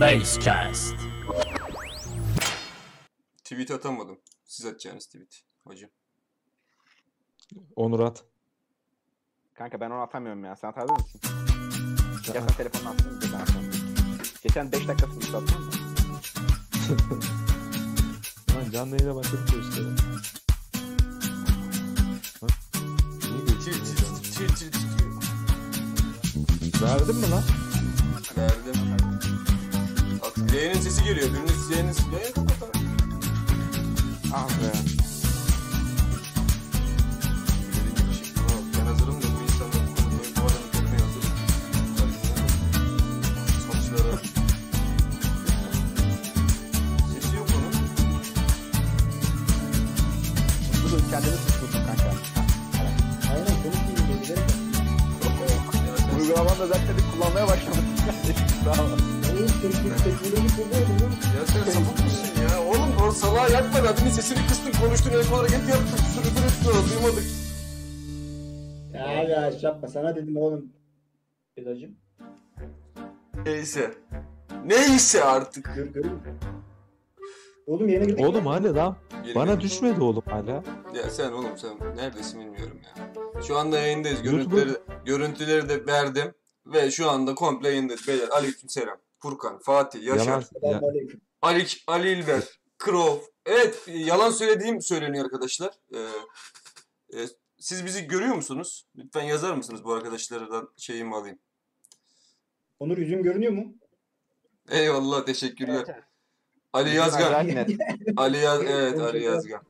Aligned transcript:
Basecast. 0.00 0.94
Tweet 3.44 3.70
atamadım. 3.70 4.18
Siz 4.44 4.66
atacağınız 4.66 5.06
tweet 5.06 5.42
hocam. 5.66 5.90
Onur 7.76 8.00
at. 8.00 8.24
Kanka 9.54 9.80
ben 9.80 9.90
onu 9.90 10.00
atamıyorum 10.00 10.44
ya. 10.44 10.56
Sen 10.56 10.68
atabilir 10.68 10.92
misin? 10.92 11.20
Ya 11.24 12.22
sen. 12.24 12.46
Ben 13.32 13.40
atarım. 13.40 13.70
Geçen 14.42 14.72
5 14.72 14.88
dakika 14.88 15.06
sonra 15.06 15.36
attın 15.36 15.60
mı? 15.64 15.70
Lan 18.56 18.70
canlı 18.70 18.96
yayına 18.96 19.16
başladık 19.16 19.52
ya 19.52 19.60
işte. 19.60 19.82
Ha? 22.40 22.46
Niye 23.30 23.58
Tweet, 23.58 23.76
geçiyor? 23.76 24.16
tweet, 24.22 24.48
tweet, 24.48 24.72
tweet. 24.72 24.74
Verdin 26.82 27.16
mi 27.16 27.30
lan? 27.30 27.42
Verdim. 28.36 28.74
Yayının 30.54 30.80
sesi 30.80 31.04
geliyor. 31.04 31.28
Biriniz 31.34 31.70
yayının 31.70 31.92
sesi. 31.92 32.06
Yayını 32.12 32.34
kapat 32.34 32.62
abi. 32.62 32.78
Ah 34.34 34.48
be. 34.48 34.72
Da 63.64 63.90
adamın 63.90 64.10
sesini 64.10 64.46
kıstın 64.48 64.84
konuştun 64.86 65.10
el 65.10 65.24
hareket 65.24 65.68
yaptın. 65.68 65.96
Sürüdür 66.14 66.44
ettin 66.44 66.90
duymadık. 66.90 67.24
Ya 68.94 69.22
ya 69.22 69.52
yapma 69.62 69.88
sana 69.88 70.16
dedim 70.16 70.36
oğlum. 70.36 70.72
Pedacım. 71.56 71.90
Neyse. 73.46 73.94
Neyse 74.66 75.24
artık. 75.24 75.70
Gör 75.76 75.86
görüyor 75.86 76.14
musun? 76.14 76.32
Oğlum 77.66 77.88
yeni 77.88 78.06
girdik. 78.06 78.20
Oğlum 78.26 78.46
hadi 78.46 78.74
lan. 78.74 78.96
Geri 79.24 79.34
Bana 79.34 79.52
gel. 79.52 79.60
düşmedi 79.60 80.00
oğlum 80.00 80.22
hala. 80.26 80.62
Ya 80.94 81.10
sen 81.10 81.32
oğlum 81.32 81.58
sen 81.58 81.96
neredesin 81.96 82.40
bilmiyorum 82.40 82.80
ya. 82.84 83.12
Şu 83.42 83.58
anda 83.58 83.78
yayındayız. 83.78 84.22
Görüntüleri, 84.22 84.70
görüntüleri 85.04 85.68
de 85.68 85.86
verdim. 85.86 86.34
Ve 86.66 86.90
şu 86.90 87.10
anda 87.10 87.34
komple 87.34 87.68
yayındayız. 87.68 88.08
Beyler 88.08 88.28
aleykümselam. 88.28 88.96
Furkan, 89.18 89.58
Fatih, 89.58 90.02
Yaşar, 90.02 90.44
Yalan, 90.62 90.72
ya. 90.72 90.80
Ali, 91.42 91.66
Ali 91.86 92.08
İlber, 92.10 92.59
Krov. 92.80 93.18
Evet 93.46 93.82
yalan 93.86 94.30
söylediğim 94.30 94.82
söyleniyor 94.82 95.24
arkadaşlar. 95.24 95.70
Ee, 95.94 95.98
e, 97.20 97.26
siz 97.58 97.84
bizi 97.84 98.06
görüyor 98.06 98.34
musunuz? 98.34 98.86
Lütfen 98.96 99.22
yazar 99.22 99.54
mısınız 99.54 99.84
bu 99.84 99.92
arkadaşlardan 99.92 100.68
şeyimi 100.76 101.16
alayım. 101.16 101.38
Onur 102.78 102.98
yüzüm 102.98 103.22
görünüyor 103.22 103.52
mu? 103.52 103.74
Eyvallah 104.70 105.24
teşekkürler. 105.24 105.84
Evet, 105.88 106.04
Ali. 106.72 106.94
Yazgan. 106.94 107.32
Ali 108.16 108.38
Yaz 108.38 108.62
evet 108.62 109.00
Ali. 109.00 109.24
Yazgan. 109.24 109.62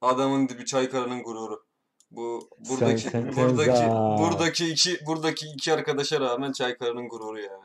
Adamın 0.00 0.48
dibi 0.48 0.64
Çaykara'nın 0.64 1.22
gururu. 1.22 1.64
Bu 2.10 2.50
buradaki 2.70 3.00
sen 3.00 3.36
buradaki 3.36 3.88
buradaki 4.22 4.70
iki 4.70 5.06
buradaki 5.06 5.46
iki 5.46 5.72
arkadaşa 5.72 6.20
rağmen 6.20 6.52
Çaykara'nın 6.52 7.08
gururu 7.08 7.40
ya. 7.40 7.60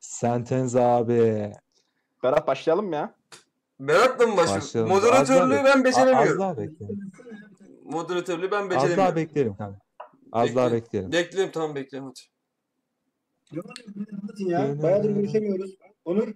Sentence 0.00 0.80
abi. 0.80 1.52
Berat 2.22 2.46
başlayalım 2.46 2.86
mı 2.86 2.94
ya? 2.94 3.19
Berat'la 3.80 4.26
mı 4.26 4.36
başlıyor? 4.36 4.60
Başlayalım. 4.60 4.92
Az 4.92 5.02
Moderatörlüğü 5.02 5.54
daha 5.54 5.64
ben 5.64 5.78
Az 5.78 5.84
beceremiyorum. 5.84 6.38
daha 6.40 6.58
bekleyelim. 6.58 7.10
Moderatörlüğü 7.84 8.50
ben 8.50 8.56
Az 8.62 8.70
daha 8.70 8.80
beceremiyorum. 8.82 9.16
bekleyelim 9.16 9.56
kanka. 9.56 9.80
Az 10.32 10.56
daha 10.56 10.72
bekleyelim. 10.72 11.12
Bekleyelim 11.12 11.52
tamam 11.52 11.74
bekleyelim 11.74 12.08
hadi. 12.08 12.20
Anlatın 14.22 14.44
ya. 14.46 14.82
Bayağıdır 14.82 15.10
görüşemiyoruz. 15.10 15.76
Onur 16.04 16.28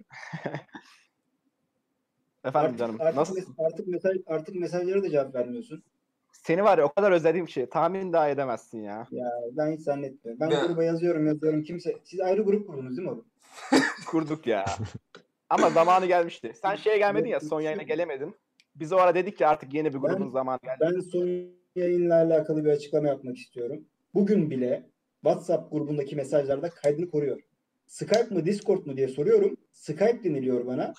Efendim 2.43 2.69
artık, 2.69 2.79
canım. 2.79 2.95
artık, 2.99 3.15
Nasıl? 3.15 3.37
mes- 3.37 3.65
artık, 3.65 3.87
mesaj, 3.87 4.17
artık 4.27 4.55
mesajlara 4.55 5.03
da 5.03 5.09
cevap 5.09 5.35
vermiyorsun. 5.35 5.83
Seni 6.31 6.63
var 6.63 6.77
ya 6.77 6.85
o 6.85 6.93
kadar 6.93 7.11
özlediğim 7.11 7.49
şey. 7.49 7.69
Tahmin 7.69 8.13
daha 8.13 8.29
edemezsin 8.29 8.81
ya. 8.81 9.07
Ya 9.11 9.31
ben 9.51 9.71
hiç 9.71 9.81
zannetmiyorum. 9.81 10.39
Ben 10.39 10.49
Ya. 10.49 10.65
gruba 10.65 10.83
yazıyorum 10.83 11.27
yazıyorum. 11.27 11.63
Kimse 11.63 11.95
siz 12.03 12.19
ayrı 12.19 12.41
grup 12.43 12.67
kurdunuz 12.67 12.97
değil 12.97 13.07
mi 13.07 13.13
oğlum? 13.13 13.25
Kurduk 14.07 14.47
ya. 14.47 14.65
Ama 15.49 15.69
zamanı 15.69 16.05
gelmişti. 16.05 16.53
Sen 16.61 16.75
şeye 16.75 16.97
gelmedin 16.97 17.27
ya 17.29 17.39
son 17.39 17.61
yayına 17.61 17.83
gelemedin. 17.83 18.35
Biz 18.75 18.93
o 18.93 18.97
ara 18.97 19.15
dedik 19.15 19.37
ki 19.37 19.47
artık 19.47 19.73
yeni 19.73 19.93
bir 19.93 19.99
grubun 19.99 20.25
Ben- 20.25 20.31
zamanı 20.31 20.59
geldi. 20.63 20.77
Ben 20.81 20.99
son 20.99 21.27
yayınla 21.75 22.15
alakalı 22.15 22.65
bir 22.65 22.69
açıklama 22.69 23.07
yapmak 23.07 23.37
istiyorum. 23.37 23.85
Bugün 24.13 24.49
bile 24.49 24.89
WhatsApp 25.23 25.71
grubundaki 25.71 26.15
mesajlarda 26.15 26.69
kaydını 26.69 27.09
koruyor. 27.09 27.39
Skype 27.87 28.27
mı 28.35 28.45
Discord 28.45 28.85
mu 28.85 28.97
diye 28.97 29.07
soruyorum. 29.07 29.57
Skype 29.71 30.23
deniliyor 30.23 30.65
bana. 30.67 30.93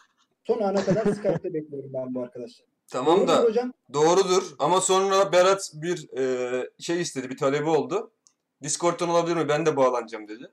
Son 0.45 0.61
ana 0.61 0.85
kadar 0.85 1.05
Skype'te 1.15 1.55
bekliyorum 1.55 1.91
ben 1.95 2.15
bu 2.15 2.23
arkadaşlar. 2.23 2.67
Tamam 2.89 3.19
Doğru 3.19 3.29
da 3.29 3.43
hocam? 3.43 3.73
doğrudur 3.93 4.55
ama 4.59 4.81
sonra 4.81 5.33
Berat 5.33 5.71
bir 5.75 6.19
e, 6.19 6.71
şey 6.79 7.01
istedi 7.01 7.31
bir 7.31 7.37
talebi 7.37 7.69
oldu. 7.69 8.11
Discord'dan 8.63 9.09
olabilir 9.09 9.37
mi? 9.37 9.49
Ben 9.49 9.67
de 9.67 9.77
bağlanacağım 9.77 10.29
dedi. 10.29 10.45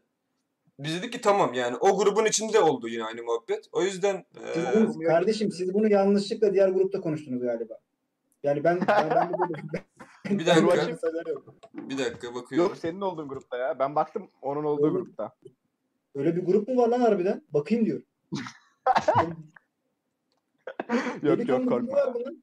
Biz 0.80 0.96
dedik 1.02 1.14
ki 1.14 1.22
tamam 1.22 1.54
yani 1.54 1.78
o 1.78 1.98
grubun 1.98 2.26
içinde 2.26 2.60
oldu 2.60 2.88
yine 2.88 3.04
aynı 3.04 3.24
muhabbet. 3.24 3.66
O 3.72 3.82
yüzden 3.82 4.26
Siz 4.54 4.64
e, 4.64 4.88
bunu- 4.88 5.04
kardeşim 5.08 5.52
siz 5.52 5.74
bunu 5.74 5.90
yanlışlıkla 5.92 6.54
diğer 6.54 6.70
grupta 6.70 7.02
konuştunuz 7.02 7.42
galiba. 7.42 7.74
Yani 8.44 8.64
ben 8.64 8.80
ben, 8.88 9.10
ben, 9.10 9.32
Bir 10.40 10.46
dakika. 10.46 10.76
yok. 10.76 11.48
bir 11.74 11.98
dakika 11.98 12.36
bakıyorum. 12.36 12.70
Yok 12.70 12.78
senin 12.78 13.02
olduğun 13.02 13.28
grupta 13.28 13.58
ya. 13.58 13.80
Ben 13.80 13.96
baktım 13.96 14.30
onun 14.42 14.64
olduğu 14.64 14.82
Oğlum. 14.82 14.94
grupta. 14.94 15.36
Öyle 16.16 16.36
bir 16.36 16.46
grup 16.46 16.68
mu 16.68 16.78
var 16.78 16.88
lan 16.88 17.00
harbiden? 17.02 17.42
Bakayım 17.54 17.86
diyor. 17.86 18.02
Yok 21.24 21.50
yok 21.50 21.70
korkma. 21.70 21.98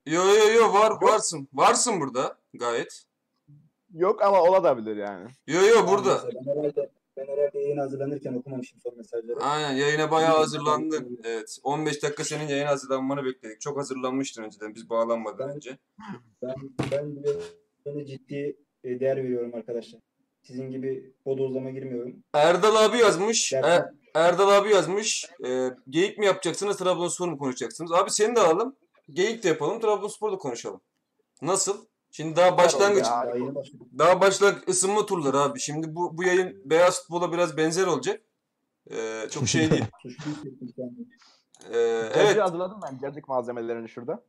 Yo 0.06 0.22
yo 0.24 0.52
yo 0.54 0.72
var 0.72 0.92
varsın. 1.02 1.48
Varsın 1.54 2.00
burada 2.00 2.36
gayet. 2.54 3.04
Yok 3.94 4.22
ama 4.22 4.42
olabilir 4.42 4.96
yani. 4.96 5.28
Yo 5.46 5.60
yo 5.62 5.88
burada. 5.88 6.22
Ben 6.34 6.52
herhalde, 6.52 6.90
ben 7.16 7.26
herhalde 7.26 7.58
yayın 7.60 7.78
hazırlanırken 7.78 8.34
okumamışım 8.34 8.80
son 8.80 8.96
mesajları. 8.96 9.40
Aynen 9.40 9.72
yayına 9.72 10.10
bayağı 10.10 10.36
hazırlandın. 10.36 11.20
Evet. 11.24 11.58
15 11.62 12.02
dakika 12.02 12.24
senin 12.24 12.48
yayın 12.48 12.66
hazırlanmanı 12.66 13.24
bekledik. 13.24 13.60
Çok 13.60 13.78
hazırlanmıştın 13.78 14.42
önceden 14.42 14.74
biz 14.74 14.90
bağlanmadan 14.90 15.48
Ben- 15.48 15.56
önce. 15.56 15.78
Ben 16.42 16.54
ben 17.86 18.04
ciddi 18.04 18.56
e, 18.84 19.00
değer 19.00 19.16
veriyorum 19.16 19.54
arkadaşlar. 19.54 20.00
Sizin 20.42 20.70
gibi 20.70 21.12
bodozlama 21.26 21.70
girmiyorum. 21.70 22.22
Erdal 22.34 22.76
abi 22.84 22.98
yazmış. 22.98 23.52
Er- 23.52 23.84
Erdal 24.14 24.48
abi 24.58 24.70
yazmış. 24.70 25.24
E, 25.46 25.70
geyik 25.88 26.18
mi 26.18 26.26
yapacaksınız, 26.26 26.76
Trabzonspor 26.76 27.28
mu 27.28 27.38
konuşacaksınız? 27.38 27.92
Abi 27.92 28.10
seni 28.10 28.36
de 28.36 28.40
alalım. 28.40 28.76
Geyik 29.10 29.42
de 29.44 29.48
yapalım, 29.48 29.80
Trabzonspor 29.80 30.32
da 30.32 30.36
konuşalım. 30.38 30.80
Nasıl? 31.42 31.86
Şimdi 32.10 32.36
daha 32.36 32.58
başlangıç 32.58 33.04
daha 33.98 34.20
başlangıç 34.20 34.68
ısınma 34.68 35.06
turları 35.06 35.38
abi. 35.38 35.60
Şimdi 35.60 35.94
bu 35.94 36.18
bu 36.18 36.24
yayın 36.24 36.62
beyaz 36.64 37.00
futbola 37.02 37.32
biraz 37.32 37.56
benzer 37.56 37.86
olacak. 37.86 38.20
E, 38.90 39.28
çok 39.30 39.48
şey 39.48 39.70
değil. 39.70 39.84
Suçlu 40.02 40.30
hissettim 40.30 40.72
kendimi. 40.76 41.06
E, 41.72 41.78
Evet. 42.14 42.40
hazırladım 42.40 42.80
ben. 42.82 42.98
Cacık 42.98 43.28
malzemelerini 43.28 43.88
şurada. 43.88 44.22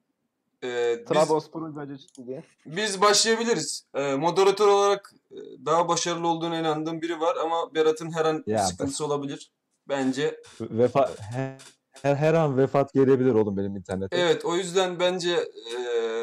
e, 0.63 0.95
biz, 0.99 1.05
Trabzonspor'un 1.05 1.97
diye. 2.27 2.43
biz 2.65 3.01
başlayabiliriz. 3.01 3.85
E, 3.95 4.15
moderatör 4.15 4.67
olarak 4.67 5.13
e, 5.31 5.37
daha 5.65 5.87
başarılı 5.87 6.27
olduğuna 6.27 6.59
inandığım 6.59 7.01
biri 7.01 7.19
var 7.19 7.35
ama 7.35 7.75
Berat'ın 7.75 8.11
her 8.11 8.25
an 8.25 8.43
Ya, 8.47 8.59
sıkıntısı 8.59 9.05
olabilir. 9.05 9.51
Bence 9.89 10.41
Vefa 10.61 11.09
her, 11.31 11.57
her, 11.91 12.15
her 12.15 12.33
an 12.33 12.57
vefat 12.57 12.93
gelebilir 12.93 13.33
oğlum 13.33 13.57
benim 13.57 13.75
internete. 13.75 14.17
Evet 14.17 14.45
o 14.45 14.55
yüzden 14.55 14.99
bence 14.99 15.49
eee 15.77 16.20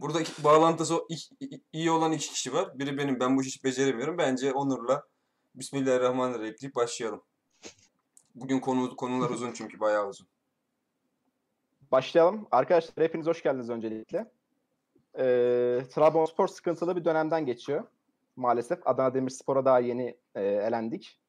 burada 0.00 0.20
iki- 0.20 0.44
bağlantısı 0.44 0.94
iyi 1.72 1.90
olan 1.90 2.12
iki 2.12 2.30
kişi 2.30 2.52
var. 2.52 2.78
Biri 2.78 2.98
benim 2.98 3.20
ben 3.20 3.36
bu 3.36 3.42
işi 3.42 3.64
beceremiyorum. 3.64 4.18
Bence 4.18 4.52
Onur'la 4.52 5.04
Bismillahirrahmanirrahim 5.54 6.54
deyip 6.62 6.74
başlayalım. 6.74 7.22
Bugün 8.34 8.60
konu 8.60 8.96
konular 8.96 9.30
uzun 9.30 9.52
çünkü 9.52 9.80
bayağı 9.80 10.08
uzun. 10.08 10.26
Başlayalım. 11.92 12.48
Arkadaşlar 12.50 13.04
hepiniz 13.06 13.26
hoş 13.26 13.42
geldiniz 13.42 13.70
öncelikle. 13.70 14.18
Ee, 15.18 15.82
Trabzonspor 15.94 16.48
sıkıntılı 16.48 16.96
bir 16.96 17.04
dönemden 17.04 17.46
geçiyor. 17.46 17.84
Maalesef 18.36 18.86
Adana 18.86 19.14
Demirspor'a 19.14 19.64
daha 19.64 19.80
yeni 19.80 20.16
e, 20.34 20.42
elendik. 20.42 21.20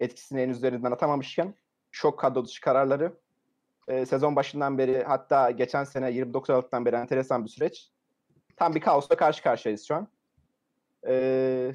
Etkisini 0.00 0.40
henüz 0.40 0.56
üzerinden 0.56 0.92
atamamışken 0.92 1.54
şok 1.90 2.18
kadro 2.18 2.44
dışı 2.44 2.60
kararları 2.60 3.12
e, 3.88 4.06
sezon 4.06 4.36
başından 4.36 4.78
beri 4.78 5.04
hatta 5.04 5.50
geçen 5.50 5.84
sene 5.84 6.10
29 6.10 6.50
Aralık'tan 6.50 6.84
beri 6.84 6.96
enteresan 6.96 7.44
bir 7.44 7.50
süreç. 7.50 7.90
Tam 8.58 8.74
bir 8.74 8.80
kaosla 8.80 9.16
karşı 9.16 9.42
karşıyayız 9.42 9.86
şu 9.86 9.94
an. 9.94 10.08
Ee, 11.06 11.72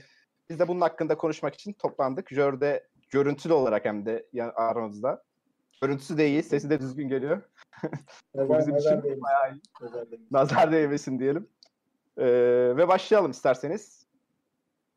biz 0.50 0.60
de 0.60 0.68
bunun 0.68 0.82
hakkında 0.82 1.18
konuşmak 1.18 1.54
için 1.54 1.74
toplandık. 1.74 2.30
Jör'de 2.30 2.88
görüntülü 3.10 3.54
olarak 3.54 3.86
hem 3.86 4.06
de 4.06 4.28
aramızda 4.56 5.24
Görüntüsü 5.84 6.18
de 6.18 6.28
iyi, 6.28 6.44
sesi 6.44 6.70
de 6.70 6.80
düzgün 6.80 7.10
geliyor. 7.10 7.42
Nazar, 8.36 8.60
bizim 8.60 8.74
nazar 8.74 8.92
için 8.92 9.04
değmesin. 9.04 9.24
bayağı 9.24 9.54
iyi. 9.54 9.62
Nazar 9.82 10.12
değmesin. 10.12 10.28
Nazar 10.32 10.72
değmesin 10.72 11.20
diyelim. 11.20 11.50
Ee, 12.18 12.26
ve 12.78 12.88
başlayalım 12.88 13.32
isterseniz. 13.32 14.08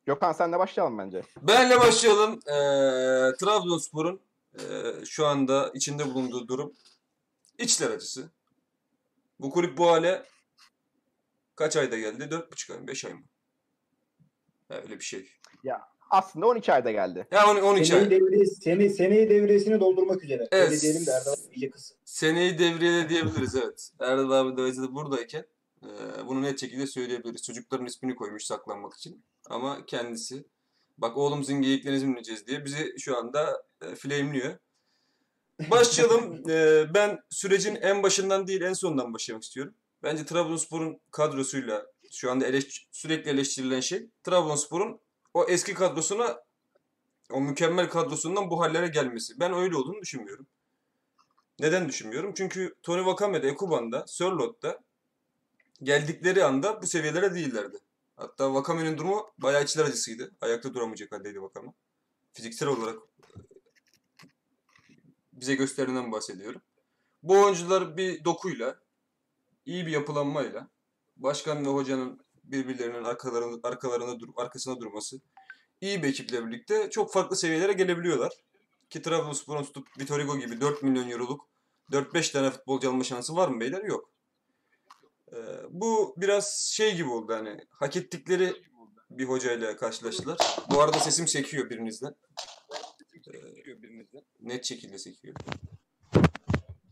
Gökhan 0.06 0.33
senle 0.33 0.59
başlayalım 0.59 0.99
bence. 0.99 1.23
Benle 1.43 1.81
başlayalım. 1.81 2.33
Ee, 2.47 3.37
Trabzonspor'un 3.41 4.21
ee, 4.55 5.05
şu 5.05 5.27
anda 5.27 5.71
içinde 5.75 6.05
bulunduğu 6.05 6.49
durum 6.49 6.73
içler 7.59 7.91
acısı. 7.91 8.31
Bu 9.41 9.50
kulüp 9.50 9.79
bu 9.79 9.91
hale 9.91 10.23
kaç 11.56 11.76
ayda 11.76 11.99
geldi? 11.99 12.31
Dört 12.31 12.53
buçuk 12.53 12.70
ay 12.70 12.81
mı? 12.81 12.87
Beş 12.87 13.05
ay 13.05 13.14
mı? 13.14 13.23
Ya 14.70 14.76
öyle 14.82 14.99
bir 14.99 15.05
şey. 15.05 15.29
Aslında 16.11 16.47
12 16.47 16.73
ayda 16.73 16.91
geldi. 16.91 17.26
Ya 17.31 17.50
on- 17.50 17.56
12 17.56 17.87
Seneyi, 17.87 18.05
ay. 18.05 18.11
devre, 18.11 18.47
sene, 18.47 18.88
seneyi 18.88 19.31
devresini 19.31 19.81
doldurmak 19.81 20.25
üzere. 20.25 20.49
Evet. 20.53 20.70
Öyle 20.70 20.81
diyelim 20.81 21.06
de 21.06 21.11
Erdal 21.11 21.37
iyice 21.53 21.70
kızsın. 21.70 21.97
Seneyi 22.05 22.58
devriyede 22.58 23.08
diyebiliriz 23.08 23.55
evet. 23.55 23.91
Erdal 24.00 24.31
abi 24.31 24.56
de 24.56 24.94
buradayken 24.94 25.44
e, 25.82 25.88
bunu 26.26 26.43
net 26.43 26.61
şekilde 26.61 26.87
söyleyebiliriz. 26.87 27.43
Çocukların 27.43 27.87
ismini 27.87 28.14
koymuş 28.14 28.44
saklanmak 28.44 28.94
için. 28.94 29.25
Ama 29.50 29.87
kendisi 29.87 30.44
bak 30.99 31.17
oğlum 31.17 31.44
sizin 31.44 31.62
geyiklerinizi 31.62 32.06
dinleyeceğiz 32.06 32.47
diye 32.47 32.64
bizi 32.64 32.94
şu 32.99 33.19
anda 33.19 33.62
e, 33.82 33.94
flame'liyor. 33.94 34.59
Başlayalım. 35.70 36.43
E, 36.50 36.87
ben 36.94 37.19
sürecin 37.31 37.75
en 37.75 38.02
başından 38.02 38.47
değil 38.47 38.61
en 38.61 38.73
sondan 38.73 39.14
başlamak 39.14 39.43
istiyorum. 39.43 39.75
Bence 40.03 40.25
Trabzonspor'un 40.25 41.01
kadrosuyla 41.11 41.87
şu 42.13 42.31
anda 42.31 42.47
eleş- 42.47 42.87
sürekli 42.91 43.31
eleştirilen 43.31 43.81
şey 43.81 44.09
Trabzonspor'un 44.23 45.01
o 45.35 45.45
eski 45.45 45.75
kadrosuna 45.75 46.43
o 47.31 47.41
mükemmel 47.41 47.89
kadrosundan 47.89 48.51
bu 48.51 48.61
hallere 48.61 48.87
gelmesi. 48.87 49.41
Ben 49.41 49.53
öyle 49.55 49.77
olduğunu 49.77 50.01
düşünmüyorum. 50.01 50.47
Neden 51.61 51.89
düşünmüyorum? 51.89 52.35
Çünkü 52.37 52.75
Tony 52.83 52.99
Wakame'de, 52.99 53.49
Ekuban'da, 53.49 54.05
Sörlot'ta 54.07 54.81
geldikleri 55.83 56.45
anda 56.45 56.83
bu 56.83 56.87
seviyelere 56.87 57.35
değillerdi. 57.35 57.79
Hatta 58.17 58.47
Wakame'nin 58.47 58.99
durumu 58.99 59.31
bayağı 59.39 59.65
içler 59.65 59.85
acısıydı. 59.85 60.33
Ayakta 60.41 60.75
duramayacak 60.75 61.13
haldeydi 61.13 61.35
Wakame. 61.35 61.73
Fiziksel 62.33 62.69
olarak 62.69 62.97
e, 62.97 63.39
bize 65.33 65.55
gösterilen 65.55 66.13
bahsediyorum. 66.13 66.63
Bu 67.23 67.45
oyuncular 67.45 67.97
bir 67.97 68.25
dokuyla, 68.25 68.81
iyi 69.67 69.87
bir 69.87 69.93
yapılanmayla, 69.93 70.69
başkan 71.17 71.65
ve 71.67 71.69
hocanın 71.69 72.21
birbirlerinin 72.45 73.05
arkalarında, 73.05 73.69
arkalarında 73.69 74.21
dur, 74.21 74.29
arkasına 74.37 74.81
durması, 74.81 75.21
iyi 75.81 76.03
bir 76.03 76.09
ekiple 76.09 76.47
birlikte 76.47 76.91
çok 76.91 77.13
farklı 77.13 77.37
seviyelere 77.37 77.73
gelebiliyorlar. 77.73 78.33
Ki 78.91 79.03
Trabzonspor'un 79.03 79.63
tutup 79.63 79.99
Vitor 80.01 80.21
Hugo 80.21 80.39
gibi 80.39 80.61
4 80.61 80.83
milyon 80.83 81.11
euroluk 81.11 81.49
4-5 81.93 82.33
tane 82.33 82.51
futbolcu 82.51 82.91
alma 82.91 83.05
şansı 83.05 83.37
var 83.37 83.49
mı 83.49 83.61
beyler? 83.61 83.85
Yok. 83.85 84.11
Ee, 85.33 85.37
bu 85.71 86.15
biraz 86.17 86.71
şey 86.73 86.97
gibi 86.97 87.09
oldu 87.09 87.35
hani 87.35 87.61
hak 87.71 87.97
ettikleri 87.97 88.62
bir 89.11 89.25
hocayla 89.25 89.77
karşılaştılar. 89.77 90.39
Bu 90.71 90.81
arada 90.81 90.99
sesim 90.99 91.29
sekiyor 91.29 91.71
birinizden. 91.71 92.15
Ee, 93.35 93.39
net 94.41 94.65
şekilde 94.65 94.99
sekiyor. 94.99 95.35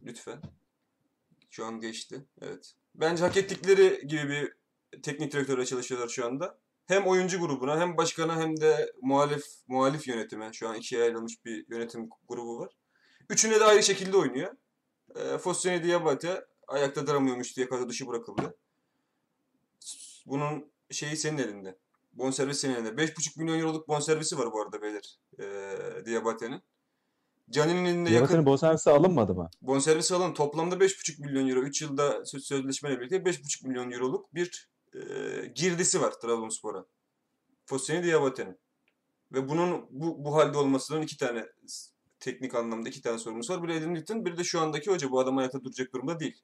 Lütfen. 0.03 0.41
Şu 1.55 1.65
an 1.65 1.81
geçti. 1.81 2.27
Evet. 2.41 2.75
Bence 2.95 3.25
hak 3.25 3.37
ettikleri 3.37 4.07
gibi 4.07 4.29
bir 4.29 4.57
teknik 5.03 5.33
direktörle 5.33 5.67
çalışıyorlar 5.67 6.09
şu 6.09 6.27
anda. 6.27 6.59
Hem 6.87 7.07
oyuncu 7.07 7.41
grubuna 7.41 7.81
hem 7.81 7.97
başkana 7.97 8.41
hem 8.41 8.61
de 8.61 8.93
muhalif 9.03 9.45
muhalif 9.69 10.09
yönetime 10.09 10.53
şu 10.53 10.69
an 10.69 10.75
ikiye 10.75 11.03
ayrılmış 11.03 11.45
bir 11.45 11.67
yönetim 11.69 12.09
grubu 12.29 12.59
var. 12.59 12.73
Üçüne 13.31 13.61
de 13.61 13.65
ayrı 13.65 13.83
şekilde 13.83 14.17
oynuyor. 14.17 14.57
E, 15.17 15.39
Fosseni 15.39 15.85
Diabate 15.85 16.47
ayakta 16.69 17.07
duramıyormuş 17.07 17.57
diye 17.57 17.69
kadro 17.69 17.89
dışı 17.89 18.07
bırakıldı. 18.07 18.57
Bunun 20.27 20.71
şeyi 20.91 21.17
senin 21.17 21.39
elinde. 21.39 21.79
Bonservis 22.13 22.59
senin 22.59 22.75
elinde. 22.75 22.89
5,5 22.89 23.39
milyon 23.41 23.59
euroluk 23.59 23.89
bonservisi 23.89 24.39
var 24.39 24.53
bu 24.53 24.63
arada 24.63 24.83
beyler. 24.83 25.19
E, 25.39 26.07
Diabate'nin. 26.07 26.63
Cani'nin 27.51 27.85
elinde 27.85 28.11
yakın 28.11 28.27
Diabet'in 28.27 28.47
bonservisi 28.47 28.91
alınmadı 28.91 29.35
mı? 29.35 29.51
bonservis 29.63 30.13
alan 30.13 30.35
toplamda 30.35 30.75
5,5 30.75 31.21
milyon 31.21 31.49
euro 31.49 31.61
3 31.61 31.83
yılda 31.83 32.25
söz 32.25 32.45
sözleşmeyle 32.45 33.01
birlikte 33.01 33.17
5,5 33.17 33.69
milyon 33.69 33.91
euroluk 33.91 34.35
bir 34.35 34.69
e, 34.95 35.01
girdisi 35.55 36.01
var 36.01 36.13
Trabzonspor'a. 36.21 36.87
Fosseni 37.67 38.05
Diabate'nin. 38.05 38.59
Ve 39.33 39.49
bunun 39.49 39.87
bu, 39.91 40.25
bu 40.25 40.37
halde 40.37 40.59
olmasının 40.59 41.03
iki 41.03 41.17
tane 41.17 41.47
teknik 42.21 42.55
anlamda 42.55 42.89
iki 42.89 43.03
tane 43.03 43.19
sorumlusu 43.19 43.55
var. 43.55 43.63
Biri 43.63 43.75
Edin 43.75 43.95
Newton, 43.95 44.25
biri 44.25 44.37
de 44.37 44.45
şu 44.45 44.61
andaki 44.61 44.91
hoca. 44.91 45.11
Bu 45.11 45.21
adam 45.21 45.39
ayakta 45.39 45.65
duracak 45.65 45.93
durumda 45.93 46.21
değil. 46.21 46.43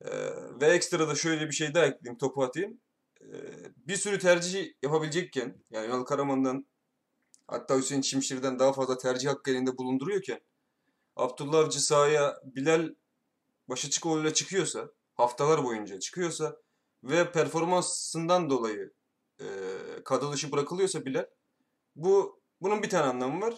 E, 0.00 0.10
ve 0.60 0.66
ekstra 0.66 1.08
da 1.08 1.14
şöyle 1.14 1.46
bir 1.46 1.52
şey 1.52 1.74
daha 1.74 1.86
ekleyeyim, 1.86 2.18
topu 2.18 2.42
atayım. 2.42 2.80
E, 3.20 3.34
bir 3.76 3.96
sürü 3.96 4.18
tercih 4.18 4.72
yapabilecekken, 4.82 5.56
yani 5.70 5.86
Ünal 5.86 6.04
Karaman'dan 6.04 6.66
hatta 7.48 7.76
Hüseyin 7.76 8.02
Çimşir'den 8.02 8.58
daha 8.58 8.72
fazla 8.72 8.98
tercih 8.98 9.28
hakkı 9.28 9.50
elinde 9.50 9.78
bulunduruyorken 9.78 10.40
Abdullah 11.16 11.58
Avcı 11.58 11.84
sahaya 11.84 12.40
Bilal 12.44 12.94
Başıçıkoğlu'yla 13.68 14.34
çıkıyorsa, 14.34 14.90
haftalar 15.14 15.64
boyunca 15.64 16.00
çıkıyorsa 16.00 16.56
ve 17.04 17.32
performansından 17.32 18.50
dolayı 18.50 18.92
e, 19.40 19.46
kadro 20.04 20.52
bırakılıyorsa 20.52 21.04
Bilal, 21.04 21.26
bu 21.96 22.40
bunun 22.60 22.82
bir 22.82 22.90
tane 22.90 23.06
anlamı 23.06 23.46
var. 23.46 23.54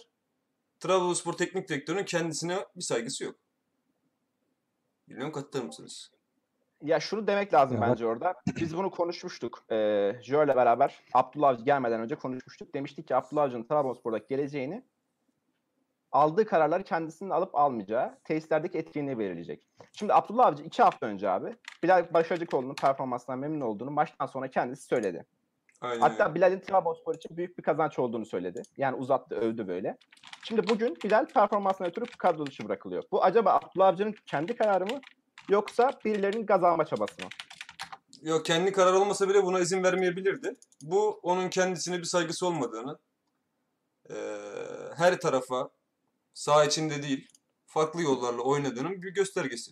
Trabzonspor 0.79 1.33
Teknik 1.33 1.69
Direktörü'nün 1.69 2.05
kendisine 2.05 2.65
bir 2.75 2.81
saygısı 2.81 3.23
yok. 3.23 3.35
Bilmiyorum 5.07 5.33
katılır 5.33 5.63
mısınız? 5.63 6.11
Ya 6.81 6.99
şunu 6.99 7.27
demek 7.27 7.53
lazım 7.53 7.81
bence 7.81 8.05
orada. 8.05 8.33
Biz 8.55 8.77
bunu 8.77 8.91
konuşmuştuk. 8.91 9.63
Ee, 9.71 10.15
Joe 10.23 10.45
ile 10.45 10.55
beraber 10.55 10.99
Abdullah 11.13 11.49
Avcı 11.49 11.63
gelmeden 11.63 11.99
önce 11.99 12.15
konuşmuştuk. 12.15 12.73
Demiştik 12.73 13.07
ki 13.07 13.15
Abdullah 13.15 13.43
Avcı'nın 13.43 13.63
Trabzonspor'daki 13.63 14.27
geleceğini 14.27 14.83
aldığı 16.11 16.45
kararları 16.45 16.83
kendisinin 16.83 17.29
alıp 17.29 17.55
almayacağı, 17.55 18.17
tesislerdeki 18.23 18.77
etkinliğe 18.77 19.19
belirleyecek. 19.19 19.67
Şimdi 19.93 20.13
Abdullah 20.13 20.45
Avcı 20.45 20.63
iki 20.63 20.83
hafta 20.83 21.05
önce 21.05 21.29
abi 21.29 21.55
Bilal 21.83 22.13
Başarıcıoğlu'nun 22.13 22.75
performansından 22.75 23.39
memnun 23.39 23.61
olduğunu 23.61 23.91
maçtan 23.91 24.25
sonra 24.25 24.47
kendisi 24.47 24.83
söyledi. 24.83 25.25
Aynen 25.81 26.01
Hatta. 26.01 26.35
Bilal'in 26.35 26.59
Trabzonspor 26.59 27.15
için 27.15 27.37
büyük 27.37 27.57
bir 27.57 27.63
kazanç 27.63 27.99
olduğunu 27.99 28.25
söyledi. 28.25 28.61
Yani 28.77 28.95
uzattı, 28.95 29.35
övdü 29.35 29.67
böyle. 29.67 29.97
Şimdi 30.43 30.67
bugün 30.69 30.97
Bilal 31.03 31.25
performansına 31.25 31.87
ötürü 31.87 32.05
kadro 32.05 32.45
dışı 32.45 32.65
bırakılıyor. 32.65 33.03
Bu 33.11 33.23
acaba 33.23 33.53
Abdullah 33.53 33.87
Avcı'nın 33.87 34.15
kendi 34.25 34.55
kararı 34.55 34.85
mı 34.85 35.01
yoksa 35.49 35.99
birilerinin 36.05 36.45
gaz 36.45 36.63
alma 36.63 36.85
çabası 36.85 37.21
mı? 37.21 37.29
Yok 38.21 38.45
kendi 38.45 38.71
karar 38.71 38.93
olmasa 38.93 39.29
bile 39.29 39.43
buna 39.43 39.59
izin 39.59 39.83
vermeyebilirdi. 39.83 40.55
Bu 40.81 41.19
onun 41.23 41.49
kendisine 41.49 41.97
bir 41.97 42.03
saygısı 42.03 42.47
olmadığını, 42.47 42.99
eee, 44.09 44.15
her 44.97 45.19
tarafa 45.19 45.69
sağ 46.33 46.65
içinde 46.65 47.03
değil, 47.03 47.27
farklı 47.65 48.01
yollarla 48.01 48.41
oynadığının 48.41 49.01
bir 49.01 49.13
göstergesi. 49.13 49.71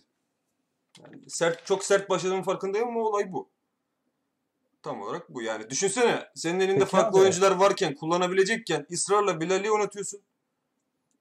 Yani 1.02 1.30
sert, 1.30 1.66
çok 1.66 1.84
sert 1.84 2.10
başladığımın 2.10 2.42
farkındayım 2.42 2.88
ama 2.88 3.00
olay 3.00 3.32
bu. 3.32 3.50
Tam 4.82 5.02
olarak 5.02 5.28
bu 5.34 5.42
yani. 5.42 5.70
Düşünsene 5.70 6.28
senin 6.34 6.60
elinde 6.60 6.78
Peki 6.78 6.90
farklı 6.90 7.08
abi. 7.08 7.22
oyuncular 7.22 7.52
varken, 7.52 7.94
kullanabilecekken 7.94 8.86
ısrarla 8.92 9.40
Bilal'i 9.40 9.70
oynatıyorsun. 9.70 10.20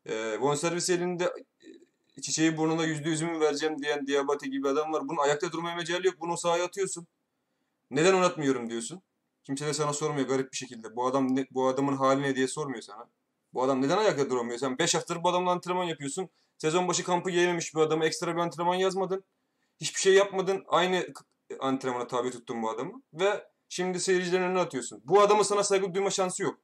Eee 0.05 0.37
bonservis 0.41 0.89
elinde 0.89 1.23
e, 1.23 1.43
çiçeği 2.21 2.57
burnunda 2.57 2.85
yüzde 2.85 3.09
yüzümü 3.09 3.39
vereceğim 3.39 3.81
diyen 3.81 4.07
Diabate 4.07 4.47
gibi 4.47 4.69
adam 4.69 4.93
var. 4.93 5.07
Bunun 5.09 5.17
ayakta 5.17 5.51
durmaya 5.51 5.75
mecali 5.75 6.07
yok. 6.07 6.15
Bunu 6.21 6.37
sahaya 6.37 6.65
atıyorsun. 6.65 7.07
Neden 7.91 8.13
oynatmıyorum 8.13 8.69
diyorsun. 8.69 9.01
Kimse 9.43 9.67
de 9.67 9.73
sana 9.73 9.93
sormuyor 9.93 10.27
garip 10.27 10.51
bir 10.51 10.57
şekilde. 10.57 10.95
Bu 10.95 11.07
adam 11.07 11.35
ne, 11.35 11.47
bu 11.51 11.67
adamın 11.67 11.97
hali 11.97 12.21
ne 12.21 12.35
diye 12.35 12.47
sormuyor 12.47 12.81
sana. 12.81 13.09
Bu 13.53 13.63
adam 13.63 13.81
neden 13.81 13.97
ayakta 13.97 14.29
duramıyor? 14.29 14.59
Sen 14.59 14.77
5 14.77 14.95
haftadır 14.95 15.23
bu 15.23 15.29
adamla 15.29 15.51
antrenman 15.51 15.83
yapıyorsun. 15.83 16.29
Sezon 16.57 16.87
başı 16.87 17.03
kampı 17.03 17.29
giyememiş 17.29 17.75
bir 17.75 17.79
adama 17.79 18.05
ekstra 18.05 18.35
bir 18.35 18.41
antrenman 18.41 18.75
yazmadın. 18.75 19.23
Hiçbir 19.81 19.99
şey 19.99 20.13
yapmadın. 20.13 20.63
Aynı 20.67 21.07
antrenmana 21.59 22.07
tabi 22.07 22.31
tuttun 22.31 22.63
bu 22.63 22.69
adamı. 22.69 23.01
Ve 23.13 23.47
şimdi 23.69 23.99
seyircilerin 23.99 24.43
önüne 24.43 24.59
atıyorsun. 24.59 25.01
Bu 25.05 25.21
adamın 25.21 25.43
sana 25.43 25.63
saygı 25.63 25.93
duyma 25.93 26.09
şansı 26.09 26.43
yok. 26.43 26.59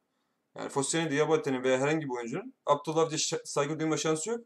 Yani 0.57 0.69
Fosseni, 0.69 1.11
Diabate'nin 1.11 1.63
veya 1.63 1.79
herhangi 1.79 2.05
bir 2.05 2.11
oyuncunun 2.17 2.53
Abdullah 2.65 3.11
saygı 3.45 3.79
duyma 3.79 3.97
şansı 3.97 4.29
yok. 4.29 4.45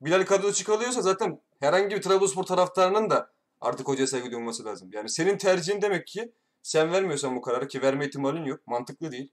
Bilal 0.00 0.24
kadro 0.24 0.52
çıkarılıyorsa 0.52 1.02
zaten 1.02 1.40
herhangi 1.60 1.96
bir 1.96 2.02
Trabzonspor 2.02 2.42
taraftarının 2.44 3.10
da 3.10 3.32
artık 3.60 3.88
hocaya 3.88 4.06
saygı 4.06 4.32
duyması 4.32 4.64
lazım. 4.64 4.90
Yani 4.92 5.10
senin 5.10 5.38
tercihin 5.38 5.82
demek 5.82 6.06
ki 6.06 6.32
sen 6.62 6.92
vermiyorsan 6.92 7.36
bu 7.36 7.40
kararı 7.40 7.68
ki 7.68 7.82
verme 7.82 8.06
ihtimalin 8.06 8.44
yok. 8.44 8.66
Mantıklı 8.66 9.12
değil. 9.12 9.32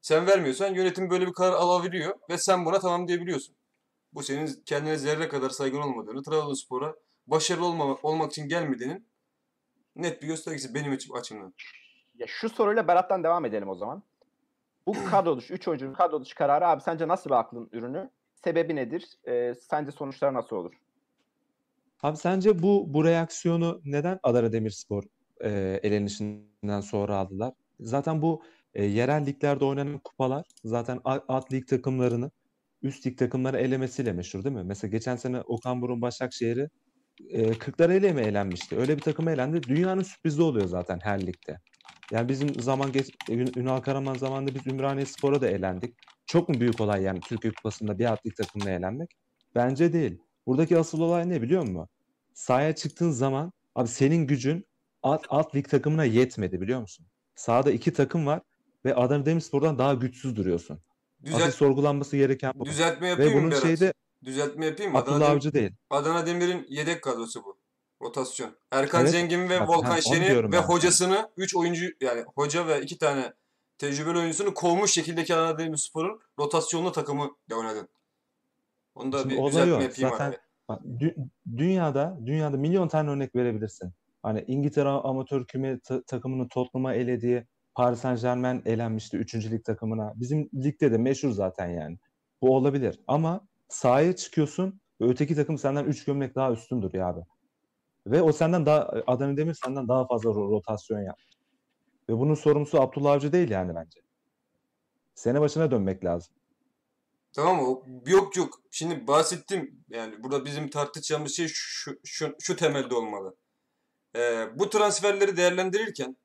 Sen 0.00 0.26
vermiyorsan 0.26 0.74
yönetim 0.74 1.10
böyle 1.10 1.26
bir 1.26 1.32
karar 1.32 1.52
alabiliyor 1.52 2.18
ve 2.30 2.38
sen 2.38 2.64
buna 2.64 2.78
tamam 2.78 3.08
diyebiliyorsun. 3.08 3.56
Bu 4.12 4.22
senin 4.22 4.62
kendine 4.66 4.96
zerre 4.96 5.28
kadar 5.28 5.50
saygın 5.50 5.80
olmadığını, 5.80 6.22
Trabzonspor'a 6.22 6.94
başarılı 7.26 7.66
olma, 7.66 7.98
olmak 8.02 8.32
için 8.32 8.48
gelmediğinin 8.48 9.06
net 9.96 10.22
bir 10.22 10.26
göstergesi 10.26 10.74
benim 10.74 10.92
için 10.92 11.14
açımdan. 11.14 11.54
Ya 12.14 12.26
şu 12.26 12.48
soruyla 12.48 12.88
Berat'tan 12.88 13.24
devam 13.24 13.44
edelim 13.44 13.68
o 13.68 13.74
zaman. 13.74 14.02
Bu 14.86 14.94
kadro 15.10 15.36
dışı, 15.36 15.54
3 15.54 15.68
oyuncunun 15.68 15.94
kadro 15.94 16.20
dışı 16.20 16.34
kararı 16.34 16.66
abi 16.66 16.82
sence 16.82 17.08
nasıl 17.08 17.30
bir 17.30 17.34
aklın 17.34 17.68
ürünü? 17.72 18.10
Sebebi 18.44 18.76
nedir? 18.76 19.14
Ee, 19.28 19.54
sence 19.54 19.90
sonuçlar 19.92 20.34
nasıl 20.34 20.56
olur? 20.56 20.74
Abi 22.02 22.16
sence 22.16 22.62
bu 22.62 22.94
bu 22.94 23.04
reaksiyonu 23.04 23.80
neden 23.84 24.18
Adana 24.22 24.52
Demirspor 24.52 25.04
e, 25.44 25.80
elenişinden 25.82 26.80
sonra 26.80 27.16
aldılar? 27.16 27.52
Zaten 27.80 28.22
bu 28.22 28.42
e, 28.74 28.84
yerel 28.84 29.26
liglerde 29.26 29.64
oynanan 29.64 29.98
kupalar 30.04 30.44
zaten 30.64 31.00
alt 31.04 31.52
lig 31.52 31.66
takımlarını 31.68 32.30
üst 32.82 33.06
lig 33.06 33.18
takımları 33.18 33.56
elemesiyle 33.58 34.12
meşhur 34.12 34.44
değil 34.44 34.56
mi? 34.56 34.64
Mesela 34.64 34.90
geçen 34.90 35.16
sene 35.16 35.40
Okan 35.40 35.82
Burun 35.82 36.02
Başakşehir'i 36.02 36.68
e, 37.30 37.58
Kırklareli 37.58 38.14
mi 38.14 38.20
elenmişti? 38.22 38.76
Öyle 38.78 38.96
bir 38.96 39.02
takıma 39.02 39.32
elendi. 39.32 39.68
Dünyanın 39.68 40.02
sürprizi 40.02 40.42
oluyor 40.42 40.66
zaten 40.66 41.00
her 41.02 41.26
ligde. 41.26 41.60
Yani 42.10 42.28
bizim 42.28 42.60
zaman 42.60 42.92
geç 42.92 43.10
Ün- 43.28 43.54
Ünal 43.56 43.80
Karaman 43.80 44.16
zamanında 44.16 44.54
biz 44.54 44.66
Ümraniye 44.66 45.06
Spor'a 45.06 45.42
da 45.42 45.48
elendik. 45.48 45.96
Çok 46.30 46.48
mu 46.48 46.60
büyük 46.60 46.80
olay 46.80 47.02
yani 47.02 47.20
Türkiye 47.20 47.52
Kupası'nda 47.52 47.98
bir 47.98 48.04
alt 48.04 48.26
lig 48.26 48.36
takımına 48.36 48.70
elenmek? 48.70 49.10
Bence 49.54 49.92
değil. 49.92 50.18
Buradaki 50.46 50.78
asıl 50.78 51.00
olay 51.00 51.28
ne 51.28 51.42
biliyor 51.42 51.62
musun? 51.62 51.88
Sahaya 52.34 52.74
çıktığın 52.74 53.10
zaman 53.10 53.52
abi 53.74 53.88
senin 53.88 54.26
gücün 54.26 54.66
alt, 55.02 55.26
alt 55.28 55.54
lig 55.54 55.68
takımına 55.68 56.04
yetmedi 56.04 56.60
biliyor 56.60 56.80
musun? 56.80 57.06
Sahada 57.34 57.70
iki 57.70 57.92
takım 57.92 58.26
var 58.26 58.40
ve 58.84 58.94
Adana 58.94 59.26
Demirspor'dan 59.26 59.78
daha 59.78 59.94
güçsüz 59.94 60.36
duruyorsun. 60.36 60.78
Asıl 61.26 61.36
Düzelt, 61.36 61.54
sorgulanması 61.54 62.16
gereken 62.16 62.52
bu. 62.54 62.64
düzeltme 62.64 63.06
Ve 63.06 63.10
yapayım 63.10 63.32
mı 63.32 63.38
bunun 63.40 63.50
Berat? 63.50 63.62
şeyde 63.62 63.92
Düzeltme 64.24 64.66
yapayım 64.66 64.92
mı? 64.92 64.98
Adana, 64.98 65.14
Abdullah 65.14 65.28
Dem- 65.28 65.36
Avcı 65.36 65.52
değil. 65.52 65.70
Adana 65.90 66.26
Demir'in 66.26 66.66
yedek 66.68 67.02
kadrosu 67.02 67.44
bu. 67.44 67.58
Rotasyon. 68.02 68.50
Erkan 68.70 69.00
Evet. 69.00 69.10
Zengin 69.10 69.48
ve 69.48 69.60
Bak, 69.60 69.68
Volkan 69.68 70.00
Şen'i 70.00 70.36
ve 70.44 70.52
ben. 70.52 70.62
hocasını 70.62 71.30
3 71.36 71.56
oyuncu 71.56 71.86
yani 72.00 72.24
hoca 72.34 72.66
ve 72.66 72.82
2 72.82 72.98
tane 72.98 73.32
tecrübeli 73.80 74.18
oyuncusunu 74.18 74.54
kovmuş 74.54 74.92
şekildeki 74.92 75.34
Adana 75.34 75.58
Demirspor'un 75.58 76.20
rotasyonlu 76.38 76.92
takımı 76.92 77.30
ile 77.48 77.54
oynadın. 77.54 77.88
Onu 78.94 79.12
da 79.12 79.18
Şimdi 79.18 79.34
bir 79.36 79.46
düzeltme 79.46 79.74
o. 79.74 79.80
yapayım 79.80 80.10
Zaten. 80.10 80.36
Bak, 80.68 80.82
dü- 80.82 81.28
dünyada 81.56 82.18
dünyada 82.26 82.56
milyon 82.56 82.88
tane 82.88 83.10
örnek 83.10 83.34
verebilirsin. 83.36 83.92
Hani 84.22 84.44
İngiltere 84.46 84.88
amatör 84.88 85.46
küme 85.46 85.80
ta- 85.80 86.02
takımını 86.02 86.48
Tottenham'a 86.48 86.94
elediği 86.94 87.44
Paris 87.74 88.00
Saint-Germain 88.00 88.62
elenmişti 88.66 89.16
3. 89.16 89.50
lig 89.50 89.64
takımına. 89.64 90.12
Bizim 90.16 90.50
ligde 90.54 90.92
de 90.92 90.98
meşhur 90.98 91.30
zaten 91.30 91.68
yani. 91.68 91.98
Bu 92.42 92.56
olabilir. 92.56 93.00
Ama 93.06 93.40
sahaya 93.68 94.16
çıkıyorsun 94.16 94.80
ve 95.00 95.04
öteki 95.08 95.34
takım 95.34 95.58
senden 95.58 95.84
3 95.84 96.04
gömlek 96.04 96.34
daha 96.34 96.52
üstündür 96.52 96.94
ya 96.94 97.06
abi. 97.06 97.20
Ve 98.06 98.22
o 98.22 98.32
senden 98.32 98.66
daha 98.66 98.90
Adana 99.06 99.36
Demir 99.36 99.54
senden 99.64 99.88
daha 99.88 100.06
fazla 100.06 100.30
ro- 100.30 100.50
rotasyon 100.50 101.00
yap. 101.00 101.18
Ve 102.10 102.18
bunun 102.18 102.34
sorumlusu 102.34 102.80
Abdullah 102.80 103.12
Avcı 103.12 103.32
değil 103.32 103.50
yani 103.50 103.74
bence. 103.74 104.00
Sene 105.14 105.40
başına 105.40 105.70
dönmek 105.70 106.04
lazım. 106.04 106.34
Tamam? 107.32 107.60
O- 107.60 107.84
Yok 108.06 108.36
yok. 108.36 108.60
Şimdi 108.70 109.06
bahsettim. 109.06 109.84
Yani 109.88 110.22
burada 110.22 110.44
bizim 110.44 110.70
tartışacağımız 110.70 111.32
şey 111.36 111.48
şu, 111.48 111.98
şu, 112.04 112.36
şu 112.40 112.56
temelde 112.56 112.94
olmalı. 112.94 113.36
Ee, 114.16 114.46
bu 114.54 114.70
transferleri 114.70 115.36
değerlendirirken 115.36 116.16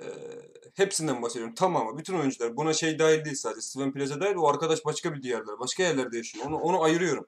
e, 0.00 0.04
hepsinden 0.74 1.22
bahsediyorum. 1.22 1.54
Tamamı. 1.54 1.98
Bütün 1.98 2.14
oyuncular. 2.18 2.56
Buna 2.56 2.72
şey 2.72 2.98
dahil 2.98 3.24
değil 3.24 3.36
sadece. 3.36 3.60
Steven 3.60 3.92
Plaza 3.92 4.20
dahil. 4.20 4.34
O 4.36 4.48
arkadaş 4.48 4.84
başka 4.84 5.14
bir 5.14 5.22
diyarlar. 5.22 5.58
Başka 5.58 5.82
yerlerde 5.82 6.16
yaşıyor. 6.16 6.46
Onu, 6.46 6.56
onu 6.56 6.82
ayırıyorum. 6.82 7.26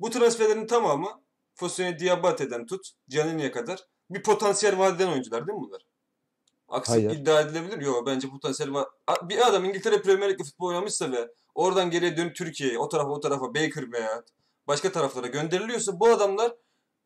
Bu 0.00 0.10
transferlerin 0.10 0.66
tamamı 0.66 1.20
Fosene 1.54 1.98
Diabate'den 1.98 2.66
tut. 2.66 2.90
Canini'ye 3.08 3.50
kadar 3.50 3.86
bir 4.10 4.22
potansiyel 4.22 4.78
vaat 4.78 4.96
eden 4.96 5.12
oyuncular 5.12 5.46
değil 5.46 5.58
mi 5.58 5.64
bunlar? 5.64 5.82
Aksi 6.68 6.92
Hayır. 6.92 7.10
iddia 7.10 7.40
edilebilir. 7.40 7.80
Yok 7.80 8.06
bence 8.06 8.28
potansiyel 8.28 8.72
var. 8.72 8.88
Bir 9.22 9.46
adam 9.46 9.64
İngiltere 9.64 10.02
Premier 10.02 10.30
Lig'de 10.30 10.44
futbol 10.44 10.68
oynamışsa 10.68 11.12
ve 11.12 11.28
oradan 11.54 11.90
geriye 11.90 12.16
dönüp 12.16 12.36
Türkiye'ye, 12.36 12.78
o 12.78 12.88
tarafa 12.88 13.10
o 13.10 13.20
tarafa 13.20 13.54
Baker 13.54 13.92
veya 13.92 14.22
başka 14.66 14.92
taraflara 14.92 15.26
gönderiliyorsa 15.26 16.00
bu 16.00 16.08
adamlar 16.08 16.52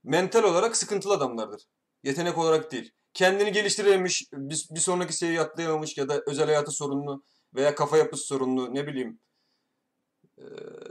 mental 0.04 0.42
olarak 0.42 0.76
sıkıntılı 0.76 1.14
adamlardır. 1.14 1.62
Yetenek 2.02 2.38
olarak 2.38 2.72
değil. 2.72 2.92
Kendini 3.14 3.52
geliştirememiş, 3.52 4.28
bir, 4.32 4.68
bir 4.70 4.80
sonraki 4.80 5.12
seviyeyi 5.12 5.40
atlayamamış 5.40 5.96
ya 5.96 6.08
da 6.08 6.22
özel 6.26 6.46
hayatı 6.46 6.70
sorunlu 6.70 7.22
veya 7.54 7.74
kafa 7.74 7.96
yapısı 7.96 8.24
sorunlu 8.24 8.74
ne 8.74 8.86
bileyim 8.86 9.20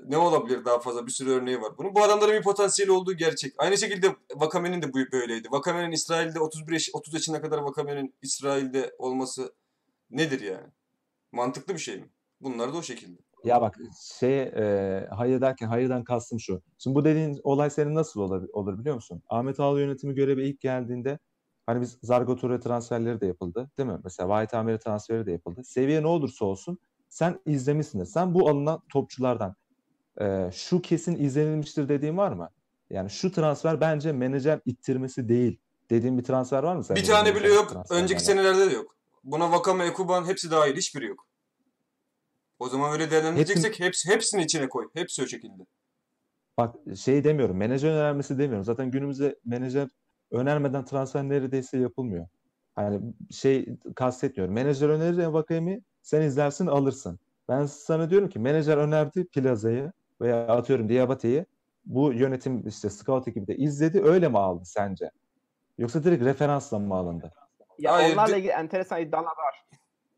ne 0.08 0.18
olabilir 0.18 0.66
daha 0.66 0.80
fazla 0.80 1.06
bir 1.06 1.12
sürü 1.12 1.32
örneği 1.32 1.62
var 1.62 1.78
bunun. 1.78 1.96
Bu 1.96 2.04
adamların 2.04 2.34
bir 2.34 2.44
potansiyeli 2.44 2.92
olduğu 2.92 3.14
gerçek. 3.14 3.54
Aynı 3.58 3.78
şekilde 3.78 4.16
Vakame'nin 4.36 4.82
de 4.82 4.94
bu 4.94 4.98
böyleydi. 5.12 5.48
Vakame'nin 5.52 5.92
İsrail'de 5.92 6.40
31 6.40 6.74
yaş, 6.74 6.90
30 6.94 7.14
yaşına 7.14 7.42
kadar 7.42 7.58
Vakame'nin 7.58 8.16
İsrail'de 8.22 8.96
olması 8.98 9.54
nedir 10.10 10.42
yani? 10.42 10.68
Mantıklı 11.32 11.74
bir 11.74 11.80
şey 11.80 11.98
mi? 11.98 12.10
Bunlar 12.42 12.74
da 12.74 12.78
o 12.78 12.82
şekilde. 12.82 13.22
Ya 13.44 13.62
bak 13.62 13.76
şey 14.20 14.42
e, 14.42 15.08
hayır 15.12 15.42
derken 15.42 15.68
hayırdan 15.68 16.04
kastım 16.04 16.40
şu. 16.40 16.62
Şimdi 16.78 16.96
bu 16.96 17.06
dediğin 17.06 17.40
olay 17.44 17.70
senin 17.70 17.96
nasıl 17.96 18.22
olur, 18.22 18.48
olur 18.54 18.80
biliyor 18.80 18.96
musun? 18.96 19.22
Ahmet 19.30 19.60
Ağalı 19.60 19.80
yönetimi 19.80 20.16
göreve 20.16 20.48
ilk 20.48 20.62
geldiğinde 20.62 21.20
hani 21.66 21.82
biz 21.82 21.98
Zargo 22.02 22.36
Toure 22.36 22.60
transferleri 22.60 23.22
de 23.22 23.26
yapıldı 23.26 23.72
değil 23.78 23.90
mi? 23.90 24.00
Mesela 24.04 24.30
Vahit 24.30 24.54
Amiri 24.54 24.80
transferi 24.80 25.26
de 25.26 25.32
yapıldı. 25.32 25.62
Seviye 25.64 26.04
ne 26.04 26.08
olursa 26.08 26.46
olsun 26.46 26.80
sen 27.10 27.40
izlemişsindir. 27.46 28.06
Sen 28.06 28.34
bu 28.34 28.50
alınan 28.50 28.82
topçulardan 28.94 29.56
e, 30.22 30.50
şu 30.54 30.82
kesin 30.82 31.16
izlenilmiştir 31.16 31.90
dediğin 31.90 32.18
var 32.18 32.32
mı? 32.32 32.50
Yani 32.90 33.10
şu 33.10 33.32
transfer 33.32 33.82
bence 33.82 34.12
menajer 34.12 34.60
ittirmesi 34.66 35.30
değil 35.30 35.60
dediğin 35.90 36.18
bir 36.18 36.24
transfer 36.24 36.64
var 36.64 36.76
mı? 36.76 36.84
senin 36.84 37.02
bir 37.02 37.08
tane 37.08 37.36
bile 37.36 37.48
yok. 37.54 37.74
Önceki 37.90 38.24
senelerde 38.24 38.72
de 38.72 38.74
yok. 38.74 38.96
Buna 39.24 39.52
Vakame, 39.52 39.86
Ekuban 39.86 40.26
hepsi 40.26 40.52
dahil. 40.52 40.76
Hiçbiri 40.76 41.06
yok. 41.06 41.28
O 42.60 42.70
zaman 42.70 42.92
öyle 42.92 43.12
değerlendireceksek 43.12 43.80
hepsi, 43.80 44.10
hepsini 44.10 44.44
içine 44.44 44.70
koy. 44.70 44.90
Hepsi 44.94 45.24
o 45.24 45.28
şekilde. 45.28 45.66
Bak 46.58 46.76
şey 46.96 47.24
demiyorum, 47.24 47.58
menajer 47.58 47.90
önermesi 47.90 48.38
demiyorum. 48.38 48.66
Zaten 48.66 48.92
günümüzde 48.92 49.40
menajer 49.46 49.90
önermeden 50.32 50.86
transfer 50.86 51.24
neredeyse 51.24 51.78
yapılmıyor. 51.78 52.28
Hani 52.76 53.02
şey 53.32 53.76
kastetmiyorum. 53.96 54.56
Menajer 54.56 54.90
önerir 54.90 55.18
ya 55.18 55.34
Vakayemi, 55.34 55.82
sen 56.10 56.22
izlersin 56.22 56.68
alırsın. 56.68 57.20
Ben 57.50 57.66
sana 57.66 58.10
diyorum 58.10 58.30
ki 58.30 58.40
menajer 58.40 58.78
önerdi 58.78 59.26
Plaza'yı 59.28 59.92
veya 60.22 60.48
atıyorum 60.48 60.90
Diabate'yi. 60.90 61.46
Bu 61.86 62.14
yönetim 62.14 62.68
işte 62.68 62.90
scout 62.90 63.28
ekibi 63.28 63.48
de 63.48 63.56
izledi 63.58 64.02
öyle 64.04 64.28
mi 64.30 64.38
aldı 64.40 64.66
sence? 64.66 65.12
Yoksa 65.78 66.04
direkt 66.04 66.24
referansla 66.24 66.80
mı 66.80 66.96
alındı? 66.96 67.32
Ya 67.80 67.94
Hayır, 67.94 68.14
onlarla 68.14 68.38
ilgili 68.38 68.52
enteresan 68.52 69.02
iddialar 69.02 69.26
var. 69.26 69.66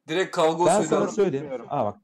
Direkt 0.07 0.35
kavga 0.35 0.65
Ben 0.65 0.81
sana 0.81 1.07
söyleyeyim. 1.07 1.49
Aa 1.69 1.85
bak. 1.85 1.97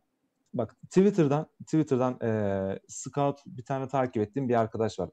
Bak 0.53 0.75
Twitter'dan 0.81 1.47
Twitter'dan 1.65 2.17
eee, 2.21 2.79
scout 2.87 3.39
bir 3.45 3.65
tane 3.65 3.87
takip 3.87 4.23
ettiğim 4.23 4.49
bir 4.49 4.55
arkadaş 4.55 4.99
var. 4.99 5.09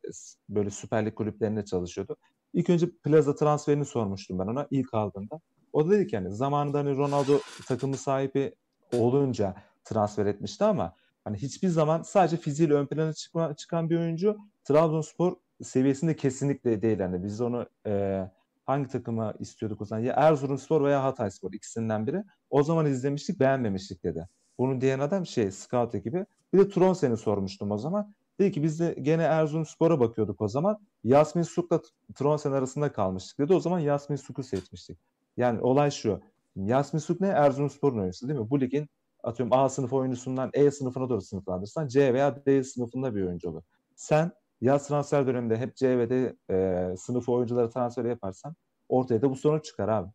Böyle 0.49 0.71
Süper 0.71 1.07
Lig 1.07 1.14
kulüplerinde 1.14 1.64
çalışıyordu. 1.64 2.16
İlk 2.52 2.71
önce 2.71 2.90
Plaza 3.04 3.35
transferini 3.35 3.85
sormuştum 3.85 4.38
ben 4.38 4.47
ona 4.47 4.66
ilk 4.71 4.95
aldığında. 4.95 5.40
O 5.73 5.87
da 5.87 5.90
dedi 5.90 6.07
ki 6.07 6.16
hani 6.16 6.35
zamanında 6.35 6.78
hani 6.78 6.97
Ronaldo 6.97 7.38
takımı 7.69 7.97
sahibi 7.97 8.54
olunca 9.01 9.55
transfer 9.85 10.27
etmişti 10.27 10.65
ama 10.65 10.95
hani 11.25 11.37
hiçbir 11.37 11.69
zaman 11.69 12.03
sadece 12.03 12.37
fiziğiyle 12.37 12.75
ön 12.75 12.87
plana 12.87 13.13
çıkma, 13.13 13.55
çıkan 13.57 13.91
bir 13.91 13.99
oyuncu 13.99 14.37
Trabzonspor 14.65 15.37
seviyesinde 15.63 16.17
kesinlikle 16.17 16.83
değil. 16.83 16.99
Yani 16.99 17.25
biz 17.25 17.41
onu 17.41 17.67
eee, 17.87 18.31
hangi 18.65 18.89
takıma 18.89 19.35
istiyorduk 19.39 19.81
o 19.81 19.85
zaman? 19.85 20.03
Ya 20.03 20.13
Erzurumspor 20.15 20.85
veya 20.85 21.05
Hatayspor 21.05 21.53
ikisinden 21.53 22.07
biri. 22.07 22.25
O 22.51 22.63
zaman 22.63 22.87
izlemiştik 22.87 23.41
beğenmemiştik 23.41 24.05
dedi. 24.05 24.29
Bunu 24.59 24.81
diyen 24.81 24.99
adam 24.99 25.27
şey 25.27 25.51
scout 25.51 25.95
ekibi. 25.95 26.27
Bir 26.53 26.59
de 26.59 26.69
Tronsen'i 26.69 27.17
sormuştum 27.17 27.71
o 27.71 27.79
zaman. 27.79 28.15
Dedi 28.39 28.53
ki 28.53 28.63
biz 28.63 28.81
de 28.81 28.97
gene 29.03 29.23
Erzurumspor'a 29.23 30.01
bakıyorduk 30.01 30.41
o 30.41 30.49
zaman. 30.49 30.79
Yasmin 31.05 31.43
Suk'la 31.43 31.81
Tronsen 32.15 32.53
arasında 32.53 32.93
kalmıştık 32.93 33.39
dedi. 33.39 33.55
O 33.55 33.61
zaman 33.61 33.79
Yasmin 33.79 34.17
Suk'u 34.17 34.43
seçmiştik. 34.43 34.99
Yani 35.37 35.61
olay 35.61 35.91
şu. 35.91 36.21
Yasmin 36.57 37.01
Suk 37.01 37.21
ne? 37.21 37.29
Erzurumspor'un 37.29 37.99
oyuncusu 37.99 38.29
değil 38.29 38.41
mi? 38.41 38.51
Bu 38.51 38.61
ligin 38.61 38.89
atıyorum 39.23 39.53
A 39.59 39.69
sınıf 39.69 39.93
oyuncusundan 39.93 40.51
E 40.53 40.71
sınıfına 40.71 41.09
doğru 41.09 41.21
sınıflandırırsan 41.21 41.89
C 41.89 42.15
veya 42.15 42.47
D 42.47 42.65
sınıfında 42.65 43.15
bir 43.15 43.23
oyuncu 43.27 43.51
olur. 43.51 43.63
Sen 43.97 44.33
yaz 44.61 44.89
transfer 44.89 45.27
döneminde 45.27 45.57
hep 45.57 45.77
C 45.77 45.99
ve 45.99 46.11
D 46.11 46.37
e, 46.51 46.97
sınıfı 46.97 47.33
oyuncuları 47.33 47.71
transfer 47.71 48.05
yaparsan 48.05 48.57
ortaya 48.89 49.23
da 49.23 49.31
bu 49.31 49.37
sonuç 49.37 49.65
çıkar 49.65 49.89
abi. 49.89 50.09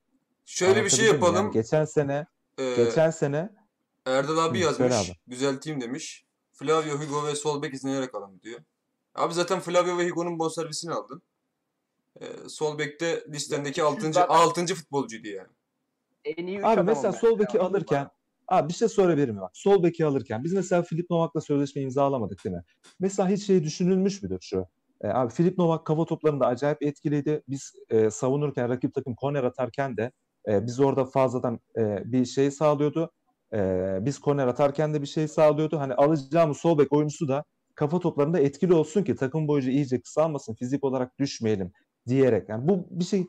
Şöyle 0.46 0.84
bir 0.86 0.90
şey 0.90 1.06
yapalım. 1.06 1.36
Yani 1.36 1.52
geçen 1.54 1.86
sene 1.86 2.26
Ee, 2.58 2.76
geçen 2.76 3.10
sene 3.10 3.50
Erdal 4.06 4.38
abi 4.38 4.60
Hı, 4.60 4.64
yazmış. 4.64 4.94
abi. 4.94 5.16
Düzelteyim 5.30 5.82
demiş. 5.82 6.26
Flavio, 6.54 6.94
Hugo 6.98 7.28
ve 7.28 7.36
sol 7.36 7.62
bek 7.62 7.74
izleyerek 7.74 8.16
alın 8.16 8.42
diyor. 8.44 8.60
Abi 9.16 9.34
zaten 9.34 9.60
Flavio 9.60 9.98
ve 9.98 10.10
Hugo'nun 10.10 10.40
bonservisini 10.40 10.94
aldın. 10.94 11.22
Ee, 12.22 12.26
sol 12.50 12.78
bekte 12.78 13.24
listendeki 13.30 13.80
Ya, 13.80 13.86
6. 13.88 14.14
zaten- 14.14 14.34
6. 14.36 14.76
futbolcuydu 14.76 15.28
yani. 15.28 15.48
En 16.26 16.48
iyi 16.48 16.58
üç 16.58 16.66
Abi 16.66 16.74
adam 16.74 16.86
mesela 16.86 17.14
sol 17.14 17.40
beki 17.40 17.60
alırken 17.60 18.08
abi 18.48 18.70
bir 18.70 18.74
şey 18.74 18.88
sorabilir 18.88 19.30
miyim 19.30 19.42
bak? 19.42 19.52
Sol 19.54 19.84
beki 19.84 20.06
alırken 20.06 20.44
biz 20.44 20.54
mesela 20.54 20.82
Filip 20.82 21.10
Novak'la 21.10 21.42
sözleşme 21.42 21.82
imzalamadık 21.82 22.46
değil 22.46 22.56
mi? 22.56 22.64
Mesela 23.00 23.30
hiç 23.30 23.46
şey 23.46 23.64
düşünülmüş 23.64 24.24
müdür 24.24 24.40
şu? 24.42 24.66
E, 25.02 25.08
abi 25.08 25.34
Filip 25.34 25.58
Novak 25.58 25.86
kafa 25.86 26.06
toplarında 26.06 26.46
acayip 26.48 26.84
etkiliydi. 26.84 27.44
Biz 27.48 27.74
e, 27.90 28.10
savunurken 28.10 28.70
rakip 28.70 28.94
takım 28.94 29.16
korner 29.16 29.44
atarken 29.44 29.98
de 29.98 30.12
e, 30.48 30.66
biz 30.66 30.80
orada 30.80 31.06
fazladan 31.06 31.60
e, 31.78 32.12
bir 32.12 32.26
şey 32.26 32.52
sağlıyordu. 32.52 33.12
E, 33.54 33.58
biz 34.02 34.20
korner 34.20 34.48
atarken 34.48 34.94
de 34.94 35.02
bir 35.02 35.08
şey 35.08 35.28
sağlıyordu. 35.28 35.80
Hani 35.80 35.94
alacağımız 35.94 36.58
sol 36.58 36.78
bek 36.78 36.94
oyuncusu 36.94 37.28
da 37.28 37.44
kafa 37.76 38.00
toplarında 38.00 38.40
etkili 38.40 38.74
olsun 38.74 39.04
ki 39.04 39.16
takım 39.16 39.48
boyunca 39.48 39.72
iyice 39.72 40.02
kısalmasın, 40.02 40.54
fizik 40.54 40.84
olarak 40.84 41.20
düşmeyelim 41.20 41.72
diyerek. 42.08 42.50
Yani 42.50 42.68
bu 42.68 42.88
bir 42.90 43.06
şey 43.06 43.28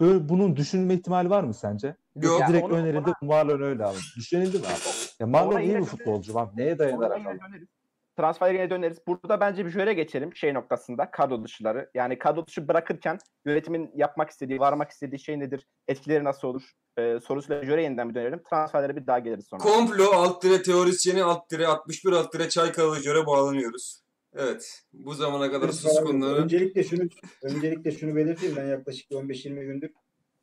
böyle 0.00 0.28
bunun 0.28 0.56
düşünülme 0.56 0.94
ihtimali 0.94 1.30
var 1.30 1.42
mı 1.44 1.54
sence? 1.54 1.96
Yok. 2.16 2.40
Ya 2.40 2.48
Direkt 2.48 2.64
onu- 2.64 2.74
önerinde 2.76 3.08
ona- 3.22 3.28
Marlon 3.28 3.62
öyle 3.62 3.84
alın. 3.84 4.00
Düşünildi 4.16 4.58
mi 4.58 4.64
abi? 4.66 4.80
Ya 5.20 5.26
Marlon 5.26 5.52
Ona 5.52 5.60
iyi 5.60 5.68
yine 5.68 5.78
bir 5.78 5.84
futbolcu. 5.84 6.34
Bak 6.34 6.54
neye 6.54 6.72
Ona 6.72 6.78
dayanarak 6.78 7.18
yine 7.18 7.40
döneriz. 7.40 7.68
Transfer 8.16 8.52
yine 8.54 8.70
döneriz. 8.70 8.98
Burada 9.08 9.40
bence 9.40 9.66
bir 9.66 9.70
jöre 9.70 9.92
geçelim 9.92 10.36
şey 10.36 10.54
noktasında 10.54 11.10
kadro 11.10 11.44
dışıları. 11.44 11.90
Yani 11.94 12.18
kadro 12.18 12.46
dışı 12.46 12.68
bırakırken 12.68 13.18
yönetimin 13.46 13.90
yapmak 13.94 14.30
istediği, 14.30 14.60
varmak 14.60 14.90
istediği 14.90 15.18
şey 15.18 15.40
nedir? 15.40 15.66
Etkileri 15.88 16.24
nasıl 16.24 16.48
olur? 16.48 16.62
Ee, 16.98 17.18
sorusuyla 17.26 17.64
jöre 17.64 17.82
yeniden 17.82 18.08
bir 18.08 18.14
dönelim. 18.14 18.42
Transferlere 18.50 18.96
bir 18.96 19.06
daha 19.06 19.18
geliriz 19.18 19.46
sonra. 19.50 19.62
Komplo 19.62 20.04
alt 20.14 20.42
dire 20.42 20.62
teorisyeni 20.62 21.22
alt 21.22 21.50
dire 21.50 21.66
61 21.66 22.12
alt 22.12 22.34
dire 22.34 22.48
Çaykalı 22.48 23.02
göre 23.02 23.26
bağlanıyoruz. 23.26 23.99
Evet. 24.36 24.82
Bu 24.92 25.14
zamana 25.14 25.50
kadar 25.50 25.68
sus 25.68 25.84
Lütfen 25.86 26.00
abi, 26.02 26.06
konuları. 26.06 26.42
Öncelikle 26.42 26.84
şunu 26.84 27.08
öncelikle 27.42 27.90
şunu 27.92 28.16
belirteyim. 28.16 28.56
Ben 28.56 28.66
yaklaşık 28.66 29.10
15-20 29.10 29.64
gündür 29.64 29.90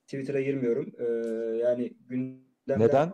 Twitter'a 0.06 0.41
girmiyorum. 0.41 0.94
Ee, 1.00 1.03
yani 1.58 1.94
gündemden 2.10 2.79
Neden? 2.88 3.13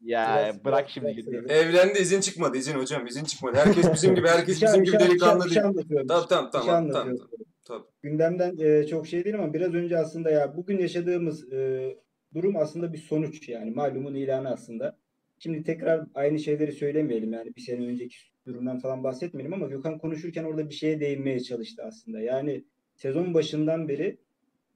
ya 0.00 0.36
Biraz- 0.44 0.64
bırak 0.64 0.90
şimdi 0.90 1.14
gidiyor. 1.14 1.50
Evlendi 1.50 1.98
izin 1.98 2.20
çıkmadı 2.20 2.56
izin 2.56 2.74
hocam 2.74 3.06
izin 3.06 3.24
çıkmadı. 3.24 3.56
Herkes 3.56 3.92
bizim 3.92 4.14
gibi 4.14 4.28
herkes 4.28 4.58
şey- 4.60 4.68
bizim 4.68 4.82
bir 4.82 4.86
gibi 4.86 4.98
şey- 4.98 5.08
delikanlı 5.08 5.50
şey 5.50 5.62
değil. 5.62 5.74
Tamam 6.08 6.26
tamam 6.28 6.50
şey 6.52 6.60
tamam 6.62 6.90
tamam. 6.90 7.16
tamam. 7.64 7.86
Gündemden 8.02 8.56
e, 8.58 8.86
çok 8.86 9.06
şey 9.06 9.24
değil 9.24 9.36
ama 9.38 9.54
biraz 9.54 9.74
önce 9.74 9.98
aslında 9.98 10.30
ya 10.30 10.56
bugün 10.56 10.78
yaşadığımız 10.78 11.52
e, 11.52 11.94
durum 12.34 12.56
aslında 12.56 12.92
bir 12.92 12.98
sonuç 12.98 13.48
yani 13.48 13.70
malumun 13.70 14.14
ilanı 14.14 14.50
aslında. 14.50 14.98
Şimdi 15.38 15.62
tekrar 15.62 16.06
aynı 16.14 16.38
şeyleri 16.38 16.72
söylemeyelim 16.72 17.32
yani 17.32 17.56
bir 17.56 17.60
sene 17.60 17.86
önceki 17.86 18.16
durumdan 18.46 18.78
falan 18.78 19.04
bahsetmeyelim 19.04 19.54
ama 19.54 19.66
Gökhan 19.66 19.98
konuşurken 19.98 20.44
orada 20.44 20.68
bir 20.70 20.74
şeye 20.74 21.00
değinmeye 21.00 21.40
çalıştı 21.40 21.82
aslında. 21.84 22.20
Yani 22.20 22.64
sezon 22.94 23.34
başından 23.34 23.88
beri 23.88 24.18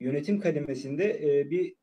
yönetim 0.01 0.41
kademesinde 0.41 1.21
e, 1.23 1.51
bir 1.51 1.75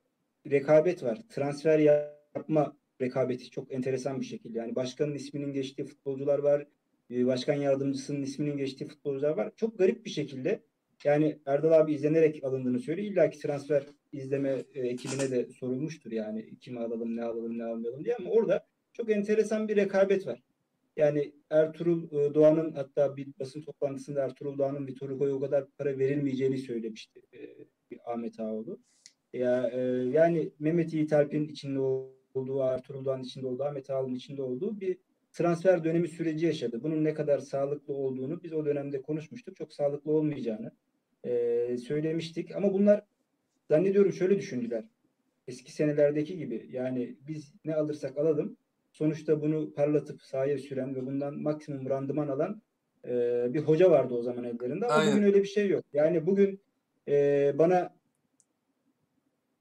rekabet 0.51 1.03
var. 1.03 1.19
Transfer 1.29 1.79
yapma 1.79 2.77
rekabeti 3.01 3.49
çok 3.49 3.71
enteresan 3.71 4.19
bir 4.19 4.25
şekilde. 4.25 4.57
Yani 4.57 4.75
başkanın 4.75 5.15
isminin 5.15 5.53
geçtiği 5.53 5.83
futbolcular 5.83 6.39
var. 6.39 6.67
e, 7.11 7.25
Başkan 7.25 7.53
yardımcısının 7.53 8.21
isminin 8.21 8.57
geçtiği 8.57 8.85
futbolcular 8.85 9.37
var. 9.37 9.51
Çok 9.55 9.77
garip 9.77 10.05
bir 10.05 10.09
şekilde 10.09 10.63
yani 11.03 11.39
Erdal 11.45 11.71
abi 11.71 11.93
izlenerek 11.93 12.43
alındığını 12.43 12.79
söylüyor. 12.79 13.11
İlla 13.11 13.29
ki 13.29 13.39
transfer 13.39 13.83
izleme 14.11 14.63
e, 14.73 14.87
ekibine 14.87 15.31
de 15.31 15.49
sorulmuştur 15.49 16.11
yani 16.11 16.59
kimi 16.61 16.79
alalım 16.79 17.15
ne 17.15 17.23
alalım 17.23 17.57
ne 17.57 17.63
almayalım 17.63 18.05
diye 18.05 18.15
ama 18.15 18.29
orada 18.29 18.65
çok 18.93 19.11
enteresan 19.11 19.67
bir 19.67 19.75
rekabet 19.75 20.27
var. 20.27 20.43
Yani 20.97 21.33
Ertuğrul 21.49 22.03
e, 22.11 22.33
Doğan'ın 22.33 22.71
hatta 22.71 23.17
bir 23.17 23.27
basın 23.39 23.61
toplantısında 23.61 24.23
Ertuğrul 24.23 24.57
Doğan'ın 24.57 24.87
Vitor 24.87 25.09
Hugo'ya 25.09 25.33
o 25.33 25.39
kadar 25.39 25.65
para 25.77 25.99
verilmeyeceğini 25.99 26.57
söylemişti 26.57 27.21
e, 27.33 27.55
Ahmet 28.05 28.39
Ağoğlu. 28.39 28.79
Ya, 29.33 29.69
e, 29.73 29.79
yani 30.13 30.51
Mehmet 30.59 30.93
Yiğit 30.93 31.13
Alp'in 31.13 31.47
içinde 31.47 31.79
olduğu, 31.79 32.59
Ertuğrul 32.59 33.05
Doğan'ın 33.05 33.23
içinde 33.23 33.47
olduğu, 33.47 33.63
Ahmet 33.63 33.89
Ağoğlu'nun 33.89 34.15
içinde 34.15 34.41
olduğu 34.41 34.79
bir 34.79 34.97
transfer 35.31 35.83
dönemi 35.83 36.07
süreci 36.07 36.45
yaşadı. 36.45 36.83
Bunun 36.83 37.03
ne 37.03 37.13
kadar 37.13 37.39
sağlıklı 37.39 37.93
olduğunu 37.93 38.43
biz 38.43 38.53
o 38.53 38.65
dönemde 38.65 39.01
konuşmuştuk. 39.01 39.55
Çok 39.55 39.73
sağlıklı 39.73 40.11
olmayacağını 40.11 40.71
söylemiştik. 41.77 42.55
Ama 42.55 42.73
bunlar 42.73 43.03
zannediyorum 43.69 44.13
şöyle 44.13 44.37
düşündüler. 44.37 44.85
Eski 45.47 45.71
senelerdeki 45.71 46.37
gibi 46.37 46.69
yani 46.71 47.15
biz 47.27 47.53
ne 47.65 47.75
alırsak 47.75 48.17
alalım 48.17 48.57
sonuçta 48.93 49.41
bunu 49.41 49.73
parlatıp 49.73 50.21
sahaya 50.21 50.57
süren 50.57 50.95
ve 50.95 51.05
bundan 51.05 51.41
maksimum 51.41 51.89
randıman 51.89 52.27
alan 52.27 52.61
e, 53.07 53.45
bir 53.53 53.59
hoca 53.59 53.91
vardı 53.91 54.13
o 54.13 54.21
zaman 54.21 54.43
ellerinde. 54.43 54.85
Ama 54.85 54.93
Aynen. 54.93 55.13
bugün 55.13 55.23
öyle 55.23 55.41
bir 55.41 55.47
şey 55.47 55.69
yok. 55.69 55.85
Yani 55.93 56.25
bugün 56.25 56.61
e, 57.07 57.51
bana 57.57 57.93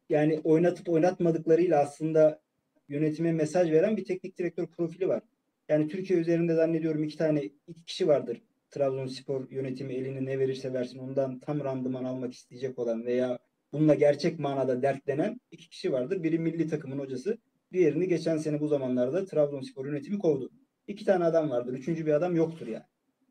yani 0.09 0.41
oynatıp 0.45 0.89
oynatmadıklarıyla 0.89 1.81
aslında 1.81 2.41
yönetime 2.89 3.33
mesaj 3.33 3.71
veren 3.71 3.97
bir 3.97 4.05
teknik 4.05 4.39
direktör 4.39 4.67
profili 4.67 5.09
var. 5.09 5.23
Yani 5.69 5.89
Türkiye 5.89 6.19
üzerinde 6.19 6.55
zannediyorum 6.55 7.05
iki 7.05 7.19
tane 7.19 7.43
iki 7.67 7.85
kişi 7.85 8.09
vardır. 8.09 8.43
Trabzonspor 8.71 9.51
yönetimi 9.51 9.95
eline 9.95 10.25
ne 10.25 10.39
verirse 10.39 10.73
versin 10.73 10.99
ondan 10.99 11.39
tam 11.39 11.65
randıman 11.65 12.05
almak 12.05 12.33
isteyecek 12.33 12.79
olan 12.79 13.05
veya 13.07 13.39
bununla 13.73 13.95
gerçek 13.95 14.39
manada 14.39 14.83
dertlenen 14.83 15.41
iki 15.51 15.69
kişi 15.69 15.93
vardır. 15.93 16.23
Biri 16.23 16.39
milli 16.39 16.69
takımın 16.69 16.99
hocası, 16.99 17.39
diğerini 17.73 18.09
geçen 18.09 18.37
sene 18.37 18.61
bu 18.61 18.69
zamanlarda 18.69 19.25
Trabzonspor 19.25 19.87
yönetimi 19.87 20.19
kovdu. 20.19 20.51
İki 20.87 21.05
tane 21.05 21.25
adam 21.25 21.51
vardır. 21.51 21.75
Üçüncü 21.75 22.07
bir 22.07 22.13
adam 22.13 22.37
yoktur 22.37 22.67
yani. 22.67 22.85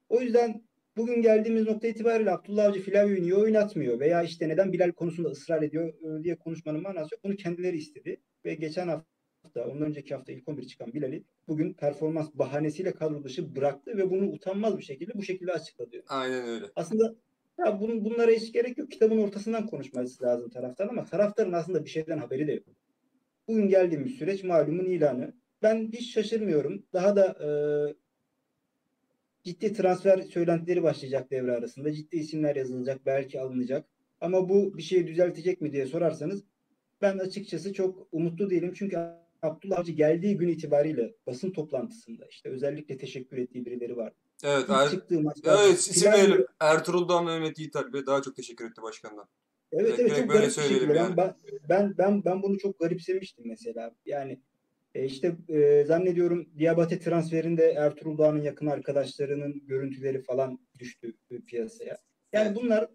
O 0.10 0.21
yüzden 0.21 0.63
bugün 0.97 1.21
geldiğimiz 1.21 1.67
nokta 1.67 1.88
itibariyle 1.88 2.32
Abdullah 2.32 2.65
Avcı 2.65 2.82
Flavio'yu 2.82 3.21
niye 3.21 3.36
oynatmıyor 3.36 3.99
veya 3.99 4.23
işte 4.23 4.49
neden 4.49 4.73
Bilal 4.73 4.91
konusunda 4.91 5.30
ısrar 5.30 5.62
ediyor 5.62 5.93
e, 5.93 6.23
diye 6.23 6.36
konuşmanın 6.36 6.82
manası 6.82 7.15
yok. 7.15 7.23
Bunu 7.23 7.36
kendileri 7.36 7.77
istedi 7.77 8.21
ve 8.45 8.56
geçen 8.56 8.88
hafta, 8.88 9.65
ondan 9.67 9.88
önceki 9.88 10.15
hafta 10.15 10.32
ilk 10.32 10.47
11 10.49 10.67
çıkan 10.67 10.93
Bilal'i 10.93 11.23
bugün 11.47 11.73
performans 11.73 12.30
bahanesiyle 12.34 12.91
kadro 12.91 13.23
dışı 13.23 13.56
bıraktı 13.56 13.97
ve 13.97 14.10
bunu 14.10 14.32
utanmaz 14.32 14.77
bir 14.77 14.84
şekilde 14.84 15.13
bu 15.15 15.23
şekilde 15.23 15.51
açıkladı. 15.51 16.04
Aynen 16.08 16.47
öyle. 16.47 16.65
Aslında 16.75 17.15
ya 17.65 17.80
bunun, 17.80 18.06
bunlara 18.06 18.32
hiç 18.32 18.54
gerek 18.54 18.77
yok. 18.77 18.91
Kitabın 18.91 19.17
ortasından 19.17 19.67
konuşması 19.67 20.23
lazım 20.23 20.49
taraftar 20.49 20.88
ama 20.88 21.06
taraftarın 21.06 21.51
aslında 21.51 21.86
bir 21.86 21.89
şeyden 21.89 22.17
haberi 22.17 22.47
de 22.47 22.51
yok. 22.51 22.65
Bugün 23.51 23.67
geldiğimiz 23.67 24.11
süreç 24.11 24.43
malumun 24.43 24.85
ilanı. 24.85 25.33
Ben 25.61 25.91
hiç 25.93 26.13
şaşırmıyorum. 26.13 26.85
Daha 26.93 27.15
da 27.15 27.25
e, 27.25 27.49
ciddi 29.43 29.73
transfer 29.73 30.21
söylentileri 30.21 30.83
başlayacak 30.83 31.31
devre 31.31 31.51
arasında. 31.51 31.93
Ciddi 31.93 32.17
isimler 32.17 32.55
yazılacak, 32.55 33.05
belki 33.05 33.41
alınacak. 33.41 33.85
Ama 34.21 34.49
bu 34.49 34.77
bir 34.77 34.81
şeyi 34.81 35.07
düzeltecek 35.07 35.61
mi 35.61 35.71
diye 35.71 35.85
sorarsanız 35.85 36.43
ben 37.01 37.17
açıkçası 37.17 37.73
çok 37.73 38.07
umutlu 38.11 38.49
değilim. 38.49 38.73
Çünkü 38.75 38.97
Abdullah 39.41 39.79
Avcı 39.79 39.91
geldiği 39.91 40.37
gün 40.37 40.47
itibariyle 40.47 41.15
basın 41.27 41.51
toplantısında 41.51 42.27
işte 42.27 42.49
özellikle 42.49 42.97
teşekkür 42.97 43.37
ettiği 43.37 43.65
birileri 43.65 43.97
var. 43.97 44.13
Evet. 44.43 44.63
İlk 44.63 44.69
Er... 44.69 44.89
çıktığı 44.89 45.21
maçlarda 45.21 45.65
Evet 45.65 45.79
isim 45.79 46.11
verelim. 46.11 46.45
Ertuğrul 46.59 47.09
ve 47.09 47.21
Mehmet 47.25 47.59
Yiğit 47.59 47.75
Alp'e 47.75 48.05
daha 48.05 48.21
çok 48.21 48.35
teşekkür 48.35 48.65
etti 48.65 48.81
başkandan. 48.81 49.27
Evet 49.71 49.99
evet 49.99 50.15
çok 50.15 50.29
garip 50.29 50.47
bir 50.47 50.62
şekilde. 50.62 50.93
yani. 50.93 51.17
Ben, 51.17 51.36
ben 51.69 51.97
ben 51.97 52.25
ben 52.25 52.43
bunu 52.43 52.57
çok 52.57 52.79
garipsemiştim 52.79 53.47
mesela. 53.47 53.95
Yani 54.05 54.39
e, 54.95 55.05
işte 55.05 55.36
e, 55.49 55.84
zannediyorum 55.84 56.49
Diabate 56.60 56.99
transferinde 56.99 57.71
Ertuğrul 57.71 58.17
Doğan'ın 58.17 58.41
yakın 58.41 58.67
arkadaşlarının 58.67 59.62
görüntüleri 59.67 60.21
falan 60.21 60.60
düştü 60.79 61.13
e, 61.31 61.38
piyasaya. 61.38 61.97
Yani 62.34 62.47
Evet. 62.47 62.57
bunlar 62.62 62.88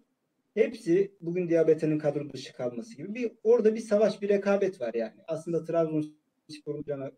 hepsi 0.54 1.12
bugün 1.20 1.48
Diabate'nin 1.48 1.98
kadro 1.98 2.32
dışı 2.32 2.52
kalması 2.52 2.96
gibi 2.96 3.14
bir 3.14 3.32
orada 3.42 3.74
bir 3.74 3.80
savaş, 3.80 4.22
bir 4.22 4.28
rekabet 4.28 4.80
var 4.80 4.94
yani. 4.94 5.14
Aslında 5.28 5.64
Trabzonspor'un 5.64 6.82
cana 6.86 7.10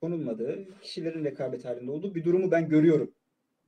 konulmadığı, 0.00 0.80
kişilerin 0.82 1.24
rekabet 1.24 1.64
halinde 1.64 1.90
olduğu 1.90 2.14
bir 2.14 2.24
durumu 2.24 2.50
ben 2.50 2.68
görüyorum. 2.68 3.14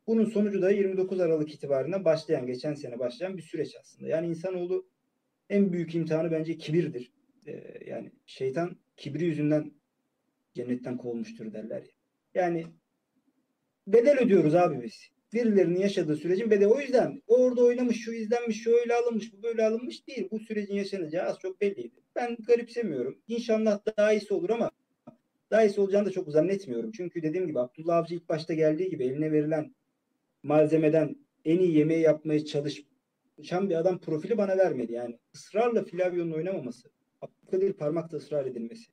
Bunun 0.07 0.25
sonucu 0.25 0.63
da 0.63 0.71
29 0.71 1.21
Aralık 1.21 1.55
itibariyle 1.55 2.05
başlayan, 2.05 2.47
geçen 2.47 2.75
sene 2.75 2.99
başlayan 2.99 3.37
bir 3.37 3.43
süreç 3.43 3.77
aslında. 3.81 4.09
Yani 4.09 4.27
insanoğlu 4.27 4.87
en 5.51 5.73
büyük 5.73 5.95
imtihanı 5.95 6.31
bence 6.31 6.59
kibirdir. 6.59 7.13
Ee, 7.47 7.63
yani 7.87 8.13
şeytan 8.27 8.77
kibri 8.97 9.25
yüzünden 9.25 9.73
cennetten 10.55 10.97
kovulmuştur 10.97 11.53
derler 11.53 11.83
ya. 11.83 11.93
Yani 12.35 12.67
bedel 13.87 14.19
ödüyoruz 14.19 14.55
abi 14.55 14.83
biz. 14.83 15.11
Birilerinin 15.33 15.81
yaşadığı 15.81 16.17
sürecin 16.17 16.51
bedeli. 16.51 16.67
O 16.67 16.81
yüzden 16.81 17.23
orada 17.27 17.65
oynamış, 17.65 18.05
şu 18.05 18.13
izlenmiş, 18.13 18.63
şu 18.63 18.73
öyle 18.73 18.95
alınmış, 18.95 19.33
bu 19.33 19.43
böyle 19.43 19.65
alınmış 19.65 20.09
değil. 20.09 20.29
Bu 20.31 20.39
sürecin 20.39 20.75
yaşanacağı 20.75 21.27
az 21.27 21.39
çok 21.39 21.61
belliydi. 21.61 22.03
Ben 22.17 22.37
garipsemiyorum. 22.47 23.19
İnşallah 23.29 23.81
daha 23.97 24.13
iyisi 24.13 24.35
olur 24.35 24.51
ama 24.51 24.71
daha 25.51 25.65
iyisi 25.65 25.81
olacağını 25.81 26.07
da 26.07 26.11
çok 26.11 26.31
zannetmiyorum. 26.31 26.93
Çünkü 26.93 27.23
dediğim 27.23 27.47
gibi 27.47 27.61
Abdullah 27.61 27.97
Avcı 27.97 28.15
ilk 28.15 28.29
başta 28.29 28.55
geldiği 28.55 28.91
gibi 28.91 29.05
eline 29.05 29.33
verilen 29.33 29.75
malzemeden 30.43 31.17
en 31.45 31.59
iyi 31.59 31.77
yemeği 31.79 32.01
yapmaya 32.01 32.45
çalışan 33.37 33.71
bir 33.71 33.75
adam 33.75 33.99
profili 33.99 34.39
bana 34.39 34.59
vermedi. 34.59 34.93
Yani 34.93 35.19
ısrarla 35.35 35.85
Flavio'nun 35.85 36.33
oynamaması, 36.33 36.91
Abdülkadir 37.21 37.73
parmakta 37.73 38.17
ısrar 38.17 38.47
edilmesi. 38.47 38.85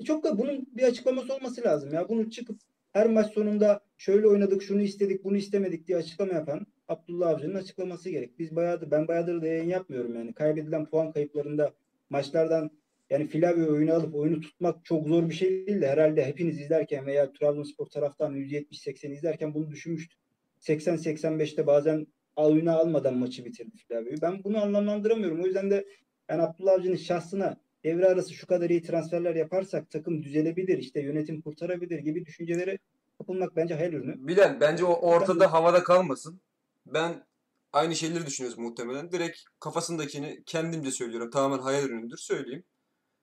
E 0.00 0.04
çok 0.04 0.24
da 0.24 0.38
bunun 0.38 0.66
bir 0.76 0.82
açıklaması 0.82 1.34
olması 1.34 1.64
lazım 1.64 1.92
ya. 1.92 2.08
Bunu 2.08 2.30
çıkıp 2.30 2.60
her 2.92 3.06
maç 3.06 3.32
sonunda 3.32 3.80
şöyle 3.98 4.28
oynadık, 4.28 4.62
şunu 4.62 4.82
istedik, 4.82 5.24
bunu 5.24 5.36
istemedik 5.36 5.86
diye 5.86 5.98
açıklama 5.98 6.32
yapan 6.32 6.66
Abdullah 6.88 7.28
Avcı'nın 7.28 7.54
açıklaması 7.54 8.10
gerek. 8.10 8.38
Biz 8.38 8.56
bayağıdır, 8.56 8.90
ben 8.90 9.08
bayağıdır 9.08 9.42
da 9.42 9.46
yayın 9.46 9.68
yapmıyorum 9.68 10.14
yani. 10.14 10.32
Kaybedilen 10.32 10.86
puan 10.86 11.12
kayıplarında 11.12 11.72
maçlardan 12.10 12.70
yani 13.10 13.26
Flavio 13.26 13.72
oyunu 13.72 13.92
alıp 13.92 14.14
oyunu 14.14 14.40
tutmak 14.40 14.84
çok 14.84 15.08
zor 15.08 15.28
bir 15.28 15.34
şey 15.34 15.66
değil 15.66 15.80
de 15.80 15.88
herhalde 15.88 16.24
hepiniz 16.24 16.60
izlerken 16.60 17.06
veya 17.06 17.32
Trabzonspor 17.32 17.86
taraftan 17.86 18.34
170-80 18.34 19.12
izlerken 19.12 19.54
bunu 19.54 19.70
düşünmüştük. 19.70 20.20
80-85'te 20.60 21.66
bazen 21.66 22.06
oyuna 22.46 22.76
almadan 22.76 23.14
maçı 23.14 23.44
bitirdi 23.44 23.76
Flavio'yu. 23.88 24.22
Ben 24.22 24.44
bunu 24.44 24.62
anlamlandıramıyorum. 24.62 25.42
O 25.42 25.46
yüzden 25.46 25.70
de 25.70 25.86
ben 26.28 26.38
Abdullah 26.38 26.72
Avcı'nın 26.72 26.96
şahsına 26.96 27.56
devre 27.84 28.06
arası 28.06 28.34
şu 28.34 28.46
kadar 28.46 28.70
iyi 28.70 28.82
transferler 28.82 29.34
yaparsak 29.34 29.90
takım 29.90 30.22
düzelebilir, 30.22 30.78
işte 30.78 31.00
yönetim 31.00 31.42
kurtarabilir 31.42 31.98
gibi 31.98 32.26
düşüncelere 32.26 32.78
kapılmak 33.18 33.56
bence 33.56 33.74
hayal 33.74 33.92
ürünü. 33.92 34.28
Bilal 34.28 34.60
bence 34.60 34.84
o 34.84 34.92
ortada 34.92 35.52
havada 35.52 35.82
kalmasın. 35.82 36.40
ben 36.86 37.26
aynı 37.72 37.96
şeyleri 37.96 38.26
düşünüyoruz 38.26 38.58
muhtemelen. 38.58 39.12
Direkt 39.12 39.38
kafasındakini 39.60 40.42
kendimce 40.46 40.90
söylüyorum. 40.90 41.30
Tamamen 41.30 41.62
hayal 41.62 41.84
ürünüdür. 41.84 42.16
Söyleyeyim. 42.16 42.64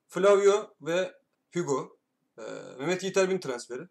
Flavio 0.08 0.74
ve 0.80 1.12
Hugo. 1.54 1.98
Ee, 2.38 2.42
Mehmet 2.78 3.02
Yiğit 3.02 3.16
Erbil 3.16 3.38
transferi. 3.40 3.82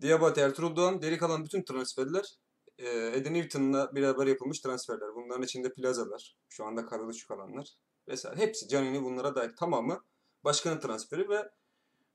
Diabate, 0.00 0.40
Ertuğrul 0.40 0.76
Doğan, 0.76 1.00
geri 1.00 1.18
kalan 1.18 1.44
bütün 1.44 1.62
transferler 1.62 2.24
e, 2.24 2.49
Eddie 2.88 3.32
Newton'la 3.32 3.94
beraber 3.94 4.26
yapılmış 4.26 4.60
transferler. 4.60 5.14
Bunların 5.14 5.42
içinde 5.42 5.72
plazalar, 5.72 6.36
şu 6.48 6.64
anda 6.64 6.86
kadro 6.86 7.12
şu 7.12 7.28
kalanlar 7.28 7.68
vesaire. 8.08 8.40
Hepsi 8.40 8.68
Canini 8.68 9.02
bunlara 9.02 9.34
dair 9.34 9.56
tamamı 9.56 10.04
başkanın 10.44 10.80
transferi 10.80 11.28
ve 11.28 11.50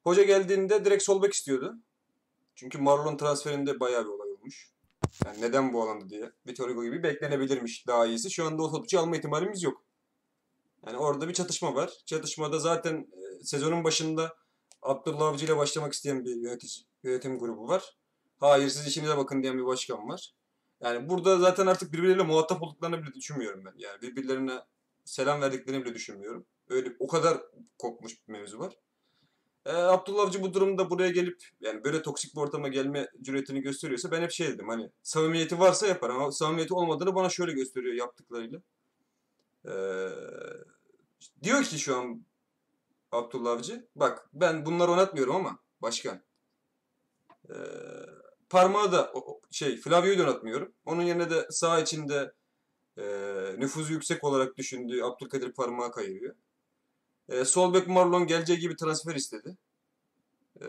hoca 0.04 0.24
geldiğinde 0.24 0.86
direkt 0.86 1.04
sol 1.04 1.24
bek 1.24 1.34
istiyordu. 1.34 1.76
Çünkü 2.56 2.78
Marlon 2.78 3.18
transferinde 3.18 3.80
bayağı 3.80 4.04
bir 4.04 4.10
olay 4.10 4.32
olmuş. 4.32 4.72
Yani 5.26 5.42
neden 5.42 5.74
bu 5.74 5.84
alanda 5.84 6.10
diye. 6.10 6.32
Vitor 6.48 6.70
Hugo 6.70 6.84
gibi 6.84 7.04
beklenebilirmiş 7.04 7.88
daha 7.88 8.06
iyisi. 8.06 8.32
Şu 8.32 8.46
anda 8.46 8.64
o 8.64 8.72
topçu 8.72 9.00
alma 9.00 9.18
ihtimalimiz 9.18 9.64
yok. 9.64 9.84
Yani 10.86 10.98
orada 10.98 11.28
bir 11.28 11.34
çatışma 11.34 11.76
var. 11.76 11.94
Çatışmada 12.06 12.60
zaten 12.60 13.08
e, 13.14 13.44
sezonun 13.44 13.84
başında 13.84 14.36
Abdullah 14.82 15.28
Avcı 15.28 15.46
ile 15.46 15.58
başlamak 15.58 15.94
isteyen 15.94 16.26
bir 16.26 16.36
yönetici, 16.36 16.86
yönetim 17.04 17.40
grubu 17.40 17.68
var. 17.68 17.98
Hayır 18.40 18.70
siz 18.70 18.88
işinize 18.88 19.18
bakın 19.18 19.44
diyen 19.44 19.58
bir 19.58 19.66
başkan 19.66 20.10
var. 20.10 20.36
Yani 20.82 21.10
burada 21.10 21.38
zaten 21.38 21.68
artık 21.68 21.94
birbirleriyle 21.94 22.24
muhatap 22.24 22.64
olduklarını 22.64 23.04
bile 23.04 23.14
düşünmüyorum 23.14 23.66
ben. 23.66 23.74
Yani 23.78 24.02
birbirlerine 24.02 24.60
selam 25.06 25.42
verdiklerini 25.42 25.86
bile 25.86 25.96
düşünmüyorum. 25.96 26.46
Öyle 26.70 26.96
o 27.00 27.08
kadar 27.08 27.38
kopmuş 27.78 28.28
bir 28.28 28.34
mevzu 28.34 28.60
var. 28.60 28.78
Ee, 29.66 29.72
Abdullah 29.72 30.24
Avcı 30.24 30.42
bu 30.42 30.54
durumda 30.54 30.90
buraya 30.90 31.10
gelip 31.10 31.44
yani 31.62 31.84
böyle 31.84 32.02
toksik 32.02 32.36
bir 32.36 32.42
ortama 32.42 32.68
gelme 32.68 33.10
cüretini 33.22 33.62
gösteriyorsa 33.62 34.12
ben 34.12 34.22
hep 34.22 34.32
şey 34.32 34.48
dedim 34.48 34.70
hani 34.70 34.92
samimiyeti 35.04 35.60
varsa 35.60 35.88
yapar 35.88 36.10
ama 36.10 36.32
samimiyeti 36.32 36.74
olmadığını 36.74 37.16
bana 37.16 37.30
şöyle 37.30 37.52
gösteriyor 37.52 37.94
yaptıklarıyla. 37.94 38.62
Ee, 39.68 40.10
diyor 41.44 41.64
ki 41.64 41.80
şu 41.80 41.98
an 41.98 42.26
Abdullah 43.12 43.52
Avcı 43.52 43.88
bak 43.96 44.30
ben 44.34 44.66
bunları 44.66 44.92
oynatmıyorum 44.92 45.36
ama 45.36 45.60
başkan. 45.82 46.22
Ee, 47.50 47.54
parmağı 48.50 48.92
da 48.92 49.14
şey 49.52 49.78
Flavio'yu 49.78 50.20
da 50.20 50.24
oynatmıyorum. 50.24 50.74
Onun 50.86 51.02
yerine 51.02 51.30
de 51.30 51.48
sağ 51.50 51.80
içinde 51.80 52.34
e, 52.98 53.04
nüfuzu 53.58 53.94
yüksek 53.94 54.24
olarak 54.24 54.58
düşündüğü 54.58 55.04
Abdülkadir 55.04 55.54
parmağı 55.54 55.92
kayırıyor. 55.92 56.36
E, 57.30 57.46
sol 57.46 57.74
bek 57.74 57.88
Marlon 57.88 58.28
geleceği 58.28 58.60
gibi 58.60 58.76
transfer 58.76 59.16
istedi. 59.16 59.58
E, 60.62 60.66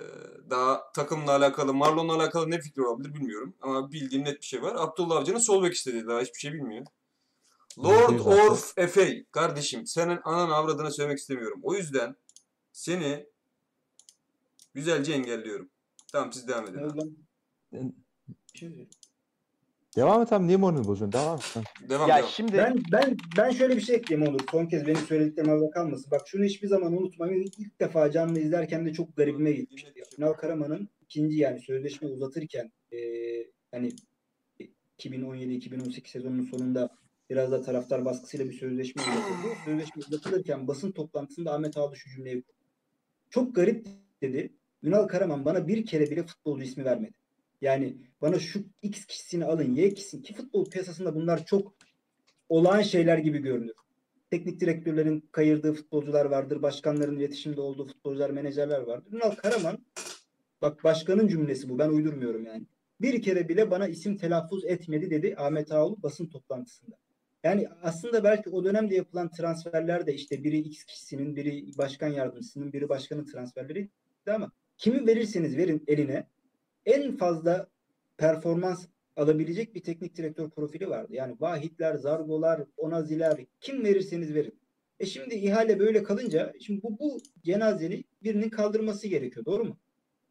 daha 0.51 0.93
takımla 0.93 1.33
alakalı, 1.33 1.75
Marlon'la 1.75 2.15
alakalı 2.15 2.51
ne 2.51 2.61
fikri 2.61 2.83
olabilir 2.83 3.15
bilmiyorum. 3.15 3.55
Ama 3.61 3.93
bildiğim 3.93 4.25
net 4.25 4.41
bir 4.41 4.47
şey 4.47 4.62
var. 4.62 4.75
Abdullah 4.79 5.17
Avcı'nın 5.17 5.39
sol 5.39 5.62
bek 5.62 5.75
istediği 5.75 6.07
daha 6.07 6.21
hiçbir 6.21 6.39
şey 6.39 6.53
bilmiyor. 6.53 6.87
Lord. 7.79 8.21
Orf 8.21 8.79
Efe 8.79 9.25
kardeşim 9.31 9.87
senin 9.87 10.21
anan 10.25 10.51
avradına 10.51 10.91
söylemek 10.91 11.19
istemiyorum. 11.19 11.61
O 11.62 11.75
yüzden 11.75 12.17
seni 12.73 13.27
güzelce 14.75 15.12
engelliyorum. 15.12 15.71
Tamam 16.12 16.33
siz 16.33 16.49
devam 16.49 16.65
edin. 16.65 16.79
Ne 16.79 17.26
abi. 17.77 17.93
Bir 18.55 18.59
şey. 18.59 18.89
Devam 19.97 20.23
et 20.23 20.33
abi 20.33 20.47
niye 20.47 20.57
moralini 20.57 20.87
bozuyorsun? 20.87 21.12
Devam 21.12 21.39
et. 21.39 21.65
Devam 21.89 22.09
Ya 22.09 22.17
devam. 22.19 22.29
şimdi 22.29 22.53
Ben 22.59 22.83
ben 22.93 23.17
ben 23.37 23.51
şöyle 23.51 23.77
bir 23.77 23.81
şey 23.81 23.97
ekleyeyim 23.97 24.31
olur. 24.35 24.41
Son 24.51 24.67
kez 24.67 24.87
benim 24.87 25.01
söylediklerim 25.01 25.51
arada 25.51 25.71
kalmasın. 25.71 26.11
Bak 26.11 26.21
şunu 26.27 26.45
hiçbir 26.45 26.69
zaman 26.69 26.93
unutmayın. 26.93 27.43
İlk 27.59 27.81
defa 27.81 28.11
canlı 28.11 28.39
izlerken 28.41 28.87
de 28.87 28.93
çok 28.93 29.17
garibime 29.17 29.53
gitmişti. 29.53 29.93
Ünal 30.19 30.33
Karaman'ın 30.33 30.89
ikinci 31.01 31.37
yani 31.37 31.61
sözleşme 31.61 32.09
uzatırken 32.09 32.73
e, 32.93 32.99
hani 33.71 33.93
2017-2018 34.99 36.09
sezonunun 36.09 36.43
sonunda 36.43 36.91
biraz 37.31 37.53
da 37.53 37.62
taraftar 37.62 38.05
baskısıyla 38.05 38.47
bir 38.47 38.53
sözleşme 38.53 39.03
uzatıldı. 39.03 39.55
Sözleşme 39.65 40.03
uzatılırken 40.09 40.69
basın 40.69 40.93
toplantısında 40.93 41.55
Ahmet 41.55 41.77
Ağlı 41.77 41.97
şu 41.97 42.11
cümleyi. 42.11 42.45
Çok 43.31 43.55
garip 43.55 43.87
dedi. 44.23 44.53
Ünal 44.83 45.09
Karaman 45.09 45.45
bana 45.45 45.69
bir 45.69 45.87
kere 45.87 46.11
bile 46.11 46.23
futbolcu 46.23 46.65
ismi 46.65 46.85
vermedi. 46.85 47.15
Yani 47.61 47.97
bana 48.23 48.38
şu 48.38 48.64
X 48.83 49.07
kişisini 49.07 49.45
alın, 49.45 49.75
Y 49.75 49.95
kişisini 49.95 50.23
ki 50.23 50.35
futbol 50.35 50.71
piyasasında 50.71 51.14
bunlar 51.14 51.47
çok 51.47 51.75
olağan 52.49 52.83
şeyler 52.83 53.19
gibi 53.19 53.38
görünür. 53.38 53.75
Teknik 54.31 54.61
direktörlerin 54.61 55.29
kayırdığı 55.33 55.73
futbolcular 55.73 56.25
vardır, 56.25 56.62
başkanların 56.62 57.16
iletişimde 57.16 57.61
olduğu 57.61 57.87
futbolcular, 57.87 58.31
menajerler 58.31 58.81
vardır. 58.81 59.12
Ünal 59.12 59.31
Karaman, 59.31 59.79
bak 60.62 60.85
başkanın 60.85 61.29
cümlesi 61.29 61.69
bu, 61.69 61.79
ben 61.79 61.88
uydurmuyorum 61.88 62.47
yani. 62.47 62.66
Bir 63.01 63.23
kere 63.23 63.49
bile 63.49 63.71
bana 63.71 63.88
isim 63.88 64.16
telaffuz 64.16 64.64
etmedi 64.64 65.11
dedi 65.11 65.35
Ahmet 65.38 65.73
Ağoğlu 65.73 66.03
basın 66.03 66.27
toplantısında. 66.27 66.97
Yani 67.45 67.69
aslında 67.83 68.25
belki 68.25 68.51
o 68.51 68.64
dönemde 68.64 68.95
yapılan 68.95 69.31
transferler 69.31 70.07
de 70.07 70.14
işte 70.14 70.45
biri 70.45 70.59
X 70.59 70.85
kişisinin, 70.85 71.37
biri 71.37 71.79
başkan 71.79 72.09
yardımcısının, 72.09 72.73
biri 72.73 72.88
başkanın 72.88 73.25
transferleri 73.25 73.88
ama 74.27 74.53
kimi 74.79 75.07
verirseniz 75.07 75.57
verin 75.57 75.85
eline 75.87 76.27
en 76.87 77.16
fazla 77.16 77.68
performans 78.16 78.87
alabilecek 79.16 79.75
bir 79.75 79.83
teknik 79.83 80.16
direktör 80.16 80.51
profili 80.51 80.90
vardı. 80.90 81.14
Yani 81.14 81.37
Vahitler, 81.40 81.94
Zargolar, 81.94 82.62
Onaziler 82.77 83.46
kim 83.61 83.85
verirseniz 83.85 84.35
verin. 84.35 84.61
E 85.01 85.07
şimdi 85.07 85.35
ihale 85.35 85.79
böyle 85.79 86.03
kalınca 86.03 86.53
şimdi 86.61 86.83
bu, 86.83 86.99
bu 86.99 87.20
cenazeni 87.42 88.05
birinin 88.22 88.51
kaldırması 88.51 89.09
gerekiyor. 89.09 89.44
Doğru 89.44 89.64
mu? 89.64 89.79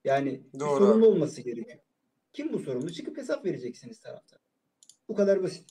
Yani 0.04 0.42
bir 0.54 0.60
Doğru 0.60 0.86
sorumlu 0.86 1.08
olması 1.08 1.42
gerekiyor. 1.42 1.80
Kim 2.34 2.54
bu 2.54 2.60
sorumlu? 2.60 2.92
Çıkıp 2.92 3.18
hesap 3.18 3.46
vereceksiniz 3.46 4.00
taraftar. 4.00 4.40
Bu 5.10 5.16
kadar 5.16 5.44
basit. 5.44 5.66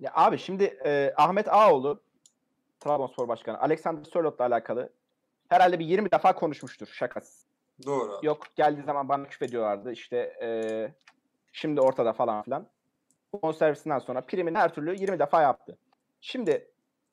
Ya 0.00 0.10
abi 0.14 0.38
şimdi 0.38 0.64
e, 0.64 1.12
Ahmet 1.16 1.48
Ağoğlu 1.48 2.02
Trabzonspor 2.80 3.28
Başkanı 3.28 3.60
Alexander 3.60 4.04
Sörlot'la 4.04 4.44
alakalı 4.44 4.92
herhalde 5.48 5.78
bir 5.78 5.86
20 5.86 6.10
defa 6.10 6.34
konuşmuştur 6.34 6.86
şakasız. 6.86 7.49
Doğru. 7.86 8.18
Yok 8.22 8.46
geldiği 8.56 8.82
zaman 8.82 9.08
bana 9.08 9.24
küfrediyorlardı 9.24 9.92
işte 9.92 10.16
e, 10.42 10.48
şimdi 11.52 11.80
ortada 11.80 12.12
falan 12.12 12.42
filan. 12.42 12.66
Bon 13.42 13.52
servisinden 13.52 13.98
sonra 13.98 14.20
primini 14.20 14.58
her 14.58 14.74
türlü 14.74 15.00
20 15.00 15.18
defa 15.18 15.42
yaptı. 15.42 15.78
Şimdi 16.20 16.70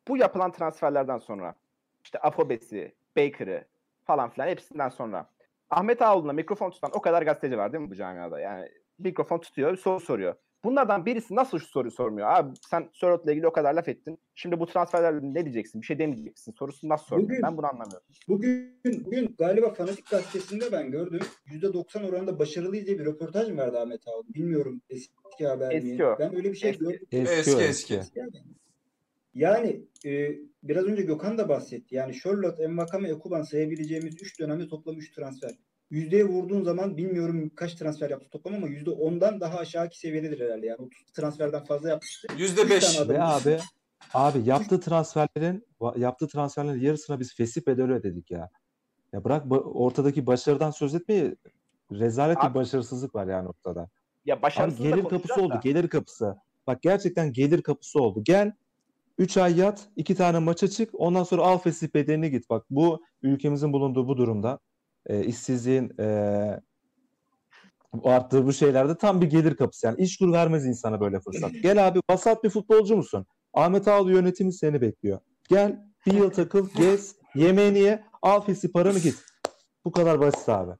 bu 0.07 0.17
yapılan 0.17 0.51
transferlerden 0.51 1.17
sonra 1.17 1.55
işte 2.03 2.19
Afobes'i, 2.19 2.95
Baker'ı 3.17 3.65
falan 4.05 4.29
filan 4.29 4.47
hepsinden 4.47 4.89
sonra 4.89 5.29
Ahmet 5.69 6.01
Ağoğlu'na 6.01 6.33
mikrofon 6.33 6.69
tutan 6.69 6.91
o 6.93 7.01
kadar 7.01 7.21
gazeteci 7.21 7.57
var 7.57 7.73
değil 7.73 7.83
mi 7.83 7.89
bu 7.89 7.95
camiada? 7.95 8.39
Yani 8.39 8.69
mikrofon 8.99 9.39
tutuyor, 9.39 9.77
soru 9.77 9.99
soruyor. 9.99 10.35
Bunlardan 10.67 11.05
birisi 11.05 11.35
nasıl 11.35 11.59
şu 11.59 11.65
soruyu 11.67 11.91
sormuyor? 11.91 12.27
Abi 12.31 12.53
sen 12.69 12.89
Sörlot'la 12.93 13.31
ilgili 13.31 13.47
o 13.47 13.51
kadar 13.51 13.73
laf 13.73 13.87
ettin. 13.87 14.19
Şimdi 14.35 14.59
bu 14.59 14.65
transferlerle 14.65 15.19
ne 15.33 15.45
diyeceksin? 15.45 15.81
Bir 15.81 15.85
şey 15.85 15.99
demeyeceksin. 15.99 16.51
Sorusunu 16.51 16.89
nasıl 16.89 17.05
sormuyor? 17.05 17.29
Bugün- 17.29 17.43
Ben 17.43 17.57
bunu 17.57 17.65
anlamıyorum. 17.65 18.07
Bugün, 18.27 18.79
bugün 19.05 19.35
galiba 19.37 19.73
Fanatik 19.73 20.09
Gazetesi'nde 20.09 20.71
ben 20.71 20.91
gördüm. 20.91 21.19
%90 21.45 22.03
oranında 22.03 22.39
başarılıyız 22.39 22.85
diye 22.87 22.99
bir 22.99 23.05
röportaj 23.05 23.49
mı 23.49 23.57
verdi 23.57 23.77
Ahmet 23.77 24.07
Ağoğlu? 24.07 24.33
Bilmiyorum 24.33 24.81
eski 24.89 25.47
haber 25.47 25.67
mi? 25.83 25.91
Eski 25.91 26.05
o. 26.05 26.15
Ben 26.19 26.35
öyle 26.35 26.51
bir 26.51 26.57
şey 26.57 26.69
Eski. 26.69 26.83
gördüm. 26.83 27.07
Eski, 27.11 27.55
o, 27.55 27.59
eski. 27.59 27.93
Yani, 28.15 28.31
yani 29.33 29.81
e, 30.05 30.35
biraz 30.63 30.85
önce 30.85 31.01
Gökhan 31.03 31.37
da 31.37 31.49
bahsetti. 31.49 31.95
Yani 31.95 32.13
Charlotte, 32.13 32.63
Envakame, 32.63 33.09
Ekuban 33.09 33.41
sayabileceğimiz 33.41 34.21
3 34.21 34.39
dönemde 34.39 34.67
toplam 34.67 34.97
3 34.97 35.11
transfer. 35.15 35.51
Yüzdeye 35.89 36.23
vurduğun 36.23 36.63
zaman 36.63 36.97
bilmiyorum 36.97 37.51
kaç 37.55 37.75
transfer 37.75 38.09
yaptı 38.09 38.29
toplam 38.29 38.55
ama 38.55 38.67
%10'dan 38.67 39.39
daha 39.39 39.57
aşağıki 39.57 39.99
seviyededir 39.99 40.39
herhalde. 40.39 40.65
Yani 40.65 40.77
30 40.81 41.05
transferden 41.13 41.63
fazla 41.63 41.89
yapmıştı. 41.89 42.27
Yüzde 42.37 42.69
beş. 42.69 42.99
abi 42.99 43.59
abi 44.13 44.39
yaptığı 44.45 44.79
transferlerin 44.79 45.65
yaptığı 45.97 46.27
transferlerin 46.27 46.79
yarısına 46.81 47.19
biz 47.19 47.35
fesih 47.35 47.67
bedeli 47.67 47.91
ödedik 47.93 48.31
ya. 48.31 48.49
Ya 49.13 49.23
bırak 49.23 49.43
ortadaki 49.75 50.27
başarıdan 50.27 50.71
söz 50.71 50.95
etmeyi 50.95 51.35
rezalet 51.91 52.37
bir 52.37 52.45
Abi- 52.45 52.55
başarısızlık 52.55 53.15
var 53.15 53.27
yani 53.27 53.47
ortada. 53.49 53.89
Ya 54.25 54.35
Abi 54.35 54.41
başarısız 54.41 54.79
da 54.79 54.89
gelir 54.89 55.03
kapısı 55.03 55.41
oldu. 55.41 55.53
da. 55.53 55.59
Gelir 55.63 55.87
kapısı. 55.87 56.35
Bak 56.67 56.81
gerçekten 56.81 57.33
gelir 57.33 57.61
kapısı 57.61 57.99
oldu. 58.01 58.23
Gel 58.23 58.51
3 59.17 59.37
ay 59.37 59.57
yat, 59.59 59.89
2 59.95 60.15
tane 60.15 60.39
maça 60.39 60.67
çık. 60.67 60.89
Ondan 60.93 61.23
sonra 61.23 61.41
al 61.41 61.57
fesih 61.57 61.87
bedelini 61.93 62.31
git. 62.31 62.49
Bak 62.49 62.65
bu 62.69 63.03
ülkemizin 63.21 63.73
bulunduğu 63.73 64.07
bu 64.07 64.17
durumda 64.17 64.59
e, 65.07 65.23
işsizliğin 65.23 65.91
e, 65.99 66.07
arttığı 68.03 68.45
bu 68.45 68.53
şeylerde 68.53 68.97
tam 68.97 69.21
bir 69.21 69.29
gelir 69.29 69.55
kapısı. 69.55 69.87
Yani 69.87 70.01
iş 70.01 70.17
kur 70.17 70.31
vermez 70.33 70.65
insana 70.65 71.01
böyle 71.01 71.19
fırsat. 71.19 71.51
Gel 71.63 71.87
abi 71.87 71.99
vasat 72.09 72.43
bir 72.43 72.49
futbolcu 72.49 72.95
musun? 72.95 73.25
Ahmet 73.53 73.87
Ağaoğlu 73.87 74.11
yönetimi 74.11 74.53
seni 74.53 74.81
bekliyor. 74.81 75.19
Gel 75.49 75.79
bir 76.05 76.13
yıl 76.13 76.29
takıl, 76.29 76.69
gez, 76.77 77.15
yemeğini 77.35 77.79
ye, 77.79 78.03
al 78.21 78.41
fesih 78.41 78.69
paranı 78.73 78.99
git. 78.99 79.15
Bu 79.85 79.91
kadar 79.91 80.19
basit 80.19 80.49
abi. 80.49 80.71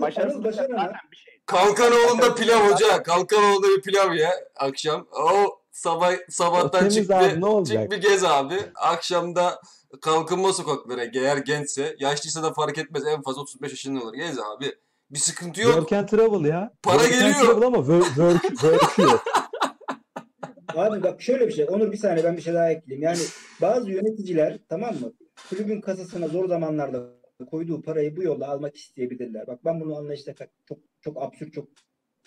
Başarısızlık 0.00 0.44
Başaran 0.44 0.76
ha. 0.76 0.86
zaten 0.86 1.10
bir 1.12 1.16
şey. 1.16 1.34
Kalkanoğlu'nda 1.46 2.34
pilav 2.34 2.60
hoca. 2.60 3.02
Kalkanoğlu'nda 3.02 3.66
bir 3.76 3.82
pilav 3.82 4.14
ya 4.14 4.30
akşam. 4.56 5.06
O 5.12 5.57
sabah 5.78 6.12
sabahtan 6.28 6.88
çık 6.88 7.10
bir, 7.10 7.40
ne 7.40 7.64
çık 7.64 7.90
bir 7.90 7.96
gez 7.96 8.24
abi. 8.24 8.54
Akşamda 8.74 9.60
kalkınma 10.00 10.52
sokaklara 10.52 11.04
eğer 11.14 11.36
gençse, 11.36 11.96
yaşlıysa 11.98 12.42
da 12.42 12.52
fark 12.52 12.78
etmez 12.78 13.06
en 13.06 13.22
fazla 13.22 13.42
35 13.42 13.70
yaşında 13.70 14.02
olur. 14.02 14.14
Gez 14.14 14.38
abi. 14.38 14.74
Bir 15.10 15.18
sıkıntı 15.18 15.60
yok. 15.60 15.74
Work 15.74 15.92
and 15.92 16.08
travel 16.08 16.44
ya. 16.44 16.72
Para 16.82 16.98
Work 16.98 17.14
and 17.14 17.20
geliyor. 17.20 17.46
travel 17.46 17.66
ama 17.66 17.76
work, 17.76 18.06
work, 18.06 18.42
work 18.42 18.98
yok. 18.98 19.24
Abi 20.74 21.02
bak 21.02 21.22
şöyle 21.22 21.48
bir 21.48 21.52
şey. 21.52 21.66
Onur 21.68 21.92
bir 21.92 21.96
saniye 21.96 22.24
ben 22.24 22.36
bir 22.36 22.42
şey 22.42 22.54
daha 22.54 22.70
ekleyeyim. 22.70 23.02
Yani 23.02 23.18
bazı 23.60 23.90
yöneticiler 23.90 24.58
tamam 24.68 24.94
mı? 24.94 25.12
Kulübün 25.48 25.80
kasasına 25.80 26.28
zor 26.28 26.48
zamanlarda 26.48 27.02
koyduğu 27.50 27.82
parayı 27.82 28.16
bu 28.16 28.22
yolla 28.22 28.48
almak 28.48 28.76
isteyebilirler. 28.76 29.46
Bak 29.46 29.64
ben 29.64 29.80
bunu 29.80 29.96
anlayışta 29.96 30.34
çok 30.68 30.78
çok 31.00 31.22
absürt 31.22 31.52
çok 31.52 31.68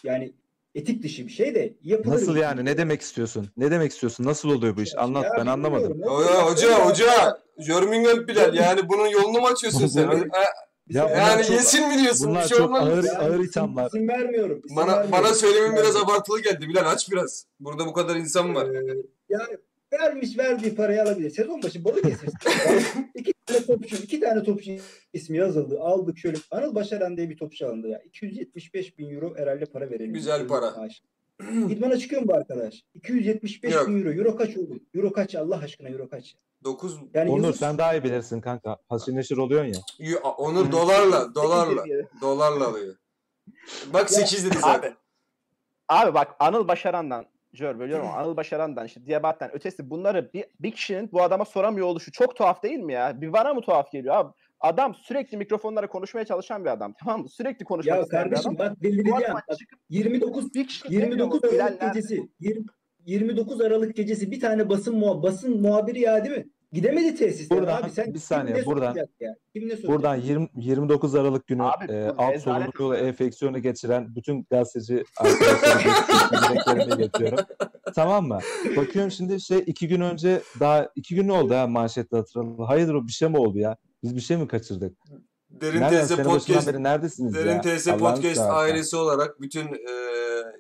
yani 0.04 0.34
etik 0.76 1.04
dışı 1.04 1.28
bir 1.28 1.32
şey 1.32 1.56
de 1.56 1.74
yapılır. 1.84 2.14
Nasıl 2.16 2.28
bir 2.28 2.34
şey. 2.34 2.42
yani? 2.44 2.66
Ne 2.66 2.78
demek 2.78 3.02
istiyorsun? 3.02 3.48
Ne 3.58 3.72
demek 3.72 3.92
istiyorsun? 3.92 4.26
Nasıl 4.26 4.50
oluyor 4.50 4.78
bu 4.78 4.82
iş? 4.82 4.98
Anlat 4.98 5.24
Ya 5.26 5.32
ben 5.38 5.46
anlamadım. 5.46 5.90
bilmiyorum. 5.94 6.18
Hoca 6.18 6.42
hoca 6.42 6.86
hoca. 6.86 7.40
Jörmingen 7.60 8.28
Bilal 8.28 8.54
yani 8.56 8.90
bunun 8.90 9.08
yolunu 9.08 9.40
mu 9.40 9.48
açıyorsun 9.48 9.88
sen? 9.88 10.08
Ha, 10.32 10.44
Ya 10.90 11.10
yani 11.10 11.42
çok- 11.44 11.52
yesin 11.52 11.88
mi 11.88 11.98
diyorsun? 12.02 12.30
bunlar 12.30 12.44
bir 12.44 12.50
şey 12.50 12.58
çok 12.58 12.68
olmaz 12.68 12.88
ağır- 12.88 13.04
Yani 13.04 13.18
ağır 13.18 13.40
ithamlar. 13.40 13.88
isim 13.88 14.08
vermiyorum. 14.08 14.62
isim 14.66 14.78
Bana 14.78 14.88
vermiyorum. 14.88 15.12
bana 15.12 15.34
söylemin 15.34 15.76
biraz 15.78 15.96
Yani, 15.96 16.06
abartılı 16.06 16.42
geldi 16.42 16.68
Bilal 16.70 16.92
aç 16.92 17.12
biraz. 17.12 17.46
Burada 17.60 17.86
bu 17.86 17.94
kadar 17.94 18.16
insan 18.16 18.56
var. 18.56 18.66
e, 18.66 18.96
yani 19.30 19.58
vermiş 19.94 20.38
verdiği 20.38 20.76
parayı 20.76 21.02
alabilir. 21.04 21.30
Sezon 21.30 21.64
başı 21.64 21.86
balık 21.86 22.04
kesmiş. 22.04 22.34
iki 23.16 23.34
tane 23.46 23.66
topçu, 23.66 23.96
iki 23.96 24.20
tane 24.20 24.44
topçu 24.44 24.72
ismi 25.14 25.38
yazıldı. 25.38 25.80
Aldık 25.82 26.18
şöyle. 26.18 26.38
Anıl 26.52 26.76
Başaran 26.76 27.18
diye 27.18 27.30
bir 27.30 27.38
topçu 27.38 27.68
alındı 27.68 27.88
ya. 27.88 28.00
275 28.06 28.98
bin 28.98 29.16
euro 29.16 29.36
herhalde 29.38 29.66
para 29.66 29.90
verelim. 29.90 30.14
Güzel 30.14 30.48
para. 30.48 30.72
Maaş. 30.72 31.02
İdmana 31.70 31.98
çıkıyor 31.98 32.22
mu 32.22 32.28
bu 32.28 32.36
arkadaş? 32.36 32.84
275 32.96 33.74
Yok. 33.74 33.88
bin 33.88 34.00
euro. 34.00 34.12
Euro 34.14 34.36
kaç 34.36 34.58
oldu? 34.58 34.80
Euro 34.96 35.12
kaç 35.12 35.36
Allah 35.36 35.58
aşkına 35.58 35.90
euro 35.90 36.10
kaç? 36.10 36.36
9 36.64 36.98
Yani 37.14 37.32
Onur 37.32 37.44
euro- 37.48 37.54
sen 37.58 37.78
daha 37.78 37.94
iyi 37.96 38.04
bilirsin 38.04 38.42
kanka. 38.42 38.78
Haşır 38.90 39.16
neşir 39.16 39.38
oluyorsun 39.38 39.74
ya. 40.00 40.20
Onur 40.22 40.72
dolarla 40.72 41.36
dolarla 41.36 41.84
dolarla 42.22 42.68
alıyor. 42.68 42.96
Bak 43.94 44.02
Ya, 44.02 44.08
8 44.18 44.46
dedi 44.46 44.58
zaten. 44.62 44.94
abi 45.90 46.14
bak 46.14 46.36
Anıl 46.40 46.68
Başaran'dan 46.68 47.26
Jör 47.54 47.80
bölüyorum 47.80 48.08
ama 48.08 48.18
Anıl 48.18 48.38
Başaran'dan 48.38 48.86
işte 48.86 49.06
Diabat'tan 49.06 49.56
ötesi 49.56 49.90
bunları 49.90 50.34
bir, 50.34 50.46
bir 50.60 50.72
kişinin 50.72 51.12
bu 51.12 51.22
adama 51.24 51.46
soramıyor 51.46 51.88
oluşu 51.88 52.12
çok 52.12 52.36
tuhaf 52.36 52.64
değil 52.64 52.80
mi 52.80 52.94
ya? 52.94 53.22
Bir 53.22 53.34
bana 53.34 53.54
mı 53.54 53.62
tuhaf 53.62 53.92
geliyor 53.92 54.16
abi? 54.16 54.34
Adam 54.60 54.96
sürekli 54.96 55.38
mikrofonlara 55.38 55.88
konuşmaya 55.88 56.26
çalışan 56.26 56.66
bir 56.66 56.70
adam 56.70 56.94
tamam 57.00 57.22
mı? 57.22 57.30
Sürekli 57.30 57.66
konuşmak 57.66 57.98
ya 57.98 58.04
isteyen 58.04 58.26
bir 58.26 58.30
kardeşim 58.30 58.56
adam. 58.56 58.70
bak 58.70 58.80
Bu 58.80 58.84
delireceğim. 58.84 59.18
adama 59.24 59.42
Bak, 59.50 59.58
çıkıp 59.60 59.80
29 59.90 60.54
bir 60.54 60.68
kişi 60.68 60.84
29 60.90 61.44
demiyor 61.44 61.64
mu? 61.64 61.68
Aralık 61.68 61.82
gecesi 61.82 62.30
20 62.40 62.66
29 63.06 63.62
Aralık 63.62 63.96
gecesi 63.96 64.32
bir 64.32 64.40
tane 64.40 64.70
basın 64.70 64.96
muha 64.96 65.24
basın 65.24 65.62
muhabiri 65.62 66.00
ya 66.00 66.26
değil 66.26 66.38
mi? 66.38 66.50
Gidemedi 66.74 67.16
tesiste. 67.16 67.56
Buradan- 67.56 67.82
abi 67.82 67.90
sen 67.90 68.14
bir 68.14 68.20
saniye, 68.20 68.54
kim 68.56 68.62
ne 68.62 68.66
buradan- 68.66 68.94
soracak 68.94 69.10
ya? 69.20 69.36
Kim 69.54 69.64
ne 69.70 69.72
soracak? 69.72 69.90
Buradan 69.90 70.16
20, 70.16 70.50
29 70.56 71.16
Aralık 71.16 71.48
günü 71.48 71.64
Abi, 71.64 71.92
e, 71.94 72.08
alt 72.18 72.40
solunum 72.42 72.72
yolu 72.80 72.96
enfeksiyonu 72.96 73.60
geçiren 73.60 74.16
bütün 74.16 74.46
gazeteci 74.52 75.04
arkadaşlarımı 75.18 76.96
iletiyorum. 76.96 77.40
Tamam 77.96 78.28
mı? 78.28 78.40
Bakıyorum 78.78 79.12
şimdi 79.12 79.42
şey 79.42 79.64
iki 79.66 79.88
gün 79.88 80.02
önce 80.02 80.42
daha 80.60 80.90
iki 80.96 81.16
gün 81.16 81.30
oldu 81.30 81.54
ha 81.56 81.68
manşette 81.68 82.18
hatırladım. 82.18 82.60
Hayırdır 82.60 82.94
o 82.94 83.08
bir 83.08 83.12
şey 83.12 83.30
mi 83.30 83.38
oldu 83.38 83.58
ya? 83.60 83.78
Biz 84.04 84.16
bir 84.16 84.22
şey 84.22 84.38
mi 84.38 84.48
kaçırdık? 84.48 84.98
Derin 85.50 85.82
Nereden 85.82 86.02
başından 86.02 86.24
Podcast 86.24 86.68
beri 86.68 86.84
neredesiniz 86.84 87.34
Derin 87.34 87.50
ya? 87.50 87.62
Allah'ını 87.96 88.00
Podcast 88.16 88.40
ailesi 88.42 88.96
olarak 88.96 89.42
bütün 89.42 89.66
e, 89.68 89.92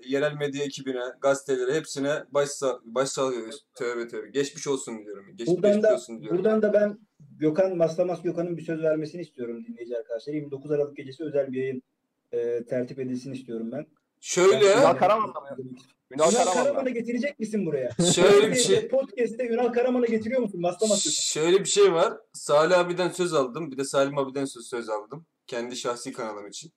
yerel 0.07 0.33
medya 0.33 0.63
ekibine, 0.63 1.03
gazetelere 1.21 1.73
hepsine 1.73 2.23
başsa 2.31 2.79
başsağlığı 2.83 3.49
tövbe 3.75 4.07
tövbe. 4.07 4.29
Geçmiş 4.29 4.67
olsun 4.67 4.99
diliyorum. 4.99 5.25
Geç, 5.35 5.47
Buradan 5.47 5.71
geçmiş 5.71 5.83
da 5.83 5.95
olsun 5.95 6.17
diliyorum. 6.17 6.37
buradan 6.37 6.61
da 6.61 6.73
ben 6.73 6.99
Gökhan 7.39 7.77
Maslamas 7.77 8.21
Gökhan'ın 8.21 8.57
bir 8.57 8.61
söz 8.65 8.83
vermesini 8.83 9.21
istiyorum 9.21 9.65
dinleyici 9.67 9.97
arkadaşlar. 9.97 10.33
29 10.33 10.71
Aralık 10.71 10.97
gecesi 10.97 11.23
özel 11.23 11.51
bir 11.51 11.57
yayın 11.61 11.83
e, 12.31 12.63
tertip 12.65 12.99
edilsin 12.99 13.33
istiyorum 13.33 13.71
ben. 13.71 13.85
Şöyle 14.19 14.73
Ünal 14.73 14.93
Karaman'la 14.93 15.39
mı? 15.41 15.47
Ünal 16.11 16.31
Ünal 16.31 16.43
Karaman'la. 16.43 16.63
Karaman'ı 16.63 16.89
getirecek 16.89 17.39
misin 17.39 17.65
buraya? 17.65 17.91
şöyle 18.15 18.51
bir 18.51 18.55
şey 18.55 18.87
Podcast'te 18.87 19.47
Ünal 19.47 19.73
Karaman'ı 19.73 20.05
getiriyor 20.05 20.41
musun? 20.41 20.61
Maslamas 20.61 21.09
şöyle 21.09 21.59
bir 21.59 21.65
şey 21.65 21.93
var. 21.93 22.13
Salih 22.33 22.79
abiden 22.79 23.09
söz 23.09 23.33
aldım. 23.33 23.71
Bir 23.71 23.77
de 23.77 23.83
Salim 23.83 24.17
abiden 24.17 24.45
söz, 24.45 24.65
söz 24.65 24.89
aldım. 24.89 25.25
Kendi 25.47 25.75
şahsi 25.75 26.13
kanalım 26.13 26.47
için. 26.47 26.71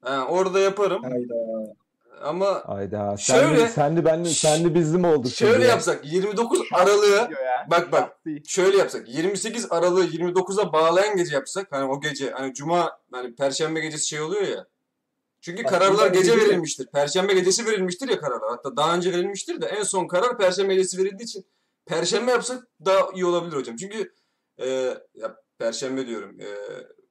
Ha, 0.00 0.26
orada 0.30 0.60
yaparım. 0.60 1.02
Hayda. 1.02 1.34
Ama 2.22 2.46
Ayda 2.46 3.16
Şöyle- 3.16 3.56
senli, 3.56 3.68
senli 3.72 4.04
benli 4.04 4.28
senli 4.34 4.74
bizli 4.74 4.98
mi 4.98 5.06
olduk 5.06 5.32
şimdi 5.32 5.50
şöyle 5.52 5.64
ya? 5.64 5.70
yapsak 5.70 6.12
29 6.12 6.60
Aralık'ı 6.72 7.28
bak 7.70 7.92
bak 7.92 8.16
şöyle 8.46 8.76
yapsak 8.78 9.08
28 9.08 9.66
Aralık'ı 9.72 10.16
29'a 10.16 10.72
bağlayan 10.72 11.16
gece 11.16 11.34
yapsak 11.34 11.66
hani 11.70 11.84
o 11.90 12.00
gece 12.00 12.30
hani 12.30 12.54
cuma 12.54 12.98
hani 13.12 13.34
perşembe 13.34 13.80
gecesi 13.80 14.06
şey 14.08 14.20
oluyor 14.20 14.42
ya. 14.42 14.66
Çünkü 15.40 15.64
Aslında 15.64 15.78
kararlar 15.78 16.06
gece 16.06 16.34
gece- 16.34 16.44
verilmiştir. 16.46 16.86
Perşembe 16.86 17.32
gecesi 17.34 17.66
verilmiştir 17.66 18.08
ya 18.08 18.20
kararlar. 18.20 18.50
Hatta 18.50 18.76
daha 18.76 18.94
önce 18.96 19.12
verilmiştir 19.12 19.60
de 19.60 19.66
en 19.66 19.82
son 19.82 20.06
karar 20.06 20.38
perşembe 20.38 20.74
gecesi 20.74 20.98
verildiği 20.98 21.24
için 21.24 21.44
perşembe 21.86 22.30
yapsak 22.30 22.66
daha 22.84 23.08
iyi 23.14 23.24
olabilir 23.24 23.56
hocam. 23.56 23.76
Çünkü 23.76 24.12
e, 24.58 24.66
ya 25.14 25.36
perşembe 25.58 26.06
diyorum. 26.06 26.40
E, 26.40 26.46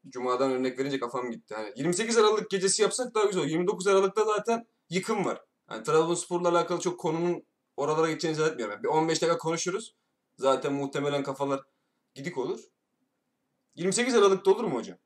cumadan 0.10 0.52
örnek 0.52 0.80
verince 0.80 1.00
kafam 1.00 1.32
gitti. 1.32 1.56
Hani 1.56 1.72
28 1.76 2.18
Aralık 2.18 2.50
gecesi 2.50 2.82
yapsak 2.82 3.16
daha 3.16 3.24
güzel 3.24 3.42
olur. 3.42 3.50
29 3.50 3.88
Aralık'ta 3.88 4.26
zaten 4.26 4.66
yıkım 4.96 5.26
var. 5.26 5.42
Yani 5.72 5.84
Trabzonspor'la 5.84 6.50
alakalı 6.50 6.80
çok 6.80 7.00
konunun 7.00 7.44
oralara 7.78 8.10
gideceğini 8.10 8.36
zannetmiyorum. 8.36 8.74
Yani 8.74 8.84
bir 8.84 8.88
15 8.88 9.22
dakika 9.22 9.38
konuşuruz. 9.38 9.96
Zaten 10.38 10.74
muhtemelen 10.74 11.24
kafalar 11.24 11.62
gidik 12.16 12.38
olur. 12.38 12.60
28 13.76 14.16
Aralık'ta 14.16 14.52
olur 14.52 14.64
mu 14.64 14.76
hocam? 14.76 14.98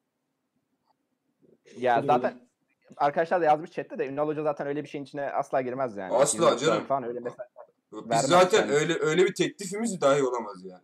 Ya 1.78 2.02
zaten 2.02 2.50
arkadaşlar 2.97 3.41
da 3.41 3.45
yazmış 3.45 3.71
chatte 3.71 4.00
de 4.00 4.08
Ünal 4.08 4.28
Hoca 4.28 4.43
zaten 4.43 4.67
öyle 4.67 4.84
bir 4.84 4.89
şeyin 4.89 5.06
içine 5.06 5.32
asla 5.32 5.62
girmez 5.62 5.97
yani. 5.97 6.13
Asla 6.13 6.43
29 6.43 6.65
canım. 6.65 6.86
Falan 6.86 7.04
öyle 7.04 7.19
mesela. 7.19 7.47
Biz 7.91 8.21
zaten 8.21 8.60
yani. 8.60 8.71
öyle 8.71 8.93
öyle 9.00 9.26
bir 9.26 9.34
teklifimiz 9.34 10.02
dahi 10.02 10.23
olamaz 10.23 10.65
yani. 10.65 10.84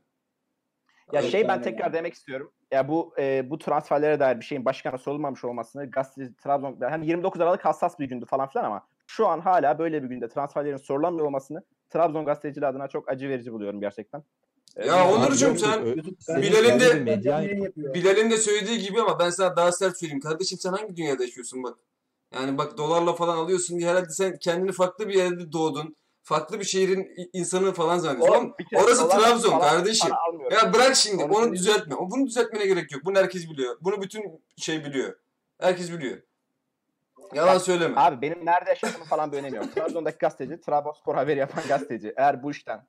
Ya 1.13 1.21
Evet, 1.21 1.31
şey 1.31 1.47
ben 1.47 1.61
tekrar 1.61 1.93
demek 1.93 2.13
istiyorum. 2.13 2.51
Ya 2.71 2.87
bu 2.87 3.13
e, 3.17 3.49
bu 3.49 3.57
transferlere 3.57 4.19
dair 4.19 4.39
bir 4.39 4.45
şeyin 4.45 4.65
başkana 4.65 4.97
sorulmamış 4.97 5.43
olmasını 5.43 5.91
gazeteci 5.91 6.35
Trabzon 6.35 6.77
hani 6.81 7.07
29 7.07 7.41
Aralık 7.41 7.65
hassas 7.65 7.99
bir 7.99 8.05
gündü 8.05 8.25
falan 8.25 8.49
filan 8.49 8.65
ama 8.65 8.87
şu 9.07 9.27
an 9.27 9.39
hala 9.39 9.79
böyle 9.79 10.03
bir 10.03 10.07
günde 10.07 10.29
transferlerin 10.29 10.77
sorulamıyor 10.77 11.25
olmasını 11.25 11.63
Trabzon 11.89 12.25
gazeteciliği 12.25 12.67
adına 12.67 12.87
çok 12.87 13.09
acı 13.11 13.29
verici 13.29 13.51
buluyorum 13.51 13.81
gerçekten. 13.81 14.23
E, 14.75 14.87
Ya 14.87 15.11
Onurcuğum 15.11 15.49
Abi, 15.49 15.59
sen 15.59 16.41
Bilal'in 16.41 16.79
de-. 16.79 17.93
Bilal'in 17.93 18.31
de 18.31 18.37
söylediği 18.37 18.79
gibi 18.79 19.01
ama 19.01 19.19
ben 19.19 19.29
sana 19.29 19.55
daha 19.55 19.71
sert 19.71 19.99
söyleyeyim. 19.99 20.21
Kardeşim 20.21 20.57
sen 20.57 20.71
hangi 20.71 20.95
dünyada 20.95 21.23
yaşıyorsun 21.23 21.63
bak. 21.63 21.77
Yani 22.33 22.57
bak 22.57 22.77
dolarla 22.77 23.13
falan 23.13 23.37
alıyorsun 23.37 23.79
diye 23.79 23.89
herhalde 23.89 24.09
sen 24.09 24.37
kendini 24.37 24.71
farklı 24.71 25.07
bir 25.07 25.13
yerde 25.13 25.51
doğdun. 25.51 25.95
Farklı 26.25 26.59
bir 26.59 26.65
şehrin 26.65 27.07
insanı 27.33 27.73
falan 27.73 27.97
zannediyorsun. 27.97 28.35
Oğlum, 28.43 28.53
orası 28.75 29.09
Trabzon 29.09 29.49
falan 29.49 29.61
kardeşim. 29.69 30.09
para. 30.09 30.55
Ya 30.55 30.73
bırak 30.73 30.95
şimdi 30.95 31.23
Onu 31.23 31.33
onu 31.33 31.53
düzeltme. 31.53 31.95
O- 31.95 32.11
Bunu 32.11 32.25
düzeltmene 32.27 32.65
gerek 32.65 32.91
yok. 32.91 33.01
Bunu 33.05 33.17
herkes 33.17 33.49
biliyor. 33.49 33.77
Bunu 33.81 34.01
bütün 34.01 34.41
şey 34.57 34.85
biliyor. 34.85 35.15
Herkes 35.61 35.91
biliyor. 35.91 36.17
Yalan 37.35 37.57
söyleme. 37.57 37.93
Abi 38.01 38.21
benim 38.21 38.45
nerede 38.45 38.69
yaşadığımın 38.69 39.05
falan 39.05 39.31
bir 39.31 39.37
önemi 39.37 39.57
yok. 39.57 39.65
Trabzon'daki 39.75 40.17
gazeteci, 40.17 40.61
Trabzonspor 40.61 41.15
haberi 41.15 41.39
yapan 41.39 41.63
gazeteci. 41.67 42.13
Eğer 42.17 42.43
bu 42.43 42.51
işten 42.51 42.81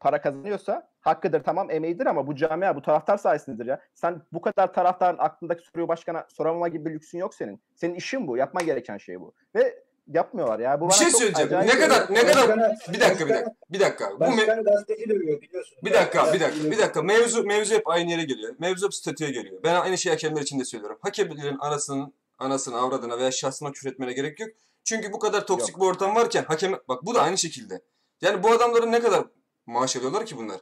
para 0.00 0.20
kazanıyorsa 0.20 0.88
hakkıdır 1.00 1.42
tamam 1.42 1.70
emeğidir 1.70 2.06
ama 2.06 2.26
bu 2.26 2.36
camia 2.36 2.76
bu 2.76 2.82
taraftar 2.82 3.16
sayesindedir 3.18 3.66
ya. 3.66 3.80
Sen 3.94 4.22
bu 4.32 4.40
kadar 4.40 4.72
taraftarın 4.72 5.18
aklındaki 5.18 5.62
soruyu 5.66 5.88
başkana 5.88 6.26
soramama 6.28 6.68
gibi 6.68 6.84
bir 6.84 6.94
lüksün 6.94 7.18
yok 7.18 7.34
senin. 7.34 7.60
Senin 7.74 7.94
işin 7.94 8.26
bu. 8.28 8.36
Yapman 8.36 8.66
gereken 8.66 8.98
şey 8.98 9.20
bu. 9.20 9.32
Ve 9.54 9.82
yapmıyorlar 10.08 10.58
ya. 10.58 10.80
Bu 10.80 10.84
Bir 10.84 10.90
bana 10.90 10.98
şey 10.98 11.10
söyleyeceğim. 11.10 11.50
Ne 11.66 11.78
kadar 11.78 12.06
ne 12.10 12.26
kadar 12.26 12.48
Başkana- 12.48 12.74
bir 12.92 13.00
dakika 13.00 13.26
bir 13.26 13.30
dakika. 13.34 13.54
Bir 13.70 13.80
dakika. 13.80 14.10
Bu 14.20 14.24
me- 14.24 14.64
gazeteci 14.64 15.08
dövüyor 15.08 15.40
biliyorsun. 15.40 15.78
Bir 15.84 15.92
dakika, 15.92 16.32
bir 16.32 16.40
dakika, 16.40 16.70
bir 16.70 16.78
dakika. 16.78 17.02
Mevzu 17.02 17.44
mevzu 17.44 17.74
hep 17.74 17.88
aynı 17.88 18.10
yere 18.10 18.24
geliyor. 18.24 18.54
Mevzu 18.58 18.86
hep 18.86 18.94
statüye 18.94 19.30
geliyor. 19.30 19.60
Ben 19.64 19.74
aynı 19.80 19.98
şeyi 19.98 20.10
hakemler 20.12 20.40
için 20.40 20.60
de 20.60 20.64
söylüyorum. 20.64 20.98
Hakemlerin 21.02 21.58
anasının, 21.60 22.12
anasını, 22.38 22.76
avradına 22.76 23.18
veya 23.18 23.30
şahsına 23.30 23.72
küfür 23.72 23.90
etmene 23.92 24.12
gerek 24.12 24.40
yok. 24.40 24.50
Çünkü 24.84 25.12
bu 25.12 25.18
kadar 25.18 25.46
toksik 25.46 25.76
bir 25.76 25.82
ortam 25.82 26.14
varken 26.14 26.44
hakem 26.44 26.72
bak 26.88 27.06
bu 27.06 27.14
da 27.14 27.22
aynı 27.22 27.38
şekilde. 27.38 27.82
Yani 28.20 28.42
bu 28.42 28.50
adamların 28.50 28.92
ne 28.92 29.00
kadar 29.00 29.26
maaş 29.66 29.96
alıyorlar 29.96 30.26
ki 30.26 30.36
bunlar? 30.36 30.60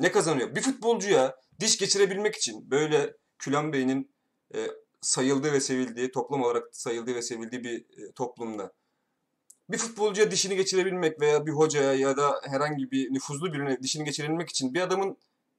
Ne 0.00 0.12
kazanıyor? 0.12 0.54
Bir 0.54 0.60
futbolcuya 0.60 1.36
diş 1.60 1.78
geçirebilmek 1.78 2.36
için 2.36 2.70
böyle 2.70 3.16
Külan 3.38 3.72
Bey'in 3.72 4.10
e, 4.54 4.66
sayıldığı 5.00 5.52
ve 5.52 5.60
sevildiği, 5.60 6.10
toplum 6.10 6.42
olarak 6.42 6.76
sayıldığı 6.76 7.14
ve 7.14 7.22
sevildiği 7.22 7.64
bir 7.64 7.80
e, 7.80 8.12
toplumda 8.12 8.72
bir 9.68 9.78
futbolcuya 9.78 10.30
dişini 10.30 10.56
geçirebilmek 10.56 11.20
veya 11.20 11.46
bir 11.46 11.52
hocaya 11.52 11.92
ya 11.92 12.16
da 12.16 12.40
herhangi 12.44 12.90
bir 12.90 13.14
nüfuzlu 13.14 13.52
birine 13.52 13.82
dişini 13.82 14.04
geçirebilmek 14.04 14.48
için 14.48 14.74
bir 14.74 14.80
adamın 14.80 15.16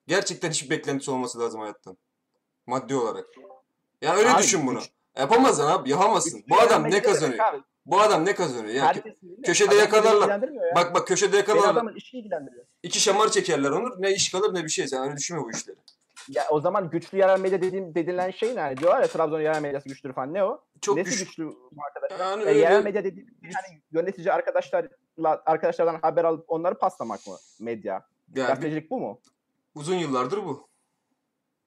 gerçekten 0.07 0.49
hiçbir 0.49 0.69
beklentisi 0.69 1.11
olması 1.11 1.39
lazım 1.39 1.61
hayattan. 1.61 1.97
Maddi 2.65 2.95
olarak. 2.95 3.25
Ya 4.01 4.15
öyle 4.15 4.29
Abi, 4.29 4.43
düşün 4.43 4.67
bunu. 4.67 4.79
güç- 4.79 4.91
Yapamazsın 5.19 5.63
abi, 5.67 5.89
yapamazsın. 5.89 6.43
Bu 6.49 6.59
adam 6.59 6.83
ne 6.91 7.01
kazanıyor? 7.01 7.39
Abi, 7.45 7.61
Bu 7.85 8.01
adam 8.01 8.25
ne 8.25 8.35
kazanıyor? 8.35 8.73
Yani 8.73 8.87
herkesin 8.87 9.41
köşede 9.45 9.67
Adamı 9.69 9.81
yakalarlar. 9.81 10.49
ya. 10.49 10.75
bak 10.75 10.95
bak 10.95 11.07
köşede 11.07 11.37
yakalarlar. 11.37 11.69
adamın 11.73 11.95
işi 11.95 12.17
ilgilendiriyor. 12.19 12.65
İki 12.83 12.99
şamar 12.99 13.29
çekerler 13.31 13.71
Onur. 13.71 13.91
Ne 14.01 14.11
iş 14.13 14.31
kalır 14.31 14.53
ne 14.55 14.63
bir 14.63 14.69
şey. 14.69 14.87
Sen 14.87 15.03
öyle 15.03 15.17
düşünme 15.17 15.41
bu 15.43 15.51
işleri. 15.51 15.75
Ya 16.29 16.43
o 16.49 16.61
zaman 16.61 16.89
güçlü 16.89 17.17
yerel 17.17 17.39
medya 17.39 17.61
dediğim, 17.61 17.95
dedilen 17.95 18.31
şey 18.31 18.55
ne? 18.55 18.59
Yani 18.59 18.77
diyorlar 18.77 19.01
ya 19.01 19.07
Trabzon 19.07 19.41
yerel 19.41 19.61
medyası 19.61 19.89
güçlüdür 19.89 20.13
falan. 20.13 20.33
Ne 20.33 20.43
o? 20.43 20.63
çok 20.81 20.97
Nesi 20.97 21.09
güç. 21.09 21.19
güçlü 21.19 21.49
arkadaşlar? 21.87 22.25
Yani 22.25 22.43
Ya 22.45 22.51
yerel 22.51 22.75
öyle 22.75 22.83
medya 22.83 23.03
dediğim 23.03 23.29
yani 23.43 23.81
yönetici 23.91 24.31
arkadaşlarla 24.33 24.89
arkadaşlardan 25.45 25.99
haber 26.01 26.23
alıp 26.25 26.45
onları 26.47 26.77
paslamak 26.77 27.27
mı 27.27 27.35
medya? 27.59 27.93
yani 27.93 28.03
bir- 28.27 28.41
Gazetecilik 28.41 28.91
bu 28.91 28.99
mu? 28.99 29.21
uzun 29.75 29.95
yıllardır 29.95 30.37
bu. 30.45 30.69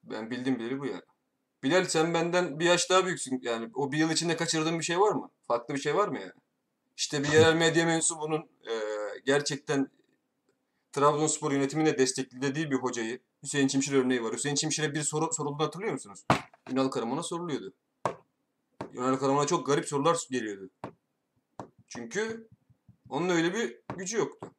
Ben 0.03 0.31
bildiğim 0.31 0.59
biri 0.59 0.79
bu 0.79 0.85
yani. 0.85 1.01
Bilal 1.63 1.85
sen 1.85 2.13
benden 2.13 2.59
bir 2.59 2.65
yaş 2.65 2.89
daha 2.89 3.05
büyüksün. 3.05 3.39
Yani 3.43 3.69
o 3.75 3.91
bir 3.91 3.97
yıl 3.97 4.09
içinde 4.09 4.35
kaçırdığın 4.35 4.79
bir 4.79 4.83
şey 4.83 4.99
var 4.99 5.11
mı? 5.11 5.29
Farklı 5.47 5.73
bir 5.73 5.79
şey 5.79 5.95
var 5.95 6.07
mı 6.07 6.19
yani? 6.19 6.31
İşte 6.97 7.23
bir 7.23 7.31
yerel 7.31 7.55
medya 7.55 7.85
mensubunun 7.85 8.41
e, 8.41 8.73
gerçekten 9.25 9.91
Trabzonspor 10.91 11.51
yönetimine 11.51 11.97
desteklediği 11.97 12.71
bir 12.71 12.75
hocayı. 12.75 13.19
Hüseyin 13.43 13.67
Çimşir 13.67 13.93
örneği 13.93 14.23
var. 14.23 14.33
Hüseyin 14.33 14.55
Çimşir'e 14.55 14.93
bir 14.93 15.03
soru 15.03 15.33
sorulduğunu 15.33 15.67
hatırlıyor 15.67 15.93
musunuz? 15.93 16.25
Ünal 16.71 16.87
Karaman'a 16.87 17.23
soruluyordu. 17.23 17.73
Ünal 18.93 19.15
Karaman'a 19.15 19.47
çok 19.47 19.65
garip 19.65 19.87
sorular 19.87 20.17
geliyordu. 20.31 20.69
Çünkü 21.87 22.47
onun 23.09 23.29
öyle 23.29 23.53
bir 23.53 23.79
gücü 23.97 24.17
yoktu. 24.17 24.51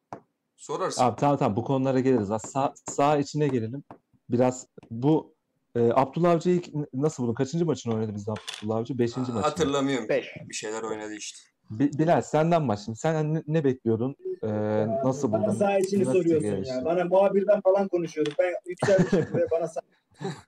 Sorarsın. 0.57 1.03
Abi 1.03 1.15
tamam 1.19 1.37
tamam 1.37 1.55
bu 1.55 1.63
konulara 1.63 1.99
geliriz. 1.99 2.29
Sağ, 2.51 2.73
sağ 2.89 3.17
içine 3.17 3.47
gelelim. 3.47 3.83
Biraz 4.29 4.67
bu 4.91 5.32
e, 5.75 5.91
Abdullah 5.93 6.31
Avcı 6.31 6.49
ilk 6.49 6.69
nasıl 6.93 7.23
buldun? 7.23 7.33
Kaçıncı 7.33 7.65
maçını 7.65 7.93
oynadı 7.93 8.15
bizde 8.15 8.31
Abdullah 8.31 8.75
Avcı? 8.77 8.97
Beşinci 8.99 9.19
maçı. 9.19 9.33
mı? 9.33 9.39
Hatırlamıyorum. 9.41 10.09
Beş. 10.09 10.25
Bir 10.49 10.53
şeyler 10.55 10.83
oynadı 10.83 11.13
işte. 11.13 11.39
Bi- 11.69 11.91
Bilal 11.99 12.21
senden 12.21 12.67
başlayayım. 12.67 12.95
Sen 12.95 13.33
ne, 13.33 13.43
ne 13.47 13.63
bekliyordun? 13.63 14.15
E, 14.43 14.47
nasıl 14.87 15.31
Bana 15.31 15.41
buldun? 15.41 15.51
saha 15.57 15.79
içini 15.79 16.05
Nasıl 16.05 16.13
soruyorsun 16.13 16.63
ya. 16.73 16.85
Bana 16.85 17.03
muhabirden 17.05 17.61
falan 17.61 17.87
konuşuyorduk. 17.87 18.33
Ben 18.39 18.53
yükselmişim 18.67 19.19
ve 19.35 19.47
bana 19.51 19.67
saha 19.67 19.83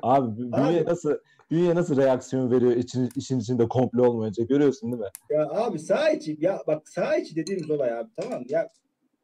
Abi 0.04 0.42
bü- 0.42 0.52
bünye 0.70 0.86
nasıl 0.86 1.12
bünye 1.52 1.76
nasıl 1.76 1.98
reaksiyon 1.98 2.52
veriyor 2.52 2.72
için, 2.72 3.10
işin 3.16 3.40
içinde 3.40 3.68
komple 3.68 4.02
olmayınca 4.02 4.44
görüyorsun 4.44 4.92
değil 4.92 5.02
mi? 5.04 5.10
Ya 5.30 5.50
abi 5.50 5.80
saha 5.80 6.10
içi 6.10 6.38
ya 6.40 6.64
bak 6.68 6.90
saha 6.90 7.16
içi 7.18 7.36
dediğimiz 7.36 7.70
olay 7.70 7.92
abi 8.00 8.10
tamam 8.22 8.44
ya 8.50 8.70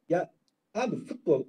ya 0.10 0.32
abi 0.76 0.96
futbol 1.06 1.44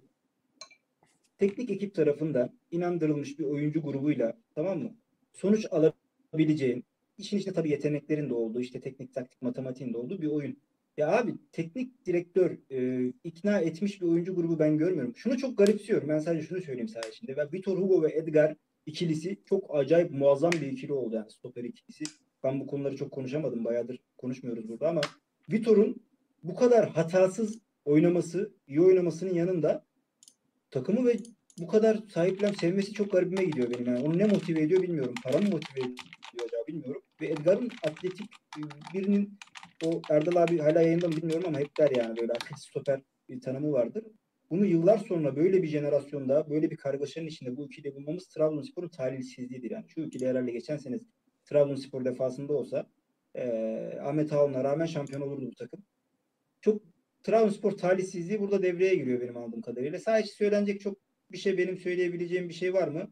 teknik 1.38 1.71
ekip 1.71 1.95
tarafından 1.95 2.51
inandırılmış 2.71 3.38
bir 3.38 3.45
oyuncu 3.45 3.83
grubuyla 3.83 4.33
tamam 4.55 4.79
mı? 4.79 4.97
Sonuç 5.33 5.67
alabileceğin 5.71 6.85
işin 7.19 7.38
içinde 7.38 7.55
tabii 7.55 7.71
yeteneklerin 7.71 8.31
de 8.31 8.35
olduğu 8.35 8.61
işte 8.61 8.81
teknik 8.81 9.15
taktik 9.15 9.43
matematiğin 9.43 9.93
de 9.93 9.99
olduğu 9.99 10.23
bir 10.23 10.27
oyun. 10.27 10.57
Ya 10.97 11.19
abi 11.19 11.35
teknik 11.53 12.07
direktör 12.07 12.59
e, 12.71 13.07
ikna 13.25 13.59
etmiş 13.59 14.01
bir 14.01 14.07
oyuncu 14.07 14.35
grubu 14.35 14.59
ben 14.59 14.79
görmüyorum. 14.79 15.17
Şunu 15.17 15.38
çok 15.38 15.59
garipsiyorum. 15.59 16.09
Ben 16.09 16.19
sadece 16.19 16.47
şunu 16.47 16.61
söyleyeyim 16.61 16.88
saha 16.88 17.09
içinde. 17.09 17.37
Ben 17.37 17.53
Vitor 17.53 17.79
Hugo 17.79 18.03
ve 18.03 18.12
Edgar 18.12 18.57
ikilisi 18.87 19.38
çok 19.45 19.77
acayip 19.77 20.11
muazzam 20.11 20.53
bir 20.53 20.73
ikili 20.73 20.93
oldu 20.93 21.15
yani 21.15 21.31
stoper 21.31 21.65
ikilisi. 21.65 22.05
Ben 22.45 22.61
bu 22.61 22.67
konuları 22.67 22.97
çok 22.97 23.11
konuşamadım. 23.11 23.65
Bayağıdır 23.65 24.01
konuşmuyoruz 24.19 24.69
burada 24.69 24.88
ama 24.88 25.01
Vitor'un 25.53 26.03
bu 26.43 26.55
kadar 26.55 26.91
hatasız 26.91 27.59
oynaması, 27.85 28.53
iyi 28.67 28.81
oynamasının 28.81 29.35
yanında 29.35 29.85
takımı 30.71 31.07
ve 31.07 31.17
bu 31.59 31.67
kadar 31.67 31.99
sahiplen 32.15 32.53
sevmesi 32.53 32.93
çok 32.93 33.12
garibime 33.12 33.45
gidiyor 33.45 33.71
benim. 33.71 33.87
Yani 33.87 34.05
onu 34.05 34.19
ne 34.19 34.25
motive 34.25 34.62
ediyor 34.62 34.83
bilmiyorum. 34.83 35.15
Para 35.25 35.38
mı 35.38 35.49
motive 35.51 35.81
ediyor 35.81 35.97
acaba 36.47 36.67
bilmiyorum. 36.69 37.03
Ve 37.21 37.27
Edgar'ın 37.27 37.71
atletik 37.87 38.31
e, 38.59 38.61
birinin 38.95 39.38
o 39.85 40.03
Erdal 40.11 40.43
abi 40.43 40.59
hala 40.59 40.83
yayında 40.83 41.09
mı 41.09 41.17
bilmiyorum 41.17 41.45
ama 41.49 41.59
hep 41.59 41.79
der 41.79 41.91
yani 41.97 42.17
böyle 42.17 42.33
atletik 42.33 42.59
stoper 42.59 43.01
bir 43.29 43.41
tanımı 43.41 43.73
vardır. 43.73 44.05
Bunu 44.51 44.67
yıllar 44.67 44.99
sonra 44.99 45.37
böyle 45.37 45.62
bir 45.62 45.69
jenerasyonda 45.69 46.51
böyle 46.51 46.71
bir 46.71 46.77
kargaşanın 46.77 47.27
içinde 47.27 47.57
bu 47.57 47.67
ikili 47.67 47.95
bulmamız 47.95 48.29
Trabzonspor'un 48.29 48.88
talihsizliğidir 48.88 49.71
yani. 49.71 49.85
Şu 49.88 50.01
ikili 50.01 50.29
herhalde 50.29 50.53
geçen 50.53 50.77
sene 50.77 51.01
Trabzonspor 51.45 52.05
defasında 52.05 52.53
olsa 52.53 52.87
eee 53.35 53.99
Ahmet 54.03 54.33
Ağol'una 54.33 54.65
rağmen 54.65 54.87
şampiyon 54.87 55.21
olurdu 55.21 55.47
bu 55.47 55.55
takım. 55.55 55.85
Çok 56.61 56.83
Trabzonspor 57.23 57.73
talihsizliği 57.73 58.41
burada 58.41 58.62
devreye 58.62 58.95
giriyor 58.95 59.21
benim 59.21 59.37
anladığım 59.37 59.62
kadarıyla. 59.62 59.99
Sadece 59.99 60.29
söylenecek 60.29 60.81
çok 60.81 60.99
bir 61.33 61.38
şey 61.38 61.59
benim 61.59 61.79
söyleyebileceğim 61.79 62.49
bir 62.49 62.55
şey 62.55 62.75
var 62.75 62.88
mı? 62.88 63.11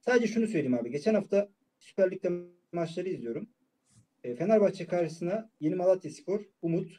Sadece 0.00 0.26
şunu 0.26 0.46
söyleyeyim 0.46 0.74
abi. 0.74 0.90
Geçen 0.90 1.14
hafta 1.14 1.48
Süper 1.78 2.10
Lig'de 2.10 2.30
maçları 2.72 3.08
izliyorum. 3.08 3.48
E, 4.24 4.34
Fenerbahçe 4.34 4.86
karşısına 4.86 5.50
Yeni 5.60 5.74
Malatya 5.74 6.10
Spor, 6.10 6.40
Umut, 6.62 6.92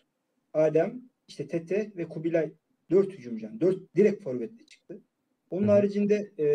Adem, 0.54 1.02
işte 1.28 1.48
Tete 1.48 1.92
ve 1.98 2.06
Kubilay 2.10 2.52
dört 2.92 3.12
hücumcu. 3.14 3.46
Yani 3.46 3.62
dört 3.62 3.96
direkt 3.96 4.24
forvetle 4.24 4.66
çıktı. 4.66 5.02
Onun 5.50 5.68
Hı 5.68 5.72
haricinde 5.72 6.32
e, 6.40 6.46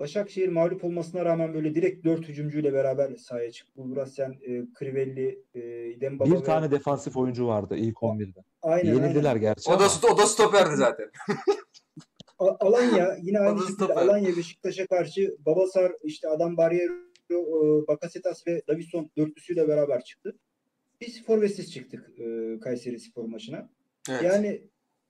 Başakşehir 0.00 0.48
mağlup 0.48 0.84
olmasına 0.84 1.24
rağmen 1.24 1.54
böyle 1.54 1.74
direkt 1.74 2.04
dört 2.04 2.28
hücumcuyla 2.28 2.72
beraber 2.72 3.16
sahaya 3.16 3.50
çıktı. 3.52 3.72
Bulgurasyan, 3.76 4.32
e, 4.32 4.62
Crivelli, 4.78 5.42
e, 5.54 5.60
Dembaba 6.00 6.30
Bir 6.30 6.36
ve- 6.36 6.42
tane 6.42 6.70
defansif 6.70 7.16
oyuncu 7.16 7.46
vardı 7.46 7.76
ilk 7.76 7.96
11'de. 8.02 8.40
aynen, 8.62 8.94
Yenildiler 8.94 9.28
aynen. 9.28 9.40
gerçi 9.40 9.70
O 9.70 9.72
da, 9.72 9.84
ama 9.84 10.14
o 10.14 10.18
da 10.18 10.26
stoperdi 10.26 10.76
zaten. 10.76 11.10
Alanya 12.38 13.16
yine 13.22 13.38
aynı 13.38 13.60
şekilde. 13.60 13.94
Alanya 13.94 14.36
Beşiktaş'a 14.36 14.86
karşı 14.86 15.36
Babasar 15.46 15.92
işte 16.04 16.28
Adam 16.28 16.56
Barriero, 16.56 16.92
e, 17.30 17.86
Bakasetas 17.86 18.46
ve 18.46 18.62
Davison 18.68 19.10
dörtlüsüyle 19.16 19.68
beraber 19.68 20.04
çıktı. 20.04 20.38
Biz 21.00 21.24
forvetsiz 21.24 21.72
çıktık 21.72 22.10
e, 22.18 22.58
Kayseri 22.60 23.00
Spor 23.00 23.24
maçına. 23.24 23.70
Evet. 24.10 24.22
Yani 24.22 24.62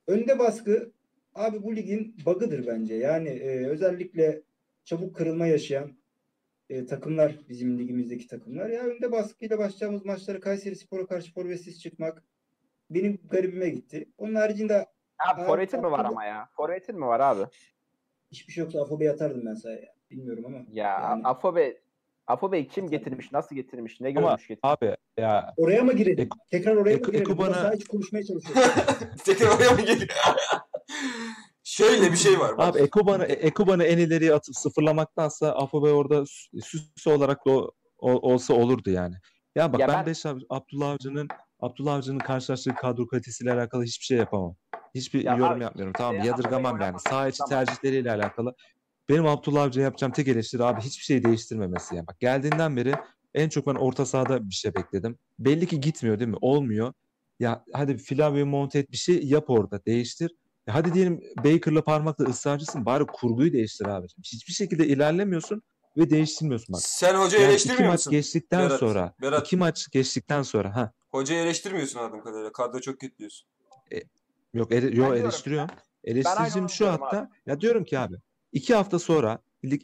önde 0.07 0.39
baskı 0.39 0.93
abi 1.35 1.63
bu 1.63 1.77
ligin 1.77 2.17
bug'ıdır 2.27 2.67
bence. 2.67 2.95
Yani 2.95 3.29
e, 3.29 3.67
özellikle 3.67 4.43
çabuk 4.85 5.17
kırılma 5.17 5.47
yaşayan 5.47 5.97
e, 6.71 6.87
takımlar 6.87 7.39
bizim 7.49 7.79
ligimizdeki 7.79 8.27
takımlar. 8.27 8.69
Ya 8.69 8.83
önde 8.83 9.13
baskıyla 9.13 9.59
başlayacağımız 9.59 10.05
maçları 10.05 10.41
Kayseri 10.41 10.77
Spor'a 10.77 11.07
karşı 11.07 11.33
forvetsiz 11.33 11.81
çıkmak 11.81 12.25
benim 12.91 13.19
garibime 13.31 13.71
gitti. 13.71 14.09
Onun 14.19 14.35
haricinde 14.35 14.87
Abi 15.29 15.41
Abi, 15.41 15.47
forvetin 15.47 15.81
mi 15.81 15.91
var 15.91 16.05
ama 16.05 16.25
ya? 16.25 16.49
Forvetin 16.57 16.99
mi 16.99 17.07
var 17.07 17.21
abi? 17.21 17.43
hiçbir 18.33 18.53
şey 18.53 18.65
yoksa 18.65 18.83
Afobe'ye 18.83 19.11
atardım 19.11 19.47
ben 19.47 19.55
sahaya. 19.55 19.95
Bilmiyorum 20.11 20.45
ama. 20.47 20.59
Ya 20.73 20.89
Yani- 21.01 21.23
Afobe 21.25 21.81
Afobe'yi 22.27 22.69
kim 22.69 22.91
getirmiş? 22.91 23.33
Nasıl 23.33 23.57
getirmiş? 23.57 24.01
Ne 24.01 24.09
Ama 24.09 24.21
görmüş 24.21 24.43
getirmiş? 24.49 24.61
abi 24.63 24.97
ya 25.19 25.55
Oraya 25.57 25.83
mı 25.83 25.93
girelim? 25.93 26.25
Eko- 26.29 26.39
Tekrar 26.51 26.77
oraya 26.77 26.97
Eko- 26.97 27.07
mı 27.07 27.13
girelim? 27.13 27.21
Eko 27.23 27.39
Burada 27.39 27.53
bana- 27.53 27.63
sadece 27.63 27.85
konuşmaya 27.87 28.25
çalışıyorum. 28.25 28.63
Tekrar 29.25 29.57
oraya 29.57 29.71
mı 29.71 29.81
geliyor? 29.81 30.09
Şöyle 31.65 32.13
bir 32.13 32.17
şey 32.17 32.39
var. 32.41 32.59
Bak. 32.59 32.69
Abi 32.77 32.79
Ekoban'ı 32.83 33.25
Ekoban'ı 33.25 33.85
en 33.85 33.99
ileriye 33.99 34.35
atıp 34.35 34.57
sıfırlamaktansa 34.57 35.53
Afobe 35.53 35.89
orada 35.93 36.15
sü- 36.15 36.61
süs 36.63 37.07
olarak 37.07 37.47
da 37.47 37.51
o- 37.51 37.71
o- 37.99 38.33
olsa 38.33 38.55
olurdu 38.55 38.91
yani. 38.91 39.15
Ya 39.57 39.73
bak 39.73 39.81
Ya 39.81 39.89
ben, 39.89 39.97
ben- 39.97 40.07
Beş 40.07 40.27
Abdullah 40.51 40.91
Avcı'nın 40.91 41.29
Abdullah 41.61 41.95
Avcı'nın 41.95 42.19
karşılaştığı 42.19 42.75
kadro 42.75 43.07
kalitesiyle 43.07 43.53
alakalı 43.53 43.85
hiçbir 43.85 44.05
şey 44.05 44.19
yapamam. 44.19 44.57
Hiçbir 44.95 45.25
Ya 45.25 45.37
yorum 45.37 45.57
abi, 45.57 45.63
yapmıyorum. 45.63 45.95
Tamam 45.99 46.17
mı? 46.17 46.23
e, 46.23 46.27
Yadırgamam 46.27 46.81
yani. 46.81 47.01
Sağ 47.01 47.29
içi 47.29 47.39
tamam. 47.39 47.65
tercihleriyle 47.67 48.11
alakalı. 48.13 48.55
Benim 49.09 49.27
Abdullah 49.27 49.63
Avcı'ya 49.63 49.85
yapacağım 49.85 50.13
tek 50.13 50.29
eleştiri 50.29 50.65
abi 50.65 50.81
hiçbir 50.81 51.05
şey 51.05 51.23
değiştirmemesi 51.23 51.95
yani. 51.95 52.07
Bak 52.07 52.21
geldiğinden 52.21 52.77
beri 52.77 52.95
en 53.35 53.49
çok 53.49 53.67
ben 53.67 53.75
orta 53.75 54.07
sahada 54.07 54.49
bir 54.49 54.55
şey 54.55 54.75
bekledim. 54.75 55.19
Belli 55.39 55.67
ki 55.67 55.81
gitmiyor 55.81 56.19
değil 56.19 56.31
mi? 56.31 56.37
Olmuyor. 56.41 56.93
Ya 57.41 57.65
hadi 57.73 57.97
Flavio 57.99 58.47
monte 58.47 58.79
et 58.79 58.91
bir 58.93 58.97
şey 58.97 59.23
yap 59.25 59.51
orada 59.51 59.85
değiştir. 59.87 60.31
Ya 60.67 60.75
hadi 60.75 60.95
diyelim 60.95 61.21
Baker'la 61.37 61.85
parmakla 61.85 62.25
ısrarcısın 62.25 62.87
bari 62.87 63.07
kurguyu 63.07 63.53
değiştir 63.53 63.87
abi. 63.87 64.07
Hiçbir 64.33 64.53
şekilde 64.53 64.87
ilerlemiyorsun 64.87 65.63
ve 65.97 66.11
değiştirmiyorsun 66.11 66.73
bak. 66.73 66.83
Sen 66.83 67.15
hocayı 67.15 67.43
Yani 67.43 67.51
iki 67.51 67.51
eleştirmiyor 67.51 67.91
maç 67.91 67.99
musun? 67.99 68.11
geçtikten 68.11 68.61
Berat, 68.61 68.81
sonra, 68.81 69.15
Berat. 69.23 69.47
iki 69.47 69.57
maç 69.57 69.91
geçtikten 69.91 70.43
sonra 70.43 70.77
ha 70.77 70.93
Hocayı 71.11 71.43
eleştirmiyorsun 71.43 71.99
anladığım 71.99 72.25
kadarıyla. 72.25 72.53
Kadro 72.53 72.81
çok 72.81 73.01
kötü 73.01 73.19
diyorsun. 73.19 73.49
Yok 74.55 74.73
ele, 74.73 74.97
yo 74.97 75.15
eleştiriyorum. 75.15 75.69
aynı 75.71 75.83
Eleştiricim 76.05 76.69
şu 76.69 76.89
hatta 76.89 77.31
ya 77.47 77.61
diyorum 77.61 77.85
ki 77.85 77.99
abi 77.99 78.17
iki 78.53 78.75
hafta 78.75 78.99
sonra 78.99 79.39
lig 79.65 79.83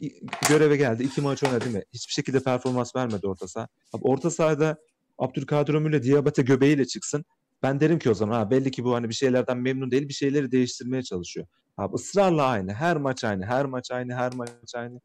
göreve 0.49 0.77
geldi. 0.77 1.03
iki 1.03 1.21
maç 1.21 1.43
oynadı 1.43 1.65
değil 1.65 1.75
mi? 1.75 1.83
Hiçbir 1.93 2.13
şekilde 2.13 2.39
performans 2.39 2.95
vermedi 2.95 3.27
orta 3.27 3.47
saha. 3.47 3.67
Abi 3.93 4.03
orta 4.03 4.29
sahada 4.29 4.77
Abdülkadir 5.17 5.73
Ömür'le 5.73 6.03
Diabate 6.03 6.41
göbeğiyle 6.41 6.85
çıksın. 6.85 7.25
Ben 7.63 7.79
derim 7.79 7.99
ki 7.99 8.09
o 8.09 8.13
zaman 8.13 8.35
ha 8.35 8.51
belli 8.51 8.71
ki 8.71 8.83
bu 8.83 8.93
hani 8.95 9.09
bir 9.09 9.13
şeylerden 9.13 9.57
memnun 9.57 9.91
değil 9.91 10.07
bir 10.07 10.13
şeyleri 10.13 10.51
değiştirmeye 10.51 11.03
çalışıyor. 11.03 11.47
Abi 11.77 11.95
ısrarla 11.95 12.45
aynı. 12.45 12.73
Her 12.73 12.97
maç 12.97 13.23
aynı. 13.23 13.45
Her 13.45 13.65
maç 13.65 13.91
aynı. 13.91 14.13
Her 14.15 14.33
maç 14.33 14.49
aynı. 14.75 15.01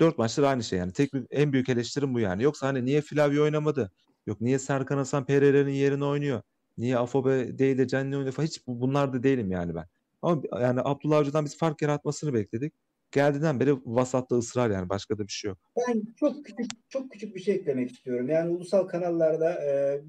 Dört 0.00 0.18
maçtır 0.18 0.42
aynı 0.42 0.64
şey 0.64 0.78
yani. 0.78 0.92
Tek 0.92 1.10
en 1.30 1.52
büyük 1.52 1.68
eleştirim 1.68 2.14
bu 2.14 2.20
yani. 2.20 2.42
Yoksa 2.42 2.66
hani 2.66 2.84
niye 2.84 3.00
Flavio 3.00 3.42
oynamadı? 3.42 3.90
Yok 4.26 4.40
niye 4.40 4.58
Serkan 4.58 4.96
Hasan 4.96 5.26
Pereira'nın 5.26 5.70
yerine 5.70 6.04
oynuyor? 6.04 6.42
Niye 6.80 6.98
Afobe 6.98 7.58
değil 7.58 7.78
de 7.78 7.88
Cenni 7.88 8.16
oynuyor 8.16 8.32
falan. 8.34 8.46
Hiç 8.46 8.66
bu- 8.66 8.80
bunlar 8.80 9.12
da 9.12 9.22
değilim 9.22 9.50
yani 9.50 9.74
ben. 9.74 9.84
Ama 10.22 10.42
yani 10.60 10.80
Abdullah 10.84 11.18
Avcı'dan 11.18 11.44
biz 11.44 11.58
fark 11.58 11.82
yaratmasını 11.82 12.34
bekledik. 12.34 12.72
Geldiğinden 13.10 13.60
beri 13.60 13.76
vasatta 13.84 14.36
ısrar 14.36 14.70
yani. 14.70 14.88
Başka 14.88 15.18
da 15.18 15.22
bir 15.22 15.32
şey 15.32 15.48
yok. 15.48 15.58
Ben 15.76 16.02
çok 16.16 16.44
küçük 16.44 16.66
çok 16.88 17.10
küçük 17.10 17.34
bir 17.36 17.40
şey 17.40 17.54
eklemek 17.54 17.90
istiyorum. 17.90 18.28
Yani 18.28 18.50
ulusal 18.50 18.86
kanallarda 18.86 19.54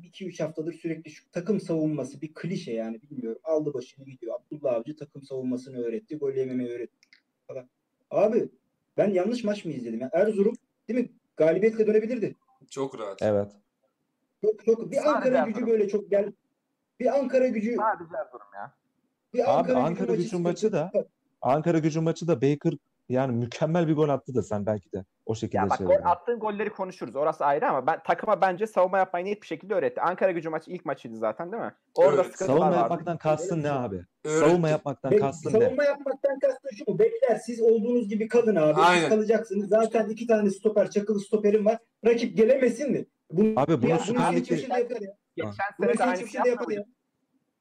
2-3 0.03 0.39
haftadır 0.43 0.73
sürekli 0.73 1.11
şu 1.11 1.31
takım 1.31 1.59
savunması 1.61 2.21
bir 2.21 2.33
klişe 2.33 2.71
yani 2.73 3.01
bilmiyorum. 3.01 3.41
Aldı 3.43 3.73
başını 3.73 4.05
gidiyor. 4.05 4.35
Abdullah 4.39 4.73
Avcı 4.73 4.95
takım 4.95 5.23
savunmasını 5.23 5.77
öğretti. 5.83 6.17
Gol 6.17 6.33
yememeyi 6.33 6.69
öğretti 6.69 7.07
falan. 7.47 7.69
Abi 8.11 8.49
ben 8.97 9.09
yanlış 9.09 9.43
maç 9.43 9.65
mı 9.65 9.71
izledim? 9.71 9.99
Yani 9.99 10.11
Erzurum 10.13 10.55
değil 10.89 10.99
mi? 10.99 11.09
Galibiyetle 11.37 11.87
dönebilirdi. 11.87 12.35
Çok 12.69 12.99
rahat. 12.99 13.21
Evet. 13.21 13.51
Çok 14.41 14.65
çok 14.65 14.91
bir 14.91 14.95
Sadece 14.95 15.09
Ankara 15.09 15.45
gücü 15.49 15.67
böyle 15.67 15.87
çok 15.89 16.09
gel. 16.09 16.31
Bir 17.01 17.19
Ankara 17.19 17.47
gücü 17.47 17.75
Sadece 17.75 18.15
Erzurum 18.25 18.47
ya. 18.55 18.71
bir 19.33 19.39
Abi 19.39 19.49
Ankara, 19.49 19.83
Ankara 19.83 20.15
gücü 20.15 20.37
maçı 20.37 20.71
da 20.71 20.91
Ankara 21.41 21.79
gücü 21.79 22.01
maçı 22.01 22.27
da 22.27 22.35
Baker 22.41 22.73
yani 23.09 23.35
mükemmel 23.35 23.87
bir 23.87 23.95
gol 23.95 24.09
attı 24.09 24.35
da 24.35 24.43
sen 24.43 24.65
belki 24.65 24.91
de 24.91 25.05
o 25.25 25.35
şekilde 25.35 25.57
Ya 25.57 25.69
bak 25.69 25.79
gol, 25.79 25.95
attığın 26.03 26.39
golleri 26.39 26.69
konuşuruz. 26.69 27.15
Orası 27.15 27.45
ayrı 27.45 27.69
ama 27.69 27.87
ben 27.87 28.03
takıma 28.03 28.41
bence 28.41 28.67
savunma 28.67 28.97
yapmayı 28.97 29.25
net 29.25 29.41
bir 29.41 29.47
şekilde 29.47 29.73
öğretti. 29.73 30.01
Ankara 30.01 30.31
gücü 30.31 30.49
maçı 30.49 30.71
ilk 30.71 30.85
maçıydı 30.85 31.15
zaten 31.17 31.51
değil 31.51 31.63
mi? 31.63 31.73
Orada 31.95 32.21
Evet. 32.23 32.37
Savunma 32.37 32.65
vardı. 32.65 32.77
yapmaktan 32.77 33.17
kastın 33.17 33.63
ne 33.63 33.71
abi? 33.71 33.95
Öğretti. 34.25 34.39
Savunma 34.39 34.69
yapmaktan 34.69 35.11
Be- 35.11 35.17
kastın 35.19 35.53
ne? 35.53 35.59
savunma 35.65 35.83
yapmaktan 35.83 36.39
kastım 36.39 36.71
şu 36.77 36.91
mu? 36.91 36.99
Bekler 36.99 37.35
siz 37.35 37.61
olduğunuz 37.61 38.07
gibi 38.09 38.27
kalın 38.27 38.55
abi. 38.55 38.81
Aynen. 38.81 38.99
Siz 39.01 39.09
kalacaksınız. 39.09 39.69
Zaten 39.69 40.09
iki 40.09 40.27
tane 40.27 40.49
stoper, 40.49 40.89
çakılı 40.91 41.19
stoperim 41.19 41.65
var. 41.65 41.77
Rakip 42.05 42.37
gelemesin 42.37 42.91
mi? 42.91 43.05
Bunu, 43.31 43.53
Abi 43.59 43.81
bunu 43.81 43.99
Süper 43.99 44.35
Lig'de- 44.35 45.15
Geçen 45.35 45.51
sene 45.51 45.87
de 45.87 45.91
Hüseyin 45.93 46.09
aynı 46.09 46.17
Çimşir 46.19 46.31
şey 46.33 46.43
de 46.45 46.49
yapar 46.49 46.67
ya. 46.71 46.75
yapmadı. 46.75 46.95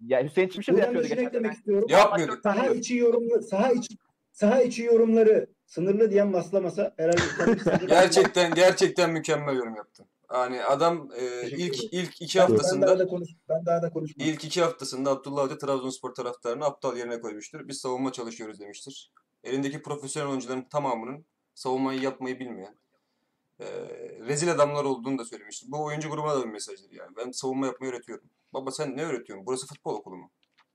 Ya 0.00 0.24
Hüseyin 0.24 0.48
Çimşir 0.48 0.72
de 0.72 0.76
Buradan 0.76 0.94
da 0.94 0.98
yapıyordu 0.98 1.08
şunu 1.08 1.16
geçen 1.16 1.28
eklemek 1.28 1.52
sene. 1.52 1.58
istiyorum. 1.58 1.86
Yapmıyorduk. 1.90 2.42
Saha 2.42 2.66
içi 2.68 2.96
yorumları, 2.96 3.42
saha 3.42 3.72
içi 3.72 3.96
saha 4.32 4.62
içi 4.62 4.82
yorumları 4.82 5.46
sınırlı 5.66 6.10
diyen 6.10 6.28
maslamasa 6.28 6.94
herhalde 6.96 7.86
Gerçekten 7.86 8.54
gerçekten 8.54 9.10
mükemmel 9.10 9.56
yorum 9.56 9.74
yaptın. 9.76 10.06
Yani 10.34 10.64
adam 10.64 11.08
e, 11.16 11.18
Teşekkür 11.40 11.56
ilk 11.64 11.74
ederim. 11.74 11.88
ilk 11.92 12.22
iki 12.22 12.38
Ben 12.38 12.42
daha 12.46 12.52
haftasında 12.52 12.98
da 12.98 13.06
konuş 13.06 13.28
ben 13.48 13.66
daha 13.66 13.82
da 13.82 13.90
konuşmam. 13.90 14.26
ilk 14.28 14.44
iki 14.44 14.60
haftasında 14.62 15.10
Abdullah 15.10 15.44
Hoca 15.44 15.58
Trabzonspor 15.58 16.14
taraftarını 16.14 16.64
aptal 16.64 16.96
yerine 16.96 17.20
koymuştur. 17.20 17.68
Biz 17.68 17.78
savunma 17.80 18.12
çalışıyoruz 18.12 18.60
demiştir. 18.60 19.12
Elindeki 19.44 19.82
profesyonel 19.82 20.28
oyuncuların 20.30 20.62
tamamının 20.62 21.26
savunmayı 21.54 22.00
yapmayı 22.00 22.40
bilmeyen 22.40 22.74
e, 23.60 23.66
rezil 24.26 24.52
adamlar 24.52 24.84
olduğunu 24.84 25.18
da 25.18 25.24
söylemiştir. 25.24 25.72
Bu 25.72 25.84
oyuncu 25.84 26.10
grubuna 26.10 26.34
da 26.40 26.44
bir 26.44 26.50
mesajdır 26.52 26.90
yani. 26.92 27.16
Ben 27.16 27.30
savunma 27.30 27.66
yapmayı 27.66 27.92
öğretiyorum. 27.92 28.24
Baba 28.52 28.70
sen 28.70 28.96
ne 28.96 29.04
öğretiyorsun? 29.04 29.46
Burası 29.46 29.66
futbol 29.66 29.94
okulu 29.94 30.16
mu? 30.16 30.30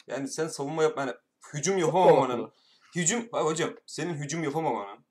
Yani 0.07 0.27
sen 0.27 0.47
savunma 0.47 0.83
yapma, 0.83 1.01
yani 1.01 1.13
hücum 1.53 1.77
yapamamanın, 1.77 2.51
hücum, 2.95 3.27
hocam 3.31 3.69
senin 3.85 4.13
hücum 4.13 4.43
yapamamanın 4.43 5.05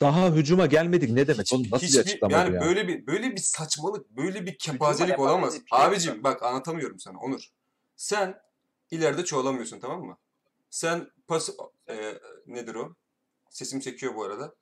Daha 0.00 0.30
hücuma 0.30 0.66
gelmedik 0.66 1.10
ne 1.10 1.26
demek? 1.28 1.46
Hiç- 1.46 1.52
Oğlum 1.52 1.66
nasıl 1.72 1.86
bir 1.86 1.88
hiçbir- 1.88 2.00
açıklama 2.00 2.36
yani 2.36 2.50
bu 2.50 2.54
ya? 2.54 2.60
böyle 2.60 2.88
bir 2.88 3.06
böyle 3.06 3.30
bir 3.32 3.40
saçmalık, 3.40 4.10
böyle 4.10 4.46
bir 4.46 4.58
kepazelik 4.58 5.18
olamaz. 5.18 5.54
bir 5.54 5.58
şey 5.58 5.66
Abicim 5.70 6.24
bak 6.24 6.42
anlatamıyorum 6.42 6.98
sana 7.00 7.18
Onur. 7.18 7.48
Sen 7.96 8.40
ileride 8.90 9.24
çoğalamıyorsun 9.24 9.80
tamam 9.80 10.02
mı? 10.04 10.18
Sen 10.70 11.10
pas 11.26 11.50
e, 11.88 12.14
nedir 12.46 12.74
o? 12.74 12.94
Sesim 13.50 13.80
çekiyor 13.80 14.14
bu 14.14 14.24
arada. 14.24 14.54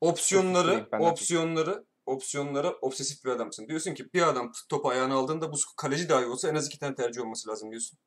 Opsiyonları, 0.00 0.88
opsiyonları, 1.12 1.84
opsiyonlara 2.06 2.72
obsesif 2.82 3.24
bir 3.24 3.30
adamsın. 3.30 3.68
Diyorsun 3.68 3.94
ki 3.94 4.12
bir 4.14 4.28
adam 4.28 4.52
topu 4.68 4.88
ayağına 4.88 5.14
aldığında 5.14 5.52
bu 5.52 5.56
kaleci 5.76 6.08
dahi 6.08 6.26
olsa 6.26 6.48
en 6.48 6.54
az 6.54 6.66
iki 6.66 6.78
tane 6.78 6.94
tercih 6.94 7.22
olması 7.22 7.48
lazım 7.48 7.70
diyorsun. 7.70 7.98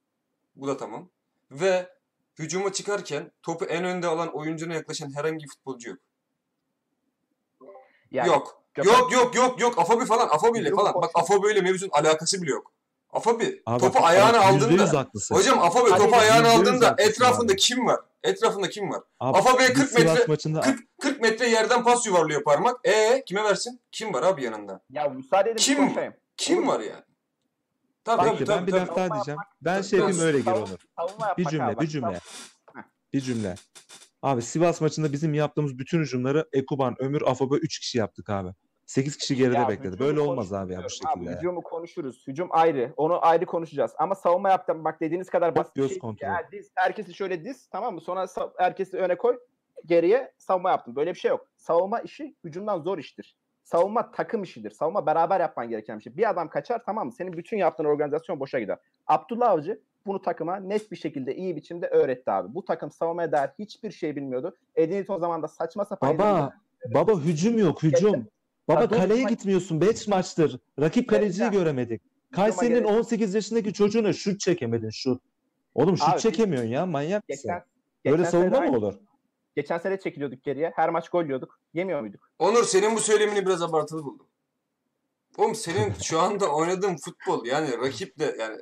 Bu 0.56 0.68
da 0.68 0.78
tamam. 0.78 1.10
Ve 1.52 1.90
hücuma 2.40 2.74
çıkarken 2.74 3.32
topu 3.44 3.66
en 3.66 3.84
önde 3.84 4.08
alan 4.08 4.36
oyuncuna 4.36 4.74
yaklaşan 4.74 5.16
herhangi 5.16 5.44
bir 5.44 5.50
futbolcu 5.50 5.90
yok. 5.90 6.00
Yani 8.12 8.28
yok. 8.28 8.62
Gökhan- 8.74 8.86
Yok 8.86 9.12
yok 9.14 9.36
yok 9.36 9.62
yok. 9.62 9.80
Afobi 9.80 10.06
falan. 10.06 10.28
Afobi 10.30 10.60
ile 10.60 10.72
falan. 10.76 10.94
Bak. 10.94 11.12
Afobi 11.14 11.52
ile 11.52 11.62
mevzunun 11.62 11.92
alakası 11.94 12.42
bile 12.42 12.52
yok. 12.52 12.72
Afobi 13.14 13.62
Abi 13.66 13.82
topu 13.82 14.00
bak, 14.00 14.04
ayağına 14.04 14.40
aldığında. 14.40 15.08
Hocam 15.32 15.60
Afobi 15.60 15.90
topu 15.90 16.16
ayağına 16.16 16.50
aldığında 16.52 16.96
etrafında 16.98 17.52
abi. 17.52 17.60
kim 17.60 17.86
var? 17.86 18.00
Etrafında 18.24 18.70
kim 18.70 18.90
var? 18.90 19.02
Abi, 19.20 19.38
Afobe'ye 19.38 19.70
biz 19.70 19.78
40 19.78 19.90
Sivas 19.90 20.18
metre- 20.20 20.28
maçında 20.28 20.62
40, 20.62 20.80
40 21.02 21.22
metre 21.22 21.50
yerden 21.50 21.84
pas 21.84 22.06
yuvarlıyor 22.08 22.44
parmak. 22.44 22.88
E 22.88 23.24
kime 23.26 23.44
versin? 23.44 23.82
Kim 23.92 24.14
var 24.14 24.24
abi 24.24 24.44
yanında? 24.44 24.82
Ya 24.90 25.10
müsaade 25.10 25.50
edin 25.50 25.58
Kim? 25.58 25.78
konuşayım. 25.78 26.14
Kim 26.38 26.68
var 26.68 26.80
yani? 26.80 27.04
Tabii 28.04 28.32
Bekle 28.32 28.46
tabii 28.46 28.50
ben 28.50 28.56
tabii. 28.60 28.68
bir 28.68 28.72
tabii. 28.72 28.88
laf 28.90 28.98
daha 28.98 29.14
diyeceğim. 29.14 29.40
Ben 29.62 29.82
şey 29.82 30.00
yapayım 30.00 30.22
öyle 30.22 30.40
gir 30.40 30.46
yapmak 30.46 31.38
Bir 31.38 31.46
cümle, 31.46 31.64
abi. 31.64 31.80
bir 31.82 31.88
cümle. 31.88 32.20
Bir 33.14 33.22
cümle. 33.22 33.56
Abi 34.22 34.42
Sivas 34.42 34.82
maçında 34.82 35.14
bizim 35.14 35.34
yaptığımız 35.34 35.78
bütün 35.78 36.00
hücumları 36.02 36.48
Ekuban, 36.54 36.96
Ömür, 37.00 37.22
Afobe 37.22 37.56
3 37.56 37.80
kişi 37.80 37.98
yaptık 37.98 38.30
abi. 38.30 38.50
8 38.92 39.18
kişi 39.18 39.36
geride 39.36 39.58
Ya 39.58 39.70
bekledi. 39.70 40.00
Böyle 40.00 40.20
olmaz 40.20 40.54
abi 40.54 40.74
ya 40.74 40.84
bu 40.84 40.90
şekilde. 40.90 41.30
Abi, 41.30 41.38
hücumu 41.38 41.62
konuşuruz. 41.62 42.28
Hücum 42.28 42.48
ayrı. 42.52 42.94
Onu 42.98 43.26
ayrı 43.26 43.46
konuşacağız. 43.46 43.92
Ama 43.98 44.16
savunma 44.16 44.50
yaptım. 44.50 44.84
Bak 44.84 45.02
dediğiniz 45.02 45.30
kadar 45.30 45.56
basit 45.56 45.76
bir 45.76 45.82
göz 45.82 45.90
şey. 45.90 45.96
değil. 45.96 46.02
kontrolü. 46.02 46.32
Ya 46.32 46.48
diz, 46.52 46.72
herkesi 46.76 47.14
şöyle 47.14 47.46
diz 47.46 47.68
tamam 47.68 47.94
mı? 47.94 48.02
Sonra 48.02 48.26
herkesi 48.58 48.98
öne 48.98 49.18
koy. 49.18 49.40
Geriye 49.86 50.34
savunma 50.38 50.70
yaptım. 50.70 50.96
Böyle 50.96 51.14
bir 51.14 51.20
şey 51.20 51.30
yok. 51.30 51.48
Savunma 51.58 52.00
işi 52.00 52.36
hücumdan 52.44 52.80
zor 52.80 52.98
iştir. 52.98 53.36
Savunma 53.64 54.12
takım 54.12 54.44
işidir. 54.44 54.72
Savunma 54.72 55.06
beraber 55.06 55.40
yapman 55.40 55.70
gereken 55.70 55.98
bir 55.98 56.04
şey. 56.04 56.18
Bir 56.18 56.30
adam 56.30 56.50
kaçar 56.50 56.84
tamam 56.86 57.06
mı? 57.06 57.12
Senin 57.12 57.34
bütün 57.34 57.58
yaptığın 57.58 57.86
organizasyon 57.86 58.40
boşa 58.40 58.60
gider. 58.60 58.78
Abdullah 59.08 59.50
Avcı 59.50 59.82
bunu 60.06 60.22
takıma 60.22 60.56
net 60.56 60.92
bir 60.92 60.98
şekilde 60.98 61.36
iyi 61.36 61.56
biçimde 61.56 61.88
öğretti 61.88 62.32
abi. 62.32 62.54
Bu 62.54 62.66
takım 62.66 62.92
savunmaya 62.92 63.32
dair 63.32 63.50
hiçbir 63.60 63.92
şey 63.92 64.16
bilmiyordu. 64.16 64.58
Edin 64.76 65.06
o 65.08 65.20
zaman 65.20 65.44
da 65.44 65.48
saçma 65.48 65.86
sapan 65.86 66.20
Baba, 66.20 66.54
baba 66.94 67.14
hücum 67.14 67.58
yok 67.58 67.84
hücum. 67.84 68.28
Baba 68.72 68.82
Ya 68.82 68.90
dur, 68.90 68.96
kaleye 68.96 69.24
bak- 69.24 69.30
gitmiyorsun 69.30 69.82
5 69.82 70.08
maçtır. 70.08 70.60
Rakip 70.80 71.10
kaleciyi 71.10 71.38
Gerçekten. 71.40 71.52
göremedik. 71.60 72.02
Kayseri'nin 72.32 72.76
gerek- 72.84 72.90
18 72.92 73.34
yaşındaki 73.34 73.74
çocuğuna 73.74 74.14
şut 74.14 74.40
çekemedin 74.40 74.90
şut. 74.90 75.22
Oğlum 75.76 75.98
şut 75.98 76.10
Abi, 76.10 76.20
çekemiyorsun 76.20 76.70
ya 76.70 76.86
manyak 76.86 77.30
mısın? 77.30 77.52
geçen, 78.04 78.18
Böyle 78.18 78.26
savunma 78.32 78.60
mı 78.62 78.78
olur? 78.78 78.94
Geçen 79.56 79.78
sene 79.78 80.00
çekiliyorduk 80.00 80.44
geriye. 80.44 80.72
Her 80.76 80.90
maç 80.90 81.10
gol 81.10 81.24
yiyorduk. 81.24 81.60
Yemiyor 81.74 82.02
muyduk? 82.02 82.30
Onur 82.40 82.64
senin 82.64 82.96
bu 82.96 83.00
söylemini 83.00 83.46
biraz 83.46 83.62
abartılı 83.62 84.04
buldum. 84.04 84.28
Oğlum 85.38 85.56
senin 85.56 85.94
şu 86.04 86.20
anda 86.20 86.48
oynadığın 86.56 86.96
futbol 86.96 87.46
yani 87.46 87.78
rakiple 87.78 88.36
yani 88.40 88.58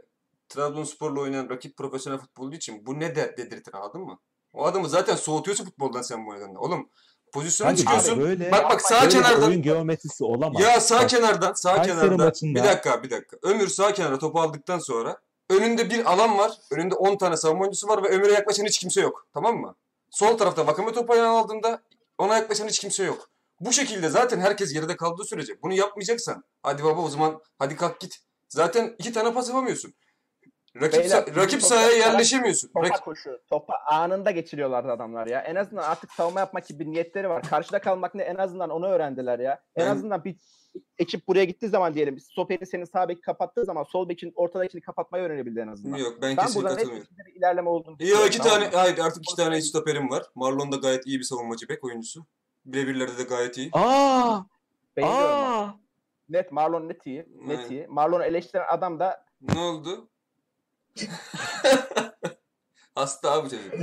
Trabzonspor'la 0.49 1.20
oynayan 1.22 1.49
rakip 1.49 1.78
profesyonel 1.78 2.20
futbolcu 2.20 2.57
için 2.57 2.86
bu 2.86 2.99
ne 2.99 3.16
de 3.16 3.36
dedirtir 3.38 3.74
anladın 3.74 4.01
mı? 4.01 4.20
O 4.53 4.66
adamı 4.66 4.89
zaten 4.89 5.16
soğutuyorsun 5.16 5.66
futboldan 5.66 6.01
sen 6.01 6.26
bu 6.26 6.30
oynadığında. 6.30 6.60
Oğlum 6.60 6.89
pozisyona 7.34 7.69
Kanka, 7.69 7.82
çıkıyorsun. 7.82 8.19
böyle, 8.23 8.51
bak 8.51 8.69
bak 8.69 8.82
sağ 8.82 9.01
böyle 9.01 9.09
kenardan 9.09 9.47
oyun 9.49 9.61
geometrisi 9.61 10.23
olamaz. 10.23 10.61
ya 10.61 10.80
sağ 10.82 11.01
Bak, 11.01 11.09
kenardan 11.09 11.53
sağ 11.53 11.75
Kayseri 11.75 11.99
kenarda 11.99 12.23
maçında- 12.23 12.59
bir 12.59 12.63
dakika 12.63 13.03
bir 13.03 13.09
dakika. 13.09 13.38
Ömür 13.43 13.67
sağ 13.67 13.93
kenara 13.93 14.19
topu 14.19 14.39
aldıktan 14.41 14.80
sonra 14.80 15.17
önünde 15.49 15.89
bir 15.89 16.11
alan 16.13 16.38
var. 16.38 16.51
Önünde 16.71 16.95
10 16.95 17.17
tane 17.17 17.38
savunma 17.38 17.61
oyuncusu 17.61 17.88
var 17.88 18.03
ve 18.03 18.07
Ömür'e 18.07 18.34
yaklaşan 18.34 18.65
hiç 18.65 18.80
kimse 18.80 19.01
yok. 19.01 19.27
Tamam 19.34 19.57
mı? 19.57 19.75
Sol 20.09 20.38
tarafta 20.38 20.67
Vakame 20.67 20.91
topu 20.93 21.13
ayağına 21.13 21.39
aldığında 21.39 21.82
ona 22.17 22.36
yaklaşan 22.36 22.67
hiç 22.67 22.80
kimse 22.80 23.03
yok. 23.03 23.30
Bu 23.59 23.73
şekilde 23.73 24.09
zaten 24.09 24.39
herkes 24.39 24.73
geride 24.73 24.95
kaldığı 24.97 25.23
sürece 25.23 25.61
bunu 25.61 25.73
yapmayacaksan 25.73 26.43
hadi 26.63 26.84
baba 26.84 27.01
o 27.01 27.09
zaman 27.09 27.41
hadi 27.59 27.75
kalk 27.75 27.99
git. 27.99 28.19
Zaten 28.49 28.95
iki 28.97 29.13
tane 29.13 29.34
pas 29.34 29.47
yapamıyorsun. 29.47 29.93
Rakip, 30.76 30.99
Beyler, 31.03 31.15
sa- 31.17 31.36
rakip 31.36 31.61
topa- 31.61 31.65
sahaya 31.65 31.91
yerleşemiyorsun. 31.97 32.67
Topa 32.67 32.88
Rak- 32.88 33.03
koşu. 33.03 33.39
Topa 33.49 33.74
anında 33.91 34.32
geçiriyorlardı 34.32 34.91
adamlar 34.91 35.28
ya. 35.28 35.39
En 35.41 35.55
azından 35.55 35.84
artık 35.84 36.11
savunma 36.11 36.39
yapmak 36.39 36.67
gibi 36.67 36.80
bir 36.86 36.91
niyetleri 36.91 37.30
var. 37.30 37.43
Karşıda 37.49 37.82
kalmak 37.82 38.15
ne 38.15 38.24
en 38.24 38.36
azından 38.36 38.70
onu 38.70 38.88
öğrendiler 38.88 39.39
ya. 39.39 39.61
En 39.76 39.86
Ben- 39.86 39.91
azından 39.91 40.24
bir 40.24 40.36
ekip 40.97 41.28
buraya 41.28 41.43
gittiği 41.45 41.67
zaman 41.67 41.93
diyelim. 41.93 42.20
Stoperin 42.20 42.65
senin 42.65 42.86
sağ 42.86 43.09
beki 43.09 43.22
kapattığı 43.22 43.65
zaman 43.65 43.84
sol 43.84 44.09
bekin 44.09 44.32
ortadakini 44.36 44.82
kapatmayı 44.82 45.24
öğrenebildi 45.24 45.59
en 45.59 45.67
azından. 45.67 45.97
Yok 45.97 46.13
ben, 46.22 46.38
ben 46.38 46.45
kesinlikle 46.45 46.70
katılmıyorum. 46.76 47.07
bir 47.28 47.36
ilerleme 47.36 47.70
olduğunu 47.70 47.95
Yok 47.99 48.28
iki 48.28 48.38
tane 48.39 48.65
mı? 48.65 48.72
hayır 48.76 48.97
artık 48.97 49.24
iki 49.24 49.36
tane 49.36 49.61
stoperim 49.61 50.09
var. 50.09 50.24
Marlon 50.36 50.72
da 50.72 50.76
gayet 50.76 51.07
iyi 51.07 51.20
bir 51.20 51.24
savunmacı 51.24 51.70
bek 51.70 51.84
oyuncusu. 51.84 52.26
Birebirlerde 52.65 53.17
de 53.17 53.24
gayet 53.24 53.57
iyi. 53.57 53.70
Aa! 53.74 54.39
Beğeniyorum. 54.97 55.36
Aa! 55.36 55.76
Net 56.30 56.51
Marlon 56.51 56.89
net 56.89 57.05
iyi. 57.05 57.26
Net 57.45 57.59
Aynen. 57.59 57.70
iyi. 57.70 57.88
Marlon'u 57.88 58.24
eleştiren 58.24 58.65
adam 58.70 58.99
da 58.99 59.26
Ne 59.41 59.59
oldu? 59.59 60.09
Hasta 62.96 63.32
abi 63.32 63.50
çocuk. 63.50 63.74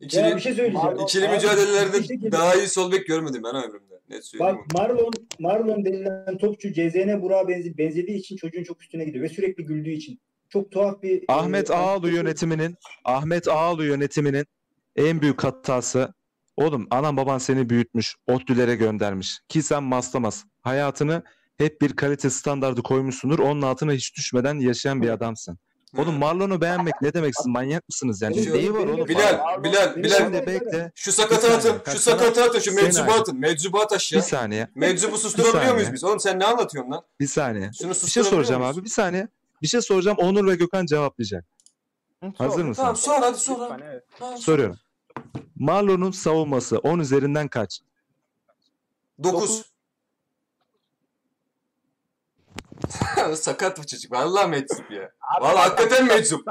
İkili, 0.00 0.20
Ya 0.20 0.36
bir 0.36 0.40
şey 0.40 0.54
söyleyeceğim. 0.54 0.86
Marlon- 0.86 1.02
ikili 1.04 1.28
Abi, 1.28 1.34
mücadelelerde 1.34 2.02
şekilde- 2.02 2.32
daha 2.32 2.54
iyi 2.54 2.68
sol 2.68 2.92
bek 2.92 3.06
görmedim 3.06 3.42
ben 3.44 3.54
ömrümde. 3.54 4.00
Net 4.10 4.24
söyleyeyim. 4.24 4.56
Bak 4.56 4.74
Marlon 4.74 5.10
Marlon 5.38 5.84
denilen 5.84 6.38
topçu 6.38 6.72
CZN 6.72 7.22
Burak'a 7.22 7.48
benzi, 7.48 7.78
benzediği 7.78 8.18
için 8.18 8.36
çocuğun 8.36 8.64
çok 8.64 8.82
üstüne 8.82 9.04
gidiyor 9.04 9.24
ve 9.24 9.28
sürekli 9.28 9.64
güldüğü 9.64 9.90
için. 9.90 10.20
Çok 10.48 10.70
tuhaf 10.70 11.02
bir 11.02 11.24
Ahmet 11.28 11.70
e, 11.70 11.74
Ağalı 11.74 12.10
yönetiminin 12.10 12.76
Ahmet 13.04 13.48
Ağalı 13.48 13.84
yönetiminin 13.84 14.46
en 14.96 15.20
büyük 15.22 15.44
hatası 15.44 16.14
oğlum 16.56 16.86
anan 16.90 17.16
baban 17.16 17.38
seni 17.38 17.70
büyütmüş, 17.70 18.16
ODTÜ'lere 18.26 18.74
göndermiş 18.76 19.40
ki 19.48 19.62
sen 19.62 19.82
maslamaz. 19.82 20.44
Hayatını 20.62 21.22
hep 21.58 21.80
bir 21.80 21.96
kalite 21.96 22.30
standardı 22.30 22.82
koymuşsundur. 22.82 23.38
Onun 23.38 23.62
altına 23.62 23.92
hiç 23.92 24.16
düşmeden 24.16 24.58
yaşayan 24.58 25.02
bir 25.02 25.08
adamsın. 25.08 25.58
Oğlum 25.98 26.18
Marlon'u 26.18 26.60
beğenmek 26.60 26.94
ne 27.02 27.14
demek 27.14 27.34
siz 27.36 27.46
manyak 27.46 27.88
mısınız 27.88 28.22
yani? 28.22 28.44
Şu, 28.44 28.54
Neyi 28.54 28.74
var 28.74 28.78
oğlum? 28.78 29.08
Bilal, 29.08 29.64
Bilal, 29.64 29.96
Bilal. 29.96 30.18
Şimdi 30.18 30.46
bekle. 30.46 30.92
Şu 30.94 31.12
sakatı 31.12 31.54
atın, 31.54 31.92
şu 31.92 31.98
sakatı 31.98 32.44
atın, 32.44 32.58
şu 32.58 32.74
meczubu 32.74 33.12
atın. 33.12 33.40
Meczubu 33.40 33.80
at 33.80 33.92
aşağı. 33.92 34.20
Bir 34.20 34.24
saniye. 34.24 34.68
Meczubu 34.74 35.18
susturabiliyor 35.18 35.74
muyuz 35.74 35.92
biz? 35.92 36.04
Oğlum 36.04 36.20
sen 36.20 36.38
ne 36.38 36.44
anlatıyorsun 36.44 36.92
lan? 36.92 37.02
Bir 37.20 37.26
saniye. 37.26 37.70
Şunu 37.80 37.90
bir 37.90 37.96
şey 38.10 38.22
soracağım 38.24 38.62
abi, 38.62 38.84
bir 38.84 38.90
saniye. 38.90 39.28
Bir 39.62 39.66
şey 39.68 39.80
soracağım, 39.80 40.16
Onur 40.20 40.46
ve 40.46 40.54
Gökhan 40.54 40.86
cevaplayacak. 40.86 41.44
Hazır 42.38 42.64
mısın? 42.64 42.82
Tamam 42.82 42.96
sor 42.96 43.14
hadi 43.20 43.38
sor. 43.38 43.70
Soruyorum. 44.36 44.76
Marlon'un 45.56 46.10
savunması 46.10 46.78
10 46.78 46.98
üzerinden 46.98 47.48
kaç? 47.48 47.80
9. 49.22 49.73
sakat 53.36 53.78
bu 53.78 53.86
çocuk. 53.86 54.12
Vallahi 54.12 54.48
meczup 54.50 54.90
ya. 54.90 55.10
Abi, 55.36 55.44
Vallahi 55.44 55.68
hakikaten 55.68 56.06
meczup. 56.06 56.48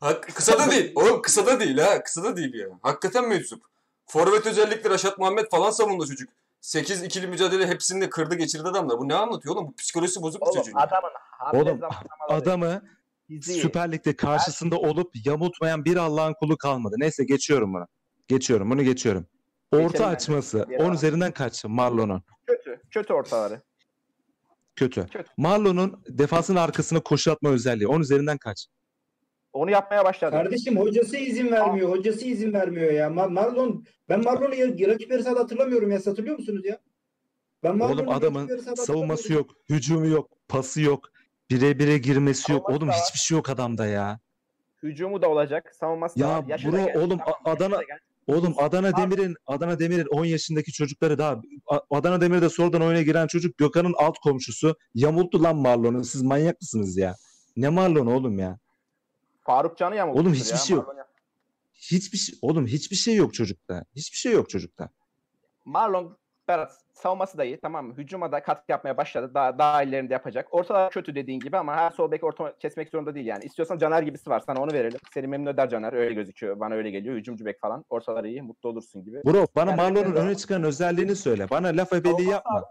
Hak, 0.00 0.22
kısa 0.34 0.58
da 0.58 0.70
değil. 0.70 0.92
Oğlum 0.94 1.22
kısa 1.22 1.46
da 1.46 1.60
değil 1.60 1.78
ha. 1.78 2.02
Kısa 2.02 2.24
da 2.24 2.36
değil 2.36 2.54
ya. 2.54 2.66
Hakikaten 2.82 3.28
meczup. 3.28 3.64
Forvet 4.06 4.46
özellikle 4.46 4.90
Raşat 4.90 5.18
Muhammed 5.18 5.46
falan 5.50 5.70
savundu 5.70 6.06
çocuk. 6.06 6.28
8 6.60 7.02
ikili 7.02 7.26
mücadele 7.26 7.66
hepsini 7.66 8.00
de 8.00 8.10
kırdı 8.10 8.34
geçirdi 8.34 8.68
adamlar. 8.68 8.98
Bu 8.98 9.08
ne 9.08 9.14
anlatıyor 9.14 9.54
oğlum? 9.56 9.66
Bu 9.66 9.74
psikolojisi 9.76 10.22
bozuk 10.22 10.42
Oğlum 10.42 10.54
çocuğun. 10.54 10.76
adamın 10.76 11.10
Oğlum, 11.52 11.80
Adamı 12.28 12.82
fiziği. 13.28 13.60
Süper 13.60 13.92
Lig'de 13.92 14.16
karşısında 14.16 14.76
olup 14.78 15.10
yamultmayan 15.26 15.84
bir 15.84 15.96
Allah'ın 15.96 16.34
kulu 16.40 16.56
kalmadı. 16.56 16.94
Neyse 16.98 17.24
geçiyorum 17.24 17.74
bunu. 17.74 17.86
Geçiyorum 18.28 18.70
bunu 18.70 18.82
geçiyorum. 18.82 19.26
Orta 19.72 19.86
Geçelim 19.86 20.10
açması 20.10 20.66
Diğer 20.68 20.80
10 20.80 20.84
adam. 20.84 20.94
üzerinden 20.94 21.32
kaç 21.32 21.64
Marlon'un? 21.64 22.22
Kötü. 22.46 22.80
Kötü 22.90 23.12
ortaları. 23.12 23.62
Kötü. 24.76 25.06
Kötü. 25.06 25.30
Marlon'un 25.36 26.02
defansın 26.08 26.56
arkasına 26.56 27.00
koşu 27.00 27.32
atma 27.32 27.50
özelliği 27.50 27.88
10 27.88 28.00
üzerinden 28.00 28.38
kaç? 28.38 28.66
Onu 29.52 29.70
yapmaya 29.70 30.04
başladı. 30.04 30.30
Kardeşim 30.30 30.76
hocası 30.78 31.16
izin 31.16 31.50
vermiyor. 31.52 31.90
Hocası 31.90 32.24
izin 32.24 32.52
vermiyor 32.52 32.92
ya. 32.92 33.06
Ma- 33.08 33.32
Marlon 33.32 33.84
ben 34.08 34.24
Marlon'u 34.24 34.54
ya- 34.54 34.88
rakip 34.88 35.10
yarı 35.10 35.22
sahada 35.22 35.40
hatırlamıyorum 35.40 35.90
ya. 35.90 35.96
Hatırlıyor 36.06 36.38
musunuz 36.38 36.64
ya? 36.64 36.78
Ben 37.62 37.76
Marlon'u 37.76 38.00
Oğlum 38.00 38.08
adamın 38.08 38.60
savunması 38.76 39.32
yok, 39.32 39.50
hücumu 39.70 40.06
yok, 40.06 40.30
pası 40.48 40.80
yok, 40.80 41.08
bire 41.50 41.78
bire 41.78 41.98
girmesi 41.98 42.52
yok. 42.52 42.68
Oğlum 42.70 42.88
da 42.88 42.92
hiçbir 42.92 43.18
şey 43.18 43.36
yok 43.36 43.50
adamda 43.50 43.86
ya. 43.86 44.20
Hücumu 44.82 45.22
da 45.22 45.28
olacak. 45.28 45.74
Savunması 45.74 46.20
da 46.20 46.24
Ya 46.26 46.38
var. 46.38 46.44
Yaşı 46.48 46.68
da 46.72 46.72
bro, 46.72 46.86
genç. 46.86 46.96
oğlum, 46.96 47.18
Tamam, 47.18 47.34
A- 47.44 47.50
yaşı 47.50 47.60
da 47.60 47.66
Adana- 47.66 47.82
genç. 47.82 48.00
Oğlum 48.26 48.54
Adana 48.58 48.96
Demir'in 48.96 49.36
Adana 49.46 49.78
Demir'in 49.78 50.06
10 50.06 50.24
yaşındaki 50.24 50.72
çocukları 50.72 51.18
daha 51.18 51.40
Adana 51.90 52.20
Demir'de 52.20 52.48
sonradan 52.48 52.82
oyuna 52.82 53.02
giren 53.02 53.26
çocuk 53.26 53.58
Gökhan'ın 53.58 53.94
alt 53.98 54.18
komşusu 54.18 54.76
yamulttu 54.94 55.42
lan 55.42 55.56
Marlon'u. 55.56 56.04
Siz 56.04 56.22
manyak 56.22 56.60
mısınız 56.60 56.96
ya? 56.96 57.14
Ne 57.56 57.68
Marlon 57.68 58.06
oğlum 58.06 58.38
ya? 58.38 58.58
Faruk 59.40 59.78
Can'ı 59.78 59.96
yamulttu. 59.96 60.20
Oğlum 60.20 60.34
hiçbir 60.34 60.58
şey 60.58 60.76
yok. 60.76 60.94
Hiçbir 61.74 62.18
şey 62.18 62.38
oğlum 62.42 62.66
hiçbir 62.66 62.96
şey 62.96 63.14
yok 63.14 63.34
çocukta. 63.34 63.84
Hiçbir 63.96 64.16
şey 64.16 64.32
yok 64.32 64.50
çocukta. 64.50 64.88
Marlon 65.64 66.16
Berat 66.48 66.72
savunması 66.92 67.38
da 67.38 67.44
iyi 67.44 67.60
tamam 67.60 67.86
mı? 67.86 67.94
Hücuma 67.96 68.32
da 68.32 68.42
katkı 68.42 68.72
yapmaya 68.72 68.96
başladı. 68.96 69.30
Daha, 69.34 69.58
daha 69.58 69.82
ilerinde 69.82 70.12
yapacak. 70.12 70.48
Ortalar 70.50 70.90
kötü 70.90 71.14
dediğin 71.14 71.40
gibi 71.40 71.56
ama 71.56 71.76
her 71.76 71.90
sol 71.90 72.10
bek 72.10 72.24
orta 72.24 72.58
kesmek 72.58 72.88
zorunda 72.88 73.14
değil 73.14 73.26
yani. 73.26 73.44
İstiyorsan 73.44 73.78
Caner 73.78 74.02
gibisi 74.02 74.30
var. 74.30 74.42
Sana 74.46 74.60
onu 74.62 74.72
verelim. 74.72 74.98
Seni 75.14 75.26
memnun 75.26 75.50
eder 75.50 75.68
Caner. 75.68 75.92
Öyle 75.92 76.14
gözüküyor. 76.14 76.60
Bana 76.60 76.74
öyle 76.74 76.90
geliyor. 76.90 77.16
Hücumcu 77.16 77.44
bek 77.44 77.60
falan. 77.60 77.84
Ortalar 77.90 78.24
iyi. 78.24 78.42
Mutlu 78.42 78.68
olursun 78.68 79.04
gibi. 79.04 79.22
Bro 79.24 79.46
bana 79.56 79.70
Yani 79.70 79.76
Marlon'un 79.76 80.16
öne 80.16 80.34
çıkan 80.34 80.62
özelliğini 80.62 81.16
söyle. 81.16 81.46
Bana 81.50 81.68
laf 81.68 81.92
ebeliği 81.92 82.28
yapma. 82.28 82.64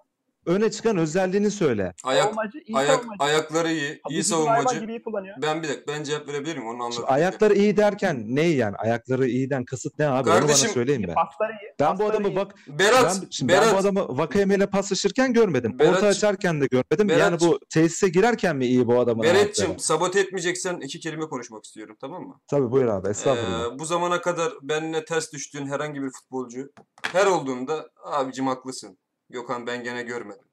Öne 0.46 0.72
çıkan 0.72 0.98
özelliğini 0.98 1.52
söyle. 1.52 1.94
Ayak, 2.04 2.24
Savunmacı, 2.24 2.58
iyi 2.66 2.78
ayak, 2.78 2.96
savunmacı. 2.96 3.24
ayakları 3.24 3.72
iyi. 3.72 4.02
iyi 4.10 4.20
Vücudunu 4.20 4.40
hayvan 4.50 4.56
savunmacı. 4.56 4.80
gibi 4.80 4.92
iyi 4.92 5.04
kullanıyor. 5.04 5.36
Ben 5.42 5.64
bir 5.64 5.68
dakika 5.70 5.94
ben 5.94 6.04
cevap 6.04 6.28
verebilir 6.28 6.58
miyim? 6.58 6.68
Onu 6.70 6.74
Şimdi 6.94 7.06
anladım. 7.06 7.06
ayakları 7.16 7.54
iyi 7.56 7.78
derken 7.78 8.24
ne 8.28 8.42
yani? 8.42 8.76
Ayakları 8.76 9.28
iyiden 9.28 9.66
kasıt 9.66 10.00
ne 10.00 10.08
abi? 10.08 10.30
Onu 10.30 10.36
Kardeşim, 10.40 10.66
bana 10.68 10.74
söyleyin 10.74 11.04
be. 11.08 11.14
Pasları 11.14 11.52
iyi. 11.52 11.74
Ben 11.80 12.00
bu 12.00 12.06
adamı 12.06 12.28
iyi. 12.30 12.36
bak 12.36 12.56
Berat, 12.68 13.20
ben, 13.22 13.28
şimdi 13.30 13.54
ben 13.54 13.62
Berat, 13.62 13.74
bu 13.74 13.78
adamı 13.78 14.18
Vakayeme 14.18 14.56
ile 14.56 14.66
paslaşırken 14.68 15.34
görmedim. 15.34 15.78
Berat- 15.80 15.90
Orta 15.96 16.08
açarken 16.08 16.62
de 16.62 16.66
görmedim. 16.72 17.10
yani 17.10 17.20
Berat- 17.36 17.42
bu 17.42 17.60
tesise 17.70 18.10
girerken 18.10 18.56
mi 18.56 18.66
iyi 18.66 18.88
bu 18.88 19.00
adamın 19.00 19.24
Berat'cığım 19.24 19.80
sabote 19.80 20.20
etmeyeceksen 20.20 20.80
iki 20.80 21.00
kelime 21.00 21.26
konuşmak 21.30 21.64
istiyorum 21.66 21.96
tamam 22.02 22.24
mı? 22.24 22.40
Tabii 22.48 22.72
buyur 22.72 22.88
abi 22.88 23.10
estağfurullah. 23.10 23.76
Ee, 23.76 23.80
bu 23.80 23.86
zamana 23.86 24.22
kadar 24.22 24.54
benimle 24.62 25.06
ters 25.06 25.34
düştüğün 25.34 25.68
herhangi 25.68 26.02
bir 26.02 26.10
futbolcu 26.10 26.72
her 27.12 27.26
olduğunda 27.26 27.90
abicim 28.06 28.48
haklısın. 28.48 28.98
Gökhan 29.34 29.68
ben 29.68 29.84
gene 29.84 30.04
görmedim. 30.04 30.48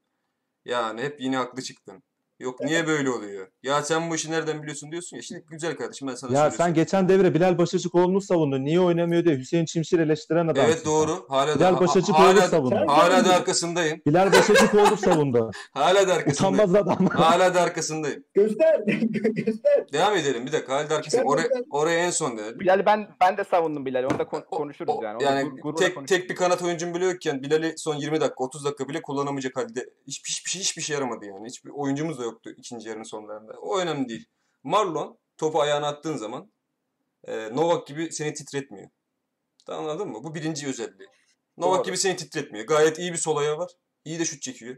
Yani 0.64 1.02
hep 1.02 1.20
yine 1.20 1.36
haklı 1.36 1.62
çıktın. 1.62 2.02
Yok 2.40 2.60
niye 2.60 2.86
böyle 2.86 3.10
oluyor? 3.10 3.46
Ya 3.62 3.82
sen 3.82 4.10
bu 4.10 4.14
işi 4.14 4.30
nereden 4.30 4.62
biliyorsun 4.62 4.90
diyorsun 4.92 5.16
ya. 5.16 5.22
Şimdi 5.22 5.44
güzel 5.50 5.76
kardeşim 5.76 6.08
ben 6.08 6.14
sana 6.14 6.30
ya 6.32 6.36
söylüyorum. 6.36 6.56
sen 6.56 6.74
geçen 6.74 7.08
devre 7.08 7.34
Bilal 7.34 7.58
Başacıkoğlu'nu 7.58 8.20
savundun. 8.20 8.64
Niye 8.64 8.80
oynamıyor 8.80 9.24
diye 9.24 9.36
Hüseyin 9.36 9.64
Çimşir 9.64 9.98
eleştiren 9.98 10.44
adamsın. 10.48 10.62
Evet 10.72 10.84
doğru. 10.84 11.26
Hala 11.28 11.54
da 11.54 11.58
Bilal 11.58 11.80
Başacıkoğlu 11.80 12.22
hala, 12.26 12.40
savundu. 12.48 12.84
Hala 12.88 13.24
da 13.24 13.34
arkasındayım. 13.34 14.00
Bilal 14.06 14.32
Başacıkoğlu 14.32 14.96
savundu. 15.04 15.50
Hala 15.72 16.08
da 16.08 16.14
arkasındayım. 16.14 16.54
Utanmaz 16.64 16.74
adam. 16.74 17.06
Hala 17.06 17.54
da 17.54 17.60
arkasındayım. 17.60 18.24
Göster. 18.34 18.80
Göster. 18.86 19.92
Devam 19.92 20.16
edelim 20.16 20.46
bir 20.46 20.52
dakika. 20.52 20.74
Hala 20.74 20.90
da 20.90 20.94
arkasındayım. 20.96 21.28
Oraya, 21.30 21.48
oraya 21.70 21.98
en 21.98 22.10
son 22.10 22.38
denedim. 22.38 22.60
Bilal'i 22.60 22.86
ben 22.86 23.08
ben 23.20 23.36
de 23.36 23.44
savundum 23.44 23.86
Bilal'i. 23.86 24.06
Onu 24.06 24.18
da 24.18 24.24
kon- 24.28 24.44
O- 24.50 24.56
konuşuruz 24.56 24.94
o- 24.98 25.02
yani. 25.04 25.16
Onu 25.16 25.22
yani 25.24 25.42
gur- 25.48 25.76
tek 25.78 25.94
konuşuruz. 25.94 26.20
tek 26.20 26.30
bir 26.30 26.34
kanat 26.36 26.62
oyuncum 26.62 26.94
bile 26.94 27.04
yokken 27.04 27.42
Bilal'i 27.42 27.74
son 27.78 27.94
20 27.96 28.20
dakika 28.20 28.44
30 28.44 28.64
dakika 28.64 28.88
bile 28.88 29.02
kullanamayacak 29.02 29.56
halde 29.56 29.86
hiçbir 30.06 30.28
hiçbir 30.30 30.50
şey 30.50 30.62
hiçbir 30.62 30.82
şey 30.82 30.94
yaramadı 30.94 31.24
yani. 31.26 31.46
Hiçbir 31.48 31.70
oyuncumuz 31.70 32.18
da 32.18 32.29
yoktu 32.30 32.50
ikinci 32.56 32.88
yarının 32.88 33.02
sonlarında. 33.04 33.52
O 33.60 33.78
önemli 33.78 34.08
değil. 34.08 34.26
Marlon 34.62 35.18
topu 35.36 35.60
ayağına 35.60 35.86
attığın 35.88 36.16
zaman 36.16 36.52
e, 37.24 37.56
Novak 37.56 37.86
gibi 37.86 38.12
seni 38.12 38.34
titretmiyor. 38.34 38.88
Anladın 39.68 40.08
mı? 40.08 40.18
Bu 40.24 40.34
birinci 40.34 40.66
özelliği. 40.68 41.08
Novak 41.56 41.78
Doğru. 41.78 41.84
gibi 41.86 41.96
seni 41.96 42.16
titretmiyor. 42.16 42.66
Gayet 42.66 42.98
iyi 42.98 43.12
bir 43.12 43.16
sol 43.18 43.36
ayağı 43.36 43.58
var. 43.58 43.70
İyi 44.04 44.18
de 44.18 44.24
şut 44.24 44.42
çekiyor. 44.42 44.76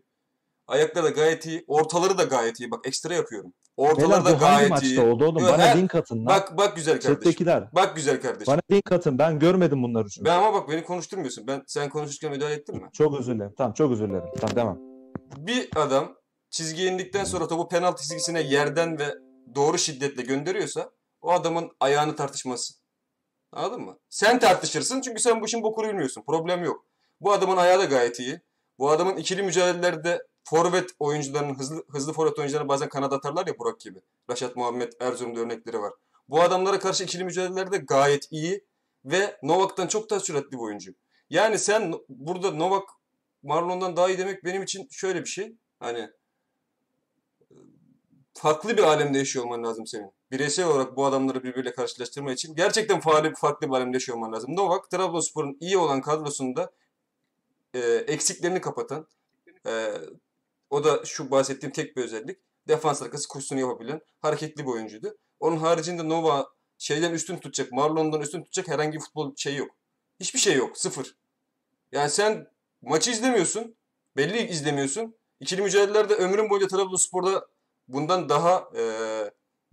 Ayakları 0.67 1.05
da 1.05 1.11
gayet 1.11 1.47
iyi. 1.47 1.65
Ortaları 1.67 2.19
da 2.19 2.25
gayet 2.25 2.61
iyi. 2.61 2.71
Bak 2.71 2.87
ekstra 2.87 3.15
yapıyorum. 3.15 3.53
Ortaları 3.77 4.25
Beyler 4.25 4.41
da 4.41 4.45
gayet 4.47 4.71
maçta 4.71 4.87
iyi. 4.87 5.01
oldu 5.01 5.25
oğlum? 5.25 5.43
Bana 5.43 5.59
her- 5.59 5.77
link 5.79 5.95
atın 5.95 6.17
lan. 6.19 6.27
Bak 6.27 6.59
bak 6.59 6.77
güzel 6.77 6.95
kardeşim. 6.95 7.15
Chat'tekiler. 7.15 7.69
Bak 7.75 7.97
güzel 7.97 8.21
kardeşim. 8.21 8.53
Bana 8.53 8.61
link 8.71 8.93
atın. 8.93 9.19
Ben 9.19 9.39
görmedim 9.39 9.83
bunları 9.83 10.09
çünkü. 10.09 10.25
Ben 10.25 10.39
ama 10.39 10.53
bak 10.53 10.69
beni 10.69 10.85
konuşturmuyorsun. 10.85 11.47
Ben 11.47 11.63
sen 11.67 11.89
konuşurken 11.91 12.31
müdahale 12.31 12.55
ettin 12.55 12.77
mi? 12.77 12.89
Çok 12.93 13.21
özür 13.21 13.35
dilerim. 13.35 13.55
Tamam 13.59 13.73
çok 13.73 13.93
özür 13.93 14.09
dilerim. 14.09 14.25
Tamam 14.41 14.57
devam. 14.57 14.79
Bir 15.47 15.69
adam 15.77 16.17
çizgiye 16.53 16.93
indikten 16.93 17.25
sonra 17.25 17.49
topu 17.49 17.69
penaltı 17.69 18.03
çizgisine 18.03 18.43
yerden 18.43 18.99
ve 18.99 19.15
doğru 19.55 19.79
şiddetle 19.79 20.23
gönderiyorsa 20.23 20.91
o 21.21 21.33
adamın 21.33 21.71
ayağını 21.81 22.17
tartışması. 22.17 22.75
Anladın 23.53 23.81
mı? 23.81 23.99
Sen 24.09 24.39
tartışırsın 24.39 25.01
çünkü 25.01 25.23
sen 25.23 25.41
bu 25.41 25.47
işin 25.47 25.63
bokunu 25.63 25.89
bilmiyorsun. 25.89 26.23
Problem 26.27 26.65
yok. 26.65 26.85
Bu 27.21 27.33
adamın 27.33 27.57
ayağı 27.57 27.79
da 27.79 27.85
gayet 27.85 28.21
iyi. 28.21 28.41
Bu 28.79 28.91
adamın 28.91 29.17
ikili 29.17 29.43
mücadelelerde 29.43 30.27
forvet 30.45 30.91
oyuncularının 30.99 31.55
hızlı 31.55 31.85
hızlı 31.89 32.13
forvet 32.13 32.39
oyuncularını 32.39 32.69
bazen 32.69 32.89
kanada 32.89 33.17
atarlar 33.17 33.47
ya 33.47 33.59
Burak 33.59 33.81
gibi. 33.81 33.99
Raşat 34.31 34.57
Muhammed 34.57 34.93
Erzurum'da 35.01 35.41
örnekleri 35.41 35.81
var. 35.81 35.93
Bu 36.29 36.43
adamlara 36.43 36.79
karşı 36.79 37.05
ikili 37.05 37.25
mücadelelerde 37.25 37.77
gayet 37.77 38.33
iyi 38.33 38.65
ve 39.05 39.39
Novak'tan 39.43 39.87
çok 39.87 40.11
daha 40.11 40.21
süratli 40.21 40.53
bir 40.53 40.63
oyuncu. 40.63 40.95
Yani 41.31 41.59
sen 41.59 41.95
burada 42.09 42.51
Novak 42.51 42.89
Marlon'dan 43.43 43.97
daha 43.97 44.09
iyi 44.09 44.19
demek 44.19 44.45
benim 44.45 44.63
için 44.63 44.89
şöyle 44.91 45.21
bir 45.21 45.29
şey. 45.29 45.57
Hani 45.81 46.11
farklı 48.43 48.77
bir 48.77 48.83
alemde 48.83 49.19
yaşıyor 49.19 49.45
olman 49.45 49.65
lazım 49.65 49.87
senin. 49.87 50.13
Bireysel 50.31 50.67
olarak 50.67 50.97
bu 50.97 51.07
adamları 51.07 51.43
birbiriyle 51.43 51.73
karşılaştırma 51.73 52.33
için 52.33 52.55
gerçekten 52.55 53.01
farklı, 53.01 53.33
farklı 53.35 53.69
bir 53.69 53.73
alemde 53.73 53.97
yaşıyor 53.97 54.19
olman 54.19 54.33
lazım. 54.33 54.57
Novak, 54.57 54.91
Trabzonspor'un 54.91 55.57
iyi 55.61 55.79
olan 55.79 56.01
kadrosunda 56.01 56.73
e, 57.75 57.79
eksiklerini 57.85 58.61
kapatan, 58.61 59.07
e, 59.67 59.93
o 60.71 60.85
da 60.85 61.05
şu 61.05 61.31
bahsettiğim 61.31 61.73
tek 61.73 61.97
bir 61.97 62.03
özellik. 62.03 62.39
Defans 62.69 63.03
arkası 63.03 63.29
kursunu 63.29 63.61
yapabilen 63.61 64.01
hareketli 64.21 64.63
bir 64.63 64.71
oyuncuydu. 64.71 65.19
Onun 65.41 65.57
haricinde 65.57 66.09
Nova 66.09 66.49
şeyden 66.79 67.13
üstün 67.13 67.37
tutacak, 67.37 67.73
Marlon'dan 67.73 68.21
üstün 68.21 68.43
tutacak 68.43 68.69
herhangi 68.69 68.93
bir 68.93 69.03
futbol 69.03 69.37
şey 69.37 69.57
yok. 69.57 69.71
Hiçbir 70.21 70.39
şey 70.39 70.55
yok. 70.57 70.79
Sıfır. 70.79 71.17
Yani 71.93 72.11
sen 72.11 72.47
maçı 72.83 73.11
izlemiyorsun. 73.11 73.77
Belli 74.17 74.47
izlemiyorsun. 74.47 75.17
İkili 75.41 75.63
mücadelelerde 75.63 76.15
ömrün 76.15 76.51
boyunca 76.51 76.69
Trabzonspor'da 76.69 77.52
bundan 77.93 78.29
daha 78.29 78.69
e, 78.77 78.83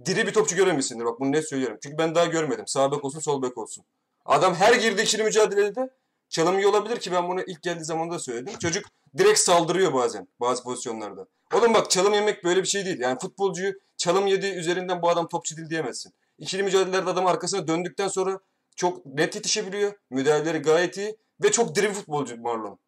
diri 0.05 0.27
bir 0.27 0.33
topçu 0.33 0.55
görememişsindir. 0.55 1.05
Bak 1.05 1.19
bunu 1.19 1.31
net 1.31 1.49
söylüyorum. 1.49 1.77
Çünkü 1.83 1.97
ben 1.97 2.15
daha 2.15 2.25
görmedim. 2.25 2.67
Sağ 2.67 2.91
bek 2.91 3.05
olsun, 3.05 3.19
sol 3.19 3.41
bek 3.41 3.57
olsun. 3.57 3.85
Adam 4.25 4.55
her 4.55 4.73
girdiği 4.73 5.01
ikili 5.01 5.23
mücadelede 5.23 5.89
çalım 6.29 6.59
iyi 6.59 6.67
olabilir 6.67 6.99
ki 6.99 7.11
ben 7.11 7.29
bunu 7.29 7.41
ilk 7.41 7.61
geldiği 7.61 7.83
zaman 7.83 8.11
da 8.11 8.19
söyledim. 8.19 8.53
Çocuk 8.59 8.85
direkt 9.17 9.39
saldırıyor 9.39 9.93
bazen 9.93 10.27
bazı 10.39 10.63
pozisyonlarda. 10.63 11.27
Oğlum 11.53 11.73
bak 11.73 11.91
çalım 11.91 12.13
yemek 12.13 12.43
böyle 12.43 12.63
bir 12.63 12.67
şey 12.67 12.85
değil. 12.85 12.99
Yani 12.99 13.19
futbolcuyu 13.19 13.73
çalım 13.97 14.27
yediği 14.27 14.53
üzerinden 14.53 15.01
bu 15.01 15.09
adam 15.09 15.27
topçu 15.27 15.57
değil 15.57 15.69
diyemezsin. 15.69 16.13
İkili 16.37 16.63
mücadelelerde 16.63 17.09
adam 17.09 17.27
arkasına 17.27 17.67
döndükten 17.67 18.07
sonra 18.07 18.39
çok 18.75 19.05
net 19.05 19.35
yetişebiliyor. 19.35 19.93
Müdahaleleri 20.09 20.57
gayet 20.57 20.97
iyi 20.97 21.17
ve 21.43 21.51
çok 21.51 21.75
diri 21.75 21.93
futbolcu 21.93 22.37
Marlon. 22.37 22.79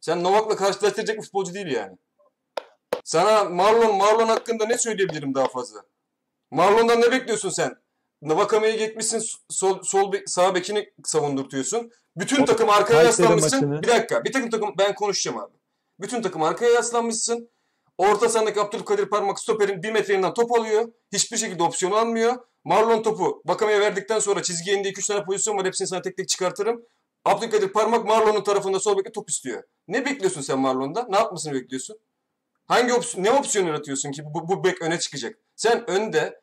Sen 0.00 0.24
Novak'la 0.24 0.56
karşılaştıracak 0.56 1.16
bir 1.16 1.22
futbolcu 1.22 1.54
değil 1.54 1.66
yani. 1.66 1.96
Sana 3.06 3.44
Marlon 3.44 3.96
Marlon 3.96 4.28
hakkında 4.28 4.66
ne 4.66 4.78
söyleyebilirim 4.78 5.34
daha 5.34 5.48
fazla? 5.48 5.82
Marlon'dan 6.50 7.00
ne 7.00 7.12
bekliyorsun 7.12 7.50
sen? 7.50 7.76
Navakame'ye 8.22 8.76
gitmişsin 8.86 9.22
sol, 9.50 9.82
sol 9.82 10.12
sağ 10.26 10.54
bekini 10.54 10.92
savundurtuyorsun. 11.04 11.90
Bütün 12.16 12.42
O 12.42 12.44
takım 12.44 12.70
arkaya 12.70 13.02
yaslanmışsın. 13.02 13.60
maçını- 13.70 13.82
Bir 13.82 13.88
dakika. 13.88 14.24
Bir 14.24 14.32
takım 14.32 14.50
takım 14.50 14.74
ben 14.78 14.94
konuşacağım 14.94 15.38
abi. 15.38 15.52
Bütün 16.00 16.22
takım 16.22 16.42
arkaya 16.42 16.72
yaslanmışsın. 16.72 17.50
Orta 17.98 18.28
sahadaki 18.28 18.60
Abdülkadir 18.60 19.06
Parmak 19.10 19.40
stoperin 19.40 19.82
bir 19.82 19.92
metre 19.92 20.12
yanından 20.12 20.34
top 20.34 20.52
alıyor. 20.58 20.92
Hiçbir 21.12 21.36
şekilde 21.36 21.62
opsiyon 21.62 21.92
almıyor. 21.92 22.36
Marlon 22.64 23.02
topu 23.02 23.42
Bakame'ye 23.44 23.80
verdikten 23.80 24.18
sonra 24.18 24.42
çizgiye 24.42 24.76
indi 24.78 24.88
2-3 24.88 25.06
tane 25.08 25.24
pozisyon 25.24 25.56
var. 25.56 25.66
Hepsini 25.66 25.88
sana 25.88 26.02
tek 26.02 26.16
tek 26.16 26.28
çıkartırım. 26.28 26.82
Abdülkadir 27.24 27.68
Parmak 27.68 28.04
Marlon'un 28.06 28.42
tarafında 28.44 28.80
sol 28.80 28.98
bekle 28.98 29.12
top 29.12 29.30
istiyor. 29.30 29.62
Ne 29.88 30.04
bekliyorsun 30.04 30.40
sen 30.40 30.58
Marlon'da? 30.58 31.06
Ne 31.08 31.16
yapmasını 31.16 31.54
bekliyorsun? 31.54 31.98
Hangi 32.66 32.94
opsiyon, 32.94 33.24
ne 33.24 33.30
opsiyon 33.30 33.66
yaratıyorsun 33.66 34.12
ki 34.12 34.22
bu, 34.24 34.48
bu 34.48 34.64
bek 34.64 34.82
öne 34.82 34.98
çıkacak? 34.98 35.38
Sen 35.56 35.90
önde 35.90 36.40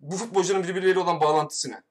bu 0.00 0.16
futbolcuların 0.16 0.68
birbirleriyle 0.68 0.98
olan 0.98 1.20
bağlantısı 1.20 1.70
ne? 1.70 1.82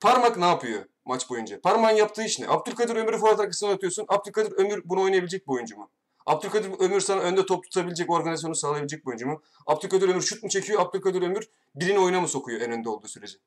Parmak 0.00 0.36
ne 0.36 0.44
yapıyor 0.44 0.84
maç 1.04 1.30
boyunca? 1.30 1.60
Parmağın 1.60 1.96
yaptığı 1.96 2.22
iş 2.22 2.38
ne? 2.38 2.48
Abdülkadir 2.48 2.96
Ömür'ü 2.96 3.18
forvet 3.18 3.40
arkasına 3.40 3.70
atıyorsun. 3.70 4.04
Abdülkadir 4.08 4.52
Ömür 4.52 4.82
bunu 4.84 5.02
oynayabilecek 5.02 5.48
bir 5.48 5.52
oyuncu 5.52 5.76
mu? 5.76 5.90
Abdülkadir 6.26 6.70
Ömür 6.78 7.00
sana 7.00 7.20
önde 7.20 7.46
top 7.46 7.64
tutabilecek, 7.64 8.10
organizasyonu 8.10 8.54
sağlayabilecek 8.54 9.06
bir 9.06 9.08
oyuncu 9.08 9.26
mu? 9.26 9.42
Abdülkadir 9.66 10.08
Ömür 10.08 10.22
şut 10.22 10.42
mu 10.42 10.48
çekiyor? 10.48 10.80
Abdülkadir 10.80 11.22
Ömür 11.22 11.48
birini 11.74 11.98
oyuna 11.98 12.20
mı 12.20 12.28
sokuyor 12.28 12.60
en 12.60 12.72
önde 12.72 12.88
olduğu 12.88 13.08
sürece? 13.08 13.38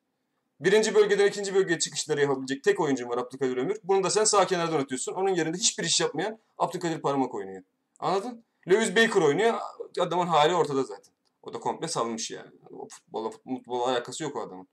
Birinci 0.60 0.94
bölgeden 0.94 1.26
ikinci 1.26 1.54
bölgeye 1.54 1.78
çıkışları 1.78 2.20
yapabilecek 2.20 2.64
tek 2.64 2.80
oyuncun 2.80 3.08
var 3.08 3.18
Abdülkadir 3.18 3.56
Ömür. 3.56 3.76
Bunu 3.84 4.04
da 4.04 4.10
sen 4.10 4.24
sağ 4.24 4.46
kenardan 4.46 4.80
atıyorsun. 4.80 5.12
Onun 5.12 5.34
yerinde 5.34 5.56
hiçbir 5.56 5.84
iş 5.84 6.00
yapmayan 6.00 6.38
Abdülkadir 6.58 7.02
Parmak 7.02 7.34
oynuyor. 7.34 7.62
Anladın? 7.98 8.44
Lewis 8.68 8.96
Baker 8.96 9.22
oynuyor. 9.22 9.54
Adamın 10.00 10.26
hali 10.26 10.54
ortada 10.54 10.82
zaten. 10.82 11.14
O 11.42 11.54
da 11.54 11.60
komple 11.60 11.88
salmış 11.88 12.30
yani. 12.30 12.50
O 12.70 12.88
futbola, 12.88 13.30
futbola 13.30 13.90
alakası 13.90 14.24
yok 14.24 14.36
o 14.36 14.40
adamın. 14.40 14.68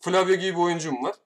Flavio 0.00 0.34
gibi 0.34 0.56
bir 0.56 0.62
oyuncum 0.62 1.02
var. 1.04 1.16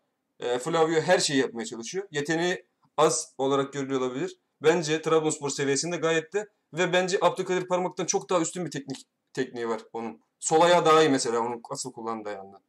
E, 0.41 0.59
Flavio 0.59 1.01
her 1.01 1.19
şeyi 1.19 1.39
yapmaya 1.39 1.65
çalışıyor. 1.65 2.09
Yeteneği 2.11 2.67
az 2.97 3.35
olarak 3.39 3.73
görülüyor 3.73 4.01
olabilir. 4.01 4.37
Bence 4.63 5.03
Trabzonspor 5.03 5.51
seviyesinde 5.51 5.97
gayet 5.97 6.33
de 6.33 6.49
ve 6.73 6.93
bence 6.93 7.19
Abdülkadir 7.21 7.69
Parmak'tan 7.69 8.07
çok 8.07 8.31
daha 8.31 8.41
üstün 8.41 8.65
bir 8.67 8.71
teknik 8.71 9.07
tekniği 9.33 9.69
var 9.69 9.83
onun. 9.93 10.21
Sol 10.41 10.61
ayağı 10.61 10.85
daha 10.87 11.03
iyi 11.03 11.09
mesela 11.09 11.41
onun 11.41 11.63
asıl 11.71 11.93
kullandığı 11.93 12.29
ayağından. 12.29 12.61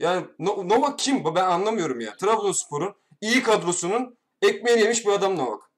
Yani 0.00 0.26
No- 0.38 0.68
Novak 0.68 0.98
kim? 0.98 1.24
Ben 1.24 1.44
anlamıyorum 1.44 2.00
ya. 2.00 2.16
Trabzonspor'un 2.16 2.94
iyi 3.20 3.42
kadrosunun 3.42 4.18
ekmeğini 4.42 4.80
yemiş 4.80 5.06
bir 5.06 5.12
adam 5.12 5.36
Novak. 5.38 5.70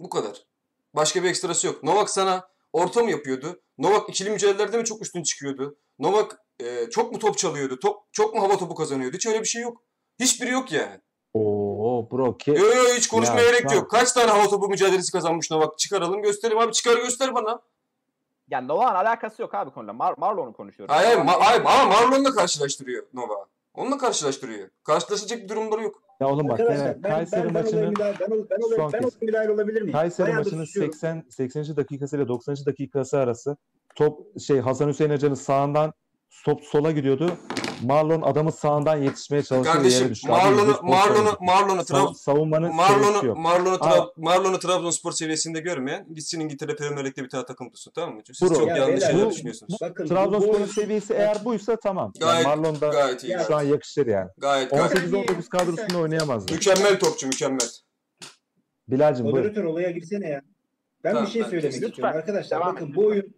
Bu 0.00 0.10
kadar. 0.10 0.46
Başka 0.94 1.22
bir 1.22 1.28
ekstrası 1.28 1.66
yok. 1.66 1.82
Novak 1.82 2.10
sana 2.10 2.48
orta 2.72 3.02
mı 3.02 3.10
yapıyordu? 3.10 3.60
Novak 3.78 4.08
ikili 4.08 4.30
mücadelelerde 4.30 4.76
mi 4.78 4.84
çok 4.84 5.02
üstün 5.02 5.22
çıkıyordu? 5.22 5.76
Novak 5.98 6.42
e, 6.60 6.90
çok 6.90 7.12
mu 7.12 7.18
top 7.18 7.38
çalıyordu? 7.38 7.78
Top, 7.80 8.02
çok 8.12 8.34
mu 8.34 8.42
hava 8.42 8.58
topu 8.58 8.74
kazanıyordu? 8.74 9.16
Hiç 9.16 9.26
öyle 9.26 9.40
bir 9.40 9.46
şey 9.46 9.62
yok. 9.62 9.82
Hiçbiri 10.20 10.50
yok 10.50 10.72
yani. 10.72 11.00
Oo 11.34 12.08
bro 12.10 12.36
ki 12.36 12.50
Yo 12.50 12.66
yo 12.66 12.84
hiç 12.96 13.08
konuşmaya 13.08 13.40
Ya, 13.42 13.46
gerek 13.50 13.62
tamam. 13.62 13.76
yok. 13.76 13.90
Kaç 13.90 14.12
tane 14.12 14.30
hava 14.30 14.48
topu 14.48 14.68
mücadelesi 14.68 15.12
kazanmış 15.12 15.50
Novak? 15.50 15.78
Çıkaralım 15.78 16.22
göstereyim 16.22 16.62
abi. 16.62 16.72
Çıkar 16.72 16.96
göster 16.96 17.34
bana. 17.34 17.60
Yani 18.50 18.68
Novak'ın 18.68 18.94
alakası 18.94 19.42
yok 19.42 19.54
abi 19.54 19.70
konuyla. 19.70 19.92
Mar 19.92 20.14
Marlon'u 20.18 20.52
konuşuyoruz. 20.52 20.94
Hayır, 20.94 21.18
ma- 21.18 21.40
hayır 21.40 21.60
ama 21.60 21.84
Marlon'la 21.84 22.30
karşılaştırıyor 22.34 23.06
Novak. 23.14 23.48
Onunla 23.74 23.98
karşılaştırıyor. 23.98 24.68
Karşılaşacak 24.84 25.42
bir 25.42 25.48
durumları 25.48 25.82
yok. 25.82 26.02
Ya 26.20 26.28
oğlum 26.28 26.48
bak 26.48 26.60
Arkadaşlar 26.60 27.02
ben, 27.02 27.10
Kayseri 27.10 27.44
ben, 27.44 27.54
ben 27.54 27.62
maçının 27.62 27.88
müdahale, 27.88 28.16
ben, 28.20 28.30
ol- 28.30 28.46
ben, 28.50 28.76
son 28.76 28.92
ben 28.92 29.00
kez. 29.00 29.00
olayı 29.00 29.12
müdahale 29.22 29.50
olabilir 29.50 29.82
miyim? 29.82 29.92
Kayseri 29.92 30.26
Bayağıdır 30.26 30.44
maçının 30.44 30.64
susuyorum. 30.64 30.92
80 30.92 31.24
80. 31.30 31.76
dakikası 31.76 32.16
ile 32.16 32.28
90. 32.28 32.56
dakikası 32.66 33.18
arası 33.18 33.56
top 33.94 34.40
şey 34.40 34.60
Hasan 34.60 34.88
Hüseyin 34.88 35.10
Hoca'nın 35.10 35.34
sağından 35.34 35.92
top 36.44 36.64
sola 36.64 36.90
gidiyordu. 36.90 37.32
Marlon 37.82 38.22
adamın 38.22 38.50
sağından 38.50 38.96
yetişmeye 38.96 39.42
çalışıyor 39.42 39.64
ve 39.64 39.68
yere 39.78 39.82
Kardeşim 39.82 40.08
düştü. 40.10 40.28
Marlon'u 40.28 40.78
Marlon'u. 40.82 41.36
Marlon'u 41.40 41.80
Trab- 41.80 42.14
savunmanın 42.14 42.74
Marlon'u. 42.74 43.34
Marlon'u. 43.34 43.74
Trab- 43.74 44.12
Marlon'u 44.16 44.58
Trabzonspor 44.58 45.12
seviyesinde 45.12 45.60
görmeyen 45.60 46.14
gitsin 46.14 46.40
İngiltere 46.40 46.76
Premier 46.76 47.04
Lig'de 47.04 47.24
bir 47.24 47.28
tane 47.28 47.44
takım 47.46 47.70
tutsun 47.70 47.92
tamam 47.94 48.14
mı? 48.14 48.22
Siz 48.32 48.50
Bro, 48.50 48.54
çok 48.54 48.68
ya 48.68 48.76
yanlış 48.76 49.04
şeyler 49.04 49.26
bu- 49.26 49.30
düşünüyorsunuz. 49.30 49.76
Bakın 49.82 50.04
bu 50.04 50.08
Trabzonspor'un 50.08 50.54
oyun- 50.54 50.66
seviyesi 50.66 51.14
eğer 51.14 51.44
buysa 51.44 51.76
tamam. 51.76 52.12
Yani 52.20 52.30
Gayet- 52.32 52.46
Marlon 52.46 52.80
da 52.80 52.88
Gayet 52.88 53.24
iyi. 53.24 53.36
Şu 53.46 53.56
an 53.56 53.62
yakışır 53.62 54.06
yani. 54.06 54.28
Gayet 54.38 54.70
gayet. 54.70 54.92
18-19 54.92 55.48
kadrosunda 55.48 55.98
oynayamaz. 55.98 56.50
Mükemmel 56.50 56.98
topçu 56.98 57.26
mükemmel. 57.26 57.68
Bilal'cim 58.88 59.24
buyur. 59.24 59.36
Moderatör 59.36 59.64
olaya 59.64 59.90
girsene 59.90 60.28
ya. 60.28 60.40
Ben 61.04 61.10
Tamam, 61.12 61.26
bir 61.26 61.30
şey 61.32 61.42
söylemek 61.44 61.72
istiyorum. 61.74 62.04
Arkadaşlar 62.16 62.60
bakın 62.60 62.94
bu 62.96 63.06
oyun 63.06 63.34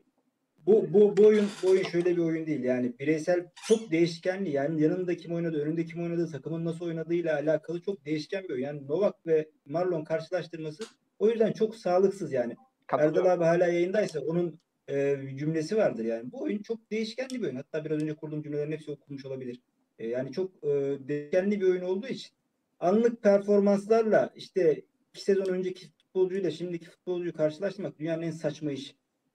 bu, 0.66 0.86
bu, 0.92 1.16
bu 1.16 1.26
oyun 1.26 1.46
bu 1.62 1.70
oyun 1.70 1.82
şöyle 1.82 2.16
bir 2.16 2.22
oyun 2.22 2.46
değil. 2.46 2.64
Yani 2.64 2.98
bireysel 2.98 3.46
çok 3.68 3.90
değişkenli. 3.90 4.50
Yani 4.50 4.82
yanında 4.82 5.16
kim 5.16 5.32
oynadı, 5.32 5.62
önünde 5.62 5.84
kim 5.84 6.02
oynadı, 6.02 6.30
takımın 6.32 6.64
nasıl 6.64 6.84
oynadığıyla 6.84 7.34
alakalı 7.34 7.80
çok 7.80 8.04
değişken 8.04 8.44
bir 8.44 8.50
oyun. 8.50 8.62
Yani 8.62 8.86
Novak 8.88 9.26
ve 9.26 9.48
Marlon 9.66 10.04
karşılaştırması 10.04 10.84
o 11.18 11.28
yüzden 11.28 11.52
çok 11.52 11.76
sağlıksız 11.76 12.32
yani. 12.32 12.56
Erdal 12.98 13.26
abi 13.26 13.44
hala 13.44 13.66
yayındaysa 13.66 14.20
onun 14.20 14.60
e, 14.88 15.16
cümlesi 15.36 15.76
vardır 15.76 16.04
yani. 16.04 16.32
Bu 16.32 16.42
oyun 16.42 16.62
çok 16.62 16.90
değişkenli 16.90 17.34
bir 17.34 17.42
oyun. 17.42 17.56
Hatta 17.56 17.84
biraz 17.84 18.02
önce 18.02 18.14
kurduğum 18.14 18.42
cümlelerin 18.42 18.72
hepsi 18.72 18.90
okunmuş 18.90 19.24
olabilir. 19.24 19.60
E, 19.98 20.08
yani 20.08 20.32
çok 20.32 20.64
e, 20.64 20.68
değişkenli 21.08 21.60
bir 21.60 21.66
oyun 21.66 21.82
olduğu 21.82 22.06
için 22.06 22.32
anlık 22.80 23.22
performanslarla 23.22 24.32
işte 24.36 24.82
iki 25.14 25.24
sezon 25.24 25.46
önceki 25.46 25.86
futbolcuyla 25.90 26.50
şimdiki 26.50 26.86
futbolcuyu 26.86 27.32
karşılaştırmak 27.32 27.98
dünyanın 27.98 28.22
en 28.22 28.30
saçma 28.30 28.72
işi. 28.72 28.92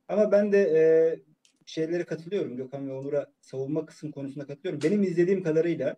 Ama 0.07 0.31
ben 0.31 0.51
de 0.51 0.59
e, 0.59 0.81
şeylere 1.65 2.03
katılıyorum. 2.03 2.57
Gökhan 2.57 2.89
ve 2.89 2.93
Onur'a 2.93 3.27
savunma 3.41 3.85
kısım 3.85 4.11
konusunda 4.11 4.47
katılıyorum. 4.47 4.81
Benim 4.83 5.03
izlediğim 5.03 5.43
kadarıyla 5.43 5.95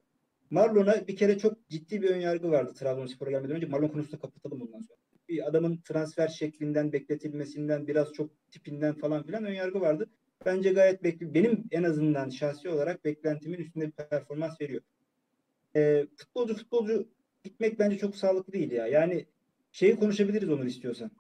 Marlon'a 0.50 1.08
bir 1.08 1.16
kere 1.16 1.38
çok 1.38 1.70
ciddi 1.70 2.02
bir 2.02 2.10
ön 2.10 2.20
yargı 2.20 2.52
vardı 2.52 2.74
Trabzonspor'a 2.74 3.32
gelmeden 3.32 3.56
önce. 3.56 3.68
Marlon 3.68 3.88
konusunda 3.88 4.20
kapatalım 4.20 4.60
bundan 4.60 4.82
sonra. 4.82 5.00
Bir 5.30 5.48
adamın 5.48 5.78
transfer 5.78 6.28
şeklinden, 6.28 6.94
bekletilmesinden, 6.94 7.88
biraz 7.88 8.14
çok 8.14 8.30
tipinden 8.52 8.94
falan 8.94 9.24
filan 9.24 9.46
ön 9.46 9.54
yargı 9.54 9.82
vardı. 9.82 10.10
Bence 10.46 10.74
gayet 10.74 11.04
bekli. 11.04 11.34
Benim 11.34 11.64
en 11.72 11.84
azından 11.84 12.30
şahsi 12.30 12.70
olarak 12.70 13.06
beklentimin 13.06 13.58
üstünde 13.58 13.88
bir 13.88 13.92
performans 13.92 14.62
veriyor. 14.62 14.82
E, 15.76 16.08
futbolcu 16.16 16.56
futbolcu 16.56 17.08
gitmek 17.44 17.80
bence 17.80 17.98
çok 17.98 18.16
sağlıklı 18.16 18.54
değil 18.54 18.72
ya. 18.72 18.88
Yani 18.88 19.26
şeyi 19.72 19.96
konuşabiliriz 19.96 20.50
Onur 20.50 20.66
istiyorsan. 20.66 21.12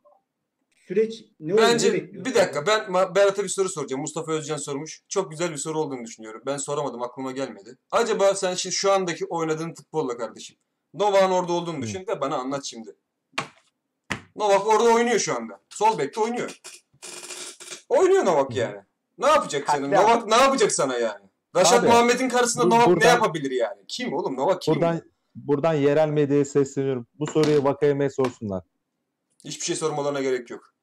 Süreç 0.89 1.23
ne 1.39 1.53
olur, 1.53 1.61
ne 1.61 1.67
Bence 1.67 1.93
bekliyorsun? 1.93 2.25
bir 2.25 2.35
dakika 2.39 2.67
ben 2.67 2.93
Berat'a 3.15 3.43
bir 3.43 3.49
soru 3.49 3.69
soracağım. 3.69 4.01
Mustafa 4.01 4.31
Özcan 4.31 4.57
sormuş. 4.57 5.01
Çok 5.07 5.31
güzel 5.31 5.51
bir 5.51 5.57
soru 5.57 5.79
olduğunu 5.79 6.03
düşünüyorum. 6.05 6.41
Ben 6.45 6.57
soramadım 6.57 7.01
aklıma 7.01 7.31
gelmedi. 7.31 7.77
Acaba 7.91 8.35
sen 8.35 8.53
şimdi 8.55 8.75
şu 8.75 8.91
andaki 8.91 9.25
oynadığın 9.25 9.73
futbolla 9.73 10.17
kardeşim. 10.17 10.57
Novak'ın 10.93 11.31
orada 11.31 11.53
olduğunu 11.53 11.81
düşün 11.81 12.05
ve 12.07 12.21
bana 12.21 12.35
anlat 12.35 12.65
şimdi. 12.65 12.95
Novak 14.35 14.67
orada 14.67 14.83
oynuyor 14.83 15.19
şu 15.19 15.35
anda. 15.35 15.59
Sol 15.69 15.97
bekte 15.97 16.19
oynuyor. 16.19 16.61
Oynuyor 17.89 18.25
Novak 18.25 18.55
yani. 18.55 18.77
Ne 19.17 19.27
yapacak 19.27 19.69
senin? 19.69 19.81
Katliam. 19.91 20.03
Novak 20.03 20.27
ne 20.27 20.35
yapacak 20.35 20.71
sana 20.71 20.97
yani? 20.97 21.25
Raşat 21.55 21.83
Muhammed'in 21.83 22.29
karşısında 22.29 22.65
bu- 22.65 22.69
Novak 22.69 22.87
ne 22.87 22.93
buradan- 22.95 23.09
yapabilir 23.13 23.51
yani? 23.51 23.81
Kim 23.87 24.13
oğlum? 24.13 24.37
Novak 24.37 24.61
kim? 24.61 24.75
Buradan 24.75 25.01
buradan 25.35 25.73
yerel 25.73 26.09
medyaya 26.09 26.45
sesleniyorum. 26.45 27.07
Bu 27.19 27.27
soruyu 27.27 27.63
Vakayeme'ye 27.63 28.09
sorsunlar. 28.09 28.63
Hiçbir 29.45 29.65
şey 29.65 29.75
sormalarına 29.75 30.21
gerek 30.21 30.49
yok. 30.49 30.73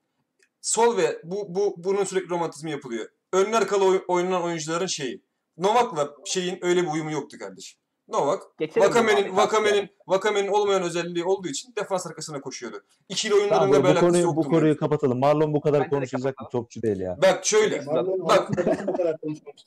Sol 0.66 0.96
ve 0.96 1.20
bu, 1.24 1.54
bu 1.54 1.74
bunun 1.76 2.04
sürekli 2.04 2.30
romantizmi 2.30 2.70
yapılıyor. 2.70 3.08
Önler 3.32 3.62
arkalı 3.62 3.84
oy- 3.84 4.04
oynanan 4.08 4.42
oyuncuların 4.42 4.86
şeyi. 4.86 5.22
Novak'la 5.58 6.14
şeyin 6.24 6.58
öyle 6.64 6.82
bir 6.82 6.88
uyumu 6.88 7.12
yoktu 7.12 7.38
kardeşim. 7.38 7.78
Novak 8.08 8.42
Vakame'nin 8.76 9.36
Vakame'nin 9.36 9.88
Vakame'nin 10.06 10.48
olmayan 10.48 10.82
özelliği 10.82 11.24
olduğu 11.24 11.48
için 11.48 11.74
defans 11.76 12.06
arkasına 12.06 12.40
koşuyordu. 12.40 12.82
İkili 13.08 13.34
oyunlarında 13.34 13.58
Tamam, 13.58 13.78
bir 13.78 13.84
bu 13.84 13.88
alakası 13.88 14.18
yoktu. 14.18 14.36
bu 14.36 14.42
konuyu 14.50 14.76
kapatalım. 14.76 15.18
Marlon 15.18 15.54
bu 15.54 15.60
kadar 15.60 15.90
konuşacak 15.90 16.34
bir 16.40 16.50
topçu 16.50 16.82
değil 16.82 17.00
ya. 17.00 17.18
Bak 17.22 17.46
şöyle. 17.46 17.80
Marlon 17.80 18.28
Bak-? 18.28 18.50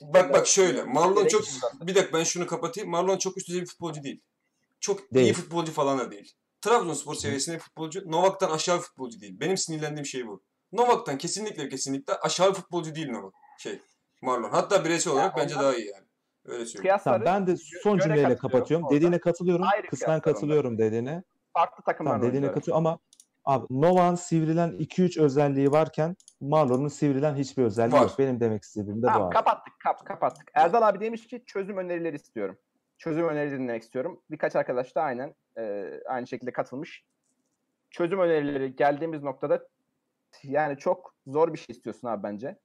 Bak 0.02 0.34
bak 0.34 0.48
şöyle. 0.48 0.84
Marlon 0.84 1.28
çok 1.28 1.44
bir 1.82 1.96
dakika 1.96 2.18
ben 2.18 2.24
şunu 2.24 2.48
kapatayım. 2.48 2.90
Marlon 2.90 3.18
çok 3.18 3.38
üst 3.38 3.48
düzey 3.48 3.62
bir 3.62 3.68
futbolcu 3.68 4.04
değil. 4.04 4.22
Çok 4.80 5.00
iyi 5.00 5.14
Değil. 5.14 5.34
futbolcu 5.34 5.72
falan 5.72 6.00
da 6.00 6.12
değil. 6.12 6.34
Trabzonspor 6.62 7.16
seviyesinde 7.16 7.60
futbolcu. 7.60 8.12
Novak'tan 8.12 8.52
aşağı 8.52 8.80
futbolcu 8.80 9.22
değil. 9.22 9.40
Benim 9.40 9.58
sinirlendiğim 9.58 10.06
şey 10.06 10.28
bu. 10.28 10.42
Novak'tan 10.74 11.18
kesinlikle 11.18 11.64
ve 11.64 11.70
kesinlikle 11.70 12.14
aşağı 12.14 12.54
futbolcu 12.54 12.96
değil 12.96 13.10
Novak. 13.12 13.34
Şey 13.58 13.80
Marlon. 14.22 14.50
Hatta 14.50 14.86
bireysel 14.86 15.14
olarak 15.14 15.38
bence 15.38 15.56
ondan- 15.56 15.66
daha 15.68 15.76
iyi 15.78 15.88
yani. 15.88 16.06
Öyle 16.46 16.66
söyleyeyim. 16.66 16.98
Tamam, 17.04 17.22
ben 17.26 17.48
de 17.48 17.56
son 17.58 17.98
cümleyle 18.00 18.36
kapatıyorum. 18.36 18.86
orada. 18.86 18.96
Dediğine 18.96 19.20
katılıyorum. 19.20 19.66
Ayrı 19.74 19.88
Kısmen 19.88 20.20
katılıyorum 20.22 20.78
dediğine. 20.78 21.24
farklı 21.54 21.84
takımlar 21.84 22.12
Tamam 22.12 22.28
dediğine 22.28 22.52
katılıyorum 22.52 22.88
ama 22.88 23.00
abi 23.46 23.66
Novak'ın 23.70 24.16
sivrilen 24.16 24.72
2-3 24.72 25.18
özelliği 25.22 25.72
varken 25.72 26.16
Marlon'un 26.42 26.88
sivrilen 26.88 27.36
hiçbir 27.36 27.64
özelliği 27.64 27.94
Var. 28.02 28.08
yok. 28.08 28.20
Benim 28.20 28.40
demek 28.40 28.64
istediğim 28.64 28.98
de 28.98 29.08
bu 29.08 29.12
Tamam 29.12 29.28
abi. 29.28 29.34
kapattık 29.34 29.74
kap, 29.84 30.06
kapattık. 30.06 30.52
Erdal 30.54 30.82
abi 30.82 31.00
demiş 31.00 31.28
ki 31.28 31.44
çözüm 31.46 31.78
önerileri 31.78 32.16
istiyorum. 32.16 32.58
Çözüm 32.98 33.28
önerileri 33.30 33.60
dinlemek 33.60 33.84
istiyorum. 33.84 34.22
Birkaç 34.32 34.56
arkadaş 34.56 34.96
da 34.96 35.02
aynen 35.02 35.36
e, 35.58 35.86
aynı 36.10 36.28
şekilde 36.28 36.52
katılmış. 36.54 37.04
Çözüm 37.92 38.20
önerileri 38.20 38.76
geldiğimiz 38.76 39.24
noktada 39.24 39.68
yani 40.44 40.78
çok 40.78 41.16
zor 41.28 41.54
bir 41.54 41.58
şey 41.58 41.66
istiyorsun 41.70 42.08
abi 42.08 42.24
bence. 42.24 42.58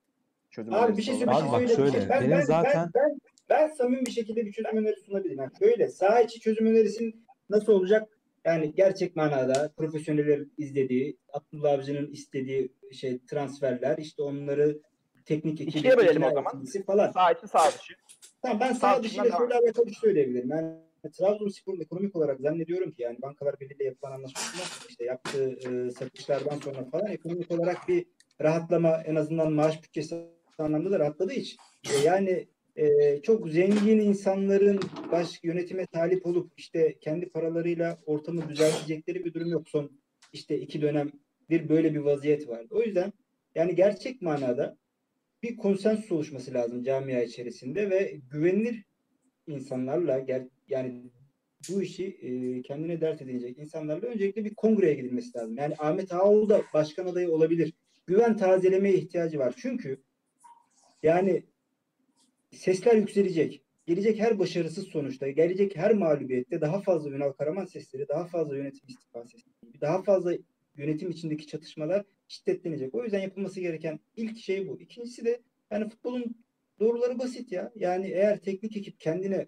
Çözüm 0.50 0.74
Abi 0.74 0.84
önerisi 0.92 0.98
bir 0.98 1.02
şey. 1.02 1.14
Abi 1.22 1.52
bak 1.52 1.68
şöyle, 1.68 1.92
bir 1.92 2.00
şey- 2.00 2.08
Ben, 2.08 2.20
benim 2.20 2.30
ben, 2.30 2.40
zaten- 2.40 2.90
ben, 2.94 3.02
ben, 3.02 3.18
ben 3.48 3.68
samimi 3.68 4.06
bir 4.06 4.10
şekilde 4.10 4.46
bir 4.46 4.52
çözüm 4.52 4.76
önerisi 4.76 5.00
sunabilirim. 5.00 5.38
Yani 5.38 5.50
şöyle 5.58 5.88
saha 5.88 6.20
içi 6.20 6.40
çözüm 6.40 6.66
önerisinin 6.66 7.26
nasıl 7.50 7.72
olacak? 7.72 8.08
Yani 8.44 8.74
gerçek 8.74 9.16
manada 9.16 9.72
profesyoneller 9.76 10.40
izlediği, 10.58 11.16
Abdullah 11.32 11.72
Avcı'nın 11.72 12.10
istediği 12.12 12.72
şey 12.92 13.18
transferler, 13.26 13.98
işte 13.98 14.22
onları 14.22 14.78
teknik 15.24 15.60
ekibi 15.60 15.78
İkiye 15.78 15.96
bölelim 15.96 16.22
o 16.22 16.30
zaman. 16.30 16.64
falan. 16.86 17.12
Sağ 17.12 17.32
içi 17.32 17.48
sağ 17.48 17.68
dışı. 17.68 17.94
Tamam 18.42 18.60
ben 18.60 18.72
Sağ 18.72 18.94
sağ 18.94 19.02
dışıyla 19.02 19.36
şöyle 19.38 19.54
alakalı 19.54 19.86
bir 19.86 19.92
şey 19.92 20.00
söyleyebilirim. 20.00 20.50
Yani 20.50 20.74
Trabzonspor'un 21.10 21.80
ekonomik 21.80 22.16
olarak 22.16 22.40
zannediyorum 22.40 22.92
ki 22.92 23.02
yani 23.02 23.22
Bankalar 23.22 23.60
Birliği'yle 23.60 23.84
yapılan 23.84 24.12
anlaşmasından 24.12 24.88
işte 24.88 25.04
yaptığı 25.04 25.50
e, 25.50 25.90
satışlardan 25.90 26.58
sonra 26.58 26.84
falan 26.84 27.06
ekonomik 27.06 27.50
olarak 27.50 27.88
bir 27.88 28.06
rahatlama 28.40 29.02
en 29.06 29.14
azından 29.14 29.52
maaş 29.52 29.82
bütçesi 29.82 30.16
anlamda 30.58 30.90
da 30.90 30.98
rahatladığı 30.98 31.32
için. 31.32 31.58
E, 31.90 32.04
yani 32.04 32.46
e, 32.76 33.22
çok 33.22 33.48
zengin 33.48 33.98
insanların 33.98 34.80
baş 35.12 35.40
yönetime 35.42 35.86
talip 35.86 36.26
olup 36.26 36.52
işte 36.56 36.98
kendi 37.00 37.28
paralarıyla 37.28 37.98
ortamı 38.06 38.48
düzeltecekleri 38.48 39.24
bir 39.24 39.34
durum 39.34 39.48
yok. 39.48 39.68
Son 39.68 39.90
işte 40.32 40.60
iki 40.60 40.82
dönem 40.82 41.10
bir 41.50 41.68
böyle 41.68 41.94
bir 41.94 41.98
vaziyet 41.98 42.48
vardı. 42.48 42.68
O 42.70 42.82
yüzden 42.82 43.12
yani 43.54 43.74
gerçek 43.74 44.22
manada 44.22 44.76
bir 45.42 45.56
konsensus 45.56 46.12
oluşması 46.12 46.54
lazım 46.54 46.82
camia 46.82 47.22
içerisinde 47.22 47.90
ve 47.90 48.20
güvenilir 48.30 48.84
insanlarla 49.46 50.18
ger- 50.18 50.48
yani 50.68 51.02
bu 51.70 51.82
işi 51.82 52.06
e, 52.06 52.62
kendine 52.62 53.00
dert 53.00 53.22
edinecek 53.22 53.58
insanlarla 53.58 54.06
öncelikle 54.06 54.44
bir 54.44 54.54
kongreye 54.54 54.94
gidilmesi 54.94 55.38
lazım. 55.38 55.56
Yani 55.56 55.74
Ahmet 55.78 56.12
Ağaoğlu 56.12 56.48
da 56.48 56.62
başkan 56.74 57.06
adayı 57.06 57.30
olabilir. 57.30 57.72
Güven 58.06 58.36
tazelemeye 58.36 58.94
ihtiyacı 58.94 59.38
var. 59.38 59.54
Çünkü 59.56 60.02
yani 61.02 61.42
sesler 62.52 62.96
yükselecek. 62.96 63.60
Gelecek 63.86 64.20
her 64.20 64.38
başarısız 64.38 64.88
sonuçta, 64.88 65.30
gelecek 65.30 65.76
her 65.76 65.94
mağlubiyette 65.94 66.60
daha 66.60 66.80
fazla 66.80 67.10
Ünal 67.10 67.32
Karaman 67.32 67.64
sesleri, 67.64 68.08
daha 68.08 68.24
fazla 68.24 68.56
yönetim 68.56 68.88
istifa 68.88 69.24
sesleri, 69.24 69.80
daha 69.80 70.02
fazla 70.02 70.32
yönetim 70.76 71.10
içindeki 71.10 71.46
çatışmalar 71.46 72.04
şiddetlenecek. 72.28 72.94
O 72.94 73.04
yüzden 73.04 73.20
yapılması 73.20 73.60
gereken 73.60 74.00
ilk 74.16 74.38
şey 74.38 74.68
bu. 74.68 74.80
İkincisi 74.80 75.24
de 75.24 75.42
yani 75.70 75.88
futbolun 75.88 76.36
doğruları 76.80 77.18
basit 77.18 77.52
ya. 77.52 77.72
Yani 77.76 78.06
eğer 78.06 78.40
teknik 78.40 78.76
ekip 78.76 79.00
kendine 79.00 79.46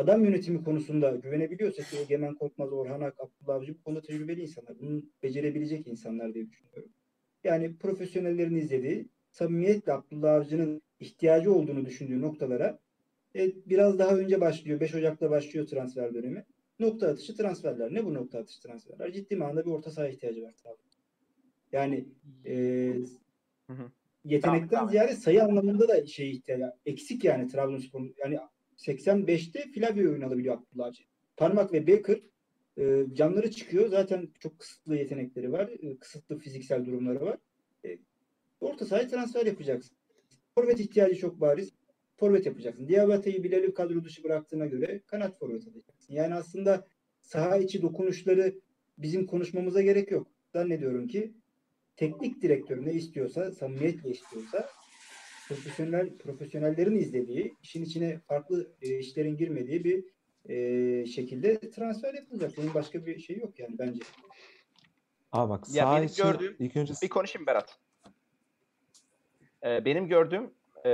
adam 0.00 0.24
yönetimi 0.24 0.64
konusunda 0.64 1.10
güvenebiliyorsa 1.10 1.82
ki 1.82 1.96
Egemen 1.98 2.34
Korkmaz, 2.34 2.72
Orhan 2.72 3.00
Ak, 3.00 3.14
Abdullah 3.20 3.54
Avcı 3.54 3.74
bu 3.74 3.82
konuda 3.82 4.02
tecrübeli 4.02 4.42
insanlar. 4.42 4.80
Bunu 4.80 5.02
becerebilecek 5.22 5.86
insanlar 5.86 6.34
diye 6.34 6.48
düşünüyorum. 6.48 6.92
Yani 7.44 7.76
profesyonellerin 7.76 8.54
izlediği, 8.56 9.08
samimiyetle 9.30 9.92
Abdullah 9.92 10.34
Avcı'nın 10.34 10.82
ihtiyacı 11.00 11.52
olduğunu 11.54 11.86
düşündüğü 11.86 12.20
noktalara 12.20 12.78
e, 13.36 13.52
biraz 13.66 13.98
daha 13.98 14.16
önce 14.16 14.40
başlıyor. 14.40 14.80
5 14.80 14.94
Ocak'ta 14.94 15.30
başlıyor 15.30 15.66
transfer 15.66 16.14
dönemi. 16.14 16.44
Nokta 16.78 17.08
atışı 17.08 17.36
transferler. 17.36 17.94
Ne 17.94 18.04
bu 18.04 18.14
nokta 18.14 18.38
atışı 18.38 18.60
transferler? 18.60 19.12
Ciddi 19.12 19.36
manada 19.36 19.66
bir 19.66 19.70
orta 19.70 19.90
saha 19.90 20.08
ihtiyacı 20.08 20.42
var. 20.42 20.54
Yani 21.72 22.08
e, 22.46 22.54
Hı 23.66 23.72
hı. 23.72 23.90
yetenekten 24.24 24.40
Tamam, 24.40 24.68
tamam. 24.68 24.90
ziyade 24.90 25.14
sayı 25.14 25.44
anlamında 25.44 25.88
da 25.88 26.06
şey 26.06 26.30
ihtiyacı. 26.30 26.64
Eksik 26.86 27.24
yani 27.24 27.48
Trabzonspor'un. 27.48 28.14
Yani 28.18 28.38
85'te 28.86 29.72
Flavio 29.74 30.10
oyun 30.10 30.20
alabiliyor 30.20 30.58
Abdullah. 30.58 30.92
Parmak 31.36 31.72
ve 31.72 31.86
Baker 31.86 32.20
e, 32.78 33.06
canları 33.12 33.50
çıkıyor. 33.50 33.88
Zaten 33.88 34.28
çok 34.40 34.58
kısıtlı 34.58 34.96
yetenekleri 34.96 35.52
var. 35.52 35.70
E, 35.82 35.96
kısıtlı 35.96 36.38
fiziksel 36.38 36.84
durumları 36.84 37.20
var. 37.20 37.38
E, 37.84 37.98
orta 38.60 38.86
sahaya 38.86 39.08
transfer 39.08 39.46
yapacaksın. 39.46 39.96
Forvet 40.54 40.80
ihtiyacı 40.80 41.14
çok 41.16 41.40
bariz. 41.40 41.72
Forvet 42.16 42.46
yapacaksın. 42.46 42.88
Diabate'yi 42.88 43.44
Bilal'i 43.44 43.74
kadro 43.74 44.04
dışı 44.04 44.24
bıraktığına 44.24 44.66
göre 44.66 45.00
kanat 45.06 45.38
forvet 45.38 45.68
alacaksın. 45.68 46.14
Yani 46.14 46.34
aslında 46.34 46.86
saha 47.20 47.56
içi 47.56 47.82
dokunuşları 47.82 48.54
bizim 48.98 49.26
konuşmamıza 49.26 49.82
gerek 49.82 50.10
yok. 50.10 50.26
Zannediyorum 50.52 51.08
ki 51.08 51.34
teknik 51.96 52.42
direktör 52.42 52.86
ne 52.86 52.92
istiyorsa, 52.92 53.52
samimiyetle 53.52 54.10
istiyorsa 54.10 54.68
profesyonel 55.54 56.16
profesyonellerin 56.18 56.96
izlediği, 56.96 57.54
işin 57.62 57.84
içine 57.84 58.18
farklı 58.18 58.70
e, 58.82 58.98
işlerin 58.98 59.36
girmediği 59.36 59.84
bir 59.84 60.04
e, 60.48 61.06
şekilde 61.06 61.70
transfer 61.70 62.14
yapılacak. 62.14 62.52
Bunun 62.56 62.74
başka 62.74 63.06
bir 63.06 63.18
şey 63.18 63.36
yok 63.38 63.58
yani 63.58 63.78
bence. 63.78 64.00
Aa 65.32 65.48
bak 65.48 65.64
Ya 65.72 65.84
sağ 65.84 65.96
benim 65.96 66.06
içi 66.06 66.22
gördüğüm- 66.22 66.56
ilk 66.58 66.76
önce 66.76 66.94
Bir 67.02 67.08
konuşayım 67.08 67.46
Berat. 67.46 67.78
Ee, 69.64 69.84
benim 69.84 70.08
gördüğüm 70.08 70.50
e, 70.84 70.90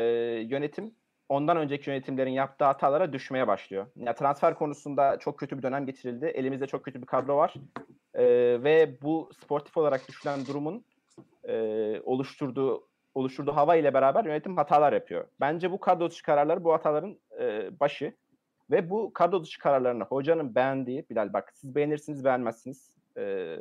yönetim 0.50 0.94
ondan 1.28 1.56
önceki 1.56 1.90
yönetimlerin 1.90 2.30
yaptığı 2.30 2.64
hatalara 2.64 3.12
düşmeye 3.12 3.46
başlıyor. 3.46 3.86
Ya 3.96 4.14
transfer 4.14 4.54
konusunda 4.54 5.18
çok 5.18 5.38
kötü 5.38 5.58
bir 5.58 5.62
dönem 5.62 5.86
geçirildi. 5.86 6.24
Elimizde 6.26 6.66
çok 6.66 6.84
kötü 6.84 7.00
bir 7.02 7.06
kadro 7.06 7.36
var. 7.36 7.54
Ee, 8.14 8.24
ve 8.64 8.96
bu 9.02 9.30
sportif 9.42 9.76
olarak 9.76 10.08
düşülen 10.08 10.46
durumun 10.46 10.84
e, 11.44 11.54
oluşturduğu 12.04 12.88
oluşturduğu 13.16 13.52
hava 13.52 13.76
ile 13.76 13.94
beraber 13.94 14.24
yönetim 14.24 14.56
hatalar 14.56 14.92
yapıyor. 14.92 15.24
Bence 15.40 15.72
bu 15.72 15.80
kadro 15.80 16.10
dışı 16.10 16.22
kararları 16.22 16.64
bu 16.64 16.72
hataların 16.72 17.18
e, 17.40 17.70
başı. 17.80 18.14
Ve 18.70 18.90
bu 18.90 19.12
kadro 19.12 19.42
dışı 19.42 19.58
kararlarını 19.60 20.04
hocanın 20.04 20.54
beğendiği, 20.54 21.06
Bilal 21.10 21.32
bak 21.32 21.52
siz 21.54 21.74
beğenirsiniz 21.74 22.24
beğenmezsiniz 22.24 22.90
e, 23.18 23.56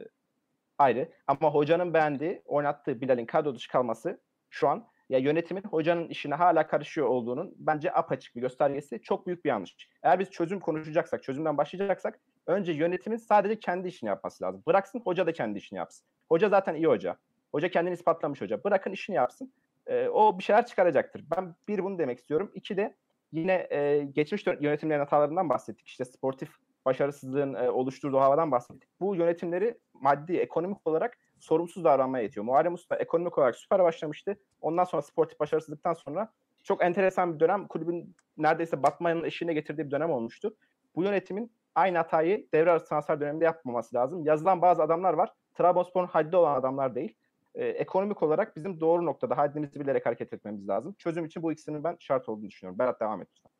ayrı. 0.77 1.09
Ama 1.27 1.49
hocanın 1.53 1.93
beğendiği, 1.93 2.41
oynattığı 2.45 3.01
Bilal'in 3.01 3.25
kadro 3.25 3.55
dışı 3.55 3.71
kalması 3.71 4.19
şu 4.49 4.67
an 4.67 4.87
ya 5.09 5.19
yönetimin 5.19 5.63
hocanın 5.63 6.07
işine 6.07 6.35
hala 6.35 6.67
karışıyor 6.67 7.07
olduğunun 7.07 7.55
bence 7.57 7.93
apaçık 7.93 8.35
bir 8.35 8.41
göstergesi. 8.41 9.01
Çok 9.01 9.27
büyük 9.27 9.45
bir 9.45 9.49
yanlış. 9.49 9.89
Eğer 10.03 10.19
biz 10.19 10.29
çözüm 10.29 10.59
konuşacaksak, 10.59 11.23
çözümden 11.23 11.57
başlayacaksak 11.57 12.19
önce 12.47 12.71
yönetimin 12.71 13.17
sadece 13.17 13.59
kendi 13.59 13.87
işini 13.87 14.07
yapması 14.07 14.43
lazım. 14.43 14.63
Bıraksın 14.67 14.99
hoca 14.99 15.27
da 15.27 15.33
kendi 15.33 15.57
işini 15.57 15.77
yapsın. 15.77 16.07
Hoca 16.29 16.49
zaten 16.49 16.75
iyi 16.75 16.87
hoca. 16.87 17.17
Hoca 17.55 17.69
kendini 17.69 17.93
ispatlamış 17.93 18.41
hoca. 18.41 18.63
Bırakın 18.63 18.91
işini 18.91 19.15
yapsın. 19.15 19.53
Ee, 19.87 20.07
o 20.07 20.39
bir 20.39 20.43
şeyler 20.43 20.65
çıkaracaktır. 20.65 21.25
Ben 21.35 21.55
bir 21.67 21.83
bunu 21.83 21.99
demek 21.99 22.19
istiyorum. 22.19 22.51
İki 22.53 22.77
de 22.77 22.95
yine 23.31 23.67
e, 23.69 24.03
geçmiş 24.03 24.47
yönetimlerin 24.47 24.99
hatalarından 24.99 25.49
bahsettik. 25.49 25.87
İşte 25.87 26.05
sportif 26.05 26.49
başarısızlığın 26.85 27.53
e, 27.53 27.69
oluşturduğu 27.69 28.19
havadan 28.19 28.51
bahsettik. 28.51 28.89
Bu 28.99 29.15
yönetimleri 29.15 29.77
maddi, 29.93 30.37
ekonomik 30.37 30.87
olarak 30.87 31.17
sorumsuz 31.39 31.83
davranmaya 31.83 32.23
yetiyor. 32.23 32.45
Muharrem 32.45 32.73
Usta 32.73 32.95
ekonomik 32.95 33.37
olarak 33.37 33.55
süper 33.55 33.83
başlamıştı. 33.83 34.39
Ondan 34.61 34.83
sonra 34.83 35.01
sportif 35.01 35.39
başarısızlıktan 35.39 35.93
sonra 35.93 36.33
çok 36.63 36.83
enteresan 36.83 37.35
bir 37.35 37.39
dönem 37.39 37.67
kulübün 37.67 38.15
neredeyse 38.37 38.83
batmanın 38.83 39.23
eşiğine 39.23 39.53
getirdiği 39.53 39.85
bir 39.85 39.91
dönem 39.91 40.11
olmuştu. 40.11 40.55
Bu 40.95 41.03
yönetimin 41.03 41.51
aynı 41.75 41.97
hatayı 41.97 42.47
devre 42.53 42.71
arası 42.71 42.89
transfer 42.89 43.21
döneminde 43.21 43.45
yapmaması 43.45 43.95
lazım. 43.95 44.25
Yazılan 44.25 44.61
bazı 44.61 44.83
adamlar 44.83 45.13
var. 45.13 45.33
Trabzonspor'un 45.53 46.07
haddi 46.07 46.37
olan 46.37 46.55
adamlar 46.55 46.95
değil. 46.95 47.15
Ee, 47.55 47.65
ekonomik 47.65 48.23
olarak 48.23 48.55
bizim 48.55 48.79
doğru 48.79 49.05
noktada 49.05 49.37
haddimizi 49.37 49.79
bilerek 49.79 50.05
hareket 50.05 50.33
etmemiz 50.33 50.67
lazım. 50.67 50.95
Çözüm 50.97 51.25
için 51.25 51.43
bu 51.43 51.51
ikisinin 51.51 51.83
ben 51.83 51.97
şart 51.99 52.29
olduğunu 52.29 52.47
düşünüyorum. 52.47 52.79
Berat 52.79 53.01
devam 53.01 53.21
et. 53.21 53.27
lütfen. 53.35 53.51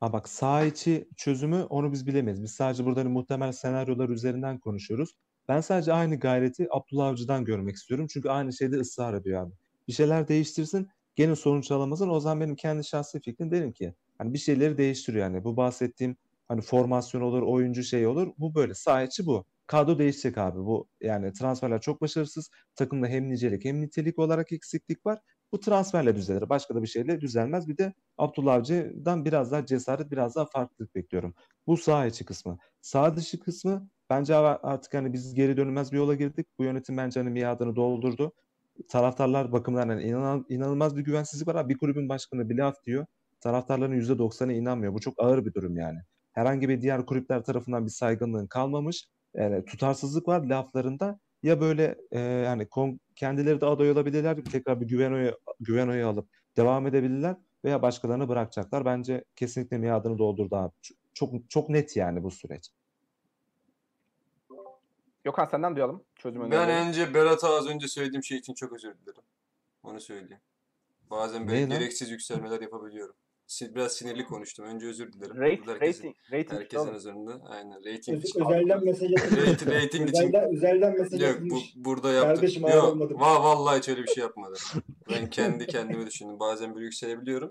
Ha 0.00 0.12
bak 0.12 0.28
sağ 0.28 0.64
içi 0.64 1.08
çözümü 1.16 1.62
onu 1.62 1.92
biz 1.92 2.06
bilemeyiz. 2.06 2.42
Biz 2.42 2.50
sadece 2.50 2.84
burada 2.84 3.00
hani 3.00 3.08
muhtemel 3.08 3.52
senaryolar 3.52 4.08
üzerinden 4.08 4.58
konuşuyoruz. 4.58 5.14
Ben 5.48 5.60
sadece 5.60 5.92
aynı 5.92 6.20
gayreti 6.20 6.66
Abdullah 6.70 7.06
Avcı'dan 7.06 7.44
görmek 7.44 7.76
istiyorum. 7.76 8.06
Çünkü 8.10 8.28
aynı 8.28 8.52
şeyde 8.52 8.76
ısrar 8.76 9.14
ediyor 9.14 9.42
abi. 9.42 9.52
Bir 9.88 9.92
şeyler 9.92 10.28
değiştirsin, 10.28 10.88
gene 11.16 11.36
sonuç 11.36 11.70
alamasın. 11.70 12.08
O 12.08 12.20
zaman 12.20 12.40
benim 12.40 12.56
kendi 12.56 12.84
şahsi 12.84 13.20
fikrim 13.20 13.50
derim 13.50 13.72
ki 13.72 13.94
hani 14.18 14.34
bir 14.34 14.38
şeyleri 14.38 14.78
değiştiriyor 14.78 15.24
yani. 15.24 15.44
Bu 15.44 15.56
bahsettiğim 15.56 16.16
hani 16.48 16.60
formasyon 16.60 17.20
olur, 17.20 17.42
oyuncu 17.42 17.82
şey 17.82 18.06
olur. 18.06 18.32
Bu 18.38 18.54
böyle. 18.54 18.74
Sağ 18.74 19.02
içi 19.02 19.26
bu. 19.26 19.44
Kadro 19.68 19.98
değişecek 19.98 20.38
abi. 20.38 20.58
Bu 20.58 20.88
yani 21.00 21.32
transferler 21.32 21.80
çok 21.80 22.00
başarısız. 22.00 22.50
Takımda 22.74 23.06
hem 23.06 23.30
nicelik 23.30 23.64
hem 23.64 23.80
nitelik 23.82 24.18
olarak 24.18 24.52
eksiklik 24.52 25.06
var. 25.06 25.20
Bu 25.52 25.60
transferle 25.60 26.16
düzelir. 26.16 26.48
Başka 26.48 26.74
da 26.74 26.82
bir 26.82 26.86
şeyle 26.86 27.20
düzelmez. 27.20 27.68
Bir 27.68 27.78
de 27.78 27.94
Abdullah 28.18 28.54
Avcı'dan 28.54 29.24
biraz 29.24 29.52
daha 29.52 29.66
cesaret, 29.66 30.10
biraz 30.10 30.36
daha 30.36 30.46
farklılık 30.46 30.94
bekliyorum. 30.94 31.34
Bu 31.66 31.76
sağ 31.76 32.06
içi 32.06 32.24
kısmı. 32.24 32.58
Sağ 32.80 33.16
dışı 33.16 33.40
kısmı 33.40 33.88
bence 34.10 34.34
artık 34.36 34.94
hani 34.94 35.12
biz 35.12 35.34
geri 35.34 35.56
dönülmez 35.56 35.92
bir 35.92 35.96
yola 35.96 36.14
girdik. 36.14 36.46
Bu 36.58 36.64
yönetim 36.64 36.96
bence 36.96 37.20
hani 37.20 37.30
miadını 37.30 37.76
doldurdu. 37.76 38.32
Taraftarlar 38.88 39.52
bakımından 39.52 40.00
inan, 40.00 40.46
inanılmaz 40.48 40.96
bir 40.96 41.02
güvensizlik 41.04 41.48
var. 41.48 41.54
Abi 41.54 41.74
bir 41.74 41.78
kulübün 41.78 42.08
başkanı 42.08 42.50
bir 42.50 42.56
laf 42.56 42.76
diyor. 42.86 43.06
Taraftarların 43.40 44.00
%90'ı 44.00 44.52
inanmıyor. 44.52 44.94
Bu 44.94 45.00
çok 45.00 45.14
ağır 45.18 45.46
bir 45.46 45.54
durum 45.54 45.76
yani. 45.76 45.98
Herhangi 46.32 46.68
bir 46.68 46.80
diğer 46.82 47.06
kulüpler 47.06 47.44
tarafından 47.44 47.86
bir 47.86 47.90
saygınlığın 47.90 48.46
kalmamış. 48.46 49.08
Yani 49.34 49.64
tutarsızlık 49.64 50.28
var 50.28 50.40
laflarında. 50.44 51.18
Ya 51.42 51.60
böyle 51.60 51.98
e, 52.10 52.18
yani 52.20 52.68
kon- 52.68 53.00
kendileri 53.16 53.60
de 53.60 53.66
aday 53.66 53.90
olabilirler. 53.90 54.36
Tekrar 54.44 54.80
bir 54.80 54.86
güven 54.88 55.12
oyu, 55.12 55.38
güven 55.60 55.88
oyu 55.88 56.06
alıp 56.08 56.28
devam 56.56 56.86
edebilirler 56.86 57.36
veya 57.64 57.82
başkalarını 57.82 58.28
bırakacaklar. 58.28 58.84
Bence 58.84 59.24
kesinlikle 59.36 59.78
miadını 59.78 60.18
doldurdu 60.18 60.56
abi. 60.56 60.72
Çok 61.14 61.50
çok 61.50 61.68
net 61.68 61.96
yani 61.96 62.22
bu 62.22 62.30
süreç. 62.30 62.70
Gökhan 65.24 65.46
senden 65.46 65.76
duyalım. 65.76 66.04
Çözüm 66.16 66.40
Ben 66.42 66.46
önerileri. 66.52 66.88
önce 66.88 67.14
Berat'a 67.14 67.48
az 67.48 67.66
önce 67.68 67.88
söylediğim 67.88 68.22
şey 68.24 68.38
için 68.38 68.54
çok 68.54 68.72
özür 68.72 68.94
dilerim. 68.98 69.22
Onu 69.82 70.00
söyleyeyim. 70.00 70.42
Bazen 71.10 71.48
böyle 71.48 71.56
Ne 71.66 71.70
lan? 71.70 71.78
gereksiz 71.78 72.10
yükselmeler 72.10 72.60
yapabiliyorum. 72.60 73.14
Biraz 73.62 73.92
sinirli 73.92 74.24
konuştum. 74.24 74.66
Önce 74.66 74.86
özür 74.86 75.12
dilerim. 75.12 75.36
Rate, 75.40 75.58
Burada 75.58 75.72
herkesin, 75.72 76.08
rating, 76.08 76.32
rating 76.32 76.52
herkesin 76.60 76.84
oğlum. 76.86 76.96
üzerinde. 76.96 77.30
Aynen. 77.48 77.78
Rating 77.84 78.24
Öz- 78.24 78.36
özelden 78.36 78.84
mesaj 78.84 79.10
Rating, 79.12 79.48
atılmış. 79.48 79.74
rating 79.84 80.08
için. 80.10 80.22
Özelden, 80.22 80.56
özelden 80.56 80.98
mesaj 80.98 81.22
Yok 81.22 81.38
bu, 81.50 81.58
burada 81.76 82.12
yaptım. 82.12 82.34
Kardeşim, 82.34 82.62
Yok 82.62 82.84
olmadım. 82.84 83.20
va 83.20 83.42
vallahi 83.44 83.78
hiç 83.78 83.88
öyle 83.88 84.02
bir 84.02 84.08
şey 84.08 84.20
yapmadım. 84.22 84.58
Ben 85.10 85.30
kendi 85.30 85.66
kendime 85.66 86.06
düşündüm. 86.06 86.40
Bazen 86.40 86.74
böyle 86.74 86.84
yükselebiliyorum. 86.84 87.48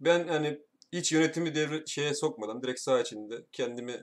Ben 0.00 0.28
hani 0.28 0.58
hiç 0.92 1.12
yönetimi 1.12 1.54
devre 1.54 1.82
şeye 1.86 2.14
sokmadan 2.14 2.62
direkt 2.62 2.80
saha 2.80 3.00
içinde 3.00 3.46
kendimi 3.52 4.02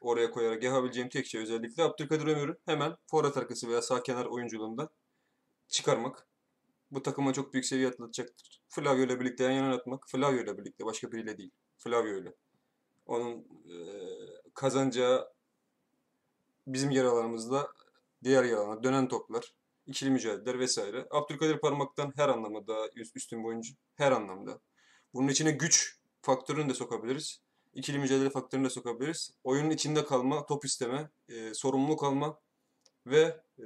oraya 0.00 0.30
koyarak 0.30 0.62
yapabileceğim 0.62 1.08
tek 1.08 1.26
şey 1.26 1.40
özellikle 1.42 1.82
Abdülkadir 1.82 2.26
Ömür'ü 2.26 2.58
hemen 2.66 2.92
forvet 3.10 3.36
arkası 3.36 3.68
veya 3.68 3.82
sağ 3.82 4.02
kenar 4.02 4.24
oyunculuğunda 4.26 4.88
çıkarmak 5.68 6.28
bu 6.90 7.02
takıma 7.02 7.32
çok 7.32 7.52
büyük 7.52 7.66
seviye 7.66 7.88
atlatacaktır. 7.88 8.57
Flavio 8.68 9.04
ile 9.04 9.20
birlikte 9.20 9.44
yan 9.44 9.50
yana 9.52 9.74
atmak. 9.74 10.08
Flavio 10.08 10.40
ile 10.42 10.58
birlikte 10.58 10.84
başka 10.84 11.12
biriyle 11.12 11.38
değil. 11.38 11.50
Flavio 11.78 12.16
ile. 12.18 12.34
Onun 13.06 13.38
e, 13.68 13.74
kazanacağı 14.54 15.28
bizim 16.66 16.90
yer 16.90 17.04
alanımızda 17.04 17.68
diğer 18.24 18.44
yer 18.44 18.56
alana 18.56 18.82
dönen 18.82 19.08
toplar, 19.08 19.54
ikili 19.86 20.10
mücadeleler 20.10 20.58
vesaire. 20.58 21.06
Abdülkadir 21.10 21.58
Parmak'tan 21.58 22.12
her 22.16 22.28
anlamda 22.28 22.88
üst- 22.96 23.16
üstün 23.16 23.42
bir 23.42 23.48
oyuncu. 23.48 23.74
Her 23.94 24.12
anlamda. 24.12 24.60
Bunun 25.14 25.28
içine 25.28 25.50
güç 25.50 25.98
faktörünü 26.22 26.68
de 26.68 26.74
sokabiliriz. 26.74 27.40
İkili 27.74 27.98
mücadele 27.98 28.30
faktörünü 28.30 28.64
de 28.64 28.70
sokabiliriz. 28.70 29.30
Oyunun 29.44 29.70
içinde 29.70 30.04
kalma, 30.04 30.46
top 30.46 30.64
isteme, 30.64 31.10
e, 31.28 31.54
sorumluluk 31.54 32.04
alma 32.04 32.40
ve 33.06 33.40
e, 33.58 33.64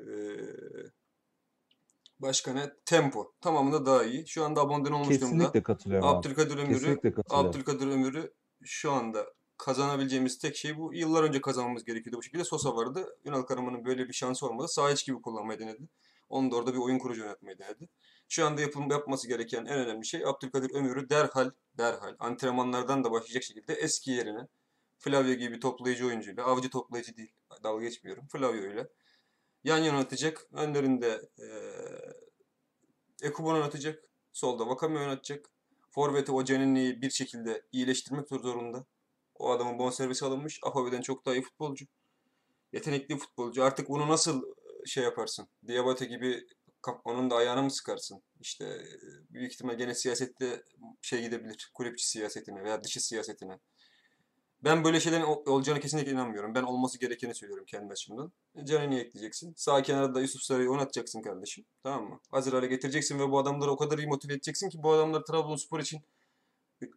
başka 2.23 2.53
ne? 2.53 2.73
Tempo. 2.85 3.33
Tamamında 3.41 3.87
daha 3.87 4.05
iyi. 4.05 4.29
Şu 4.29 4.45
anda 4.45 4.61
aboneden 4.61 4.93
olmuş 4.93 5.09
durumda. 5.09 5.21
Kesinlikle 5.21 5.63
katılıyorum 5.63 6.09
abi. 6.09 6.17
Abdülkadir 6.17 6.59
Ömür'ü 6.59 6.79
Kesinlikle 6.79 7.13
katılıyorum. 7.13 7.49
Abdülkadir 7.49 7.87
Ömür'ü 7.87 8.33
şu 8.65 8.93
anda 8.93 9.27
kazanabileceğimiz 9.59 10.39
tek 10.39 10.57
şey 10.57 10.79
bu. 10.79 10.95
Yıllar 10.95 11.23
önce 11.23 11.41
kazanmamız 11.41 11.85
gerekiyordu 11.85 12.19
bu 12.19 12.23
şekilde. 12.23 12.45
Sosa 12.45 12.77
vardı. 12.77 13.17
Ünal 13.25 13.43
Karaman'ın 13.43 13.85
böyle 13.85 14.09
bir 14.09 14.13
şansı 14.13 14.47
olmadı. 14.47 14.69
Sağ 14.69 14.91
iç 14.91 15.07
gibi 15.07 15.23
kullanmayı 15.23 15.59
denedi. 15.59 15.89
Onu 16.29 16.51
da 16.51 16.57
orada 16.57 16.73
bir 16.73 16.79
oyun 16.79 16.99
kurucu 16.99 17.21
yönetmeyi 17.21 17.59
denedi. 17.59 17.89
Şu 18.29 18.47
anda 18.47 18.61
yapım, 18.61 18.91
yapması 18.91 19.29
gereken 19.29 19.65
en 19.65 19.79
önemli 19.79 20.07
şey 20.07 20.27
Abdülkadir 20.27 20.75
Ömür'ü 20.75 21.11
derhal, 21.11 21.51
derhal 21.79 22.17
antrenmanlardan 22.19 23.05
da 23.05 23.11
başlayacak 23.11 23.43
şekilde 23.43 23.75
eski 23.75 24.11
yerine 24.11 24.49
Flavio 24.99 25.33
gibi 25.33 25.55
bir 25.55 25.61
toplayıcı 25.61 26.07
oyuncuyla, 26.07 26.45
avcı 26.45 26.71
toplayıcı 26.71 27.17
değil, 27.17 27.33
dalga 27.63 27.85
geçmiyorum, 27.85 28.27
Flavio 28.33 28.73
ile 28.73 28.89
yan 29.65 29.79
yana 29.79 29.99
atacak. 29.99 30.47
Önlerinde 30.53 31.31
eee 31.39 32.23
Ekuban 33.23 33.61
atacak. 33.61 34.05
Solda 34.33 34.69
Vakame 34.69 35.01
oynatacak. 35.01 35.51
Forvet'e 35.91 36.33
o 36.33 36.45
Canini'yi 36.45 37.03
bir 37.03 37.11
şekilde 37.11 37.63
iyileştirmek 37.73 38.29
zorunda. 38.29 38.87
O 39.35 39.51
adamın 39.51 39.79
bonservisi 39.79 40.25
alınmış. 40.25 40.61
Afabe'den 40.63 41.01
çok 41.01 41.27
daha 41.27 41.35
iyi 41.35 41.43
futbolcu. 41.43 41.87
Yetenekli 42.73 43.19
futbolcu. 43.19 43.65
Artık 43.65 43.89
bunu 43.89 44.09
nasıl 44.09 44.43
e, 44.43 44.87
şey 44.87 45.05
yaparsın? 45.05 45.49
Diabate 45.69 46.05
gibi 46.05 46.47
onun 47.05 47.31
da 47.31 47.37
ayağına 47.37 47.63
mı 47.63 47.71
sıkarsın? 47.71 48.23
İşte 48.41 48.65
e, 48.65 48.87
büyük 49.31 49.53
ihtimal 49.53 49.79
gene 49.79 49.95
siyasette 49.95 50.63
şey 51.03 51.23
gidebilir. 51.23 51.71
Kulüpçü 51.75 52.07
siyasetine 52.07 52.65
veya 52.65 52.85
dışı 52.85 53.01
siyasetine. 53.01 53.59
Ben 54.65 54.85
böyle 54.85 55.01
şeylerin 55.01 55.23
ol- 55.23 55.47
olacağına 55.47 55.81
kesinlikle 55.81 56.13
inanmıyorum. 56.13 56.55
Ben 56.55 56.63
olması 56.63 56.99
gerekeni 56.99 57.35
söylüyorum 57.35 57.65
kendi 57.67 57.93
açımdan. 57.93 58.33
Canini'yi 58.65 59.01
ekleyeceksin. 59.01 59.55
Sağ 59.57 59.83
kenarda 59.83 60.15
da 60.15 60.21
Yusuf 60.21 60.43
Sarı'yı 60.43 60.71
oynatacaksın 60.71 61.23
kardeşim. 61.23 61.65
Tamam 61.83 62.05
mı? 62.09 62.21
Hazır 62.31 62.53
hale 62.53 62.67
getireceksin 62.67 63.19
ve 63.19 63.31
bu 63.31 63.39
adamları 63.39 63.71
o 63.71 63.77
kadar 63.77 63.99
iyi 63.99 64.07
motive 64.07 64.33
edeceksin 64.33 64.69
ki 64.69 64.83
bu 64.83 64.93
adamlar 64.93 65.21
Trabzonspor 65.25 65.81
için 65.81 66.01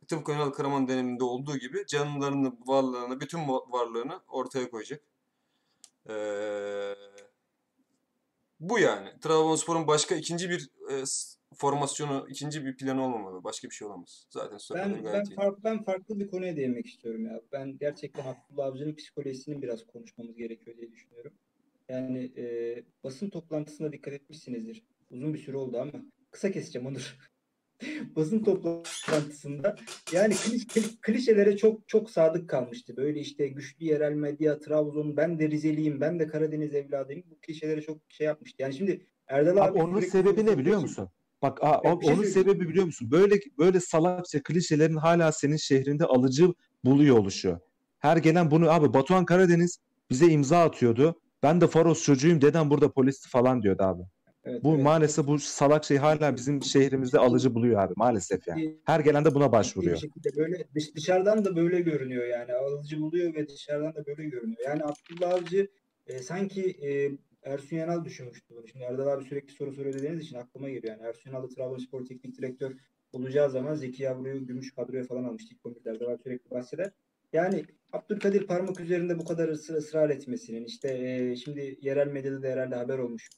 tıpkı 0.07 0.31
Ünal 0.31 0.49
Karaman 0.49 0.87
döneminde 0.87 1.23
olduğu 1.23 1.57
gibi 1.57 1.85
canlarını, 1.87 2.53
varlığını, 2.65 3.19
bütün 3.19 3.39
va- 3.39 3.71
varlığını 3.71 4.19
ortaya 4.27 4.69
koyacak. 4.69 5.01
Ee, 6.09 6.95
bu 8.59 8.79
yani. 8.79 9.19
Trabzonspor'un 9.19 9.87
başka 9.87 10.15
ikinci 10.15 10.49
bir 10.49 10.69
e, 10.91 11.03
formasyonu, 11.55 12.27
ikinci 12.29 12.65
bir 12.65 12.77
planı 12.77 13.05
olmamalı. 13.05 13.43
Başka 13.43 13.69
bir 13.69 13.73
şey 13.73 13.87
olamaz. 13.87 14.27
Zaten 14.29 14.59
Ben 14.75 15.03
ben 15.05 15.25
iyi. 15.25 15.35
farklı 15.35 15.63
ben 15.63 15.83
farklı 15.83 16.19
bir 16.19 16.27
konuya 16.27 16.55
değinmek 16.55 16.85
istiyorum 16.85 17.25
ya. 17.25 17.41
Ben 17.51 17.77
gerçekten 17.77 18.23
Abdullah 18.25 18.65
Avcı'nın 18.65 18.95
psikolojisini 18.95 19.61
biraz 19.61 19.85
konuşmamız 19.85 20.35
gerekiyor 20.35 20.77
diye 20.77 20.91
düşünüyorum. 20.91 21.33
Yani 21.89 22.31
e, 22.37 22.75
basın 23.03 23.29
toplantısına 23.29 23.91
dikkat 23.91 24.13
etmişsinizdir. 24.13 24.83
Uzun 25.11 25.33
bir 25.33 25.39
süre 25.39 25.57
oldu 25.57 25.79
ama 25.79 25.91
kısa 26.31 26.51
keseceğim 26.51 26.87
Onur. 26.87 27.17
basın 28.15 28.43
toplantısında 28.43 29.75
yani 30.13 30.33
kliş- 30.33 30.67
kli- 30.67 31.01
klişelere 31.01 31.57
çok 31.57 31.87
çok 31.87 32.09
sadık 32.09 32.49
kalmıştı. 32.49 32.97
Böyle 32.97 33.19
işte 33.19 33.47
güçlü 33.47 33.85
yerel 33.85 34.13
medya, 34.13 34.59
Trabzon, 34.59 35.17
ben 35.17 35.39
de 35.39 35.49
Rizeliyim, 35.49 36.01
ben 36.01 36.19
de 36.19 36.27
Karadeniz 36.27 36.75
evladıyım. 36.75 37.23
Bu 37.29 37.37
klişelere 37.41 37.81
çok 37.81 37.97
şey 38.09 38.27
yapmıştı. 38.27 38.61
Yani 38.61 38.73
şimdi 38.73 39.05
Erdal 39.27 39.57
Abi 39.57 39.61
abi 39.61 39.83
onun 39.83 39.99
sebebi 39.99 40.45
ne 40.45 40.57
biliyor 40.57 40.79
musun? 40.79 41.09
Bak 41.45 41.63
a- 41.63 41.81
Ya 41.83 41.99
bir 41.99 42.05
şey 42.05 42.13
onun 42.15 42.23
sebebi 42.23 42.69
biliyor 42.69 42.85
musun? 42.85 43.11
Böyle 43.11 43.35
böyle 43.59 43.79
salakça 43.79 44.43
klişelerin 44.43 44.95
hala 44.95 45.31
senin 45.31 45.57
şehrinde 45.57 46.05
alıcı 46.05 46.53
buluyor 46.85 47.17
oluşu. 47.17 47.59
Her 47.99 48.17
gelen 48.17 48.51
bunu 48.51 48.71
abi 48.71 48.93
Batuhan 48.93 49.25
Karadeniz 49.25 49.77
bize 50.09 50.25
imza 50.27 50.63
atıyordu. 50.63 51.19
Ben 51.43 51.61
de 51.61 51.67
Faros 51.67 52.03
çocuğuyum 52.03 52.41
dedem 52.41 52.69
burada 52.69 52.91
polisti 52.91 53.29
falan 53.29 53.61
diyordu 53.63 53.83
abi. 53.83 54.01
Evet, 54.43 54.63
Bu 54.63 54.73
evet. 54.73 54.83
maalesef 54.83 55.27
bu 55.27 55.39
salak 55.39 55.85
şey 55.85 55.97
hala 55.97 56.35
bizim 56.35 56.63
şehrimizde 56.63 57.19
alıcı 57.19 57.55
buluyor 57.55 57.81
abi 57.83 57.93
maalesef 57.97 58.47
yani. 58.47 58.77
Her 58.85 58.99
gelen 58.99 59.25
de 59.25 59.35
buna 59.35 59.47
bir 59.47 59.51
başvuruyor. 59.51 59.97
şekilde 59.97 60.29
böyle 60.37 60.67
dış, 60.75 60.95
dışarıdan 60.95 61.45
da 61.45 61.55
böyle 61.55 61.81
görünüyor 61.81 62.25
yani 62.27 62.53
alıcı 62.53 62.99
buluyor 63.01 63.33
ve 63.33 63.47
dışarıdan 63.47 63.95
da 63.95 64.05
böyle 64.05 64.23
görünüyor. 64.29 64.59
Yani 64.67 64.81
Abdullah 64.83 65.33
Avcı 65.33 65.67
e, 66.07 66.19
sanki 66.19 66.61
e, 66.83 67.11
Ersun 67.45 67.77
Yanal 67.77 68.05
düşünmüştü 68.05 68.55
bunu. 68.55 68.67
Şimdi 68.67 68.85
Erdal 68.85 69.07
abi 69.07 69.23
sürekli 69.23 69.53
soru 69.53 69.71
soruyor 69.71 69.93
dediğiniz 69.93 70.21
için 70.21 70.37
aklıma 70.37 70.69
geliyor. 70.69 70.97
Yani 70.97 71.07
Ersun 71.07 71.29
Yanal 71.29 71.43
da 71.43 71.47
Trabzonspor 71.47 72.05
teknik 72.05 72.37
direktör 72.37 72.75
olacağı 73.11 73.49
zaman 73.49 73.75
Zeki 73.75 74.03
Yavru'yu 74.03 74.47
gümüş 74.47 74.75
kadroya 74.75 75.03
falan 75.03 75.23
almıştı. 75.23 75.53
İlk 75.53 75.61
11'de 75.61 75.89
Erdal 75.89 76.07
abi 76.07 76.21
sürekli 76.23 76.51
bahseder. 76.51 76.91
Yani 77.33 77.65
Abdülkadir 77.91 78.47
Parmak 78.47 78.79
üzerinde 78.79 79.19
bu 79.19 79.25
kadar 79.25 79.49
ısrar, 79.49 79.75
ısrar 79.75 80.09
etmesinin 80.09 80.65
işte 80.65 80.97
e, 80.97 81.35
şimdi 81.35 81.77
yerel 81.81 82.07
medyada 82.07 82.43
da 82.43 82.47
herhalde 82.47 82.75
haber 82.75 82.97
olmuş 82.97 83.29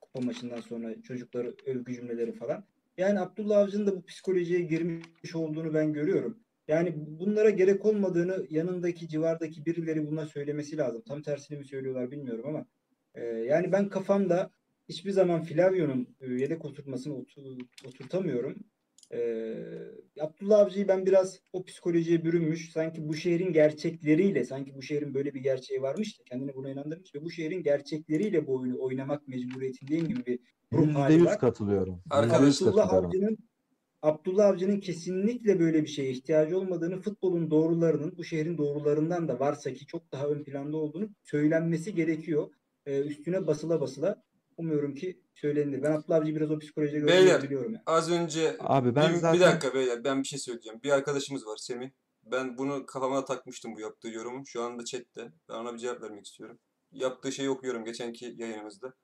kupa 0.00 0.20
maçından 0.20 0.60
sonra 0.60 1.02
çocukları 1.02 1.54
övgü 1.66 1.94
cümleleri 1.94 2.32
falan. 2.32 2.64
Yani 2.96 3.20
Abdullah 3.20 3.58
Avcı'nın 3.58 3.86
da 3.86 3.96
bu 3.96 4.04
psikolojiye 4.04 4.60
girmiş 4.60 5.34
olduğunu 5.34 5.74
ben 5.74 5.92
görüyorum. 5.92 6.38
Yani 6.68 6.94
bunlara 6.96 7.50
gerek 7.50 7.84
olmadığını 7.84 8.46
yanındaki 8.50 9.08
civardaki 9.08 9.66
birileri 9.66 10.06
buna 10.06 10.26
söylemesi 10.26 10.76
lazım. 10.76 11.02
Tam 11.08 11.22
tersini 11.22 11.58
mi 11.58 11.64
söylüyorlar 11.64 12.10
bilmiyorum 12.10 12.44
ama 12.46 12.66
e, 13.14 13.24
yani 13.24 13.72
ben 13.72 13.88
kafamda 13.88 14.50
hiçbir 14.88 15.10
zaman 15.10 15.42
Flavio'nun 15.42 16.16
e, 16.20 16.32
yedek 16.32 16.64
oturtmasını 16.64 17.14
otur- 17.14 17.66
oturtamıyorum. 17.86 18.56
E, 19.12 19.54
Abdullah 20.20 20.58
Avcı'yı 20.58 20.88
ben 20.88 21.06
biraz 21.06 21.40
o 21.52 21.64
psikolojiye 21.64 22.24
bürünmüş. 22.24 22.72
Sanki 22.72 23.08
bu 23.08 23.14
şehrin 23.14 23.52
gerçekleriyle, 23.52 24.44
sanki 24.44 24.74
bu 24.74 24.82
şehrin 24.82 25.14
böyle 25.14 25.34
bir 25.34 25.40
gerçeği 25.40 25.82
varmış 25.82 26.18
da 26.20 26.24
kendini 26.24 26.54
buna 26.54 26.70
inandırmış 26.70 27.14
ve 27.14 27.22
bu 27.24 27.30
şehrin 27.30 27.62
gerçekleriyle 27.62 28.46
bu 28.46 28.56
oyunu 28.56 28.80
oynamak 28.80 29.28
mecburiyetindeyim 29.28 30.08
gibi 30.08 30.24
bir 30.26 30.38
ruh 30.72 30.94
hali 30.94 31.24
var. 31.24 31.38
katılıyorum. 31.38 31.94
Yüzde 31.94 32.14
Arkadaş- 32.14 32.46
yüz 32.60 32.62
Abdullah. 32.68 32.92
Avcı'nın 32.92 33.38
Abdullah 34.02 34.46
Avcı'nın 34.46 34.80
kesinlikle 34.80 35.60
böyle 35.60 35.82
bir 35.82 35.88
şeye 35.88 36.10
ihtiyacı 36.10 36.58
olmadığını, 36.58 37.00
futbolun 37.00 37.50
doğrularının 37.50 38.16
bu 38.16 38.24
şehrin 38.24 38.58
doğrularından 38.58 39.28
da 39.28 39.40
varsa 39.40 39.72
ki 39.72 39.86
çok 39.86 40.12
daha 40.12 40.28
ön 40.28 40.44
planda 40.44 40.76
olduğunu 40.76 41.10
söylenmesi 41.22 41.94
gerekiyor. 41.94 42.48
Ee, 42.86 43.00
üstüne 43.00 43.46
basıla 43.46 43.80
basıla 43.80 44.22
umuyorum 44.56 44.94
ki 44.94 45.20
söylenir. 45.34 45.82
Ben 45.82 45.92
Abdullah 45.92 46.16
Avcı'yı 46.16 46.36
biraz 46.36 46.50
o 46.50 46.58
psikolojide 46.58 47.06
Beyler, 47.06 47.22
gördüğümü 47.22 47.42
biliyorum. 47.42 47.72
Yani. 47.72 47.82
Az 47.86 48.10
önce 48.10 48.56
Abi 48.60 48.94
ben 48.94 49.12
bir, 49.12 49.18
zaten 49.18 49.40
bir 49.40 49.44
dakika 49.44 49.74
beyler 49.74 50.04
ben 50.04 50.22
bir 50.22 50.28
şey 50.28 50.38
söyleyeceğim. 50.38 50.80
Bir 50.82 50.90
arkadaşımız 50.90 51.46
var 51.46 51.56
Semih. 51.56 51.90
Ben 52.24 52.58
bunu 52.58 52.86
kafama 52.86 53.24
takmıştım 53.24 53.76
bu 53.76 53.80
yaptığı 53.80 54.08
yorumu. 54.08 54.46
Şu 54.46 54.62
anda 54.62 54.84
chatte. 54.84 55.32
Ben 55.48 55.54
ona 55.54 55.74
bir 55.74 55.78
cevap 55.78 56.02
vermek 56.02 56.26
istiyorum. 56.26 56.58
Yaptığı 56.92 57.32
şeyi 57.32 57.50
okuyorum 57.50 57.84
geçenki 57.84 58.34
yayınımızda. 58.38 58.94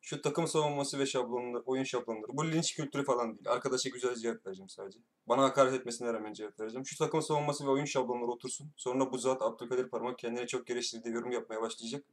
Şu 0.00 0.22
takım 0.22 0.46
savunması 0.46 0.98
ve 0.98 1.06
şablonları, 1.06 1.62
oyun 1.66 1.84
şablonları. 1.84 2.36
Bu 2.36 2.52
linç 2.52 2.74
kültürü 2.76 3.04
falan 3.04 3.34
değil. 3.34 3.48
Arkadaşa 3.48 3.88
güzel 3.88 4.14
cevap 4.14 4.46
vereceğim 4.46 4.68
sadece. 4.68 4.98
Bana 5.28 5.42
hakaret 5.42 5.74
etmesine 5.74 6.12
rağmen 6.12 6.32
cevap 6.32 6.60
vereceğim. 6.60 6.86
Şu 6.86 6.98
takım 6.98 7.22
savunması 7.22 7.66
ve 7.66 7.70
oyun 7.70 7.84
şablonları 7.84 8.30
otursun. 8.30 8.72
Sonra 8.76 9.12
bu 9.12 9.18
zat 9.18 9.42
Abdülkadir 9.42 9.88
Parmak 9.88 10.18
kendine 10.18 10.46
çok 10.46 10.66
geliştirdiği 10.66 11.14
yorum 11.14 11.30
yapmaya 11.32 11.62
başlayacak. 11.62 12.04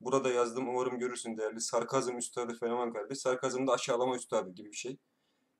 Burada 0.00 0.30
yazdım 0.30 0.68
umarım 0.68 0.98
görürsün 0.98 1.36
değerli. 1.36 1.60
Sarkazm 1.60 2.16
üstadı 2.16 2.54
fenomen 2.60 2.92
kardeş. 2.92 3.18
Sarkazm 3.18 3.66
da 3.66 3.72
aşağılama 3.72 4.16
üstadı 4.16 4.50
gibi 4.50 4.70
bir 4.70 4.76
şey. 4.76 4.96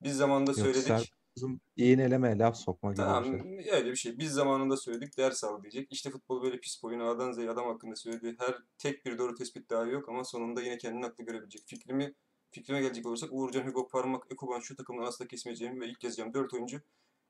Biz 0.03 0.17
zamanında 0.17 0.51
Yok, 0.51 0.61
söyledik. 0.61 0.83
sarkazm, 0.83 1.57
iğneleme, 1.77 2.39
laf 2.39 2.57
sokma 2.57 2.91
gibi 2.91 2.97
Tamam 2.97 3.25
bir 3.25 3.63
şey. 3.63 3.73
öyle 3.73 3.91
bir 3.91 3.97
şey. 3.97 4.19
Biz 4.19 4.33
zamanında 4.33 4.77
söyledik 4.77 5.19
ders 5.19 5.45
al 5.45 5.63
diyecek. 5.63 5.93
İşte 5.93 6.11
futbol 6.11 6.43
böyle 6.43 6.61
pis 6.61 6.83
bir 6.83 6.89
oyun. 6.89 7.01
A'dan 7.01 7.33
Z'ye 7.33 7.51
adam 7.51 7.67
hakkında 7.67 7.97
söylediği 7.97 8.37
her 8.39 8.59
tek 8.79 9.07
bir 9.07 9.19
doğru 9.19 9.35
tespit 9.35 9.71
daha 9.71 9.85
yok 9.85 10.09
ama 10.09 10.25
sonunda 10.25 10.63
yine 10.63 10.79
kendini 10.79 11.05
haklı 11.05 11.25
görebilecek. 11.25 11.63
Fikrimi 11.67 12.15
fikrime 12.51 12.81
gelecek 12.81 13.07
olursak 13.07 13.33
Uğurcan, 13.33 13.67
Hugo, 13.67 13.89
Parmak, 13.89 14.25
Ekuban 14.33 14.61
şu 14.61 14.77
takımdan 14.77 15.03
asla 15.07 15.27
kesmeyeceğim 15.27 15.81
ve 15.81 15.87
ilk 15.89 16.05
yazacağım 16.05 16.35
4 16.35 16.55
oyuncu. 16.55 16.81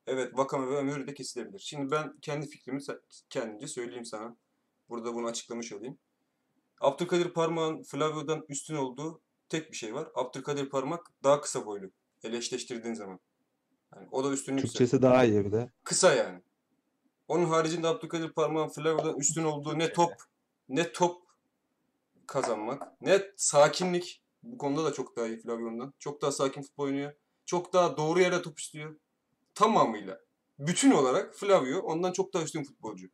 Evet 0.06 0.38
Vakame 0.38 0.66
ve 0.66 0.76
Ömür 0.76 1.06
de 1.06 1.14
kesilebilir. 1.14 1.58
Şimdi 1.58 1.90
ben 1.90 2.16
kendi 2.22 2.46
fikrimi 2.46 2.80
kendimce 3.30 3.68
söyleyeyim 3.68 4.04
sana. 4.04 4.36
Burada 4.88 5.14
bunu 5.14 5.26
açıklamış 5.26 5.72
olayım. 5.72 5.98
Abdülkadir 6.80 7.30
Parmak'ın 7.30 7.82
Flavio'dan 7.82 8.44
üstün 8.48 8.76
olduğu 8.76 9.20
tek 9.48 9.70
bir 9.70 9.76
şey 9.76 9.94
var. 9.94 10.08
Abdülkadir 10.14 10.68
Parmak 10.68 11.06
daha 11.24 11.40
kısa 11.40 11.66
boylu. 11.66 11.90
Ele 12.24 12.36
eşleştirdiğin 12.36 12.94
zaman. 12.94 13.20
Yani 13.96 14.08
o 14.10 14.24
da 14.24 14.30
üstünlük 14.30 14.62
Türkçesi 14.64 15.02
daha 15.02 15.24
iyi 15.24 15.44
bir 15.44 15.52
de. 15.52 15.70
kısa 15.84 16.14
yani. 16.14 16.42
Onun 17.28 17.44
haricinde 17.44 17.88
Abdülkadir 17.88 18.32
Parmak'ın 18.32 18.72
Flavio'dan 18.72 19.16
üstün 19.16 19.44
olduğu 19.44 19.78
ne 19.78 19.92
top 19.92 20.12
ne 20.68 20.92
top 20.92 21.22
kazanmak 22.26 23.02
ne 23.02 23.22
sakinlik 23.36 24.22
Bu 24.42 24.58
konuda 24.58 24.84
da 24.84 24.92
çok 24.92 25.16
daha 25.16 25.26
iyi 25.26 25.40
Flavio'ndan. 25.40 25.94
Çok 25.98 26.22
daha 26.22 26.32
sakin 26.32 26.62
futbol 26.62 26.84
oynuyor. 26.84 27.12
Çok 27.46 27.72
daha 27.72 27.96
doğru 27.96 28.20
yere 28.20 28.42
top 28.42 28.58
istiyor. 28.58 28.96
Tamamıyla. 29.54 30.20
Bütün 30.58 30.90
olarak 30.90 31.34
Flavio 31.34 31.78
ondan 31.78 32.12
çok 32.12 32.34
daha 32.34 32.42
üstün 32.42 32.64
futbolcu. 32.64 33.08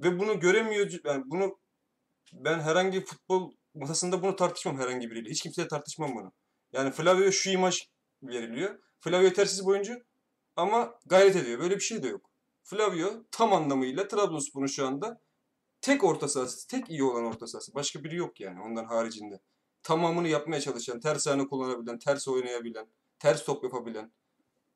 Ve 0.00 0.18
bunu 0.18 0.40
göremiyor. 0.40 0.90
Yani 1.04 1.22
bunu 1.26 1.58
ben 2.32 2.60
herhangi 2.60 3.04
futbol 3.04 3.52
masasında 3.74 4.22
bunu 4.22 4.36
tartışmam 4.36 4.78
herhangi 4.78 5.10
biriyle. 5.10 5.30
Hiç 5.30 5.42
kimseyle 5.42 5.68
tartışmam 5.68 6.14
bunu. 6.14 6.32
Yani 6.72 6.90
Flavio 6.90 7.32
şu 7.32 7.50
imaj 7.50 7.88
veriliyor. 8.22 8.78
Flavio 9.00 9.24
yetersiz 9.24 9.66
bir 9.66 9.70
oyuncu 9.70 10.02
ama 10.56 10.94
gayret 11.06 11.36
ediyor. 11.36 11.60
Böyle 11.60 11.76
bir 11.76 11.80
şey 11.80 12.02
de 12.02 12.08
yok. 12.08 12.30
Flavio 12.62 13.24
tam 13.30 13.52
anlamıyla 13.52 14.08
Trabzonspor'un 14.08 14.66
şu 14.66 14.86
anda 14.86 15.20
tek 15.80 16.04
orta 16.04 16.28
sahası, 16.28 16.68
tek 16.68 16.90
iyi 16.90 17.04
olan 17.04 17.24
orta 17.24 17.46
sahası. 17.46 17.74
Başka 17.74 18.04
biri 18.04 18.16
yok 18.16 18.40
yani 18.40 18.62
ondan 18.62 18.84
haricinde. 18.84 19.40
Tamamını 19.82 20.28
yapmaya 20.28 20.60
çalışan, 20.60 21.00
ters 21.00 21.26
ayağını 21.26 21.48
kullanabilen, 21.48 21.98
ters 21.98 22.28
oynayabilen, 22.28 22.86
ters 23.18 23.44
top 23.44 23.64
yapabilen, 23.64 24.12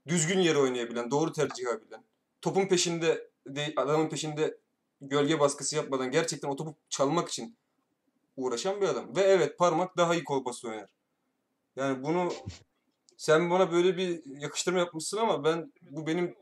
düzgün 0.07 0.39
yere 0.39 0.59
oynayabilen, 0.59 1.11
doğru 1.11 1.33
tercih 1.33 1.65
yapabilen, 1.65 2.05
topun 2.41 2.67
peşinde, 2.67 3.31
de- 3.47 3.73
adamın 3.77 4.09
peşinde 4.09 4.59
gölge 5.03 5.41
baskısı 5.41 5.77
yapmadan 5.77 6.11
gerçekten 6.11 6.49
o 6.49 6.57
topu 6.57 6.75
çalmak 6.89 7.29
için 7.29 7.57
uğraşan 8.37 8.81
bir 8.81 8.89
adam. 8.89 9.17
Ve 9.17 9.21
evet 9.21 9.59
parmak 9.59 9.97
daha 9.97 10.15
iyi 10.15 10.25
kol 10.25 10.45
pası 10.45 10.69
oynar. 10.69 10.91
Yani 11.77 12.03
bunu 12.03 12.33
sen 13.17 13.51
bana 13.51 13.73
böyle 13.73 13.97
bir 13.97 14.23
yakıştırma 14.41 14.79
yapmışsın 14.79 15.19
ama 15.19 15.45
ben 15.45 15.73
bu 15.83 16.07
benim 16.07 16.35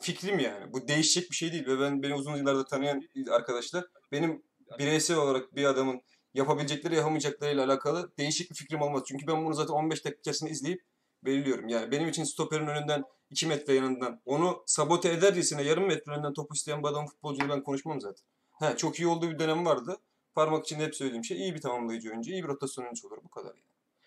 fikrim 0.00 0.38
yani. 0.38 0.72
Bu 0.72 0.88
değişecek 0.88 1.30
bir 1.30 1.36
şey 1.36 1.52
değil 1.52 1.66
ve 1.66 1.80
ben 1.80 2.02
beni 2.02 2.14
uzun 2.14 2.36
yıllardır 2.36 2.64
tanıyan 2.64 3.02
arkadaşlar 3.30 3.84
benim 4.12 4.42
bireysel 4.78 5.16
olarak 5.16 5.56
bir 5.56 5.64
adamın 5.64 6.02
yapabilecekleri 6.34 6.94
yapamayacaklarıyla 6.94 7.64
alakalı 7.64 8.12
değişik 8.18 8.50
bir 8.50 8.56
fikrim 8.56 8.82
olmaz. 8.82 9.02
Çünkü 9.06 9.26
ben 9.26 9.44
bunu 9.44 9.54
zaten 9.54 9.74
15 9.74 10.04
dakika 10.04 10.20
içerisinde 10.20 10.50
izleyip 10.50 10.82
belirliyorum. 11.24 11.68
Yani 11.68 11.90
benim 11.90 12.08
için 12.08 12.24
stoperin 12.24 12.66
önünden 12.66 13.04
2 13.30 13.46
metre 13.46 13.74
yanından 13.74 14.20
onu 14.24 14.62
sabote 14.66 15.08
edercesine 15.12 15.62
yarım 15.62 15.86
metre 15.86 16.12
önünden 16.12 16.32
topu 16.32 16.54
isteyen 16.54 16.82
bir 16.82 16.88
adamın 16.88 17.06
futbolcunu 17.06 17.48
ben 17.48 17.62
konuşmam 17.62 18.00
zaten. 18.00 18.24
He, 18.58 18.76
çok 18.76 19.00
iyi 19.00 19.06
olduğu 19.06 19.30
bir 19.30 19.38
dönem 19.38 19.66
vardı. 19.66 19.96
Parmak 20.34 20.64
içinde 20.64 20.84
hep 20.84 20.94
söylediğim 20.94 21.24
şey 21.24 21.38
iyi 21.38 21.54
bir 21.54 21.60
tamamlayıcı 21.60 22.10
oyuncu, 22.10 22.30
iyi 22.30 22.42
bir 22.42 22.48
rotasyon 22.48 22.84
oyuncusu 22.84 23.08
olur 23.08 23.18
bu 23.24 23.28
kadar 23.28 23.48
yani. 23.48 23.62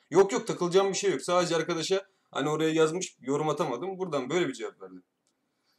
Yok 0.09 0.31
yok 0.31 0.47
takılacağım 0.47 0.89
bir 0.89 0.93
şey 0.93 1.11
yok. 1.11 1.21
Sadece 1.21 1.55
arkadaşa 1.55 2.01
hani 2.31 2.49
oraya 2.49 2.69
yazmış 2.69 3.17
yorum 3.21 3.49
atamadım. 3.49 3.97
Buradan 3.97 4.29
böyle 4.29 4.47
bir 4.47 4.53
cevap 4.53 4.81
verdim. 4.81 5.03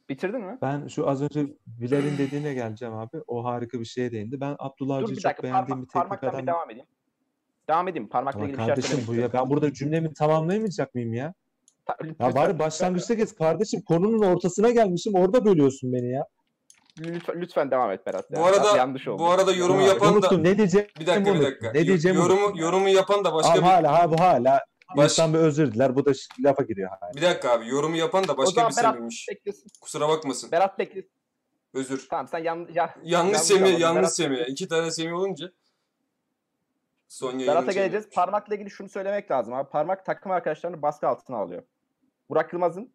Bitirdin 0.09 0.41
mi? 0.41 0.57
Ben 0.61 0.87
şu 0.87 1.09
az 1.09 1.21
önce 1.21 1.47
Bilal'in 1.67 2.17
dediğine 2.17 2.53
geleceğim 2.53 2.93
abi. 2.93 3.21
O 3.27 3.43
harika 3.43 3.79
bir 3.79 3.85
şeye 3.85 4.11
değindi. 4.11 4.41
Ben 4.41 4.55
Abdullah 4.59 4.95
Avcı'yı 4.95 5.15
çok 5.15 5.23
dakika 5.23 5.43
beğendiğim 5.43 5.81
bir 5.81 5.87
teknik 5.87 5.93
parmaktan 5.93 6.31
bir 6.31 6.35
adam. 6.35 6.47
devam 6.47 6.69
edeyim. 6.69 6.87
Devam 7.69 7.87
edeyim. 7.87 8.09
Parmakla 8.09 8.39
Ama 8.39 8.45
ilgili 8.47 8.57
bir 8.57 8.65
şey 8.65 8.75
kardeşim 8.75 9.03
bu 9.07 9.15
ya 9.15 9.33
ben 9.33 9.49
burada 9.49 9.73
cümlemi 9.73 10.13
tamamlayamayacak 10.13 10.95
mıyım 10.95 11.13
ya? 11.13 11.33
Ta- 11.85 11.97
Ya 12.01 12.07
lütfen- 12.09 12.35
bari 12.35 12.59
başlangıçta 12.59 13.13
geç 13.13 13.35
kardeşim 13.35 13.81
konunun 13.81 14.21
ortasına 14.25 14.69
gelmişim 14.69 15.15
orada 15.15 15.45
bölüyorsun 15.45 15.93
beni 15.93 16.11
ya. 16.11 16.25
Lütfen, 16.99 17.41
lütfen 17.41 17.71
devam 17.71 17.91
et 17.91 18.05
Berat. 18.05 18.31
ya. 18.31 18.39
Bu 18.39 18.45
arada 18.45 18.63
Biraz 18.63 18.75
yanlış 18.75 19.07
oldu. 19.07 19.19
bu 19.23 19.29
arada 19.29 19.51
yorumu 19.53 19.81
Ya, 19.81 19.87
yapan 19.87 20.07
da 20.09 20.13
unuttum 20.17 20.43
ne 20.43 20.57
diyeceğim 20.57 20.87
bir 20.99 21.07
dakika 21.07 21.33
bir 21.33 21.41
dakika. 21.41 21.71
Ne 21.71 21.85
diyeceğimi 21.85 22.19
yorumu 22.19 22.59
yorumu 22.61 22.89
yapan 22.89 23.23
da 23.25 23.33
başka 23.33 23.51
Ama 23.51 23.61
bir 23.61 23.67
hala 23.67 23.99
ha 23.99 24.11
bu 24.11 24.19
hala 24.19 24.59
Baş- 24.97 25.11
insan 25.11 25.33
bir 25.33 25.39
özür 25.39 25.73
diler 25.73 25.95
bu 25.95 26.05
da 26.05 26.11
lafa 26.45 26.63
giriyor 26.63 26.89
hala. 26.89 27.13
bir 27.15 27.21
dakika 27.21 27.51
abi. 27.51 27.67
Yorumu 27.67 27.95
yapan 27.95 28.27
da 28.27 28.37
başka 28.37 28.67
bir 28.69 28.73
Semih'miş. 28.73 29.27
Kusura 29.81 30.09
bakmasın. 30.09 30.51
Berat 30.51 30.79
beklesin. 30.79 31.11
Özür. 31.73 32.07
Tamam 32.09 32.27
sen 32.27 32.39
yan, 32.39 32.57
ya, 32.73 32.95
Yanlış 33.03 33.03
yanlış 33.03 33.39
Semih, 33.41 33.79
yanlış 33.79 34.09
Semih. 34.09 34.45
İki 34.47 34.67
tane 34.67 34.91
Semih 34.91 35.13
olunca 35.13 35.51
son 37.07 37.39
Berat'a 37.39 37.71
geleceğiz. 37.71 38.05
Parmakla 38.13 38.55
ilgili 38.55 38.69
şunu 38.69 38.89
söylemek 38.89 39.31
lazım 39.31 39.53
abi. 39.53 39.69
Parmak 39.69 40.05
takım 40.05 40.31
arkadaşlarını 40.31 40.81
baskı 40.81 41.07
altına 41.07 41.37
alıyor. 41.37 41.63
Burak 42.33 42.53
Yılmaz'ın 42.53 42.93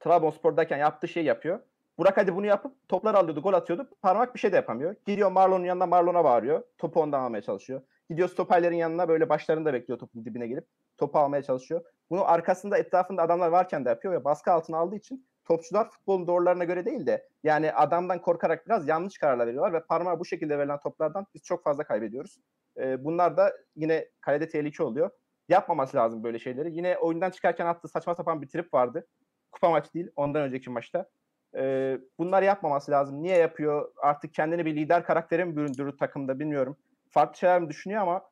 Trabzonspor'dayken 0.00 0.78
yaptığı 0.78 1.08
şeyi 1.08 1.26
yapıyor. 1.26 1.60
Burak 1.98 2.16
hadi 2.16 2.36
bunu 2.36 2.46
yapıp 2.46 2.88
toplar 2.88 3.14
alıyordu, 3.14 3.42
gol 3.42 3.52
atıyordu. 3.52 3.88
Parmak 4.02 4.34
bir 4.34 4.40
şey 4.40 4.52
de 4.52 4.56
yapamıyor. 4.56 4.94
Gidiyor 5.06 5.30
Marlon'un 5.30 5.64
yanına 5.64 5.86
Marlon'a 5.86 6.24
bağırıyor. 6.24 6.62
Topu 6.78 7.00
ondan 7.00 7.20
almaya 7.20 7.42
çalışıyor. 7.42 7.82
Gidiyor 8.10 8.28
stoperlerin 8.28 8.76
yanına 8.76 9.08
böyle 9.08 9.28
başlarında 9.28 9.72
bekliyor 9.72 9.98
topun 9.98 10.24
dibine 10.24 10.46
gelip 10.46 10.66
topu 10.98 11.18
almaya 11.18 11.42
çalışıyor. 11.42 11.84
Bunu 12.10 12.28
arkasında 12.30 12.78
etrafında 12.78 13.22
adamlar 13.22 13.48
varken 13.48 13.84
de 13.84 13.88
yapıyor 13.88 14.14
ve 14.14 14.24
baskı 14.24 14.52
altına 14.52 14.78
aldığı 14.78 14.96
için 14.96 15.26
topçular 15.44 15.90
futbolun 15.90 16.26
doğrularına 16.26 16.64
göre 16.64 16.84
değil 16.84 17.06
de 17.06 17.28
yani 17.42 17.72
adamdan 17.72 18.22
korkarak 18.22 18.66
biraz 18.66 18.88
yanlış 18.88 19.18
kararlar 19.18 19.46
veriyorlar 19.46 19.72
ve 19.72 19.84
parmağı 19.84 20.20
bu 20.20 20.24
şekilde 20.24 20.58
verilen 20.58 20.80
toplardan 20.80 21.26
biz 21.34 21.42
çok 21.42 21.64
fazla 21.64 21.84
kaybediyoruz. 21.84 22.38
Ee, 22.76 23.04
bunlar 23.04 23.36
da 23.36 23.52
yine 23.76 24.08
kalede 24.20 24.48
tehlike 24.48 24.82
oluyor. 24.82 25.10
Yapmaması 25.50 25.96
lazım 25.96 26.24
böyle 26.24 26.38
şeyleri. 26.38 26.76
Yine 26.76 26.98
oyundan 26.98 27.30
çıkarken 27.30 27.66
attığı 27.66 27.88
saçma 27.88 28.14
sapan 28.14 28.42
bir 28.42 28.48
trip 28.48 28.74
vardı. 28.74 29.06
Kupa 29.52 29.70
maçı 29.70 29.94
değil, 29.94 30.10
ondan 30.16 30.42
önceki 30.42 30.70
maçta. 30.70 31.08
Ee, 31.54 31.98
bunlar 32.18 32.42
yapmaması 32.42 32.90
lazım. 32.90 33.22
Niye 33.22 33.36
yapıyor? 33.36 33.92
Artık 34.02 34.34
kendini 34.34 34.66
bir 34.66 34.76
lider 34.76 35.04
karaktere 35.04 35.44
mi 35.44 35.56
büründürür 35.56 35.96
takımda 35.96 36.38
bilmiyorum. 36.38 36.76
Farklı 37.08 37.38
şeyler 37.38 37.60
mi 37.60 37.68
düşünüyor 37.68 38.02
ama 38.02 38.30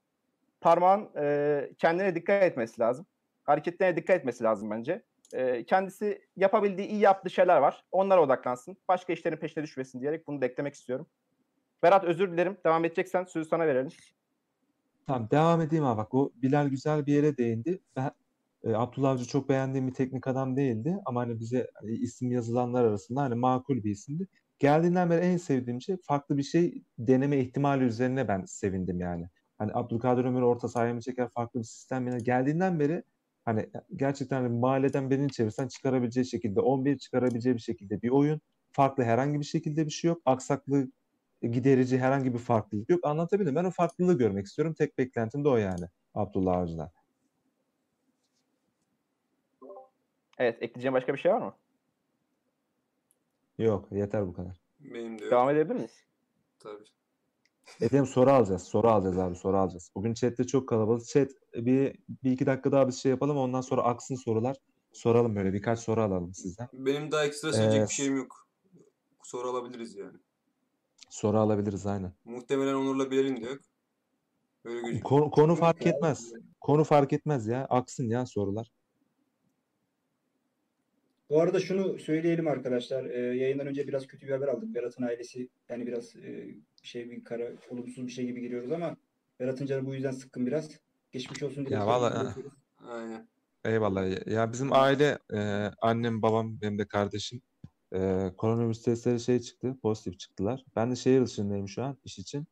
parmağın 0.61 1.11
e, 1.16 1.71
kendine 1.79 2.14
dikkat 2.14 2.43
etmesi 2.43 2.81
lazım. 2.81 3.07
Hareketlerine 3.45 3.97
dikkat 3.97 4.16
etmesi 4.16 4.45
lazım 4.45 4.71
bence. 4.71 5.03
E, 5.33 5.64
kendisi 5.64 6.23
yapabildiği, 6.37 6.89
iyi 6.89 7.01
yaptığı 7.01 7.31
şeyler 7.31 7.59
var. 7.59 7.85
Onlara 7.93 8.23
odaklansın. 8.23 8.77
Başka 8.89 9.12
işlerin 9.12 9.37
peşine 9.37 9.64
düşmesin 9.64 10.01
diyerek 10.01 10.27
bunu 10.27 10.41
da 10.41 10.47
eklemek 10.47 10.75
istiyorum. 10.75 11.07
Berat 11.83 12.05
özür 12.05 12.33
dilerim. 12.33 12.57
Devam 12.64 12.85
edeceksen 12.85 13.25
sözü 13.25 13.49
sana 13.49 13.66
verelim. 13.66 13.91
Tamam 15.09 15.28
devam 15.30 15.61
edeyim 15.61 15.84
abi 15.84 15.98
bak 15.98 16.14
o 16.14 16.32
Bilal 16.36 16.68
güzel 16.68 17.06
bir 17.06 17.12
yere 17.14 17.36
değindi. 17.36 17.80
Ben 17.96 18.11
e, 18.64 18.74
Abdullah 18.74 19.11
Avcı 19.11 19.24
çok 19.24 19.48
beğendiğim 19.48 19.88
bir 19.88 19.94
teknik 19.94 20.26
adam 20.26 20.56
değildi 20.56 20.98
ama 21.06 21.20
hani 21.20 21.40
bize 21.40 21.66
hani 21.74 21.90
isim 21.92 22.32
yazılanlar 22.32 22.84
arasında 22.84 23.22
hani 23.22 23.34
makul 23.34 23.84
bir 23.84 23.90
isimdi. 23.90 24.28
Geldiğinden 24.59 25.11
beri 25.11 25.20
en 25.20 25.36
sevdiğim 25.36 25.80
şey 25.80 25.96
farklı 26.02 26.36
bir 26.36 26.42
şey 26.42 26.84
deneme 26.98 27.38
ihtimali 27.40 27.84
üzerine 27.84 28.28
ben 28.28 28.44
sevindim 28.44 29.00
yani. 29.00 29.28
Hani 29.59 29.72
Abdülkadir 29.74 30.24
Ömür 30.24 30.42
orta 30.42 30.68
sahaya 30.68 30.94
mı 30.94 31.00
çeker 31.00 31.28
farklı 31.28 31.61
bir 31.61 31.64
sistem 31.64 32.09
yani 32.09 32.22
geldiğinden 32.22 32.80
beri 32.80 33.02
hani 33.44 33.70
gerçekten 33.96 34.42
hani 34.42 34.59
mahalleden 34.59 35.11
birini 35.11 35.30
çevirsen 35.32 35.68
çıkarabileceği 35.68 36.26
şekilde 36.26 36.61
11 36.61 36.98
çıkarabileceği 36.98 37.54
bir 37.56 37.61
şekilde 37.61 38.02
bir 38.02 38.11
oyun. 38.11 38.40
Farklı 38.72 39.04
herhangi 39.04 39.40
bir 39.40 39.44
şekilde 39.44 39.86
bir 39.86 39.90
şey 39.90 40.09
yok. 40.09 40.22
Aksaklığı 40.26 40.88
giderici 41.43 41.99
herhangi 41.99 42.34
bir 42.34 42.39
farklılık 42.39 42.91
yok. 42.91 43.07
Anlatabildim. 43.07 43.57
Ben 43.57 43.64
o 43.64 43.70
farklılığı 43.70 44.18
görmek 44.18 44.47
istiyorum. 44.47 44.74
Tek 44.74 44.99
beklentim 44.99 45.45
de 45.45 45.49
o 45.49 45.57
yani 45.57 45.84
Abdullah 46.14 46.57
Avcı'dan. 46.57 46.91
Evet, 50.39 50.62
ekleyeceğim 50.62 50.95
başka 50.95 51.14
bir 51.14 51.18
şey 51.18 51.32
var 51.32 51.41
mı? 51.41 51.55
Yok 53.59 53.89
yeter 53.93 54.26
bu 54.26 54.32
kadar. 54.32 54.61
Benim 54.80 55.18
de 55.18 55.24
yok. 55.24 55.32
Devam 55.32 55.51
edebilir 55.51 55.74
miyiz? 55.74 56.05
Tabii. 56.59 56.84
Efendim 57.80 58.07
soru 58.07 58.30
alacağız. 58.30 58.62
Soru 58.62 58.89
alacağız 58.89 59.18
abi 59.18 59.34
soru 59.36 59.57
alacağız. 59.57 59.91
Bugün 59.95 60.14
chatte 60.14 60.47
çok 60.47 60.68
kalabalık. 60.68 61.07
Chat 61.07 61.30
bir, 61.55 61.99
bir 62.24 62.30
iki 62.32 62.47
dakika 62.47 62.72
daha 62.72 62.89
biz 62.89 63.03
şey 63.03 63.11
yapalım 63.11 63.36
ondan 63.36 63.61
sonra 63.61 63.82
aksın 63.82 64.14
sorular. 64.14 64.57
Soralım 64.93 65.36
böyle 65.36 65.53
birkaç 65.53 65.78
soru 65.78 66.03
alalım 66.03 66.34
sizden. 66.34 66.68
Benim 66.72 67.11
daha 67.11 67.24
ekstra 67.24 67.53
söyleyecek 67.53 67.80
Ee, 67.80 67.84
bir 67.84 67.93
şeyim 67.93 68.16
yok. 68.16 68.49
Soru 69.22 69.49
alabiliriz 69.49 69.95
yani. 69.95 70.18
Soru 71.11 71.38
alabiliriz 71.38 71.86
aynen. 71.86 72.12
Muhtemelen 72.24 72.74
Onur'la 72.74 73.11
Bilal'in 73.11 73.36
de 73.44 73.46
yok. 73.46 73.59
Öyle 74.64 74.80
gözüküyor. 74.80 75.02
Konu, 75.02 75.30
konu 75.30 75.54
fark 75.54 75.86
etmez. 75.86 76.32
Konu 76.61 76.84
fark 76.84 77.12
etmez 77.12 77.46
ya. 77.46 77.64
Aksın 77.70 78.04
ya 78.04 78.26
sorular. 78.26 78.70
Bu 81.30 81.40
arada 81.40 81.61
şunu 81.61 81.98
söyleyelim 81.98 82.48
arkadaşlar. 82.48 83.04
Ee, 83.04 83.18
yayından 83.36 83.66
önce 83.66 83.88
biraz 83.88 84.06
kötü 84.06 84.26
bir 84.26 84.32
haber 84.32 84.48
aldık. 84.48 84.74
Berat'ın 84.74 85.02
ailesi 85.02 85.48
yani 85.68 85.86
biraz 85.86 86.16
e, 86.16 86.54
şey 86.82 87.11
bir 87.11 87.24
kara 87.24 87.52
olumsuz 87.70 88.06
bir 88.06 88.12
şey 88.12 88.26
gibi 88.26 88.40
giriyoruz 88.40 88.72
ama 88.72 88.96
Berat'ın 89.40 89.66
canı 89.66 89.86
bu 89.86 89.94
yüzden 89.94 90.11
sıkkın 90.11 90.46
biraz. 90.46 90.70
Geçmiş 91.12 91.42
olsun 91.42 91.66
diye. 91.66 91.78
Ya 91.78 91.86
vallahi- 91.86 92.34
Aynen. 92.88 93.28
Eyvallah. 93.64 94.26
Ya 94.26 94.52
bizim 94.52 94.72
aile 94.72 95.18
e, 95.34 95.38
annem, 95.82 96.22
babam, 96.22 96.61
benim 96.61 96.78
de 96.78 96.88
kardeşim 96.88 97.42
e, 97.95 98.30
koronavirüs 98.36 98.82
testleri 98.82 99.20
şey 99.20 99.41
çıktı. 99.41 99.76
Pozitif 99.82 100.18
çıktılar. 100.18 100.64
Ben 100.76 100.91
de 100.91 100.97
şehir 100.97 101.24
dışındayım 101.26 101.68
şu 101.68 101.82
an 101.82 101.99
iş 102.05 102.18
için. 102.18 102.47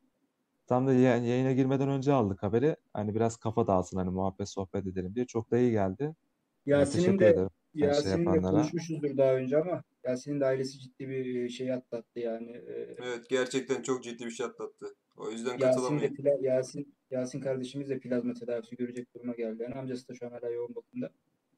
Tam 0.67 0.87
da 0.87 0.93
ya- 0.93 1.17
yayına 1.17 1.53
girmeden 1.53 1.89
önce 1.89 2.13
aldık 2.13 2.43
haberi. 2.43 2.77
Hani 2.93 3.15
biraz 3.15 3.37
kafa 3.37 3.67
dağılsın 3.67 3.97
hani 3.97 4.11
muhabbet 4.11 4.49
sohbet 4.49 4.87
edelim 4.87 5.15
diye. 5.15 5.27
Çok 5.27 5.51
da 5.51 5.59
iyi 5.59 5.71
geldi. 5.71 6.15
Ben 6.67 6.79
Yasin'in 6.79 7.19
de 7.19 7.27
ederim. 7.29 7.49
her 7.81 7.93
şey 7.95 8.25
konuşmuşuzdur 8.43 9.17
daha 9.17 9.35
önce 9.35 9.59
ama 9.59 9.83
Yasin'in 10.05 10.41
de 10.41 10.47
ailesi 10.47 10.79
ciddi 10.79 11.09
bir 11.09 11.49
şey 11.49 11.73
atlattı 11.73 12.21
yani. 12.21 12.51
Evet 12.99 13.29
gerçekten 13.29 13.83
çok 13.83 14.05
ciddi 14.05 14.27
bir 14.27 14.31
şey 14.31 14.47
atlattı. 14.47 14.87
O 15.17 15.31
yüzden 15.31 15.59
pla- 16.09 16.45
Yasin 16.45 16.95
Yasin 17.11 17.41
kardeşimiz 17.41 17.89
de 17.91 17.99
plazma 17.99 18.35
tedavisi 18.35 18.77
görecek 18.77 19.15
duruma 19.15 19.33
geldi. 19.33 19.63
Yani 19.63 19.75
amcası 19.75 20.09
da 20.09 20.15
şu 20.15 20.27
an 20.27 20.31
hala 20.31 20.51
yoğun 20.51 20.75
bakımda. 20.75 21.11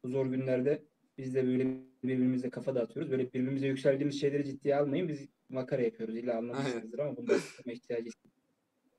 Bu 0.05 0.09
zor 0.09 0.26
günlerde 0.26 0.83
biz 1.19 1.35
de 1.35 1.47
böyle 1.47 1.64
birbirimizle 2.05 2.51
kafa 2.51 2.75
dağıtıyoruz. 2.75 3.11
Böyle 3.11 3.27
birbirimize 3.27 3.66
yükseldiğimiz 3.66 4.21
şeyleri 4.21 4.45
ciddiye 4.45 4.77
almayın. 4.77 5.09
Biz 5.09 5.29
makara 5.49 5.83
yapıyoruz. 5.83 6.16
İlla 6.16 6.39
anlamışsınızdır 6.39 6.99
ama 6.99 7.16
bunda 7.16 7.37
ihtiyacı 7.66 8.11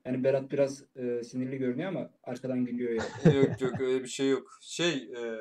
Yani 0.06 0.24
Berat 0.24 0.52
biraz 0.52 0.84
e, 0.96 1.24
sinirli 1.24 1.58
görünüyor 1.58 1.90
ama 1.90 2.10
arkadan 2.24 2.66
gülüyor 2.66 2.92
yani. 2.92 3.38
yok 3.38 3.62
yok 3.62 3.82
öyle 3.82 4.04
bir 4.04 4.10
şey 4.10 4.30
yok. 4.30 4.58
Şey 4.62 4.94
e, 4.94 5.40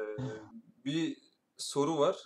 bir 0.85 1.17
soru 1.57 1.99
var. 1.99 2.17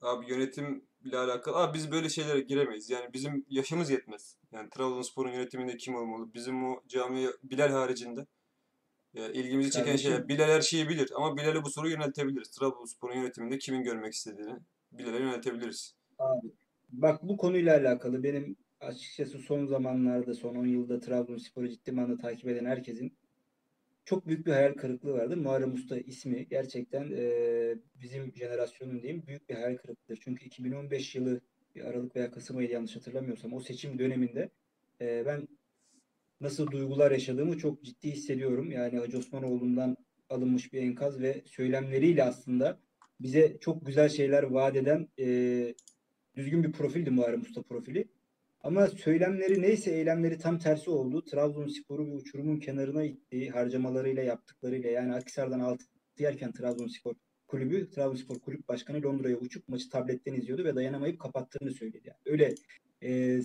Abi 0.00 0.30
yönetimle 0.30 1.16
alakalı. 1.16 1.56
Abi 1.56 1.74
biz 1.74 1.90
böyle 1.92 2.08
şeylere 2.08 2.40
giremeyiz. 2.40 2.90
Yani 2.90 3.12
bizim 3.12 3.44
yaşımız 3.48 3.90
yetmez. 3.90 4.36
Yani 4.52 4.70
Trabzonspor'un 4.70 5.32
yönetiminde 5.32 5.76
kim 5.76 5.94
olmalı? 5.94 6.34
Bizim 6.34 6.64
o 6.64 6.82
cami 6.88 7.26
Bilal 7.42 7.70
haricinde. 7.70 8.26
Ya 9.18 9.28
ilgimizi 9.32 9.70
çeken 9.70 9.86
Kardeşim- 9.86 10.12
şey 10.12 10.28
Bilal 10.28 10.48
her 10.48 10.60
şeyi 10.60 10.88
bilir 10.88 11.10
ama 11.16 11.36
Bilal'e 11.36 11.62
bu 11.64 11.70
soruyu 11.70 11.92
yöneltebiliriz. 11.92 12.50
Trabzonspor'un 12.50 13.14
yönetiminde 13.14 13.58
kimin 13.58 13.82
görmek 13.82 14.14
istediğini 14.14 14.54
Bilal'e 14.92 15.18
yöneltebiliriz. 15.18 15.94
Bak 16.88 17.22
bu 17.22 17.36
konuyla 17.36 17.76
alakalı 17.76 18.22
benim 18.22 18.56
açıkçası 18.80 19.38
son 19.38 19.66
zamanlarda 19.66 20.34
son 20.34 20.54
10 20.56 20.66
yılda 20.66 21.00
Trabzonspor'u 21.00 21.68
ciddi 21.68 21.92
manada 21.92 22.18
takip 22.18 22.48
eden 22.48 22.64
herkesin 22.64 23.18
çok 24.04 24.26
büyük 24.26 24.46
bir 24.46 24.52
hayal 24.52 24.74
kırıklığı 24.74 25.12
vardı. 25.12 25.36
Muharrem 25.36 25.74
Usta 25.74 25.98
ismi 25.98 26.48
gerçekten 26.48 27.12
e, 27.16 27.74
bizim 28.02 28.32
jenerasyonun 28.36 29.02
diyeyim 29.02 29.26
büyük 29.26 29.48
bir 29.48 29.54
hayal 29.54 29.76
kırıklığıdır. 29.76 30.20
Çünkü 30.24 30.46
2015 30.46 31.14
yılı 31.14 31.40
bir 31.74 31.84
Aralık 31.84 32.16
veya 32.16 32.30
Kasım 32.30 32.56
ayı 32.56 32.70
yanlış 32.70 32.96
hatırlamıyorsam 32.96 33.52
o 33.52 33.60
seçim 33.60 33.98
döneminde 33.98 34.50
e, 35.00 35.26
ben 35.26 35.48
nasıl 36.40 36.70
duygular 36.70 37.10
yaşadığımı 37.10 37.58
çok 37.58 37.84
ciddi 37.84 38.10
hissediyorum. 38.10 38.70
Yani 38.70 38.98
Hacı 38.98 39.18
Osmanoğlu'ndan 39.18 39.96
alınmış 40.30 40.72
bir 40.72 40.82
enkaz 40.82 41.20
ve 41.20 41.42
söylemleriyle 41.46 42.24
aslında 42.24 42.78
bize 43.20 43.56
çok 43.60 43.86
güzel 43.86 44.08
şeyler 44.08 44.42
vaat 44.42 44.76
eden 44.76 45.08
e, 45.18 45.74
düzgün 46.36 46.64
bir 46.64 46.72
profildi 46.72 47.10
Muharrem 47.10 47.40
Usta 47.40 47.62
profili. 47.62 48.08
Ama 48.60 48.86
söylemleri 48.86 49.62
neyse 49.62 49.90
eylemleri 49.90 50.38
tam 50.38 50.58
tersi 50.58 50.90
oldu. 50.90 51.24
Trabzonspor'u 51.24 52.06
bir 52.06 52.12
uçurumun 52.12 52.56
kenarına 52.56 53.04
itti. 53.04 53.50
Harcamalarıyla 53.50 54.22
yaptıklarıyla 54.22 54.90
yani 54.90 55.14
Akhisar'dan 55.14 55.60
altı 55.60 55.84
yerken 56.18 56.52
Trabzonspor 56.52 57.14
kulübü, 57.48 57.90
Trabzonspor 57.90 58.38
kulüp 58.38 58.68
başkanı 58.68 59.02
Londra'ya 59.02 59.36
uçup 59.36 59.68
maçı 59.68 59.90
tabletten 59.90 60.34
izliyordu 60.34 60.64
ve 60.64 60.74
dayanamayıp 60.74 61.20
kapattığını 61.20 61.70
söyledi. 61.70 62.00
Yani 62.04 62.18
öyle 62.26 62.54
e, 63.02 63.40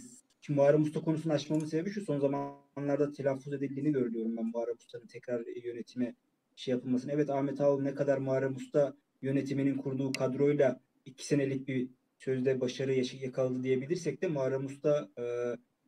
Şimdi 0.46 0.60
Muharrem 0.60 0.84
Usta 0.84 1.02
konusunu 1.02 1.34
açmamın 1.34 1.66
sebebi 1.66 1.90
şu 1.90 2.02
son 2.02 2.20
zamanlarda 2.20 3.12
telaffuz 3.12 3.54
edildiğini 3.54 3.92
görüyorum 3.92 4.38
ben 4.38 4.46
Muharrem 4.46 4.76
Usta'nın 4.76 5.08
tekrar 5.08 5.46
yönetime 5.64 6.16
şey 6.56 6.72
yapılmasını. 6.72 7.12
Evet 7.12 7.30
Ahmet 7.30 7.62
Ağol 7.62 7.82
ne 7.82 7.96
kadar 7.96 8.18
Muharrem 8.18 8.56
Usta 8.56 8.94
yönetiminin 9.22 9.78
kurduğu 9.78 10.12
kadroyla 10.12 10.80
iki 11.06 11.26
senelik 11.26 11.68
bir 11.68 11.88
sözde 12.18 12.62
başarı 12.62 12.94
yakaladı 13.22 13.64
diyebilirsek 13.64 14.22
de 14.22 14.28
Muharrem 14.28 14.66
Usta 14.66 15.10
e, 15.20 15.24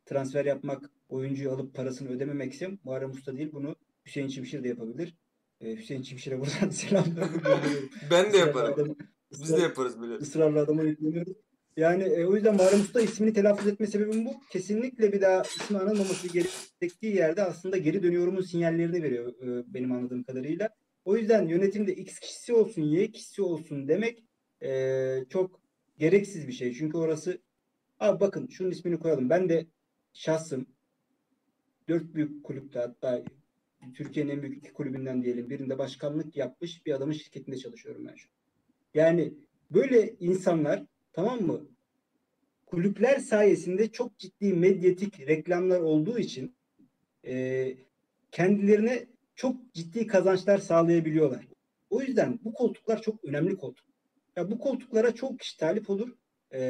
transfer 0.06 0.46
yapmak, 0.46 0.90
oyuncuyu 1.10 1.52
alıp 1.52 1.74
parasını 1.76 2.10
ödememekse 2.10 2.70
Muharrem 2.84 3.12
Usta 3.12 3.38
değil 3.38 3.50
bunu 3.54 3.76
Hüseyin 4.06 4.28
Çimşir 4.28 4.64
de 4.64 4.68
yapabilir. 4.68 5.16
E, 5.62 5.76
Hüseyin 5.76 6.02
Çimşir'e 6.02 6.40
buradan 6.40 6.70
selamlar. 6.72 7.30
Ben 8.12 8.24
de 8.26 8.28
Israrla 8.30 8.38
yaparım. 8.48 8.74
adamı- 8.74 8.96
Biz 9.32 9.58
de 9.58 9.62
yaparız 9.62 10.02
Bilal. 10.02 10.20
ısrarla 10.22 10.62
adama 10.62 10.84
yükleniyoruz. 10.84 11.34
Yani 11.78 12.04
e, 12.04 12.26
o 12.26 12.36
yüzden 12.36 12.56
Muharrem 12.56 12.82
Usta 12.82 13.02
ismini 13.02 13.34
telaffuz 13.34 13.68
etme 13.68 13.88
sebebim 13.88 14.26
bu. 14.26 14.32
Kesinlikle 14.50 15.14
bir 15.14 15.22
daha 15.22 15.42
ismi 15.42 15.78
anılmaması 15.78 16.28
gerektiği 16.28 17.16
yerde 17.16 17.44
aslında 17.44 17.78
geri 17.78 18.04
dönüyorumun 18.04 18.42
sinyallerini 18.42 19.04
veriyor 19.04 19.34
e, 19.42 19.74
benim 19.74 19.92
anladığım 19.92 20.24
kadarıyla. 20.24 20.70
O 21.06 21.18
yüzden 21.18 21.48
yönetimde 21.48 21.96
X 21.96 22.20
kişisi 22.20 22.54
olsun, 22.54 22.82
Y 22.82 23.12
kişisi 23.12 23.42
olsun 23.42 23.88
demek 23.88 24.24
e, 24.64 25.20
çok 25.30 25.62
gereksiz 25.98 26.48
bir 26.48 26.54
şey. 26.54 26.74
Çünkü 26.74 26.98
orası 26.98 27.42
abi 28.00 28.20
bakın 28.20 28.48
şunun 28.48 28.72
ismini 28.72 29.00
koyalım. 29.00 29.30
Ben 29.30 29.50
de 29.50 29.68
şahsım 30.14 30.66
dört 31.88 32.14
büyük 32.14 32.44
kulüpte 32.44 32.80
hatta 32.80 33.24
Türkiye'nin 33.94 34.32
en 34.32 34.42
büyük 34.42 34.58
iki 34.58 34.74
kulübünden 34.74 35.24
diyelim 35.24 35.50
birinde 35.50 35.78
başkanlık 35.78 36.38
yapmış 36.38 36.86
bir 36.86 36.94
adamın 36.94 37.14
şirketinde 37.14 37.58
çalışıyorum 37.58 38.08
ben 38.08 38.16
şu 38.16 38.30
an. 38.30 38.36
Yani 38.94 39.34
böyle 39.72 40.16
insanlar 40.20 40.86
tamam 41.16 41.42
mı? 41.42 41.62
Kulüpler 42.66 43.20
sayesinde 43.20 43.92
çok 43.92 44.18
ciddi 44.18 44.54
medyatik 44.54 45.28
reklamlar 45.28 45.80
olduğu 45.80 46.20
için 46.20 46.56
e, 47.26 47.74
kendilerine 48.32 49.06
çok 49.36 49.74
ciddi 49.74 50.08
kazançlar 50.08 50.58
sağlayabiliyorlar. 50.58 51.48
O 51.90 52.02
yüzden 52.02 52.40
bu 52.44 52.54
koltuklar 52.54 53.02
çok 53.02 53.26
önemli 53.26 53.58
koltuk. 53.58 53.86
Ya 54.36 54.52
bu 54.52 54.60
koltuklara 54.60 55.16
çok 55.16 55.40
kişi 55.40 55.58
talip 55.58 55.90
olur 55.90 56.10
e, 56.52 56.62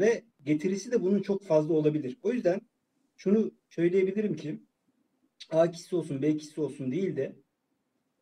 ve 0.00 0.22
getirisi 0.44 0.92
de 0.92 1.02
bunun 1.02 1.22
çok 1.22 1.44
fazla 1.44 1.74
olabilir. 1.74 2.18
O 2.22 2.32
yüzden 2.32 2.60
şunu 3.16 3.50
söyleyebilirim 3.70 4.36
ki 4.36 4.62
A 5.50 5.70
kişisi 5.70 5.96
olsun 5.96 6.22
B 6.22 6.36
kişisi 6.36 6.60
olsun 6.60 6.92
değil 6.92 7.16
de 7.16 7.36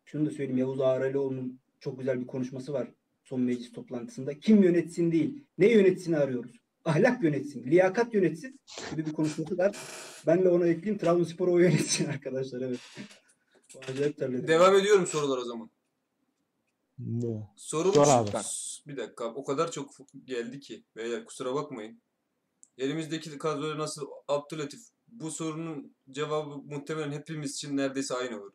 şunu 0.04 0.26
da 0.26 0.30
söyleyeyim 0.30 0.58
Yavuz 0.58 0.80
Ağralioğlu'nun 0.80 1.60
çok 1.80 1.98
güzel 1.98 2.20
bir 2.20 2.26
konuşması 2.26 2.72
var 2.72 2.88
son 3.30 3.40
meclis 3.40 3.72
toplantısında. 3.72 4.38
Kim 4.38 4.62
yönetsin 4.62 5.12
değil, 5.12 5.44
ne 5.58 5.68
yönetsin 5.68 6.12
arıyoruz. 6.12 6.60
Ahlak 6.84 7.24
yönetsin, 7.24 7.64
liyakat 7.64 8.14
yönetsin 8.14 8.60
gibi 8.90 9.06
bir 9.06 9.12
konuşması 9.12 9.58
var. 9.58 9.76
Ben 10.26 10.44
de 10.44 10.48
ona 10.48 10.66
ekleyeyim 10.66 10.98
Trabzonspor 10.98 11.48
o 11.48 11.58
yönetsin 11.58 12.06
arkadaşlar 12.08 12.60
evet. 12.60 12.80
Bu 13.74 13.78
Acayip 13.92 14.16
terledim. 14.18 14.48
Devam 14.48 14.74
ediyorum 14.74 15.06
sorular 15.06 15.38
o 15.38 15.44
zaman. 15.44 15.70
Ne? 16.98 17.48
Sorum 17.56 17.94
Sor 17.94 18.06
abi. 18.06 18.30
Bir 18.86 18.96
dakika 18.96 19.24
o 19.34 19.44
kadar 19.44 19.70
çok 19.70 19.90
geldi 20.24 20.60
ki 20.60 20.84
beyler 20.96 21.24
kusura 21.24 21.54
bakmayın. 21.54 22.02
Elimizdeki 22.78 23.38
kadroyu 23.38 23.78
nasıl 23.78 24.06
Abdülatif 24.28 24.80
bu 25.08 25.30
sorunun 25.30 25.96
cevabı 26.10 26.56
muhtemelen 26.56 27.12
hepimiz 27.12 27.54
için 27.54 27.76
neredeyse 27.76 28.14
aynı 28.14 28.40
olur. 28.40 28.52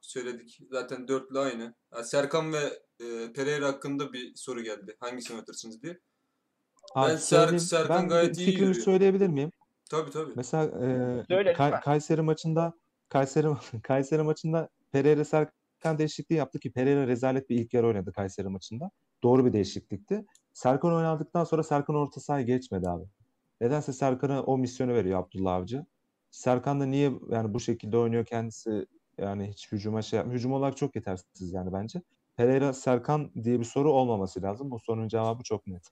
Söyledik. 0.00 0.60
Zaten 0.70 1.08
dörtlü 1.08 1.38
aynı. 1.38 1.74
Ha, 1.90 2.04
Serkan 2.04 2.52
ve 2.52 2.87
e, 3.00 3.32
Pereira 3.32 3.68
hakkında 3.68 4.12
bir 4.12 4.34
soru 4.34 4.62
geldi. 4.62 4.96
Hangisini 5.00 5.40
atırsınız 5.40 5.82
diye. 5.82 5.98
Abi 6.94 7.08
Ben 7.10 7.16
Ser- 7.16 7.18
söyleyeyim. 7.18 7.58
Serkan 7.58 8.02
ben 8.02 8.08
gayet 8.08 8.38
iyi 8.38 8.46
fikrimi 8.46 8.68
yürüyor. 8.68 8.84
söyleyebilir 8.84 9.26
miyim? 9.28 9.50
Tabii 9.90 10.10
tabii. 10.10 10.32
Mesela 10.36 10.64
e, 10.64 11.24
Söyle 11.28 11.50
lütfen. 11.50 11.80
Kayseri 11.80 12.22
maçında 12.22 12.72
Kayseri 13.08 13.48
Kayseri 13.82 14.22
maçında 14.22 14.68
Pereira 14.92 15.24
Serkan 15.24 15.98
değişikliği 15.98 16.34
yaptı 16.34 16.58
ki 16.58 16.72
Pereira 16.72 17.06
rezalet 17.06 17.50
bir 17.50 17.56
ilk 17.56 17.74
yarı 17.74 17.86
oynadı 17.86 18.12
Kayseri 18.12 18.48
maçında. 18.48 18.90
Doğru 19.22 19.46
bir 19.46 19.52
değişiklikti. 19.52 20.26
Serkan 20.52 20.94
oynadıktan 20.94 21.44
sonra 21.44 21.62
Serkan 21.62 21.96
orta 21.96 22.20
sahaya 22.20 22.44
geçmedi 22.44 22.88
abi. 22.88 23.04
Nedense 23.60 23.92
Serkan'a 23.92 24.42
o 24.42 24.58
misyonu 24.58 24.94
veriyor 24.94 25.20
Abdullah 25.20 25.54
Avcı. 25.54 25.86
Serkan 26.30 26.80
da 26.80 26.86
niye 26.86 27.12
yani 27.30 27.54
bu 27.54 27.60
şekilde 27.60 27.96
oynuyor 27.96 28.24
kendisi 28.24 28.86
yani 29.18 29.48
hiç 29.50 29.72
hücuma 29.72 30.02
şey 30.02 30.16
yapmıyor. 30.16 30.38
Hücum 30.38 30.52
olarak 30.52 30.76
çok 30.76 30.96
yetersiz 30.96 31.52
yani 31.52 31.72
bence. 31.72 32.02
Pereira 32.38 32.72
Serkan 32.72 33.30
diye 33.44 33.60
bir 33.60 33.64
soru 33.64 33.92
olmaması 33.92 34.42
lazım. 34.42 34.70
Bu 34.70 34.78
sorunun 34.78 35.08
cevabı 35.08 35.42
çok 35.42 35.66
net. 35.66 35.82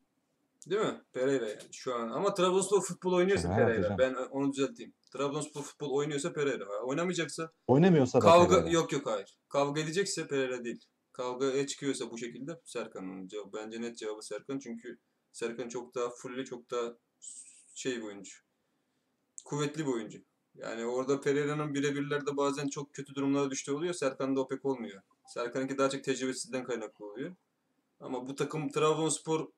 Değil 0.71 0.81
mi? 0.81 1.01
Pereira 1.13 1.49
yani 1.49 1.61
şu 1.73 1.95
an. 1.95 2.09
Ama 2.09 2.35
Trabzonspor 2.35 2.81
futbol 2.83 3.13
oynuyorsa 3.13 3.57
Pereira. 3.57 3.79
hocam. 3.79 3.99
Ben 3.99 4.15
onu 4.15 4.53
düzelteyim. 4.53 4.95
Trabzonspor 5.13 5.63
futbol 5.63 5.91
oynuyorsa 5.91 6.33
Pereira. 6.33 6.65
Oynamayacaksa 6.85 7.53
Oynamıyorsa 7.67 8.19
da 8.21 8.25
Kavga 8.25 8.49
Pereira. 8.57 8.71
yok 8.71 8.93
yok 8.93 9.07
hayır. 9.07 9.39
Kavga 9.49 9.81
edecekse 9.81 10.27
Pereira 10.27 10.65
değil. 10.65 10.85
Kavgaya 11.13 11.67
çıkıyorsa 11.67 12.11
bu 12.11 12.19
şekilde 12.19 12.61
Serkan'ın 12.65 13.29
cevabı. 13.29 13.53
Bence 13.57 13.81
net 13.81 13.99
cevabı 13.99 14.23
Serkan. 14.23 14.59
Çünkü 14.59 14.99
Serkan 15.33 15.69
çok 15.69 15.95
daha 15.95 16.11
fulle 16.11 16.45
çok 16.45 16.71
daha 16.71 16.93
şey 17.75 17.97
bir 17.97 18.03
oyuncu. 18.03 18.33
Kuvvetli 19.45 19.87
bir 19.87 19.93
oyuncu. 19.93 20.19
Yani 20.55 20.85
orada 20.87 21.21
Pereira'nın 21.21 21.75
birebirlerde 21.75 22.37
bazen 22.37 22.69
çok 22.69 22.95
kötü 22.95 23.15
durumlara 23.15 23.51
düştüğü 23.51 23.73
oluyor. 23.73 23.95
Serkan'da 23.95 24.41
o 24.41 24.49
pek 24.49 24.65
olmuyor. 24.65 25.03
Serkan'ınki 25.27 25.79
daha 25.79 25.91
çok 25.91 26.05
tecrübesizden 26.05 26.65
kaynaklı 26.65 27.07
oluyor. 27.07 27.35
Ama 28.01 28.29
bu 28.29 28.35
takım 28.35 28.69
Trabzonspor 28.69 29.49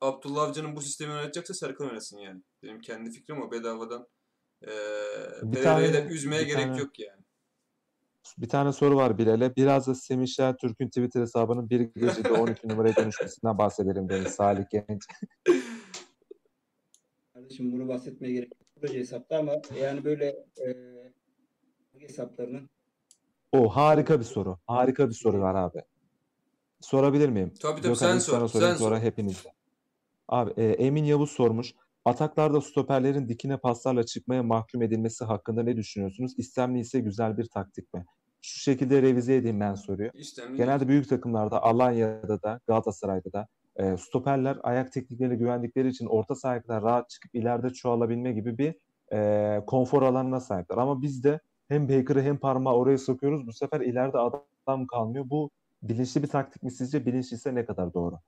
Abdullah 0.00 0.42
Avcı'nın 0.42 0.76
bu 0.76 0.80
sistemi 0.80 1.12
oynatacaksa 1.12 1.54
Serkan 1.54 1.88
oynasın 1.88 2.18
yani. 2.18 2.42
Benim 2.62 2.80
kendi 2.80 3.10
fikrim 3.10 3.42
o 3.42 3.50
bedavadan. 3.50 4.06
Eee 4.62 4.70
Bir 5.42 5.56
Pereira'yı 5.56 5.92
da 5.94 6.04
üzmeye 6.04 6.42
bir 6.42 6.46
gerek 6.46 6.64
tane- 6.64 6.78
yok 6.78 6.98
yani. 6.98 7.22
Bir 8.38 8.48
tane 8.48 8.72
soru 8.72 8.96
var 8.96 9.18
Bilal'e. 9.18 9.56
Biraz 9.56 9.86
da 9.86 9.94
Semih 9.94 10.26
Şentürk'ün 10.26 10.88
Twitter 10.88 11.20
hesabının 11.20 11.70
bir 11.70 11.80
gecede 11.80 12.32
12 12.32 12.68
numaraya 12.68 12.96
dönüşmesinden 12.96 13.58
bahsedelim 13.58 14.08
demiş 14.08 14.28
Salih 14.28 14.64
Genç. 14.70 15.02
Kardeşim 17.34 17.72
bunu 17.72 17.88
bahsetmeye 17.88 18.32
gerek 18.32 18.52
yok. 18.52 18.68
Proje 18.80 18.98
hesapta 18.98 19.38
ama 19.38 19.52
yani 19.80 20.04
böyle 20.04 20.26
e, 20.66 20.68
hesaplarının 21.98 22.70
O 23.54 23.68
harika 23.68 24.18
bir 24.20 24.24
soru. 24.24 24.58
Harika 24.66 25.08
bir 25.08 25.14
soru 25.14 25.40
var 25.40 25.54
abi. 25.54 25.78
Sorabilir 26.80 27.28
miyim? 27.28 27.52
Tabii 27.62 27.80
tabii 27.80 27.82
Gökhan 27.82 27.94
sen 27.94 28.16
ilk 28.16 28.22
sana 28.22 28.40
sor. 28.40 28.48
sorayım 28.48 28.74
Sen 28.74 28.84
sonra 28.84 28.96
sor. 28.96 29.04
hepinizde. 29.04 29.48
Abi 30.28 30.52
e, 30.56 30.64
Emin 30.64 31.04
Yavuz 31.04 31.30
sormuş. 31.30 31.74
Ataklarda 32.04 32.60
stoperlerin 32.60 33.28
dikine 33.28 33.56
paslarla 33.56 34.06
çıkmaya 34.06 34.42
mahkum 34.42 34.82
edilmesi 34.82 35.24
hakkında 35.24 35.62
ne 35.62 35.76
düşünüyorsunuz? 35.76 36.32
İstemli 36.38 36.80
ise 36.80 37.00
güzel 37.00 37.38
bir 37.38 37.46
taktik 37.48 37.94
mi? 37.94 38.04
Şu 38.42 38.60
şekilde 38.60 39.02
revize 39.02 39.34
edeyim 39.36 39.60
ben 39.60 39.74
soruyu. 39.74 40.10
İşte 40.14 40.42
Genelde 40.56 40.88
büyük 40.88 41.08
takımlarda 41.08 41.62
Alanya'da 41.62 42.42
da 42.42 42.60
Galatasaray'da 42.66 43.32
da 43.32 43.46
e, 43.76 43.96
stoperler 43.96 44.58
ayak 44.62 44.92
tekniklerine 44.92 45.34
güvendikleri 45.36 45.88
için 45.88 46.06
orta 46.06 46.34
sahaya 46.34 46.62
rahat 46.68 47.10
çıkıp 47.10 47.34
ileride 47.34 47.70
çoğalabilme 47.70 48.32
gibi 48.32 48.58
bir 48.58 48.74
e, 49.12 49.60
konfor 49.66 50.02
alanına 50.02 50.40
sahipler. 50.40 50.76
Ama 50.76 51.02
biz 51.02 51.24
de 51.24 51.40
hem 51.68 51.88
Baker'ı 51.88 52.22
hem 52.22 52.38
parmağı 52.38 52.74
oraya 52.74 52.98
sokuyoruz. 52.98 53.46
Bu 53.46 53.52
sefer 53.52 53.80
ileride 53.80 54.18
adam 54.66 54.86
kalmıyor. 54.86 55.30
Bu 55.30 55.50
bilinçli 55.82 56.22
bir 56.22 56.28
taktik 56.28 56.62
mi 56.62 56.70
sizce? 56.70 57.06
Bilinçliyse 57.06 57.54
ne 57.54 57.64
kadar 57.66 57.94
doğru? 57.94 58.18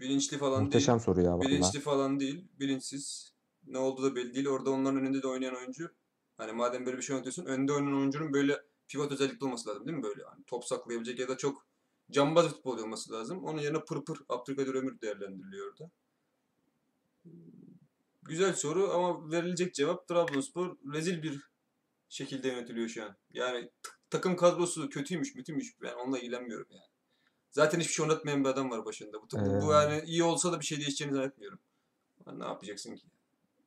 Bilinçli 0.00 0.38
falan 0.38 0.62
Muhteşem 0.62 0.94
değil. 0.94 1.04
soru 1.04 1.20
ya 1.20 1.38
vallahi. 1.38 1.48
Bilinçli 1.48 1.80
falan 1.80 2.20
değil. 2.20 2.44
Bilinçsiz. 2.60 3.34
Ne 3.66 3.78
olduğu 3.78 4.02
da 4.02 4.16
belli 4.16 4.34
değil. 4.34 4.48
Orada 4.48 4.70
onların 4.70 5.00
önünde 5.00 5.22
de 5.22 5.26
oynayan 5.26 5.56
oyuncu. 5.56 5.90
Hani 6.36 6.52
madem 6.52 6.86
böyle 6.86 6.96
bir 6.96 7.02
şey 7.02 7.14
oynatıyorsun 7.14 7.44
önde 7.44 7.72
oynayan 7.72 7.96
oyuncunun 7.96 8.32
böyle 8.32 8.60
pivot 8.88 9.12
özellikli 9.12 9.44
olması 9.44 9.68
lazım 9.68 9.86
değil 9.86 9.98
mi 9.98 10.04
böyle? 10.04 10.22
Hani 10.24 10.44
top 10.44 10.64
saklayabilecek 10.64 11.18
ya 11.18 11.28
da 11.28 11.36
çok 11.36 11.66
cambaz 12.10 12.46
bir 12.46 12.50
futbolcu 12.50 12.84
olması 12.84 13.12
lazım. 13.12 13.44
Onun 13.44 13.60
yerine 13.60 13.84
pır 13.84 14.04
pır 14.04 14.18
Abdülkadir 14.28 14.74
Ömür 14.74 15.00
değerlendiriliyor 15.00 15.72
orada. 15.72 15.90
Güzel 18.22 18.52
soru 18.52 18.90
ama 18.92 19.30
verilecek 19.30 19.74
cevap 19.74 20.08
Trabzonspor 20.08 20.76
rezil 20.92 21.22
bir 21.22 21.53
şekilde 22.08 22.48
yönetiliyor 22.48 22.88
şu 22.88 23.04
an. 23.04 23.16
Yani 23.32 23.70
takım 24.10 24.36
kadrosu 24.36 24.88
kötüymüş, 24.88 25.34
müthiş. 25.34 25.82
Ben 25.82 25.92
onunla 25.92 26.18
ilgilenmiyorum 26.18 26.66
yani. 26.70 26.84
Zaten 27.50 27.80
hiçbir 27.80 27.92
şey 27.92 28.02
oynatmayan 28.02 28.44
bir 28.44 28.48
adam 28.48 28.70
var 28.70 28.84
başında. 28.84 29.22
Bu, 29.22 29.26
bu, 29.32 29.66
bu 29.66 29.72
Ee. 29.72 29.76
yani 29.76 30.02
iyi 30.06 30.22
olsa 30.22 30.52
da 30.52 30.60
bir 30.60 30.64
şey 30.64 30.78
değişeceğini 30.78 31.14
zannetmiyorum. 31.14 31.58
Yani 32.26 32.40
ne 32.40 32.44
yapacaksın 32.44 32.96
ki? 32.96 33.06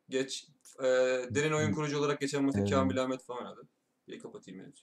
Geç. 0.09 0.47
e, 0.79 0.83
derin 1.29 1.53
oyun 1.53 1.73
kurucu 1.73 1.99
olarak 1.99 2.21
geçen 2.21 2.43
maçta 2.43 2.61
Ee. 2.61 2.65
Kamil 2.65 3.03
Ahmet 3.03 3.23
falan 3.23 3.43
oynadı. 3.43 3.67
İyi 4.07 4.19
kapatayım 4.19 4.59
yani. 4.61 4.73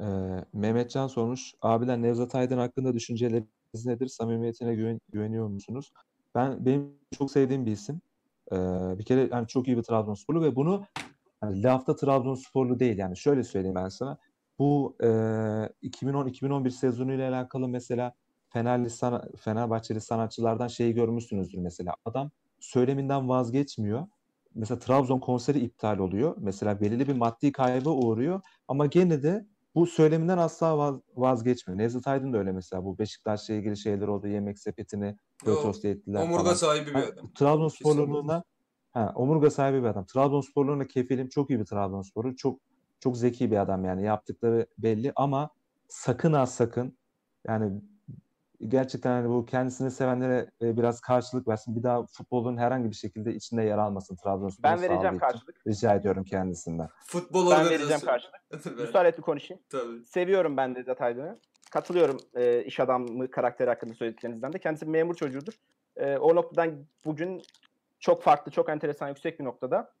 Ee, 0.00 0.44
Mehmetcan 0.52 1.06
sormuş. 1.06 1.54
Abiler 1.62 2.02
Nevzat 2.02 2.34
Aydın 2.34 2.58
hakkında 2.58 2.94
düşünceleriniz 2.94 3.84
nedir? 3.86 4.06
Samimiyetine 4.06 4.74
güven- 4.74 5.00
güveniyor 5.08 5.48
musunuz? 5.48 5.92
Ben 6.34 6.66
benim 6.66 6.92
çok 7.18 7.30
sevdiğim 7.30 7.66
bir 7.66 7.72
isim. 7.72 8.00
Ee, 8.52 8.56
bir 8.98 9.04
kere 9.04 9.28
yani 9.32 9.46
çok 9.48 9.68
iyi 9.68 9.76
bir 9.76 9.82
Trabzonsporlu 9.82 10.42
ve 10.42 10.56
bunu 10.56 10.86
yani 11.42 11.62
lafta 11.62 11.96
Trabzonsporlu 11.96 12.78
değil 12.80 12.98
yani 12.98 13.16
şöyle 13.16 13.44
söyleyeyim 13.44 13.74
ben 13.74 13.88
sana. 13.88 14.18
Bu 14.58 14.96
e, 15.00 15.06
2010-2011 15.06 16.70
sezonuyla 16.70 17.30
alakalı 17.30 17.68
mesela 17.68 18.12
Fenerli 18.48 18.90
sana, 18.90 19.24
Fenerbahçeli 19.36 20.00
sanatçılardan 20.00 20.68
şeyi 20.68 20.94
görmüşsünüzdür 20.94 21.58
mesela. 21.58 21.94
Adam 22.04 22.30
söyleminden 22.60 23.28
vazgeçmiyor. 23.28 24.06
Mesela 24.54 24.78
Trabzon 24.78 25.18
konseri 25.18 25.58
iptal 25.58 25.98
oluyor. 25.98 26.34
Mesela 26.38 26.80
belirli 26.80 27.08
bir 27.08 27.16
maddi 27.16 27.52
kayba 27.52 27.90
uğruyor 27.90 28.40
ama 28.68 28.86
gene 28.86 29.22
de 29.22 29.46
bu 29.74 29.86
söyleminden 29.86 30.38
asla 30.38 30.78
vaz- 30.78 31.00
vazgeçmiyor. 31.16 31.78
Nevzat 31.78 32.06
Aydın 32.06 32.32
da 32.32 32.38
öyle 32.38 32.52
mesela 32.52 32.84
bu 32.84 32.98
Beşiktaş'la 32.98 33.54
ilgili 33.54 33.76
şeyler 33.76 34.08
oldu. 34.08 34.28
Yemek 34.28 34.58
sepetini 34.58 35.16
protesto 35.44 35.88
ettiler 35.88 36.22
Omurga 36.22 36.42
falan. 36.42 36.54
sahibi 36.54 36.90
bir 36.90 36.94
adam. 36.94 37.30
Trabzonsporluğuna 37.34 38.44
ha, 38.92 39.12
omurga 39.14 39.50
sahibi 39.50 39.82
bir 39.82 39.88
adam. 39.88 40.06
Trabzonsporluğuna 40.06 40.86
kefilim. 40.86 41.28
Çok 41.28 41.50
iyi 41.50 41.60
bir 41.60 41.64
Trabzonsporlu. 41.64 42.36
Çok 42.36 42.60
çok 43.00 43.16
zeki 43.16 43.50
bir 43.50 43.56
adam 43.56 43.84
yani. 43.84 44.04
Yaptıkları 44.04 44.66
belli 44.78 45.12
ama 45.16 45.50
sakın 45.88 46.32
ha 46.32 46.46
sakın 46.46 46.98
yani 47.46 47.80
gerçekten 48.66 49.10
hani 49.10 49.28
bu 49.28 49.46
kendisini 49.46 49.90
sevenlere 49.90 50.50
e, 50.62 50.76
biraz 50.76 51.00
karşılık 51.00 51.48
versin. 51.48 51.76
Bir 51.76 51.82
daha 51.82 52.06
futbolun 52.06 52.56
herhangi 52.56 52.90
bir 52.90 52.94
şekilde 52.94 53.34
içinde 53.34 53.62
yer 53.62 53.78
almasın 53.78 54.16
Trabzonspor 54.16 54.62
Ben 54.62 54.82
vereceğim 54.82 55.14
için. 55.14 55.18
karşılık. 55.18 55.66
Rica 55.66 55.94
ediyorum 55.94 56.24
kendisinden. 56.24 56.88
Futbol 57.06 57.50
Ben 57.50 57.70
vereceğim 57.70 58.00
karşılık. 58.00 58.34
Ver. 58.66 58.86
Müsaade 58.86 59.12
konuşayım. 59.12 59.62
Tabii. 59.70 60.04
Seviyorum 60.04 60.56
ben 60.56 60.74
de 60.74 60.94
Aydın'ı. 61.00 61.38
Katılıyorum 61.70 62.16
e, 62.34 62.64
iş 62.64 62.80
adamı 62.80 63.30
karakteri 63.30 63.70
hakkında 63.70 63.94
söylediklerinizden 63.94 64.52
de. 64.52 64.58
Kendisi 64.58 64.86
memur 64.86 65.14
çocuğudur. 65.14 65.52
E, 65.96 66.16
o 66.16 66.34
noktadan 66.34 66.86
bugün 67.04 67.42
çok 68.00 68.22
farklı, 68.22 68.52
çok 68.52 68.68
enteresan, 68.68 69.08
yüksek 69.08 69.40
bir 69.40 69.44
noktada. 69.44 69.92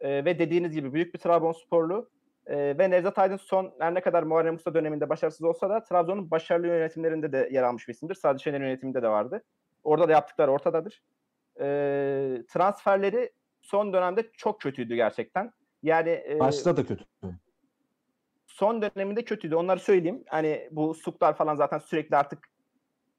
E, 0.00 0.24
ve 0.24 0.38
dediğiniz 0.38 0.72
gibi 0.72 0.92
büyük 0.92 1.14
bir 1.14 1.18
Trabzonsporlu. 1.18 2.10
E, 2.46 2.78
ve 2.78 2.90
Nevzat 2.90 3.18
Aydın 3.18 3.36
son 3.36 3.74
her 3.78 3.94
ne 3.94 4.00
kadar 4.00 4.22
Muharrem 4.22 4.54
Usta 4.54 4.74
döneminde 4.74 5.08
başarısız 5.08 5.42
olsa 5.42 5.70
da 5.70 5.84
Trabzon'un 5.84 6.30
başarılı 6.30 6.66
yönetimlerinde 6.66 7.32
de 7.32 7.48
yer 7.52 7.62
almış 7.62 7.88
bir 7.88 7.94
isimdir. 7.94 8.14
Sadece 8.14 8.42
Şener 8.42 8.60
yönetiminde 8.60 9.02
de 9.02 9.08
vardı. 9.08 9.42
Orada 9.84 10.08
da 10.08 10.12
yaptıkları 10.12 10.50
ortadadır. 10.50 11.02
E, 11.60 11.66
transferleri 12.48 13.30
son 13.60 13.92
dönemde 13.92 14.30
çok 14.32 14.60
kötüydü 14.60 14.94
gerçekten. 14.94 15.52
Yani 15.82 16.24
e, 16.28 16.38
Başta 16.38 16.76
da 16.76 16.86
kötü. 16.86 17.04
son 18.46 18.82
döneminde 18.82 19.24
kötüydü. 19.24 19.54
Onları 19.54 19.80
söyleyeyim. 19.80 20.24
Hani 20.26 20.68
bu 20.70 20.94
suklar 20.94 21.36
falan 21.36 21.54
zaten 21.54 21.78
sürekli 21.78 22.16
artık 22.16 22.53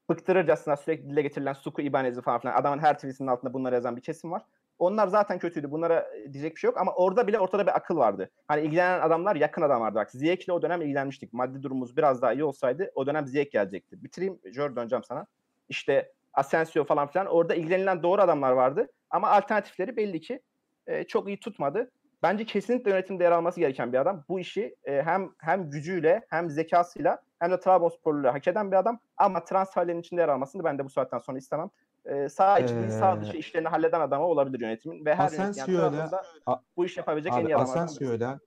bıktırırcasına 0.09 0.77
sürekli 0.77 1.09
dile 1.09 1.21
getirilen 1.21 1.53
suku 1.53 1.81
ibanezi 1.81 2.21
falan 2.21 2.39
filan. 2.39 2.55
Adamın 2.55 2.79
her 2.79 2.95
tweetinin 2.95 3.27
altında 3.27 3.53
bunları 3.53 3.75
yazan 3.75 3.95
bir 3.95 4.01
kesim 4.01 4.31
var. 4.31 4.41
Onlar 4.79 5.07
zaten 5.07 5.39
kötüydü. 5.39 5.71
Bunlara 5.71 6.07
e, 6.15 6.33
diyecek 6.33 6.55
bir 6.55 6.59
şey 6.59 6.67
yok 6.67 6.77
ama 6.77 6.93
orada 6.93 7.27
bile 7.27 7.39
ortada 7.39 7.67
bir 7.67 7.75
akıl 7.75 7.97
vardı. 7.97 8.29
Hani 8.47 8.61
ilgilenen 8.61 9.01
adamlar 9.01 9.35
yakın 9.35 9.61
adamlardı. 9.61 9.95
Bak 9.95 10.11
Ziyek'le 10.11 10.49
o 10.49 10.61
dönem 10.61 10.81
ilgilenmiştik. 10.81 11.33
Maddi 11.33 11.63
durumumuz 11.63 11.97
biraz 11.97 12.21
daha 12.21 12.33
iyi 12.33 12.43
olsaydı 12.43 12.91
o 12.95 13.07
dönem 13.07 13.27
Ziyek 13.27 13.51
gelecekti. 13.51 14.03
Bitireyim. 14.03 14.39
Jör 14.45 14.75
döneceğim 14.75 15.03
sana. 15.03 15.25
İşte 15.69 16.11
Asensio 16.33 16.83
falan 16.83 17.07
filan. 17.07 17.27
Orada 17.27 17.55
ilgilenilen 17.55 18.03
doğru 18.03 18.21
adamlar 18.21 18.51
vardı. 18.51 18.87
Ama 19.09 19.29
alternatifleri 19.29 19.97
belli 19.97 20.21
ki 20.21 20.41
e, 20.87 21.03
çok 21.03 21.27
iyi 21.27 21.39
tutmadı. 21.39 21.91
Bence 22.23 22.45
kesinlikle 22.45 22.91
yönetimde 22.91 23.23
yer 23.23 23.31
alması 23.31 23.59
gereken 23.59 23.93
bir 23.93 23.97
adam. 23.97 24.23
Bu 24.29 24.39
işi 24.39 24.75
e, 24.85 25.01
hem 25.01 25.29
hem 25.37 25.69
gücüyle 25.69 26.25
hem 26.29 26.49
zekasıyla 26.49 27.19
hem 27.39 27.51
de 27.51 27.59
Trabzonsporluyla 27.59 28.33
hak 28.33 28.47
eden 28.47 28.71
bir 28.71 28.75
adam. 28.77 28.99
Ama 29.17 29.43
transferlerin 29.45 29.99
içinde 29.99 30.21
yer 30.21 30.29
almasını 30.29 30.63
ben 30.63 30.77
de 30.77 30.85
bu 30.85 30.89
saatten 30.89 31.17
sonra 31.19 31.37
istemem. 31.37 31.69
E, 32.05 32.29
sağ 32.29 32.59
içi 32.59 32.75
değil, 32.75 32.89
sağ 32.89 33.15
Ee, 33.17 33.21
dışı 33.21 33.37
işlerini 33.37 33.67
halleden 33.67 34.01
adamı 34.01 34.25
olabilir 34.25 34.59
yönetimin. 34.59 35.05
Ve 35.05 35.15
her 35.15 35.31
yani 35.31 35.43
Asensio'yla- 35.43 36.21
A- 36.45 36.59
bu 36.77 36.85
işi 36.85 36.99
yapabilecek 36.99 37.33
en 37.33 37.37
Abi 37.37 37.45
iyi 37.51 37.55
adamlardan 37.55 37.83
birisi. 37.87 37.95
Asensio'yla 38.03 38.39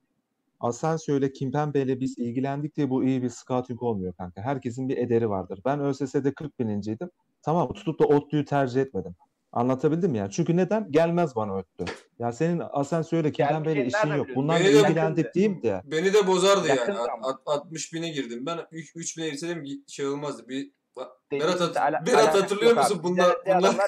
Asensio'yla 0.60 1.28
Kimpembe 1.32 1.80
ile 1.82 2.00
biz 2.00 2.18
ilgilendik 2.18 2.76
diye 2.76 2.90
bu 2.90 3.04
iyi 3.04 3.22
bir 3.22 3.28
scouting 3.28 3.82
olmuyor 3.82 4.12
kanka. 4.12 4.42
Herkesin 4.42 4.88
bir 4.88 4.96
ederi 4.98 5.30
vardır. 5.30 5.60
Ben 5.64 5.80
ÖSS'de 5.80 6.34
40 6.34 6.58
bininciydim. 6.58 7.10
Tamam? 7.42 7.72
Tutup 7.72 8.00
da 8.00 8.04
ODTÜ'yü 8.04 8.44
tercih 8.44 8.80
etmedim. 8.82 9.14
Anlatabildim 9.52 10.10
mi 10.10 10.18
ya? 10.18 10.30
Çünkü 10.30 10.56
neden? 10.56 10.92
Gelmez 10.92 11.36
bana 11.36 11.54
ODTÜ. 11.54 11.84
Ya 12.18 12.32
senin 12.32 12.58
Kimpembe 12.58 13.72
ile 13.72 13.80
Gelmeyeceğini 13.80 13.86
işin 13.88 14.14
yok. 14.14 14.26
Bunlarla 14.36 14.64
Beni 14.64 14.74
de- 14.74 14.80
ilgilendik 14.80 15.34
diyeyim 15.34 15.62
de. 15.62 15.82
Beni 15.84 16.14
de 16.14 16.26
bozardı 16.26 16.68
Yakın 16.68 16.92
yani. 16.92 17.08
At- 17.22 17.40
60 17.46 17.92
bine 17.92 18.08
girdim. 18.08 18.46
Ben 18.46 18.58
3 18.72 19.16
bine 19.18 19.28
girseydim 19.28 19.64
şey 19.88 20.06
olmazdı. 20.06 20.48
Bir 20.48 20.72
Dediğinizde 21.32 21.60
Berat, 21.60 21.68
hat- 21.70 21.76
ala- 21.76 22.06
Berat 22.06 22.34
hatırlıyor 22.42 22.76
musun? 22.76 22.96
abi. 22.98 23.02
Bunlar, 23.02 23.36
bunlar. 23.46 23.86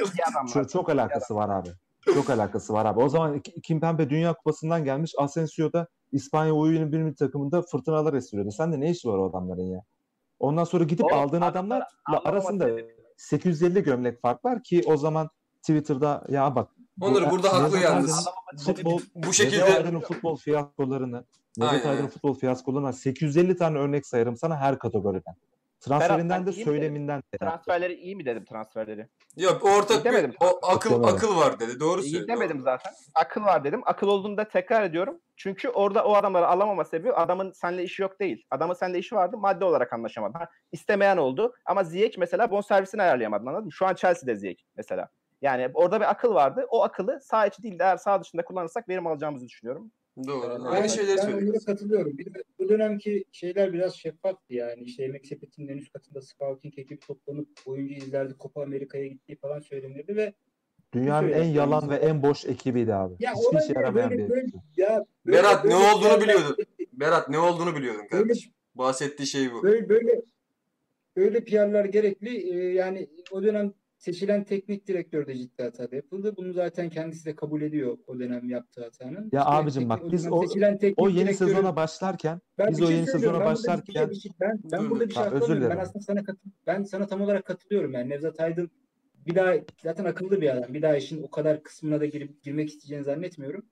Çok, 0.53 0.71
çok 0.71 0.89
alakası 0.91 1.35
var 1.35 1.49
abi. 1.49 1.69
Çok 2.15 2.31
alakası 2.31 2.73
var 2.73 2.87
abi. 2.87 3.01
O 3.01 3.09
zaman 3.09 3.41
Ki- 3.41 3.61
Kimpembe 3.63 4.11
Dünya 4.11 4.33
Kupası'ndan 4.35 4.85
gelmiş. 4.85 5.13
Asensio 5.19 5.73
da 5.73 5.87
İspanya 6.13 6.53
U21 6.53 7.15
takımında 7.15 7.63
fırtınalar 7.63 8.15
estiriyordu. 8.15 8.51
Sen 8.51 8.73
de 8.73 8.81
ne 8.81 8.91
işi 8.91 9.09
var 9.09 9.19
o 9.19 9.31
adamların 9.31 9.63
ya? 9.63 9.81
Ondan 10.39 10.65
sonra 10.65 10.85
gidip 10.85 11.05
Oğlum, 11.07 11.19
aldığın 11.19 11.41
adamlar 11.41 11.83
adamlarla 12.09 12.31
arasında 12.31 12.65
sebebi. 12.65 12.95
850 13.17 13.83
gömlek 13.83 14.21
fark 14.21 14.45
var 14.45 14.63
ki 14.63 14.83
o 14.87 14.97
zaman 14.97 15.29
Twitter'da 15.63 16.25
ya 16.29 16.55
bak 16.57 16.69
Onur 17.01 17.31
burada 17.31 17.53
haklı 17.63 17.79
yalnız. 17.79 18.29
Futbol, 18.67 19.01
bu 19.15 19.33
şekilde 19.33 19.65
Aydın'ın 19.65 20.01
futbol 20.01 20.37
fiyaskolarını 20.37 21.25
Aynen, 21.61 21.89
Aydın'ın 21.89 22.09
futbol 22.09 22.35
fiyaskolarına 22.35 22.93
850 22.93 23.57
tane 23.57 23.79
örnek 23.79 24.07
sayarım 24.07 24.37
sana 24.37 24.57
her 24.57 24.79
kategoriden. 24.79 25.35
Transferinden 25.81 26.47
de 26.47 26.53
söyleminden 26.53 27.23
de. 27.35 27.39
Transferleri 27.39 27.95
iyi 27.95 28.17
mi 28.17 28.25
dedim 28.27 28.45
transferleri? 28.45 29.09
yok 29.37 29.65
ortak 29.65 29.99
bir 29.99 30.05
Demedim. 30.05 30.35
o 30.41 30.59
akıl 30.67 30.91
Demedim. 30.91 31.15
akıl 31.15 31.37
var 31.37 31.61
dedi. 31.61 31.81
Doğru 31.81 32.01
İyi 32.03 32.11
söylüyor. 32.11 32.29
demedim 32.29 32.61
zaten. 32.61 32.93
Akıl 33.15 33.43
var 33.43 33.65
dedim. 33.65 33.83
Akıl 33.87 34.09
olduğunu 34.09 34.37
da 34.37 34.49
tekrar 34.49 34.83
ediyorum. 34.83 35.21
Çünkü 35.37 35.69
orada 35.69 36.05
o 36.05 36.15
adamları 36.15 36.47
alamama 36.49 36.85
sebebi 36.85 37.13
adamın 37.13 37.53
seninle 37.53 37.83
işi 37.85 38.03
yok 38.03 38.21
değil. 38.21 38.47
Adamın 38.51 38.75
seninle 38.75 38.99
işi 38.99 39.15
vardı. 39.15 39.37
Madde 39.39 39.65
olarak 39.65 39.93
anlaşamadı. 39.93 40.39
Ha, 40.39 40.49
istemeyen 40.73 41.17
oldu. 41.17 41.55
Ama 41.67 41.85
Ziyech 41.85 42.19
mesela 42.19 42.51
bonservisini 42.51 43.03
ayarlayamadın 43.03 43.47
anladın 43.47 43.65
mı? 43.65 43.73
Şu 43.73 43.87
an 43.87 43.95
Chelsea'de 43.95 44.37
Ziyech 44.37 44.63
mesela. 44.77 45.09
Yani 45.43 45.69
orada 45.75 46.01
bir 46.01 46.11
akıl 46.11 46.35
vardı. 46.35 46.67
O 46.71 46.83
akıllı 46.83 47.21
sağ 47.23 47.47
içi 47.47 47.63
değil 47.63 47.79
de 47.79 47.83
eğer 47.83 47.97
sağ 47.97 48.21
dışında 48.23 48.45
kullanırsak 48.45 48.89
verim 48.89 49.07
alacağımızı 49.07 49.47
düşünüyorum. 49.47 49.91
Doğru. 50.27 50.51
Ben- 50.65 50.65
Aynı 50.65 50.89
şeyleri 50.89 51.17
ben 51.17 51.23
söylüyor. 51.23 51.53
Onur'a 51.55 51.65
katılıyorum. 51.65 52.19
Bir 52.19 52.35
de 52.35 52.43
bu 52.59 52.69
dönemki 52.69 53.25
şeyler 53.33 53.73
biraz 53.73 53.95
şeffaftı 53.95 54.55
yani. 54.55 54.83
İşte 54.83 55.03
Yemek 55.03 55.27
Sepeti'nin 55.27 55.69
en 55.69 55.77
üst 55.77 55.93
katında 55.93 56.23
scouting 56.23 56.79
ekibi 56.79 56.99
toplanıp 57.01 57.49
oyuncu 57.67 57.95
izlerdi. 57.95 58.35
Copa 58.41 58.63
Amerika'ya 58.63 59.07
gittiği 59.07 59.37
falan 59.37 59.61
söylenirdi 59.61 60.17
ve 60.17 60.33
Dünyanın 60.93 61.29
en 61.29 61.33
Söyle. 61.33 61.49
yalan 61.49 61.91
ve 61.91 61.95
en 61.97 62.23
boş 62.23 62.45
ekibiydi 62.45 62.95
abi. 62.95 63.15
ya 63.21 63.33
Hiçbir 63.35 63.75
ne? 63.75 63.79
yaramayan 63.81 64.11
böyle, 64.11 64.25
bir 64.25 64.31
böyle, 64.31 64.41
ekip. 64.43 64.61
ya 64.77 65.05
böyle, 65.27 65.39
Berat, 65.39 65.65
ne 65.65 65.71
böyle 65.71 65.85
olduğunu 65.85 66.03
şeyler- 66.03 66.21
biliyordun. 66.21 66.57
Berat 66.93 67.29
ne 67.29 67.39
olduğunu 67.39 67.77
biliyordun 67.77 68.03
Böyle, 68.13 68.23
kardeşim. 68.23 68.53
Bahsettiği 68.75 69.27
şey 69.27 69.53
bu. 69.53 69.63
böyle, 69.63 69.89
böyle, 69.89 70.23
böyle 71.17 71.45
PR'lar 71.45 71.85
gerekli. 71.85 72.51
Ee, 72.53 72.73
yani 72.73 73.09
o 73.31 73.43
dönem 73.43 73.73
seçilen 74.05 74.45
teknik 74.45 74.87
direktör 74.87 75.27
de 75.27 75.35
ciddi 75.37 75.63
hata 75.63 75.97
yapıldı. 75.97 76.35
Bunu 76.37 76.53
zaten 76.53 76.91
kendisi 76.91 77.25
de 77.27 77.35
kabul 77.35 77.63
ediyor 77.63 77.99
o 78.07 78.19
dönem 78.19 78.49
yaptığı 78.49 78.83
hatanın. 78.83 79.15
Ya 79.33 79.41
İşte 79.41 79.41
abicim 79.45 79.83
teknik- 79.83 79.89
bak, 80.05 80.13
biz 80.13 80.33
o- 80.33 80.43
seçilen 80.47 80.79
O 80.97 81.09
yeni 81.09 81.35
sezona 81.35 81.77
başlarken 81.77 82.41
Ben 82.59 82.71
Biz 82.71 82.79
bir 82.79 82.85
o 82.85 82.87
şey 82.87 82.97
yeni 82.97 83.07
sezona 83.07 83.33
Ben 83.33 83.41
burada 83.41 83.57
şey- 83.57 83.65
başlarken- 83.69 84.11
bir 84.11 84.15
şey- 84.15 84.33
ben, 84.41 84.61
ben 84.73 84.91
burada 84.91 85.09
bir 85.09 85.15
şey 85.15 85.23
Ha, 85.23 85.27
atlamıyorum. 85.29 85.55
Ben 85.57 85.63
dilerim. 85.67 85.81
aslında 85.81 86.05
sana 86.05 86.25
katıl 86.25 86.51
ben 86.67 86.83
sana 86.83 87.07
tam 87.07 87.21
olarak 87.21 87.45
katılıyorum 87.45 87.93
yani 87.93 88.09
Nevzat 88.11 88.41
Aydın 88.41 88.71
bir 89.27 89.35
daha 89.35 89.55
zaten 89.83 90.05
akıllı 90.05 90.41
bir 90.41 90.57
adam. 90.57 90.75
Bir 90.75 90.83
daha 90.83 90.97
işin 90.97 91.23
o 91.23 91.31
kadar 91.31 91.63
kısmına 91.63 92.01
da 92.01 92.07
girip 92.07 92.43
girmek 92.43 92.69
isteyeceğini 92.69 93.05
zannetmiyorum. 93.05 93.63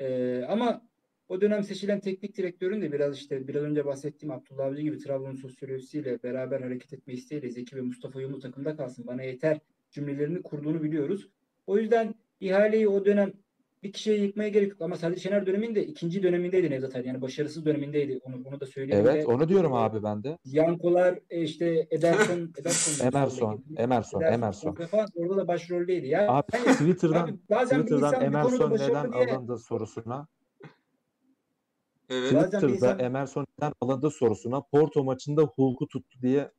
Ee, 0.00 0.44
ama 0.48 0.82
o 1.28 1.40
dönem 1.40 1.62
seçilen 1.64 2.00
teknik 2.00 2.36
direktörün 2.36 2.82
de 2.82 2.92
biraz 2.92 3.16
işte 3.16 3.48
biraz 3.48 3.62
önce 3.62 3.84
bahsettiğim 3.84 4.32
Abdullah 4.34 4.64
Avcı 4.66 4.82
gibi 4.82 4.98
Trabzon 4.98 5.34
sosyolojisiyle 5.34 6.22
beraber 6.22 6.60
hareket 6.60 6.92
etme 6.92 7.12
isteğiyle 7.14 7.50
Zeki 7.50 7.76
ve 7.76 7.80
Mustafa 7.80 8.20
Yumlu 8.20 8.38
takımda 8.38 8.76
kalsın 8.76 9.06
bana 9.06 9.22
yeter 9.22 9.58
cümlelerini 9.94 10.42
kurduğunu 10.42 10.82
biliyoruz. 10.82 11.28
O 11.66 11.78
yüzden 11.78 12.14
ihaleyi 12.40 12.88
o 12.88 13.04
dönem 13.04 13.32
bir 13.82 13.92
kişiye 13.92 14.16
yıkmaya 14.16 14.48
gerek 14.48 14.70
yok 14.70 14.80
ama 14.82 14.96
Sadri 14.96 15.20
Şener 15.20 15.46
döneminde 15.46 15.86
ikinci 15.86 16.22
dönemindeydi 16.22 16.70
Nevzat 16.70 16.96
Aydın. 16.96 17.08
Yani 17.08 17.22
başarısız 17.22 17.66
dönemindeydi. 17.66 18.20
Onu, 18.24 18.36
onu 18.44 18.60
da 18.60 18.66
söyleyeyim. 18.66 19.06
Evet 19.08 19.28
Ve- 19.28 19.32
onu 19.32 19.48
diyorum 19.48 19.74
abi 19.74 20.02
ben 20.02 20.24
de. 20.24 20.38
Yankolar 20.44 21.18
e, 21.30 21.42
işte 21.42 21.86
Ederson 21.90 22.52
Ederson 22.58 23.06
Emerson, 23.06 23.64
Emerson, 23.76 24.20
Emerson. 24.20 24.74
Falan, 24.74 25.08
orada 25.16 25.36
da 25.36 25.48
başroldeydi. 25.48 26.06
Yani, 26.06 26.30
Abi 26.30 26.46
Twitter'dan 26.52 27.24
abi 27.24 27.34
bazen 27.50 27.80
Twitter'dan 27.82 28.22
Emerson 28.22 28.70
neden 28.70 29.12
diye 29.12 29.26
alındı 29.36 29.58
sorusuna 29.58 30.26
Evet. 32.10 32.30
Twitter'da 32.30 32.68
insan- 32.68 32.98
Emerson 32.98 33.46
neden 33.58 33.72
alındı 33.80 34.10
sorusuna 34.10 34.60
Porto 34.60 35.04
maçında 35.04 35.42
Hulk'u 35.42 35.88
tuttu 35.88 36.18
diye 36.22 36.50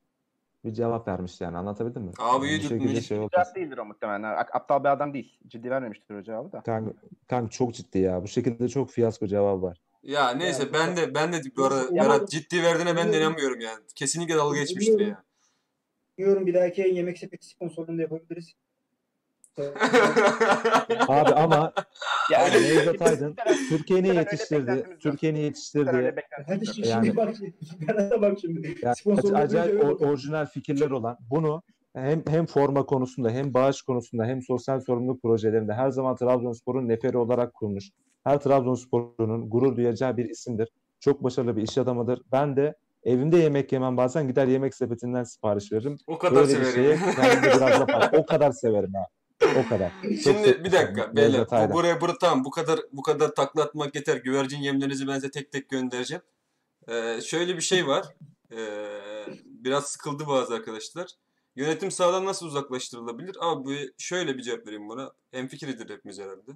bir 0.66 0.74
cevap 0.74 1.08
vermişti 1.08 1.44
yani 1.44 1.58
anlatabildim 1.58 2.02
mi? 2.02 2.12
Abi 2.20 2.48
Yani 2.52 2.62
şekilde 2.62 2.86
tutmuş. 2.88 3.06
şey 3.08 3.18
olmaz. 3.18 3.30
Cevap 3.36 3.56
değildir 3.56 3.78
o 3.78 3.86
muhtemelen. 3.86 4.24
Aptal 4.54 4.84
bir 4.84 4.90
adam 4.90 5.14
değil. 5.14 5.38
Ciddi 5.48 5.70
vermemiştir 5.70 6.16
o 6.16 6.24
cevabı 6.24 6.52
da. 6.52 6.62
Kanka, 6.62 6.92
kanka 7.28 7.50
çok 7.50 7.74
ciddi 7.74 8.00
ya. 8.00 8.24
Bu 8.24 8.28
şekilde 8.28 8.70
çok 8.70 8.90
fiyasko 8.90 9.28
cevabı 9.28 9.62
var. 9.62 9.82
Ya 10.04 10.30
neyse 10.32 10.64
Yani- 10.64 10.74
ben 10.74 10.98
de 10.98 11.16
ben 11.16 11.34
de 11.34 11.38
bu 11.58 11.66
arada 11.66 11.88
Ya- 11.92 12.04
Berat 12.04 12.30
ciddi 12.30 12.64
verdiğine 12.64 12.96
ben 12.96 13.14
de 13.14 13.20
inanmıyorum 13.20 13.60
yani. 13.60 13.80
Kesinlikle 13.96 14.36
dalga 14.36 14.58
geçmiştir 14.60 15.00
ya. 15.00 15.24
Biliyorum 16.18 16.46
bir 16.46 16.54
dahaki 16.54 16.82
yemek 16.82 17.18
sepeti 17.18 17.48
sponsorluğunu 17.48 17.98
da 17.98 18.02
yapabiliriz. 18.02 18.54
Abi 21.08 21.34
ama 21.34 21.74
Ya 22.32 22.40
yani 22.42 22.54
Nevzat 22.64 23.02
Aydın 23.02 23.36
Türkiye'yi 23.70 24.08
öyle 24.10 24.20
yetiştirdi. 24.20 24.86
öyle 25.18 25.40
yetiştirdi. 25.42 26.16
Hadi 26.48 26.66
şimdi 26.68 26.88
Yani- 26.88 27.16
bak 27.16 27.30
şimdi. 27.38 28.22
Bak 28.22 28.38
şimdi. 28.42 28.76
Yani 28.82 28.96
Sponsorluğu 28.96 29.38
acayip 29.38 29.84
or- 29.84 30.06
orijinal 30.10 30.46
fikirler 30.46 30.90
olan 30.92 31.18
bunu 31.30 31.64
hem 31.96 32.24
hem 32.28 32.46
forma 32.46 32.86
konusunda 32.86 33.30
hem 33.30 33.54
bağış 33.54 33.82
konusunda 33.82 34.26
hem 34.26 34.42
sosyal 34.42 34.80
sorumluluk 34.80 35.22
projelerinde 35.22 35.74
her 35.74 35.90
zaman 35.90 36.16
Trabzonspor'un 36.16 36.88
neferi 36.88 37.18
olarak 37.18 37.54
kurmuş. 37.54 37.90
Her 38.24 38.40
Trabzonspor'un 38.40 39.50
gurur 39.50 39.76
duyacağı 39.78 40.18
bir 40.18 40.30
isimdir. 40.30 40.70
Çok 41.00 41.24
başarılı 41.24 41.58
bir 41.58 41.62
iş 41.62 41.78
adamıdır. 41.78 42.22
Ben 42.32 42.56
de 42.56 42.76
evimde 43.04 43.38
yemek 43.38 43.72
yemem 43.72 43.98
bazen 43.98 44.28
gider 44.28 44.48
yemek 44.48 44.76
sepetinden 44.76 45.24
sipariş 45.24 45.72
veririm. 45.72 45.98
O 46.08 46.18
kadar 46.18 46.36
Böyle 46.36 46.60
bir 46.60 46.66
şeye 46.66 46.98
severim. 46.98 47.42
biraz 47.44 47.62
da 47.88 48.12
O 48.18 48.26
kadar 48.26 48.52
severim 48.52 48.94
ha. 48.94 49.06
O 49.42 49.70
kadar. 49.70 49.92
Çok 50.02 50.12
Şimdi 50.12 50.22
severim. 50.22 50.64
bir 50.64 50.72
dakika 50.72 51.16
beyler 51.16 51.48
bu, 51.52 51.74
buraya 51.74 52.02
buraya 52.02 52.18
tamam 52.18 52.46
bu 52.46 52.52
kadar 52.52 52.80
bu 52.92 53.02
kadar 53.02 53.36
takla 53.36 53.64
atmak 53.64 53.96
yeter. 53.96 54.18
Güvercin 54.18 54.60
yemlerinizi 54.60 55.08
ben 55.08 55.16
size 55.16 55.32
tek 55.32 55.52
tek 55.52 55.70
göndereceğim. 55.70 56.22
Ee, 56.88 57.22
şöyle 57.22 57.56
bir 57.56 57.62
şey 57.62 57.88
var. 57.88 58.06
Ee, 58.52 59.28
biraz 59.46 59.86
sıkıldı 59.88 60.28
bazı 60.28 60.54
arkadaşlar. 60.54 61.08
Yönetim 61.56 61.92
sağdan 61.92 62.26
nasıl 62.26 62.46
uzaklaştırılabilir? 62.46 63.36
Abi 63.40 63.92
şöyle 63.98 64.38
bir 64.38 64.44
cevap 64.44 64.68
vereyim 64.68 64.90
buna. 64.90 65.12
Hemfikiridir 65.32 65.90
hepimiz 65.90 66.20
herhalde. 66.20 66.52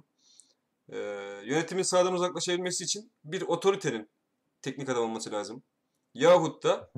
Ee, 0.92 0.98
yönetimin 1.44 1.82
sağdan 1.82 2.14
uzaklaşabilmesi 2.14 2.84
için 2.84 3.10
bir 3.24 3.42
otoritenin 3.42 4.08
teknik 4.62 4.88
adam 4.88 5.02
olması 5.02 5.32
lazım. 5.32 5.62
Yahut 6.14 6.62
da 6.64 6.90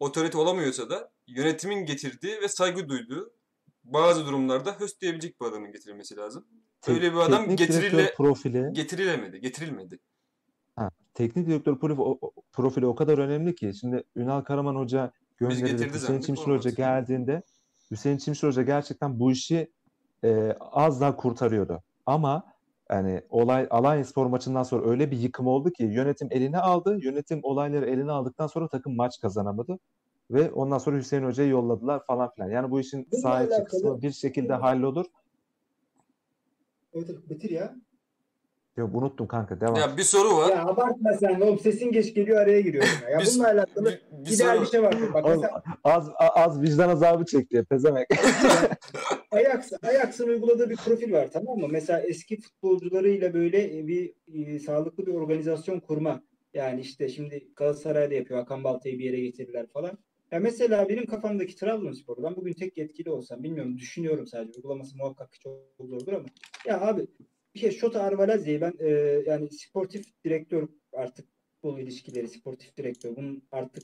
otorite 0.00 0.38
olamıyorsa 0.38 0.90
da 0.90 1.10
yönetimin 1.26 1.86
getirdiği 1.86 2.40
ve 2.40 2.48
saygı 2.48 2.88
duyduğu 2.88 3.32
bazı 3.84 4.26
durumlarda 4.26 4.72
höst 4.72 5.00
diyebilecek 5.00 5.40
bir 5.40 5.46
adamın 5.46 5.72
getirilmesi 5.72 6.16
lazım. 6.16 6.46
Öyle 6.88 7.12
bir 7.12 7.18
adam 7.18 7.56
getirile, 7.56 8.14
profili 8.16 8.72
getirilemedi, 8.72 9.40
getirilmedi. 9.40 9.98
teknik 11.14 11.46
direktör 11.46 11.78
profili 11.78 12.00
o, 12.00 12.32
profili 12.52 12.86
o 12.86 12.94
kadar 12.94 13.18
önemli 13.18 13.54
ki 13.54 13.72
şimdi 13.80 14.04
Ünal 14.16 14.40
Karaman 14.40 14.74
Hoca 14.74 15.12
gönderildi. 15.36 15.94
Hüseyin 15.94 16.20
Çimşir. 16.20 16.46
Hoca 16.46 16.70
geldiğinde 16.70 17.42
Hüseyin 17.90 18.18
Çimşir 18.18 18.46
Hoca 18.46 18.62
gerçekten 18.62 19.20
bu 19.20 19.32
işi 19.32 19.72
e, 20.24 20.56
az 20.60 21.00
daha 21.00 21.16
kurtarıyordu. 21.16 21.82
Ama 22.06 22.52
yani 22.90 23.22
olay 23.30 23.66
Alanya 23.70 24.04
Spor 24.04 24.26
maçından 24.26 24.62
sonra 24.62 24.90
öyle 24.90 25.10
bir 25.10 25.16
yıkım 25.16 25.46
oldu 25.46 25.70
ki 25.70 25.82
yönetim 25.82 26.28
eline 26.30 26.58
aldı. 26.58 26.98
Yönetim 27.02 27.40
olayları 27.42 27.86
eline 27.86 28.12
aldıktan 28.12 28.46
sonra 28.46 28.68
takım 28.68 28.96
maç 28.96 29.20
kazanamadı. 29.20 29.78
Ve 30.32 30.50
ondan 30.52 30.78
sonra 30.78 30.96
Hüseyin 30.96 31.22
Hoca'yı 31.24 31.48
yolladılar 31.50 32.04
falan 32.04 32.30
filan. 32.34 32.50
Yani 32.50 32.70
bu 32.70 32.80
işin 32.80 33.08
Bununla 33.12 33.28
alakalı- 33.34 33.64
kısmı 33.64 34.02
bir 34.02 34.10
şekilde 34.10 34.52
hallolur. 34.52 35.04
Evet, 36.94 37.06
evet, 37.10 37.30
bitir 37.30 37.50
ya. 37.50 37.74
Yok 38.76 38.94
unuttum 38.94 39.26
kanka 39.26 39.60
devam. 39.60 39.76
Ya 39.76 39.96
bir 39.96 40.02
soru 40.02 40.36
var. 40.36 40.48
Ya 40.48 40.66
abartma 40.66 41.12
sen 41.12 41.40
oğlum 41.40 41.58
sesin 41.58 41.92
geç 41.92 42.14
geliyor 42.14 42.40
araya 42.40 42.60
giriyorsun. 42.60 43.02
Ya, 43.04 43.10
ya 43.10 43.18
Biz- 43.20 43.34
bununla 43.38 43.48
alakalı 43.50 43.86
Bir, 43.86 44.00
bir 44.30 44.36
ideal 44.36 44.54
soru. 44.56 44.64
bir 44.64 44.70
şey 44.70 44.82
var. 44.82 44.94
Bak 45.14 45.24
Oğlum, 45.26 45.36
mesela 45.40 45.62
az 45.84 46.10
az 46.18 46.62
vicdan 46.62 46.88
azabı 46.88 47.24
çekti 47.24 47.64
pezemek. 47.70 48.08
Ajax, 49.30 49.72
Ajax'ın 49.82 50.28
uyguladığı 50.28 50.70
bir 50.70 50.76
profil 50.76 51.12
var 51.12 51.28
tamam 51.32 51.58
mı? 51.58 51.68
Mesela 51.70 52.00
eski 52.00 52.40
futbolcularıyla 52.40 53.34
böyle 53.34 53.86
bir 53.86 54.14
e, 54.34 54.58
sağlıklı 54.58 55.06
bir 55.06 55.14
organizasyon 55.14 55.80
kurma. 55.80 56.22
Yani 56.54 56.80
işte 56.80 57.08
şimdi 57.08 57.48
Galatasaray'da 57.56 58.14
yapıyor. 58.14 58.40
Hakan 58.40 58.64
Balta'yı 58.64 58.98
bir 58.98 59.04
yere 59.04 59.20
getirirler 59.20 59.66
falan. 59.66 59.98
Ya 60.32 60.40
mesela 60.40 60.88
benim 60.88 61.06
kafamdaki 61.06 61.56
Trabzonspor 61.56 62.22
ben 62.22 62.36
bugün 62.36 62.52
tek 62.52 62.78
yetkili 62.78 63.10
olsam 63.10 63.42
bilmiyorum 63.42 63.78
düşünüyorum 63.78 64.26
sadece 64.26 64.56
uygulaması 64.56 64.96
muhakkak 64.96 65.40
çok 65.40 65.58
zordur 65.80 66.12
ama 66.12 66.26
ya 66.66 66.80
abi 66.80 67.06
bir 67.54 67.60
şey 67.60 67.70
Şota 67.70 68.02
Arvalazi'yi 68.02 68.60
ben 68.60 68.74
e, 68.78 68.88
yani 69.26 69.48
sportif 69.50 70.24
direktör 70.24 70.68
artık 70.92 71.28
futbol 71.54 71.78
ilişkileri 71.78 72.28
sportif 72.28 72.76
direktör 72.76 73.16
bunun 73.16 73.42
artık 73.50 73.82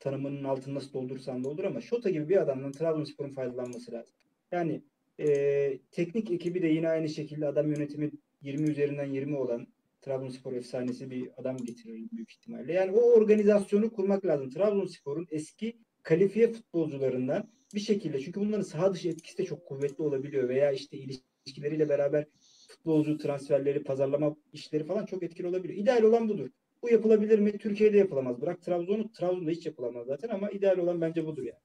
tanımının 0.00 0.44
altını 0.44 0.74
nasıl 0.74 0.92
doldursan 0.92 1.44
doldur 1.44 1.64
ama 1.64 1.80
Şota 1.80 2.10
gibi 2.10 2.28
bir 2.28 2.36
adamdan 2.36 2.72
Trabzonspor'un 2.72 3.32
faydalanması 3.32 3.92
lazım. 3.92 4.14
Yani 4.52 4.82
e, 5.20 5.78
teknik 5.90 6.30
ekibi 6.30 6.62
de 6.62 6.66
yine 6.66 6.88
aynı 6.88 7.08
şekilde 7.08 7.46
adam 7.46 7.72
yönetimi 7.72 8.10
20 8.42 8.70
üzerinden 8.70 9.06
20 9.06 9.36
olan 9.36 9.66
Trabzonspor 10.00 10.52
efsanesi 10.52 11.10
bir 11.10 11.30
adam 11.36 11.56
getirir 11.56 12.08
büyük 12.12 12.32
ihtimalle. 12.32 12.72
Yani 12.72 12.92
o 12.92 13.00
organizasyonu 13.00 13.92
kurmak 13.92 14.26
lazım. 14.26 14.50
Trabzonspor'un 14.50 15.26
eski 15.30 15.78
kalifiye 16.08 16.52
futbolcularından 16.52 17.48
bir 17.74 17.80
şekilde 17.80 18.20
çünkü 18.20 18.40
bunların 18.40 18.62
saha 18.62 18.94
dışı 18.94 19.08
etkisi 19.08 19.38
de 19.38 19.44
çok 19.44 19.66
kuvvetli 19.66 20.04
olabiliyor 20.04 20.48
veya 20.48 20.72
işte 20.72 20.96
ilişkileriyle 20.96 21.88
beraber 21.88 22.26
futbolcu 22.68 23.18
transferleri, 23.18 23.84
pazarlama 23.84 24.36
işleri 24.52 24.84
falan 24.84 25.06
çok 25.06 25.22
etkili 25.22 25.46
olabiliyor. 25.46 25.78
İdeal 25.78 26.02
olan 26.02 26.28
budur. 26.28 26.48
Bu 26.82 26.90
yapılabilir 26.90 27.38
mi? 27.38 27.58
Türkiye'de 27.58 27.96
yapılamaz. 27.98 28.40
Bırak 28.40 28.62
Trabzon'u, 28.62 29.12
Trabzon'da 29.12 29.50
hiç 29.50 29.66
yapılamaz 29.66 30.06
zaten 30.06 30.28
ama 30.28 30.50
ideal 30.50 30.78
olan 30.78 31.00
bence 31.00 31.26
budur 31.26 31.42
yani. 31.42 31.60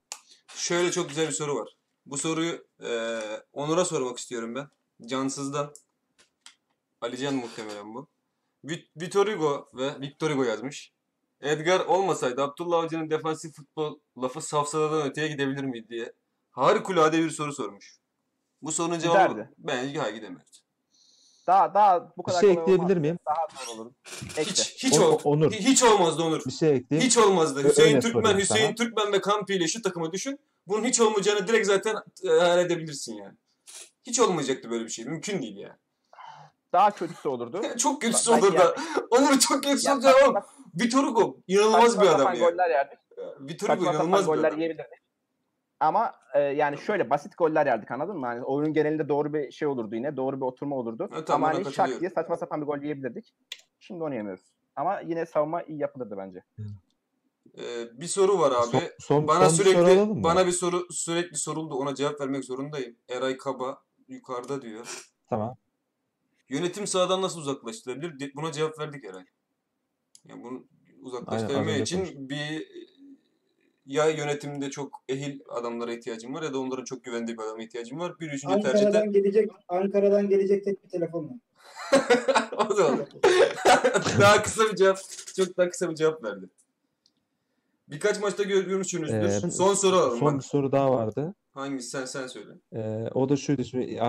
Şöyle 0.54 0.90
çok 0.90 1.08
güzel 1.08 1.26
bir 1.26 1.32
soru 1.32 1.56
var. 1.56 1.76
Bu 2.06 2.16
soruyu 2.16 2.66
eee, 2.82 3.20
Onur'a 3.52 3.84
sormak 3.84 4.18
istiyorum 4.18 4.54
ben. 4.54 4.66
Cansız'dan. 5.06 5.74
Alican 7.00 7.34
muhtemelen 7.34 7.94
bu. 7.94 8.08
Vitor 8.96 9.26
Hugo 9.26 9.68
ve 9.74 10.00
Victor 10.00 10.30
Hugo 10.30 10.44
yazmış. 10.44 10.92
Edgar 11.44 11.80
olmasaydı 11.80 12.42
Abdullah 12.42 12.78
Avcı'nın 12.78 13.10
defansif 13.10 13.56
futbol 13.56 13.98
lafı 14.22 14.40
safsatadan 14.40 15.06
öteye 15.08 15.28
gidebilir 15.28 15.64
miydi 15.64 15.88
diye 15.88 16.12
harikulade 16.50 17.18
bir 17.18 17.30
soru 17.30 17.52
sormuş. 17.52 17.98
Bu 18.62 18.72
sorunun 18.72 18.98
cevabı 18.98 19.32
Giderdi. 19.32 19.50
bence 19.58 20.00
hayır 20.00 20.14
gidemezdi. 20.14 20.58
Daha 21.46 21.74
daha 21.74 22.00
bu 22.16 22.22
Bir 22.22 22.22
kadar 22.24 22.40
şey 22.40 22.48
kolay 22.54 22.62
ekleyebilir 22.62 22.84
olmaz. 22.96 23.00
miyim? 23.00 23.18
Daha 23.26 23.64
zor 23.66 23.74
olur. 23.78 23.92
Ekle. 24.36 24.42
Hiç 24.42 24.84
hiç 24.84 24.98
O- 24.98 25.02
ol, 25.04 25.18
Onur. 25.24 25.52
hiç 25.52 25.82
olmazdı 25.82 26.22
Onur. 26.22 26.44
Bir 26.46 26.50
şey 26.50 26.70
ekleyeyim. 26.76 27.06
Hiç 27.08 27.18
olmazdı. 27.18 27.64
Hüseyin 27.68 27.88
öyle 27.88 28.00
Türkmen, 28.00 28.20
sorayım 28.22 28.38
Hüseyin 28.40 28.66
sana. 28.66 28.74
Türkmen 28.74 29.12
ve 29.12 29.20
Kampi 29.20 29.54
ile 29.54 29.68
şu 29.68 29.82
takımı 29.82 30.12
düşün. 30.12 30.38
Bunun 30.66 30.84
hiç 30.84 31.00
olmayacağını 31.00 31.48
direkt 31.48 31.66
zaten 31.66 31.96
hayal 32.28 32.58
edebilirsin 32.58 33.14
yani. 33.14 33.34
Hiç 34.06 34.20
olmayacaktı 34.20 34.70
böyle 34.70 34.84
bir 34.84 34.90
şey. 34.90 35.04
Mümkün 35.04 35.42
değil 35.42 35.56
yani. 35.56 35.74
Daha 36.72 36.90
kötüsü 36.90 37.28
olurdu. 37.28 37.62
Çok 37.78 38.02
kötüsü 38.02 38.30
olur 38.30 38.54
da. 38.58 38.74
Onur 39.10 39.38
çok 39.38 39.64
kötüsü 39.64 39.88
Ya 39.88 39.96
Vitor 40.80 41.04
Hugo 41.04 41.36
inanılmaz 41.46 41.92
saçma 41.92 42.02
bir 42.02 42.08
adam 42.08 42.34
ya. 42.34 42.50
Goller 42.50 42.70
yerdik. 42.70 42.98
Vitor 43.40 43.68
Hugo 43.68 43.84
inanılmaz 43.84 44.20
bir 44.22 44.26
goller 44.26 44.48
adam. 44.48 44.58
yiyebilirdik. 44.58 45.04
Ama 45.80 46.14
e, 46.34 46.40
yani 46.40 46.78
şöyle 46.78 47.10
basit 47.10 47.38
goller 47.38 47.66
yerdik 47.66 47.90
anladın 47.90 48.16
mı? 48.16 48.26
Yani 48.26 48.44
oyunun 48.44 48.72
genelinde 48.72 49.08
doğru 49.08 49.32
bir 49.32 49.50
şey 49.50 49.68
olurdu 49.68 49.94
yine. 49.94 50.16
Doğru 50.16 50.36
bir 50.36 50.42
oturma 50.42 50.76
olurdu. 50.76 51.08
Evet, 51.12 51.30
Ama 51.30 51.48
hani 51.48 51.72
şak 51.72 52.00
diye 52.00 52.10
saçma 52.10 52.36
sapan 52.36 52.60
bir 52.60 52.66
gol 52.66 52.78
yiyebilirdik. 52.78 53.34
Şimdi 53.80 54.04
onu 54.04 54.14
yemiyoruz. 54.14 54.44
Ama 54.76 55.00
yine 55.00 55.26
savunma 55.26 55.62
iyi 55.62 55.78
yapılırdı 55.78 56.14
bence. 56.18 56.42
Ee, 57.58 58.00
bir 58.00 58.06
soru 58.06 58.38
var 58.38 58.50
abi. 58.52 58.66
Son, 58.66 58.80
son, 58.98 59.28
bana 59.28 59.50
son 59.50 59.58
bir 59.58 59.64
soru 59.64 59.74
sürekli 59.74 60.00
alalım 60.00 60.18
mı? 60.18 60.24
bana 60.24 60.46
bir 60.46 60.52
soru 60.52 60.86
sürekli 60.90 61.36
soruldu. 61.36 61.74
Ona 61.74 61.94
cevap 61.94 62.20
vermek 62.20 62.44
zorundayım. 62.44 62.96
Eray 63.08 63.36
Kaba 63.36 63.82
yukarıda 64.08 64.62
diyor. 64.62 65.06
Tamam. 65.30 65.56
Yönetim 66.48 66.86
sahadan 66.86 67.22
nasıl 67.22 67.40
uzaklaştırabilir? 67.40 68.20
De- 68.20 68.34
Buna 68.34 68.52
cevap 68.52 68.78
verdik 68.78 69.04
Eray. 69.04 69.24
Yani 70.28 70.42
bunu 70.42 70.52
Aynen, 70.52 71.02
uzaklaştırabilmek 71.02 71.80
önce 71.80 72.02
için 72.02 72.28
bir 72.28 72.68
ya 73.86 74.08
yönetimde 74.08 74.70
çok 74.70 75.02
ehil 75.08 75.40
adamlara 75.48 75.92
ihtiyacım 75.92 76.34
var 76.34 76.42
ya 76.42 76.52
da 76.52 76.58
onların 76.58 76.84
çok 76.84 77.04
güvendiği 77.04 77.38
bir 77.38 77.42
adama 77.42 77.62
ihtiyacım 77.62 77.98
var. 77.98 78.20
Bir 78.20 78.32
üçüncü 78.32 78.54
tercihte 78.54 78.86
Ankara'dan 78.86 79.12
gelecek 79.12 79.50
Ankara'dan 79.68 80.28
gelecek 80.28 80.64
tek 80.64 80.84
bir 80.84 80.88
telefon 80.88 81.24
var. 81.24 81.36
o 82.52 82.76
da 82.76 82.86
olur. 82.86 83.06
daha 84.20 84.42
kısa 84.42 84.62
bir 84.72 84.76
cevap, 84.76 84.98
çok 85.36 85.56
daha 85.56 85.68
kısa 85.68 85.90
bir 85.90 85.94
cevap 85.94 86.24
verdi. 86.24 86.46
Birkaç 87.88 88.20
maçta 88.20 88.42
gör- 88.42 88.64
görmüşsünüzdür. 88.64 89.46
Ee, 89.46 89.50
son 89.50 89.74
soru 89.74 89.96
alalım. 89.96 90.18
Son 90.18 90.32
Bak, 90.32 90.40
bir 90.40 90.44
soru 90.44 90.72
daha 90.72 90.92
vardı. 90.92 91.34
hangisi 91.52 91.88
sen 91.88 92.04
sen 92.04 92.26
söyle. 92.26 92.52
Ee, 92.72 93.08
o 93.14 93.28
da 93.28 93.36
şuydu 93.36 93.64
şimdi 93.64 94.00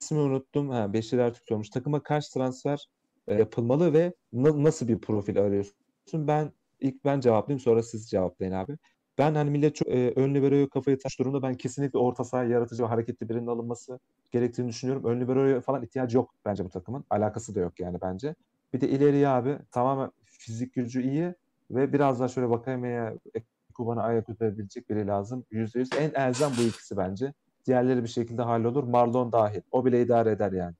ismi 0.00 0.18
unuttum. 0.18 0.70
Ha, 0.70 0.92
Beşir 0.92 1.18
Ertürk 1.18 1.42
sormuş. 1.48 1.70
Takıma 1.70 2.02
kaç 2.02 2.28
transfer 2.28 2.78
e, 2.78 2.97
yapılmalı 3.34 3.92
ve 3.92 4.14
na- 4.32 4.62
nasıl 4.64 4.88
bir 4.88 4.98
profil 5.00 5.40
arıyorsun? 5.40 5.74
Ben 6.14 6.52
ilk 6.80 7.04
ben 7.04 7.20
cevaplayayım 7.20 7.60
sonra 7.60 7.82
siz 7.82 8.10
cevaplayın 8.10 8.52
abi. 8.52 8.76
Ben 9.18 9.34
hani 9.34 9.50
millet 9.50 9.74
çok 9.76 9.88
e, 9.88 10.12
ön 10.16 10.34
libero'ya 10.34 10.68
kafayı 10.68 10.98
taş 10.98 11.18
durumda 11.18 11.42
ben 11.42 11.54
kesinlikle 11.54 11.98
orta 11.98 12.24
sahaya 12.24 12.50
yaratıcı 12.50 12.82
ve 12.82 12.86
hareketli 12.86 13.28
birinin 13.28 13.46
alınması 13.46 13.98
gerektiğini 14.32 14.68
düşünüyorum. 14.68 15.04
Ön 15.04 15.20
libero'ya 15.20 15.60
falan 15.60 15.82
ihtiyacı 15.84 16.16
yok 16.16 16.34
bence 16.44 16.64
bu 16.64 16.68
takımın. 16.68 17.04
Alakası 17.10 17.54
da 17.54 17.60
yok 17.60 17.80
yani 17.80 17.98
bence. 18.02 18.34
Bir 18.72 18.80
de 18.80 18.88
ileriye 18.88 19.28
abi 19.28 19.58
tamamen 19.72 20.10
fizik 20.24 20.74
gücü 20.74 21.02
iyi 21.02 21.34
ve 21.70 21.92
biraz 21.92 22.20
daha 22.20 22.28
şöyle 22.28 22.50
Vakame'ye 22.50 23.18
Kuban'a 23.74 24.02
ayak 24.02 24.28
uydurabilecek 24.28 24.90
biri 24.90 25.06
lazım. 25.06 25.44
%100 25.50 25.92
en 25.92 26.10
elzem 26.14 26.50
bu 26.58 26.62
ikisi 26.62 26.96
bence. 26.96 27.32
Diğerleri 27.66 28.02
bir 28.02 28.08
şekilde 28.08 28.42
hallolur. 28.42 28.84
Marlon 28.84 29.32
dahil. 29.32 29.60
O 29.70 29.84
bile 29.84 30.02
idare 30.02 30.30
eder 30.30 30.52
yani. 30.52 30.74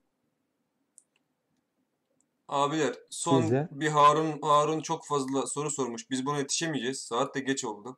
Abiler 2.49 2.95
son 3.11 3.41
Sizce? 3.41 3.69
bir 3.71 3.89
Harun 3.89 4.39
Harun 4.43 4.81
çok 4.81 5.07
fazla 5.07 5.47
soru 5.47 5.71
sormuş. 5.71 6.11
Biz 6.11 6.27
buna 6.27 6.39
yetişemeyeceğiz. 6.39 7.01
Saat 7.01 7.35
de 7.35 7.41
geç 7.41 7.65
oldu. 7.65 7.97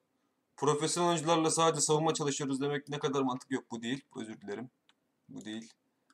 Profesyonel 0.57 1.09
oyuncularla 1.11 1.51
sadece 1.51 1.81
savunma 1.81 2.15
çalışıyoruz 2.15 2.61
demek 2.61 2.89
ne 2.89 2.99
kadar 2.99 3.23
mantık 3.23 3.51
yok. 3.51 3.65
Bu 3.71 3.83
değil. 3.83 4.05
Özür 4.17 4.41
dilerim. 4.41 4.71
Bu 5.29 5.45
değil. 5.45 5.71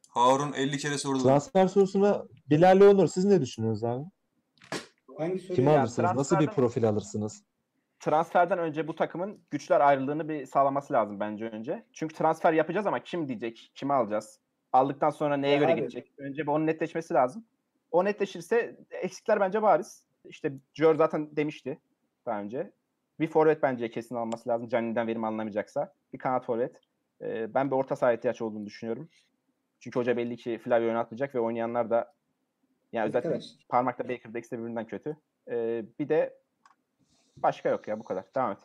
Harun 0.08 0.52
50 0.52 0.78
kere 0.78 0.98
sordu. 0.98 1.22
Transfer 1.22 1.68
sorusuna 1.68 2.24
Bilal'le 2.50 2.80
Onur 2.94 3.06
siz 3.08 3.24
ne 3.24 3.40
düşünüyorsunuz 3.40 3.84
abi? 3.84 4.04
Hangi 5.18 5.38
soru? 5.40 5.54
Kimi 5.56 5.70
Ya 5.70 5.80
alırsınız? 5.80 6.14
Nasıl 6.14 6.36
bir 6.36 6.40
transferden- 6.46 6.54
profil 6.54 6.88
alırsınız? 6.88 7.42
transferden 8.00 8.58
önce 8.58 8.88
bu 8.88 8.94
takımın 8.94 9.40
güçler 9.50 9.80
ayrılığını 9.80 10.28
bir 10.28 10.46
sağlaması 10.46 10.92
lazım 10.92 11.20
bence 11.20 11.44
önce. 11.48 11.86
Çünkü 11.92 12.14
transfer 12.14 12.52
yapacağız 12.52 12.86
ama 12.86 13.02
kim 13.02 13.28
diyecek? 13.28 13.72
Kimi 13.74 13.92
alacağız? 13.92 14.40
Aldıktan 14.72 15.10
sonra 15.10 15.36
neye 15.36 15.52
Ya 15.52 15.58
göre 15.58 15.72
abi. 15.72 15.80
gidecek? 15.80 16.12
Önce 16.18 16.42
bir 16.42 16.46
onun 16.48 16.66
netleşmesi 16.66 17.14
lazım. 17.14 17.44
O 17.90 18.04
netleşirse 18.04 18.76
eksikler 18.90 19.40
bence 19.40 19.62
bariz. 19.62 20.04
İşte 20.24 20.52
Jor 20.74 20.94
zaten 20.94 21.36
demişti 21.36 21.78
daha 22.26 22.40
önce. 22.40 22.70
Bir 23.20 23.26
forvet 23.28 23.62
bence 23.62 23.90
kesin 23.90 24.14
alması 24.14 24.48
lazım. 24.48 24.68
Canini'den 24.68 25.06
verim 25.06 25.24
alınamayacaksa. 25.24 25.92
Bir 26.12 26.18
kanat 26.18 26.44
forvet. 26.44 26.80
Ee, 27.22 27.54
ben 27.54 27.70
bir 27.70 27.76
orta 27.76 27.96
saha 27.96 28.12
ihtiyaç 28.12 28.42
olduğunu 28.42 28.66
düşünüyorum. 28.66 29.08
Çünkü 29.80 29.98
hoca 29.98 30.16
belli 30.16 30.36
ki 30.36 30.58
Flavio 30.64 30.86
oynatmayacak 30.88 31.34
ve 31.34 31.40
oynayanlar 31.40 31.90
da 31.90 32.14
yani 32.92 33.08
özellikle 33.08 33.28
Arkadaş. 33.28 33.46
parmakla 33.68 34.08
Baker'da 34.08 34.38
ikisi 34.38 34.52
de 34.56 34.58
birbirinden 34.58 34.86
kötü. 34.86 35.16
Ee, 35.50 35.84
bir 35.98 36.08
de 36.08 36.34
başka 37.36 37.68
yok 37.68 37.88
ya 37.88 37.98
bu 38.00 38.04
kadar. 38.04 38.24
Devam 38.34 38.52
et. 38.52 38.58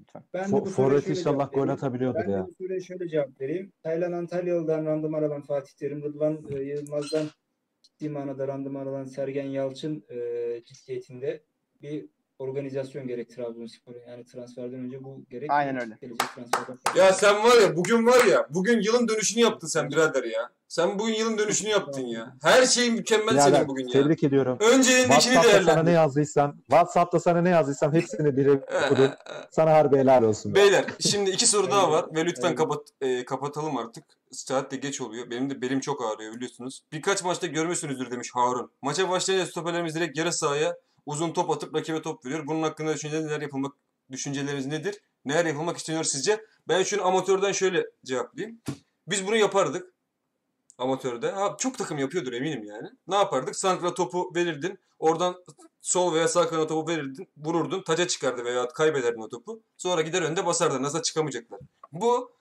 Lütfen. 0.00 0.22
Ben 0.34 0.48
de 0.48 0.52
bu 0.52 0.64
Forvet 0.64 1.08
inşallah 1.08 1.52
gol 1.52 1.68
atabiliyordur 1.68 2.20
Ben 2.20 2.26
de 2.28 2.32
ya. 2.32 2.46
bu 2.46 2.52
soruya 2.52 2.80
şöyle 2.80 3.08
cevap 3.08 3.40
vereyim. 3.40 3.72
Taylan 3.82 4.12
Antalyalı'dan 4.12 4.86
randıman 4.86 5.22
alan 5.22 5.42
Fatih 5.42 5.72
Terim, 5.72 6.02
Rıdvan 6.02 6.38
e, 6.50 6.58
Yılmaz'dan 6.60 7.26
ciddi 7.98 8.08
manada 8.08 8.48
randıman 8.48 8.86
alan 8.86 9.04
Sergen 9.04 9.44
Yalçın 9.44 10.04
e, 10.10 10.16
ciddiyetinde 10.64 11.42
bir 11.82 12.08
organizasyon 12.38 13.06
gerek 13.06 13.30
Trabzonspor'a. 13.30 14.10
Yani 14.10 14.24
transferden 14.24 14.80
önce 14.80 15.04
bu 15.04 15.24
gerek. 15.30 15.50
Aynen 15.50 15.80
öyle. 15.82 15.98
Gelecek 16.00 16.28
transferden 16.34 16.78
Ya 16.96 17.12
sen 17.12 17.44
var 17.44 17.60
ya 17.62 17.76
bugün 17.76 18.06
var 18.06 18.24
ya 18.24 18.46
bugün 18.50 18.80
yılın 18.80 19.08
dönüşünü 19.08 19.42
yaptın 19.42 19.68
sen 19.68 19.90
birader 19.90 20.24
ya. 20.24 20.50
Sen 20.68 20.98
bugün 20.98 21.14
yılın 21.14 21.38
dönüşünü 21.38 21.68
yaptın 21.70 22.02
ya. 22.02 22.36
Her 22.42 22.66
şey 22.66 22.90
mükemmel 22.90 23.34
Birader, 23.34 23.52
senin 23.52 23.68
bugün 23.68 23.86
ya. 23.88 23.92
tebrik 23.92 24.24
ediyorum. 24.24 24.58
Önce 24.60 24.92
elindekini 24.92 25.12
WhatsApp'ta 25.14 25.42
sana 25.42 25.60
ne 25.62 25.64
değerlendir. 25.66 25.92
yazdıysam, 25.92 26.56
WhatsApp'ta 26.70 27.20
sana 27.20 27.40
ne 27.40 27.48
yazdıysam 27.50 27.94
hepsini 27.94 28.36
bire 28.36 28.52
okudum. 28.86 29.10
Sana 29.50 29.70
harbi 29.72 29.96
helal 29.96 30.22
olsun. 30.22 30.54
be. 30.54 30.58
Beyler 30.58 30.84
şimdi 31.00 31.30
iki 31.30 31.46
soru 31.46 31.70
daha 31.70 31.90
var 31.90 32.06
ve 32.14 32.24
lütfen 32.26 32.54
kapat 32.54 32.80
e, 33.00 33.24
kapatalım 33.24 33.76
artık. 33.76 34.04
Saat 34.32 34.70
de 34.72 34.76
geç 34.76 35.00
oluyor. 35.00 35.30
Benim 35.30 35.50
de 35.50 35.60
belim 35.62 35.80
çok 35.80 36.02
ağrıyor 36.04 36.34
biliyorsunuz. 36.34 36.82
Birkaç 36.92 37.24
maçta 37.24 37.46
görmüşsünüzdür 37.46 38.10
demiş 38.10 38.30
Harun. 38.34 38.70
Maça 38.82 39.08
başlayınca 39.10 39.46
stoperlerimiz 39.46 39.94
direkt 39.94 40.18
yarı 40.18 40.32
sahaya 40.32 40.76
uzun 41.06 41.32
top 41.32 41.50
atıp 41.50 41.74
rakibe 41.74 42.02
top 42.02 42.24
veriyor. 42.24 42.46
Bunun 42.46 42.62
hakkında 42.62 42.94
düşünceleriniz 42.94 43.30
neler 43.30 43.40
yapılmak 43.40 43.72
düşünceleriniz 44.10 44.66
nedir? 44.66 45.00
Neler 45.24 45.44
yapılmak 45.44 45.76
isteniyor 45.76 46.04
sizce? 46.04 46.44
Ben 46.68 46.82
şunu 46.82 47.06
amatörden 47.06 47.52
şöyle 47.52 47.86
cevaplayayım. 48.04 48.60
Biz 49.06 49.26
bunu 49.26 49.36
yapardık. 49.36 49.92
Amatörde. 50.78 51.30
Ha, 51.30 51.56
çok 51.58 51.78
takım 51.78 51.98
yapıyordur 51.98 52.32
eminim 52.32 52.64
yani. 52.64 52.88
Ne 53.08 53.14
yapardık? 53.14 53.56
Sankra 53.56 53.94
topu 53.94 54.32
verirdin. 54.34 54.78
Oradan 54.98 55.44
sol 55.80 56.14
veya 56.14 56.28
sağ 56.28 56.48
kanat 56.48 56.68
topu 56.68 56.90
verirdin. 56.90 57.28
Vururdun. 57.36 57.82
Taca 57.82 58.08
çıkardı 58.08 58.44
veya 58.44 58.68
kaybederdin 58.68 59.20
o 59.20 59.28
topu. 59.28 59.60
Sonra 59.76 60.02
gider 60.02 60.22
önde 60.22 60.46
basardın. 60.46 60.82
Nasıl 60.82 61.02
çıkamayacaklar. 61.02 61.60
Bu 61.92 62.32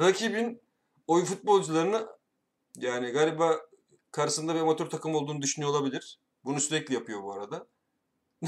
rakibin 0.00 0.60
oyun 1.06 1.24
futbolcularını 1.24 2.06
yani 2.76 3.10
galiba 3.10 3.60
karşısında 4.10 4.54
bir 4.54 4.60
amatör 4.60 4.86
takım 4.86 5.14
olduğunu 5.14 5.42
düşünüyor 5.42 5.70
olabilir. 5.70 6.18
Bunu 6.44 6.60
sürekli 6.60 6.94
yapıyor 6.94 7.22
bu 7.22 7.32
arada. 7.32 7.66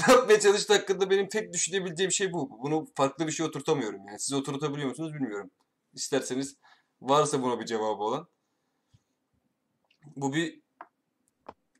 Ne 0.07 0.13
yapmaya 0.13 0.39
çalıştığı 0.39 0.73
hakkında 0.73 1.09
benim 1.09 1.27
tek 1.27 1.53
düşünebileceğim 1.53 2.11
şey 2.11 2.33
bu. 2.33 2.59
Bunu 2.63 2.87
farklı 2.95 3.27
bir 3.27 3.31
şey 3.31 3.45
oturtamıyorum 3.45 3.99
yani. 4.07 4.19
Siz 4.19 4.33
oturtabiliyor 4.33 4.89
musunuz 4.89 5.13
bilmiyorum. 5.13 5.51
İsterseniz 5.93 6.55
varsa 7.01 7.41
buna 7.41 7.59
bir 7.59 7.65
cevabı 7.65 8.03
olan. 8.03 8.27
Bu 10.15 10.33
bir 10.33 10.61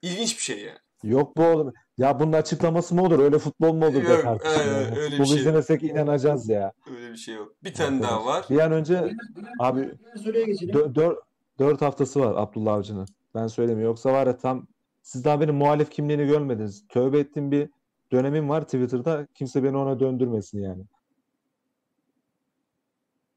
ilginç 0.01 0.37
bir 0.37 0.41
şey 0.43 0.59
yani. 0.63 0.77
Yok 1.03 1.37
bu 1.37 1.43
oğlum. 1.43 1.73
Ya 1.97 2.19
bunun 2.19 2.33
açıklaması 2.33 2.95
mı 2.95 3.03
olur? 3.03 3.19
Öyle 3.19 3.39
futbol 3.39 3.73
mu 3.73 3.85
olur 3.85 4.03
Yok, 4.03 4.25
e, 4.45 4.49
ya? 4.49 4.95
öyle 4.95 4.95
bir 4.95 5.09
Futbol 5.09 5.25
şey 5.25 5.33
yok. 5.33 5.39
izlemesek 5.39 5.83
inanacağız 5.83 6.49
ya. 6.49 6.71
Öyle 6.95 7.11
bir 7.11 7.17
şey 7.17 7.35
yok. 7.35 7.53
Bir 7.63 7.73
tane 7.73 8.03
daha 8.03 8.25
var. 8.25 8.45
Bir 8.49 8.59
an 8.59 8.71
önce 8.71 9.13
abi 9.59 9.81
Diğer 9.81 10.15
soruya 10.23 10.45
geçelim. 10.45 10.75
dö- 10.75 10.95
dör- 10.95 11.17
dört 11.59 11.81
haftası 11.81 12.19
var 12.19 12.33
Abdullah 12.37 12.73
Avcı'nın. 12.73 13.07
Ben 13.35 13.47
söyleyeyim. 13.47 13.81
Yoksa 13.81 14.13
var 14.13 14.27
ya 14.27 14.37
tam 14.37 14.67
siz 15.01 15.23
daha 15.25 15.41
benim 15.41 15.55
muhalif 15.55 15.89
kimliğini 15.89 16.27
görmediniz. 16.27 16.87
Tövbe 16.89 17.19
ettiğim 17.19 17.51
bir 17.51 17.69
dönemim 18.11 18.49
var 18.49 18.61
Twitter'da. 18.63 19.27
Kimse 19.33 19.63
beni 19.63 19.77
ona 19.77 19.99
döndürmesin 19.99 20.61
yani. 20.61 20.83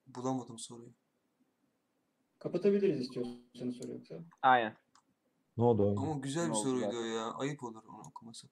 Bulamadım 0.07 0.59
soruyu. 0.59 0.91
Kapatabiliriz 2.39 3.01
istiyorsanız 3.01 3.77
soru 3.77 3.93
yoksa. 3.93 4.15
Aynen. 4.43 4.77
Ne 5.57 5.65
oldu 5.65 5.83
o? 5.83 6.01
Ama 6.03 6.15
güzel 6.21 6.45
bir 6.47 6.51
Ne 6.51 6.55
soruydu 6.55 6.85
zaten? 6.85 6.99
o 6.99 7.03
ya. 7.05 7.31
Ayıp 7.35 7.63
olur 7.65 7.83
onu 7.89 8.01
okumasak. 8.09 8.51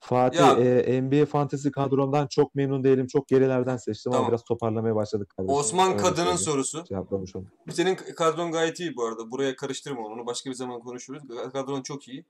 Fatih 0.00 0.38
Ya- 0.38 0.52
e, 0.58 1.02
NBA 1.02 1.26
Fantasy 1.26 1.68
kadromdan 1.68 2.26
çok 2.26 2.54
memnun 2.54 2.84
değilim. 2.84 3.06
Çok 3.06 3.28
gerilerden 3.28 3.76
seçtim 3.76 4.12
Tamam. 4.12 4.24
ama 4.24 4.32
biraz 4.32 4.44
toparlamaya 4.44 4.94
başladık 4.94 5.28
kardeşim. 5.36 5.58
Osman 5.58 5.88
Öyle 5.92 6.02
Kadın'ın 6.02 6.36
sorusu. 6.36 6.84
Cevaplamış 6.84 7.36
oldum. 7.36 7.48
Senin 7.70 7.94
kadron 7.94 8.52
gayet 8.52 8.80
iyi 8.80 8.96
bu 8.96 9.04
arada. 9.04 9.30
Buraya 9.30 9.56
karıştırma 9.56 10.00
onu. 10.06 10.14
Onu 10.14 10.26
başka 10.26 10.50
bir 10.50 10.54
zaman 10.54 10.80
konuşuruz. 10.80 11.22
Kadron 11.52 11.82
çok 11.82 12.08
iyi. 12.08 12.24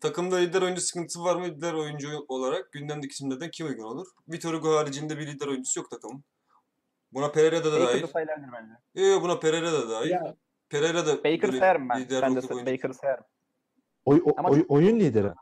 Takımda 0.00 0.36
lider 0.36 0.62
oyuncu 0.62 0.80
sıkıntısı 0.80 1.24
var 1.24 1.36
mı? 1.36 1.44
Lider 1.44 1.72
oyuncu 1.72 2.08
olarak 2.28 2.72
gündemdeki 2.72 3.12
isimlerden 3.12 3.50
kim 3.50 3.66
uygun 3.66 3.84
olur? 3.84 4.06
Vitor 4.28 4.54
Hugo 4.54 4.76
haricinde 4.76 5.18
bir 5.18 5.26
lider 5.26 5.46
oyuncusu 5.46 5.80
yok 5.80 5.90
takımın. 5.90 6.24
Buna 7.12 7.32
Pereira 7.32 7.64
da 7.64 7.72
dahil. 7.72 7.84
Baker'ı 7.86 8.08
sayılabilir 8.08 8.48
bence. 8.52 9.06
Yok 9.08 9.22
buna 9.22 9.38
Pereira 9.38 9.72
da 9.72 9.90
dahil. 9.90 10.10
Ya 10.10 10.34
Pereira 10.68 11.06
da 11.06 11.18
Baker'ı 11.18 11.42
böyle 11.42 11.58
sayarım 11.58 11.88
ben. 11.88 12.00
lider 12.00 12.22
Ben 12.22 12.36
de. 12.36 12.42
Baker'ı 12.66 12.94
sayarım. 12.94 13.24
Oy, 14.04 14.22
o- 14.24 14.32
Ama- 14.36 14.48
oy- 14.48 14.64
oyun 14.68 15.00
lideri. 15.00 15.32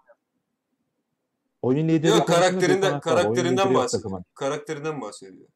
Oyun 1.63 1.89
lideri 1.89 2.11
Yok 2.11 2.27
karakterinden 2.29 3.01
karakterinden 3.01 3.75
bahsediyor. 3.75 4.23
Karakterinden 4.35 5.01
bahsediyor. 5.01 5.49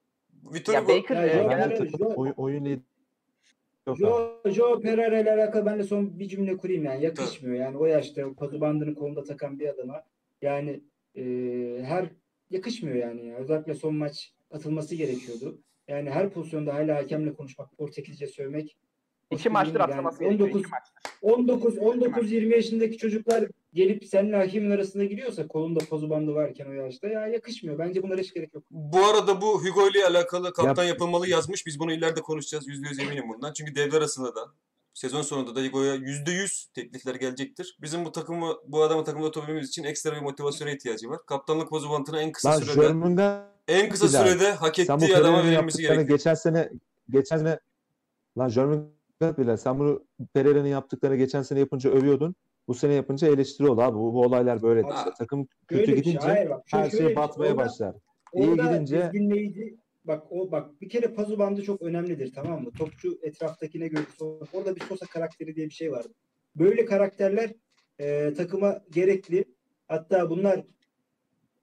Vitor 0.55 0.73
Ya 0.75 0.83
Hugo 0.83 0.93
Baker 0.97 1.17
Ya 1.25 1.43
yok. 1.43 2.19
oy- 2.19 2.33
oyun 2.37 2.65
lideri 2.65 2.83
Joe, 3.97 4.41
Joe 4.45 4.81
Pereira 4.81 5.19
ile 5.21 5.33
alakalı 5.33 5.67
ben 5.67 5.79
de 5.79 5.83
son 5.85 6.19
bir 6.19 6.29
cümle 6.29 6.57
kurayım 6.57 6.85
yani 6.85 7.05
yakışmıyor 7.05 7.57
yani 7.57 7.77
o 7.77 7.87
yaşta 7.87 8.27
o 8.27 8.35
pazı 8.35 8.61
bandını 8.61 8.95
kolunda 8.95 9.25
takan 9.25 9.59
bir 9.59 9.69
adama 9.69 10.03
yani 10.43 10.81
e, 11.17 11.23
her 11.83 12.09
yakışmıyor 12.51 12.97
yani 12.97 13.27
ya. 13.27 13.37
özellikle 13.37 13.75
son 13.75 13.95
maç 13.95 14.33
atılması 14.51 14.95
gerekiyordu. 14.95 15.61
Yani 15.89 16.11
her 16.11 16.31
pozisyonda 16.31 16.75
hala 16.75 16.97
hakemle 16.97 17.35
konuşmak, 17.35 17.77
Portekizce 17.79 18.27
sövmek. 18.27 18.77
iki 19.31 19.49
maçtır 19.49 19.81
yani. 19.81 19.91
atlaması 19.93 20.21
gerekiyor. 20.21 20.49
19 20.49 20.61
iki 20.61 20.71
maçtır. 20.71 20.95
19 21.23 21.79
19 21.79 22.33
20 22.33 22.55
yaşındaki 22.55 22.99
çocuklar 22.99 23.45
gelip 23.73 24.07
seninle 24.07 24.37
hakimin 24.37 24.71
arasında 24.71 25.05
giriyorsa 25.05 25.49
kolunda 25.49 25.79
pozu 25.85 26.11
bandı 26.11 26.35
varken 26.35 26.67
o 26.67 26.73
yaşta 26.73 27.09
ya 27.09 27.27
yakışmıyor. 27.27 27.79
Bence 27.79 28.03
bunlara 28.03 28.21
hiç 28.21 28.35
gerek 28.35 28.55
yok. 28.55 28.65
Bu 28.71 28.99
arada 29.05 29.41
bu 29.41 29.65
Hugo 29.65 29.89
ile 29.89 30.07
alakalı 30.07 30.53
kaptan 30.53 30.85
yapılmalı 30.85 31.29
yazmış. 31.29 31.67
Biz 31.67 31.79
bunu 31.79 31.93
ileride 31.93 32.21
konuşacağız. 32.21 32.69
%100 32.69 33.03
eminim 33.03 33.25
bundan. 33.29 33.53
Çünkü 33.53 33.75
devre 33.75 33.97
arasında 33.97 34.35
da 34.35 34.41
sezon 34.95 35.23
sonunda 35.23 35.55
da 35.55 35.61
Hugo'ya 35.61 35.95
%100 35.97 36.73
teklifler 36.75 37.15
gelecektir. 37.15 37.79
Bizim 37.83 38.05
bu 38.05 38.13
takımı 38.13 38.55
bu 38.67 38.83
adamı 38.83 39.05
takımda 39.05 39.31
tutabilmemiz 39.31 39.69
için 39.69 39.85
ekstra 39.85 40.17
bir 40.17 40.21
motivasyona 40.21 40.71
ihtiyacı 40.71 41.11
var. 41.11 41.19
Kaptanlık 41.27 41.71
bozubantına 41.71 42.23
en 42.23 42.33
kısa 42.33 42.51
Lan 42.51 42.59
sürede 42.59 42.75
Jörmungand 42.75 43.43
En 43.69 43.89
kısa 43.89 44.07
Güzel. 44.07 44.27
sürede 44.27 44.53
hak 44.53 44.77
Sen 44.77 45.01
bu 45.01 45.05
ettiği 45.05 45.17
adama 45.17 45.45
verilmesi 45.45 45.83
gerekiyor. 45.83 46.09
geçen 46.09 46.35
sene 46.35 46.71
geçen 47.11 47.39
sene 47.39 47.59
lan 48.39 48.51
Grant 49.21 49.39
bile 49.39 49.57
sen 49.57 49.79
bunu 49.79 50.03
Pereira'nın 50.33 50.69
yaptıklarını 50.69 51.17
geçen 51.17 51.43
sene 51.43 51.59
yapınca 51.59 51.91
övüyordun. 51.91 52.35
Bu 52.69 52.75
sene 52.75 52.95
yapınca 52.95 53.29
eleştiri 53.29 53.69
oldu 53.69 53.81
abi. 53.81 53.97
Bu, 53.99 54.15
bu 54.15 54.23
olaylar 54.23 54.63
böyle. 54.63 54.81
Abi, 54.81 54.95
işte. 54.95 55.11
Takım 55.19 55.49
kötü 55.69 55.87
şey, 55.87 55.95
gidince 55.95 56.19
hayır 56.19 56.51
bak, 56.51 56.63
her 56.71 56.91
şey 56.91 57.01
şey, 57.01 57.17
batmaya 57.17 57.53
orada- 57.53 57.65
başlar. 57.65 57.97
İyi 58.35 58.47
gidince- 58.47 59.13
dizginleyici 59.13 59.77
bak 60.05 60.33
o 60.33 60.53
bak 60.53 60.81
bir 60.81 60.89
kere 60.89 61.09
pazu 61.15 61.39
bandı 61.39 61.63
çok 61.63 61.83
önemlidir 61.83 62.33
tamam 62.35 62.63
mı? 62.63 62.71
Topçu 62.79 63.19
etraftakine 63.23 63.89
göre 63.89 64.03
orada 64.53 64.77
bir 64.77 64.81
Sosa 64.81 65.07
karakteri 65.07 65.57
diye 65.57 65.67
bir 65.67 65.75
şey 65.75 65.93
vardı. 65.93 66.09
Böyle 66.57 66.85
karakterler 66.85 67.55
e, 67.99 68.35
takıma 68.35 68.81
gerekli. 68.91 69.45
Hatta 69.87 70.31
bunlar 70.31 70.65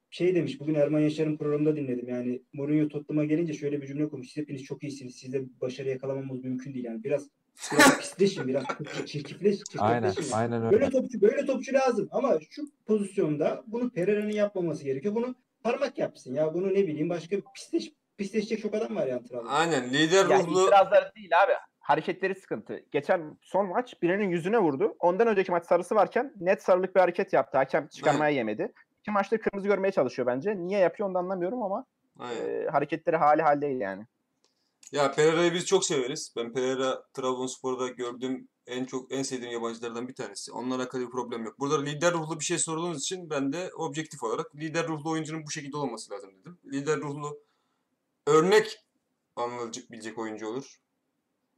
şey 0.10 0.36
demiş 0.36 0.60
bugün 0.60 0.74
Erman 0.74 1.00
Yaşar'ın 1.00 1.38
programında 1.38 1.76
dinledim. 1.76 2.08
Yani 2.08 2.42
Mourinho 2.54 2.88
Tottenham'a 2.88 3.26
gelince 3.26 3.54
şöyle 3.54 3.82
bir 3.82 3.88
cümle 3.88 4.10
kurmuş. 4.10 4.28
Siz 4.28 4.38
hepiniz 4.38 4.64
çok 4.64 4.84
iyisiniz. 4.84 5.16
Sizde 5.16 5.46
başarı 5.62 5.90
yakalamamız 5.90 6.44
mümkün 6.44 6.74
değil. 6.74 6.86
Yani 6.86 7.04
biraz 7.04 7.30
biraz 7.72 8.00
pisleşin, 8.00 8.48
biraz 8.48 8.64
çirkifleş, 9.06 9.60
Aynen, 9.78 10.14
aynen 10.34 10.66
öyle. 10.66 10.72
Böyle 10.72 10.90
topçu 10.90 11.22
böyle 11.22 11.46
topçu 11.46 11.74
lazım 11.74 12.08
ama 12.12 12.38
şu 12.50 12.62
pozisyonda 12.88 13.64
bunu 13.68 13.90
Pereira'nın 13.90 14.32
yapmaması 14.32 14.84
gerekiyor. 14.84 15.16
Bunu 15.16 15.36
parmak 15.64 15.98
yapsın 15.98 16.34
ya. 16.34 16.54
Bunu 16.54 16.68
ne 16.68 16.88
bileyim 16.88 17.10
başka 17.10 17.38
pisleş 17.56 17.92
pisleşecek 18.18 18.62
çok 18.62 18.76
adam 18.76 18.96
var 18.96 19.08
yani 19.08 19.24
Trabzon'da. 19.24 19.52
Aynen 19.52 19.90
lider 19.90 20.26
Ya 20.30 20.40
ruhlu 20.40 20.64
itirazları 20.64 21.12
değil 21.16 21.44
abi. 21.44 21.52
Hareketleri 21.80 22.36
sıkıntı. 22.36 22.80
Geçen 22.92 23.38
son 23.42 23.68
maç 23.68 24.02
birinin 24.02 24.30
yüzüne 24.30 24.60
vurdu. 24.60 24.96
Ondan 25.00 25.28
önceki 25.28 25.52
maç 25.52 25.66
sarısı 25.66 25.96
varken 25.96 26.34
net 26.40 26.64
sarılık 26.64 26.96
bir 26.96 27.00
hareket 27.00 27.34
yaptı. 27.34 27.58
Hakem 27.58 27.88
çıkarmaya 27.88 28.32
yemedi. 28.32 28.72
İki 29.00 29.12
maçta 29.12 29.38
kırmızı 29.38 29.68
görmeye 29.68 29.92
çalışıyor 29.92 30.28
bence. 30.28 30.58
Niye 30.58 30.80
yapıyor 30.80 31.10
onu 31.10 31.16
da 31.16 31.20
anlamıyorum 31.20 31.64
ama 31.64 31.86
Aynen. 32.20 32.50
e, 32.50 32.68
hareketleri 32.68 33.18
hali 33.18 33.42
hal 33.42 33.62
değil 33.62 33.80
yani. 33.80 34.06
Ya 34.92 35.12
Pereira'yı 35.12 35.54
biz 35.54 35.66
çok 35.66 35.86
severiz. 35.86 36.34
Ben 36.36 36.54
Pereira 36.54 37.04
Trabzonspor'da 37.14 37.88
gördüğüm 37.88 38.50
en 38.68 38.86
çok 38.86 39.12
en 39.12 39.24
sevdiğim 39.24 39.54
yabancılardan 39.54 40.08
bir 40.08 40.16
tanesi. 40.16 40.52
Onunla 40.52 40.76
alakalı 40.76 41.02
bir 41.02 41.12
problem 41.12 41.44
yok. 41.46 41.60
Burada 41.60 41.82
lider 41.82 42.14
ruhlu 42.14 42.40
bir 42.40 42.46
şey 42.46 42.58
sorduğunuz 42.58 43.02
için 43.02 43.30
ben 43.30 43.54
de 43.54 43.72
objektif 43.74 44.24
olarak 44.24 44.56
lider 44.56 44.88
ruhlu 44.88 45.10
oyuncunun 45.10 45.46
bu 45.46 45.52
şekilde 45.52 45.78
olması 45.78 46.12
lazım 46.12 46.32
dedim. 46.40 46.58
Lider 46.66 46.98
ruhlu 46.98 47.40
örnek 48.28 48.80
anlayabilecek 49.36 50.18
oyuncu 50.18 50.48
olur. 50.48 50.80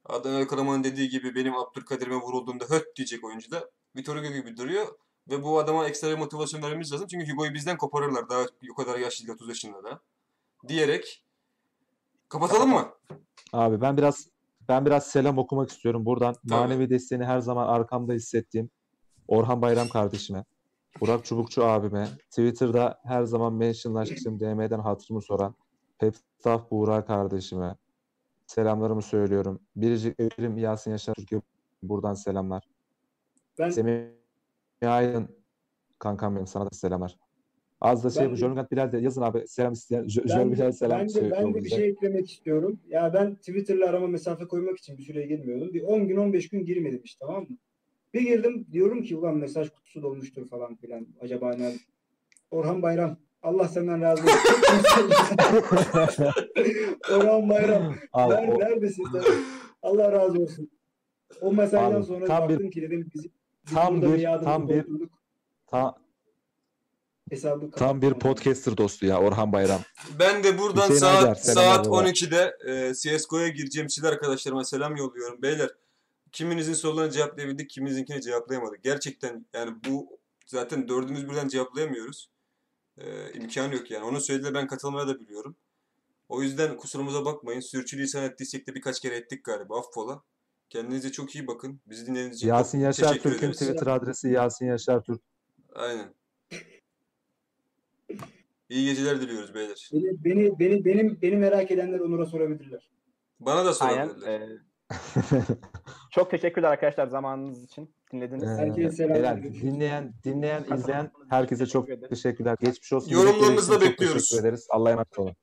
Adana 0.05 0.47
Karaman'ın 0.47 0.83
dediği 0.83 1.09
gibi 1.09 1.35
benim 1.35 1.55
Abdülkadir'ime 1.55 2.15
vurulduğunda 2.15 2.65
höt 2.65 2.95
diyecek 2.95 3.23
oyuncu 3.23 3.51
da 3.51 3.71
Vitor 3.95 4.17
Hugo 4.17 4.27
gibi 4.27 4.57
duruyor. 4.57 4.87
Ve 5.29 5.43
bu 5.43 5.59
adama 5.59 5.87
ekstra 5.87 6.09
bir 6.09 6.17
motivasyon 6.17 6.61
vermemiz 6.61 6.91
lazım. 6.93 7.07
Çünkü 7.07 7.31
Hugo'yu 7.31 7.53
bizden 7.53 7.77
koparırlar. 7.77 8.29
Daha 8.29 8.45
o 8.71 8.75
kadar 8.75 8.99
yaşlı 8.99 9.27
değil, 9.27 9.35
30 9.35 9.49
yaşında 9.49 9.83
da. 9.83 10.01
Diyerek 10.67 11.23
kapatalım 12.29 12.69
mı? 12.69 12.87
Abi 13.53 13.81
ben 13.81 13.97
biraz 13.97 14.27
ben 14.69 14.85
biraz 14.85 15.07
selam 15.07 15.37
okumak 15.37 15.69
istiyorum. 15.69 16.05
Buradan 16.05 16.33
Tabii. 16.33 16.49
manevi 16.49 16.89
desteğini 16.89 17.25
her 17.25 17.39
zaman 17.39 17.67
arkamda 17.67 18.13
hissettiğim 18.13 18.69
Orhan 19.27 19.61
Bayram 19.61 19.89
kardeşime, 19.89 20.45
Burak 21.01 21.25
Çubukçu 21.25 21.65
abime, 21.65 22.07
Twitter'da 22.29 22.99
her 23.03 23.23
zaman 23.23 23.53
mentionlaştığım 23.53 24.39
DM'den 24.39 24.79
hatırımı 24.79 25.21
soran 25.21 25.55
Pepstaf 25.99 26.71
Buğra 26.71 27.05
kardeşime 27.05 27.75
selamlarımı 28.47 29.01
söylüyorum. 29.01 29.59
Biricik 29.75 30.19
Erim 30.19 30.57
Yasin 30.57 30.91
Yaşar 30.91 31.13
Türkiye 31.13 31.41
buradan 31.83 32.13
selamlar. 32.13 32.63
Ben 33.59 33.69
Semih 33.69 34.07
Aydın 34.81 35.37
kankam 35.99 36.35
benim 36.35 36.47
sana 36.47 36.65
da 36.65 36.75
selamlar. 36.75 37.17
Az 37.81 38.03
da 38.03 38.09
şey 38.09 38.23
Ben 38.23 38.31
bu 38.31 38.35
Jörgen 38.35 38.67
Bilal 38.71 38.91
de 38.91 38.97
yazın 38.97 39.21
abi 39.21 39.47
selam 39.47 39.73
isteyen 39.73 40.03
Jö- 40.03 40.23
ben 40.23 40.27
Jörgen 40.27 40.51
Bilal 40.51 40.71
selam 40.71 40.99
ben 40.99 41.05
de, 41.05 41.09
söylüyor 41.09 41.37
ben 41.41 41.53
de 41.53 41.63
bir 41.63 41.69
şey 41.69 41.87
eklemek 41.89 42.31
istiyorum. 42.31 42.79
Ya 42.89 43.13
ben 43.13 43.35
Twitter'la 43.35 43.85
arama 43.89 44.07
mesafe 44.07 44.47
koymak 44.47 44.77
için 44.77 44.97
bir 44.97 45.03
süreye 45.03 45.27
girmiyordum. 45.27 45.73
Bir 45.73 45.81
10 45.83 46.07
gün 46.07 46.17
15 46.17 46.49
gün 46.49 46.65
girmedim 46.65 47.01
işte 47.03 47.25
tamam 47.25 47.41
mı? 47.41 47.57
Bir 48.13 48.21
girdim 48.21 48.67
diyorum 48.71 49.03
ki 49.03 49.15
ulan 49.17 49.37
mesaj 49.37 49.69
kutusu 49.69 50.01
dolmuştur 50.01 50.49
falan 50.49 50.75
filan. 50.75 51.07
Acaba 51.21 51.53
ne? 51.53 51.71
Orhan 52.51 52.81
Bayram. 52.81 53.17
Allah 53.43 53.67
senden 53.67 54.01
razı 54.01 54.23
olsun. 54.23 54.39
Orhan 57.11 57.49
Bayram. 57.49 57.95
Abi, 58.13 58.33
Nerede, 58.33 58.51
o- 58.53 58.59
neredesin 58.59 59.03
sen? 59.11 59.23
Allah 59.81 60.11
razı 60.11 60.39
olsun. 60.41 60.69
O 61.41 61.53
mesajdan 61.53 61.95
Abi, 61.99 62.05
sonra 62.05 62.25
tam 62.25 62.49
bir- 62.49 62.53
baktım 62.53 62.69
ki 62.69 62.81
dedim 62.81 63.09
biz, 63.15 63.23
biz 63.23 63.31
tam 63.73 64.01
bir- 64.01 64.23
tam 64.23 64.69
bir- 64.69 64.83
doldurduk. 64.87 65.11
Hesabı 67.29 67.71
Tam 67.71 68.01
bir 68.01 68.13
podcaster 68.13 68.77
dostu 68.77 69.05
ya 69.05 69.19
Orhan 69.21 69.53
Bayram. 69.53 69.81
Ben 70.19 70.43
de 70.43 70.57
buradan 70.57 70.81
Hüseyin 70.81 70.99
saat 70.99 71.45
selamlar 71.45 71.75
saat 71.75 71.85
baba. 71.85 72.09
12'de 72.09 72.57
e, 72.67 72.93
CSGO'ya 72.93 73.47
gireceğim 73.47 73.89
silah 73.89 74.09
arkadaşlarıma 74.09 74.63
selam 74.63 74.95
yolluyorum. 74.95 75.41
Beyler 75.41 75.69
kiminizin 76.31 76.73
sorularını 76.73 77.11
cevaplayabildik, 77.11 77.69
kiminizinkini 77.69 78.21
cevaplayamadık. 78.21 78.83
Gerçekten 78.83 79.45
yani 79.53 79.71
bu 79.89 80.19
zaten 80.45 80.87
dördümüz 80.87 81.29
birden 81.29 81.47
cevaplayamıyoruz. 81.47 82.29
E, 82.97 83.33
imkanı 83.33 83.75
yok 83.75 83.91
yani. 83.91 84.05
Onun 84.05 84.19
söylediğine 84.19 84.55
ben 84.55 84.67
katılmaya 84.67 85.07
da 85.07 85.19
biliyorum. 85.19 85.55
O 86.29 86.41
yüzden 86.41 86.77
kusurumuza 86.77 87.25
bakmayın. 87.25 87.59
Sürçülisan 87.59 88.23
ettiysek 88.23 88.67
de 88.67 88.75
birkaç 88.75 88.99
kere 88.99 89.15
ettik 89.15 89.43
galiba. 89.43 89.79
Affola. 89.79 90.23
Kendinize 90.69 91.11
çok 91.11 91.35
iyi 91.35 91.47
bakın. 91.47 91.81
Bizi 91.85 92.05
dinlediğiniz 92.05 92.37
için 92.37 92.47
Yasin 92.47 92.79
Yaşar 92.79 93.19
Türk'ün. 93.19 93.51
Twitter 93.51 93.87
adresi 93.87 94.29
Yasin 94.29 94.65
Yaşar 94.65 95.03
Türk. 95.03 95.21
Aynen. 95.75 96.13
İyi 98.69 98.85
geceler 98.85 99.21
diliyoruz 99.21 99.53
beyler. 99.55 99.89
Beni, 99.93 100.23
beni, 100.23 100.59
beni, 100.59 100.85
benim, 100.85 101.21
beni 101.21 101.35
merak 101.35 101.71
edenler 101.71 101.99
Onur'a 101.99 102.25
sorabilirler. 102.25 102.89
Bana 103.39 103.65
da 103.65 103.73
Aynen. 103.81 104.07
sorabilirler. 104.07 104.41
e, 104.41 104.57
çok 106.11 106.31
teşekkürler 106.31 106.69
arkadaşlar 106.71 107.07
zamanınız 107.07 107.63
için. 107.63 107.93
Dinlediniz. 108.13 108.43
Ee, 108.43 108.47
Herkese 108.47 108.91
selam. 108.91 109.13
beyler, 109.15 109.43
dinleyen, 109.43 110.13
dinleyen, 110.23 110.63
izleyen 110.77 111.11
herkese 111.29 111.65
çok 111.65 111.87
teşekkürler. 112.09 112.57
Geçmiş 112.61 112.93
olsun. 112.93 113.11
Yorumlarınızı 113.11 113.71
da 113.71 113.81
bekliyoruz. 113.81 114.29
Teşekkür 114.29 114.47
ederiz. 114.47 114.67
Allah'a 114.69 114.91
emanet 114.91 115.19
olun. 115.19 115.35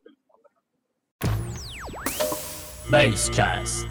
Basecast. 2.92 3.86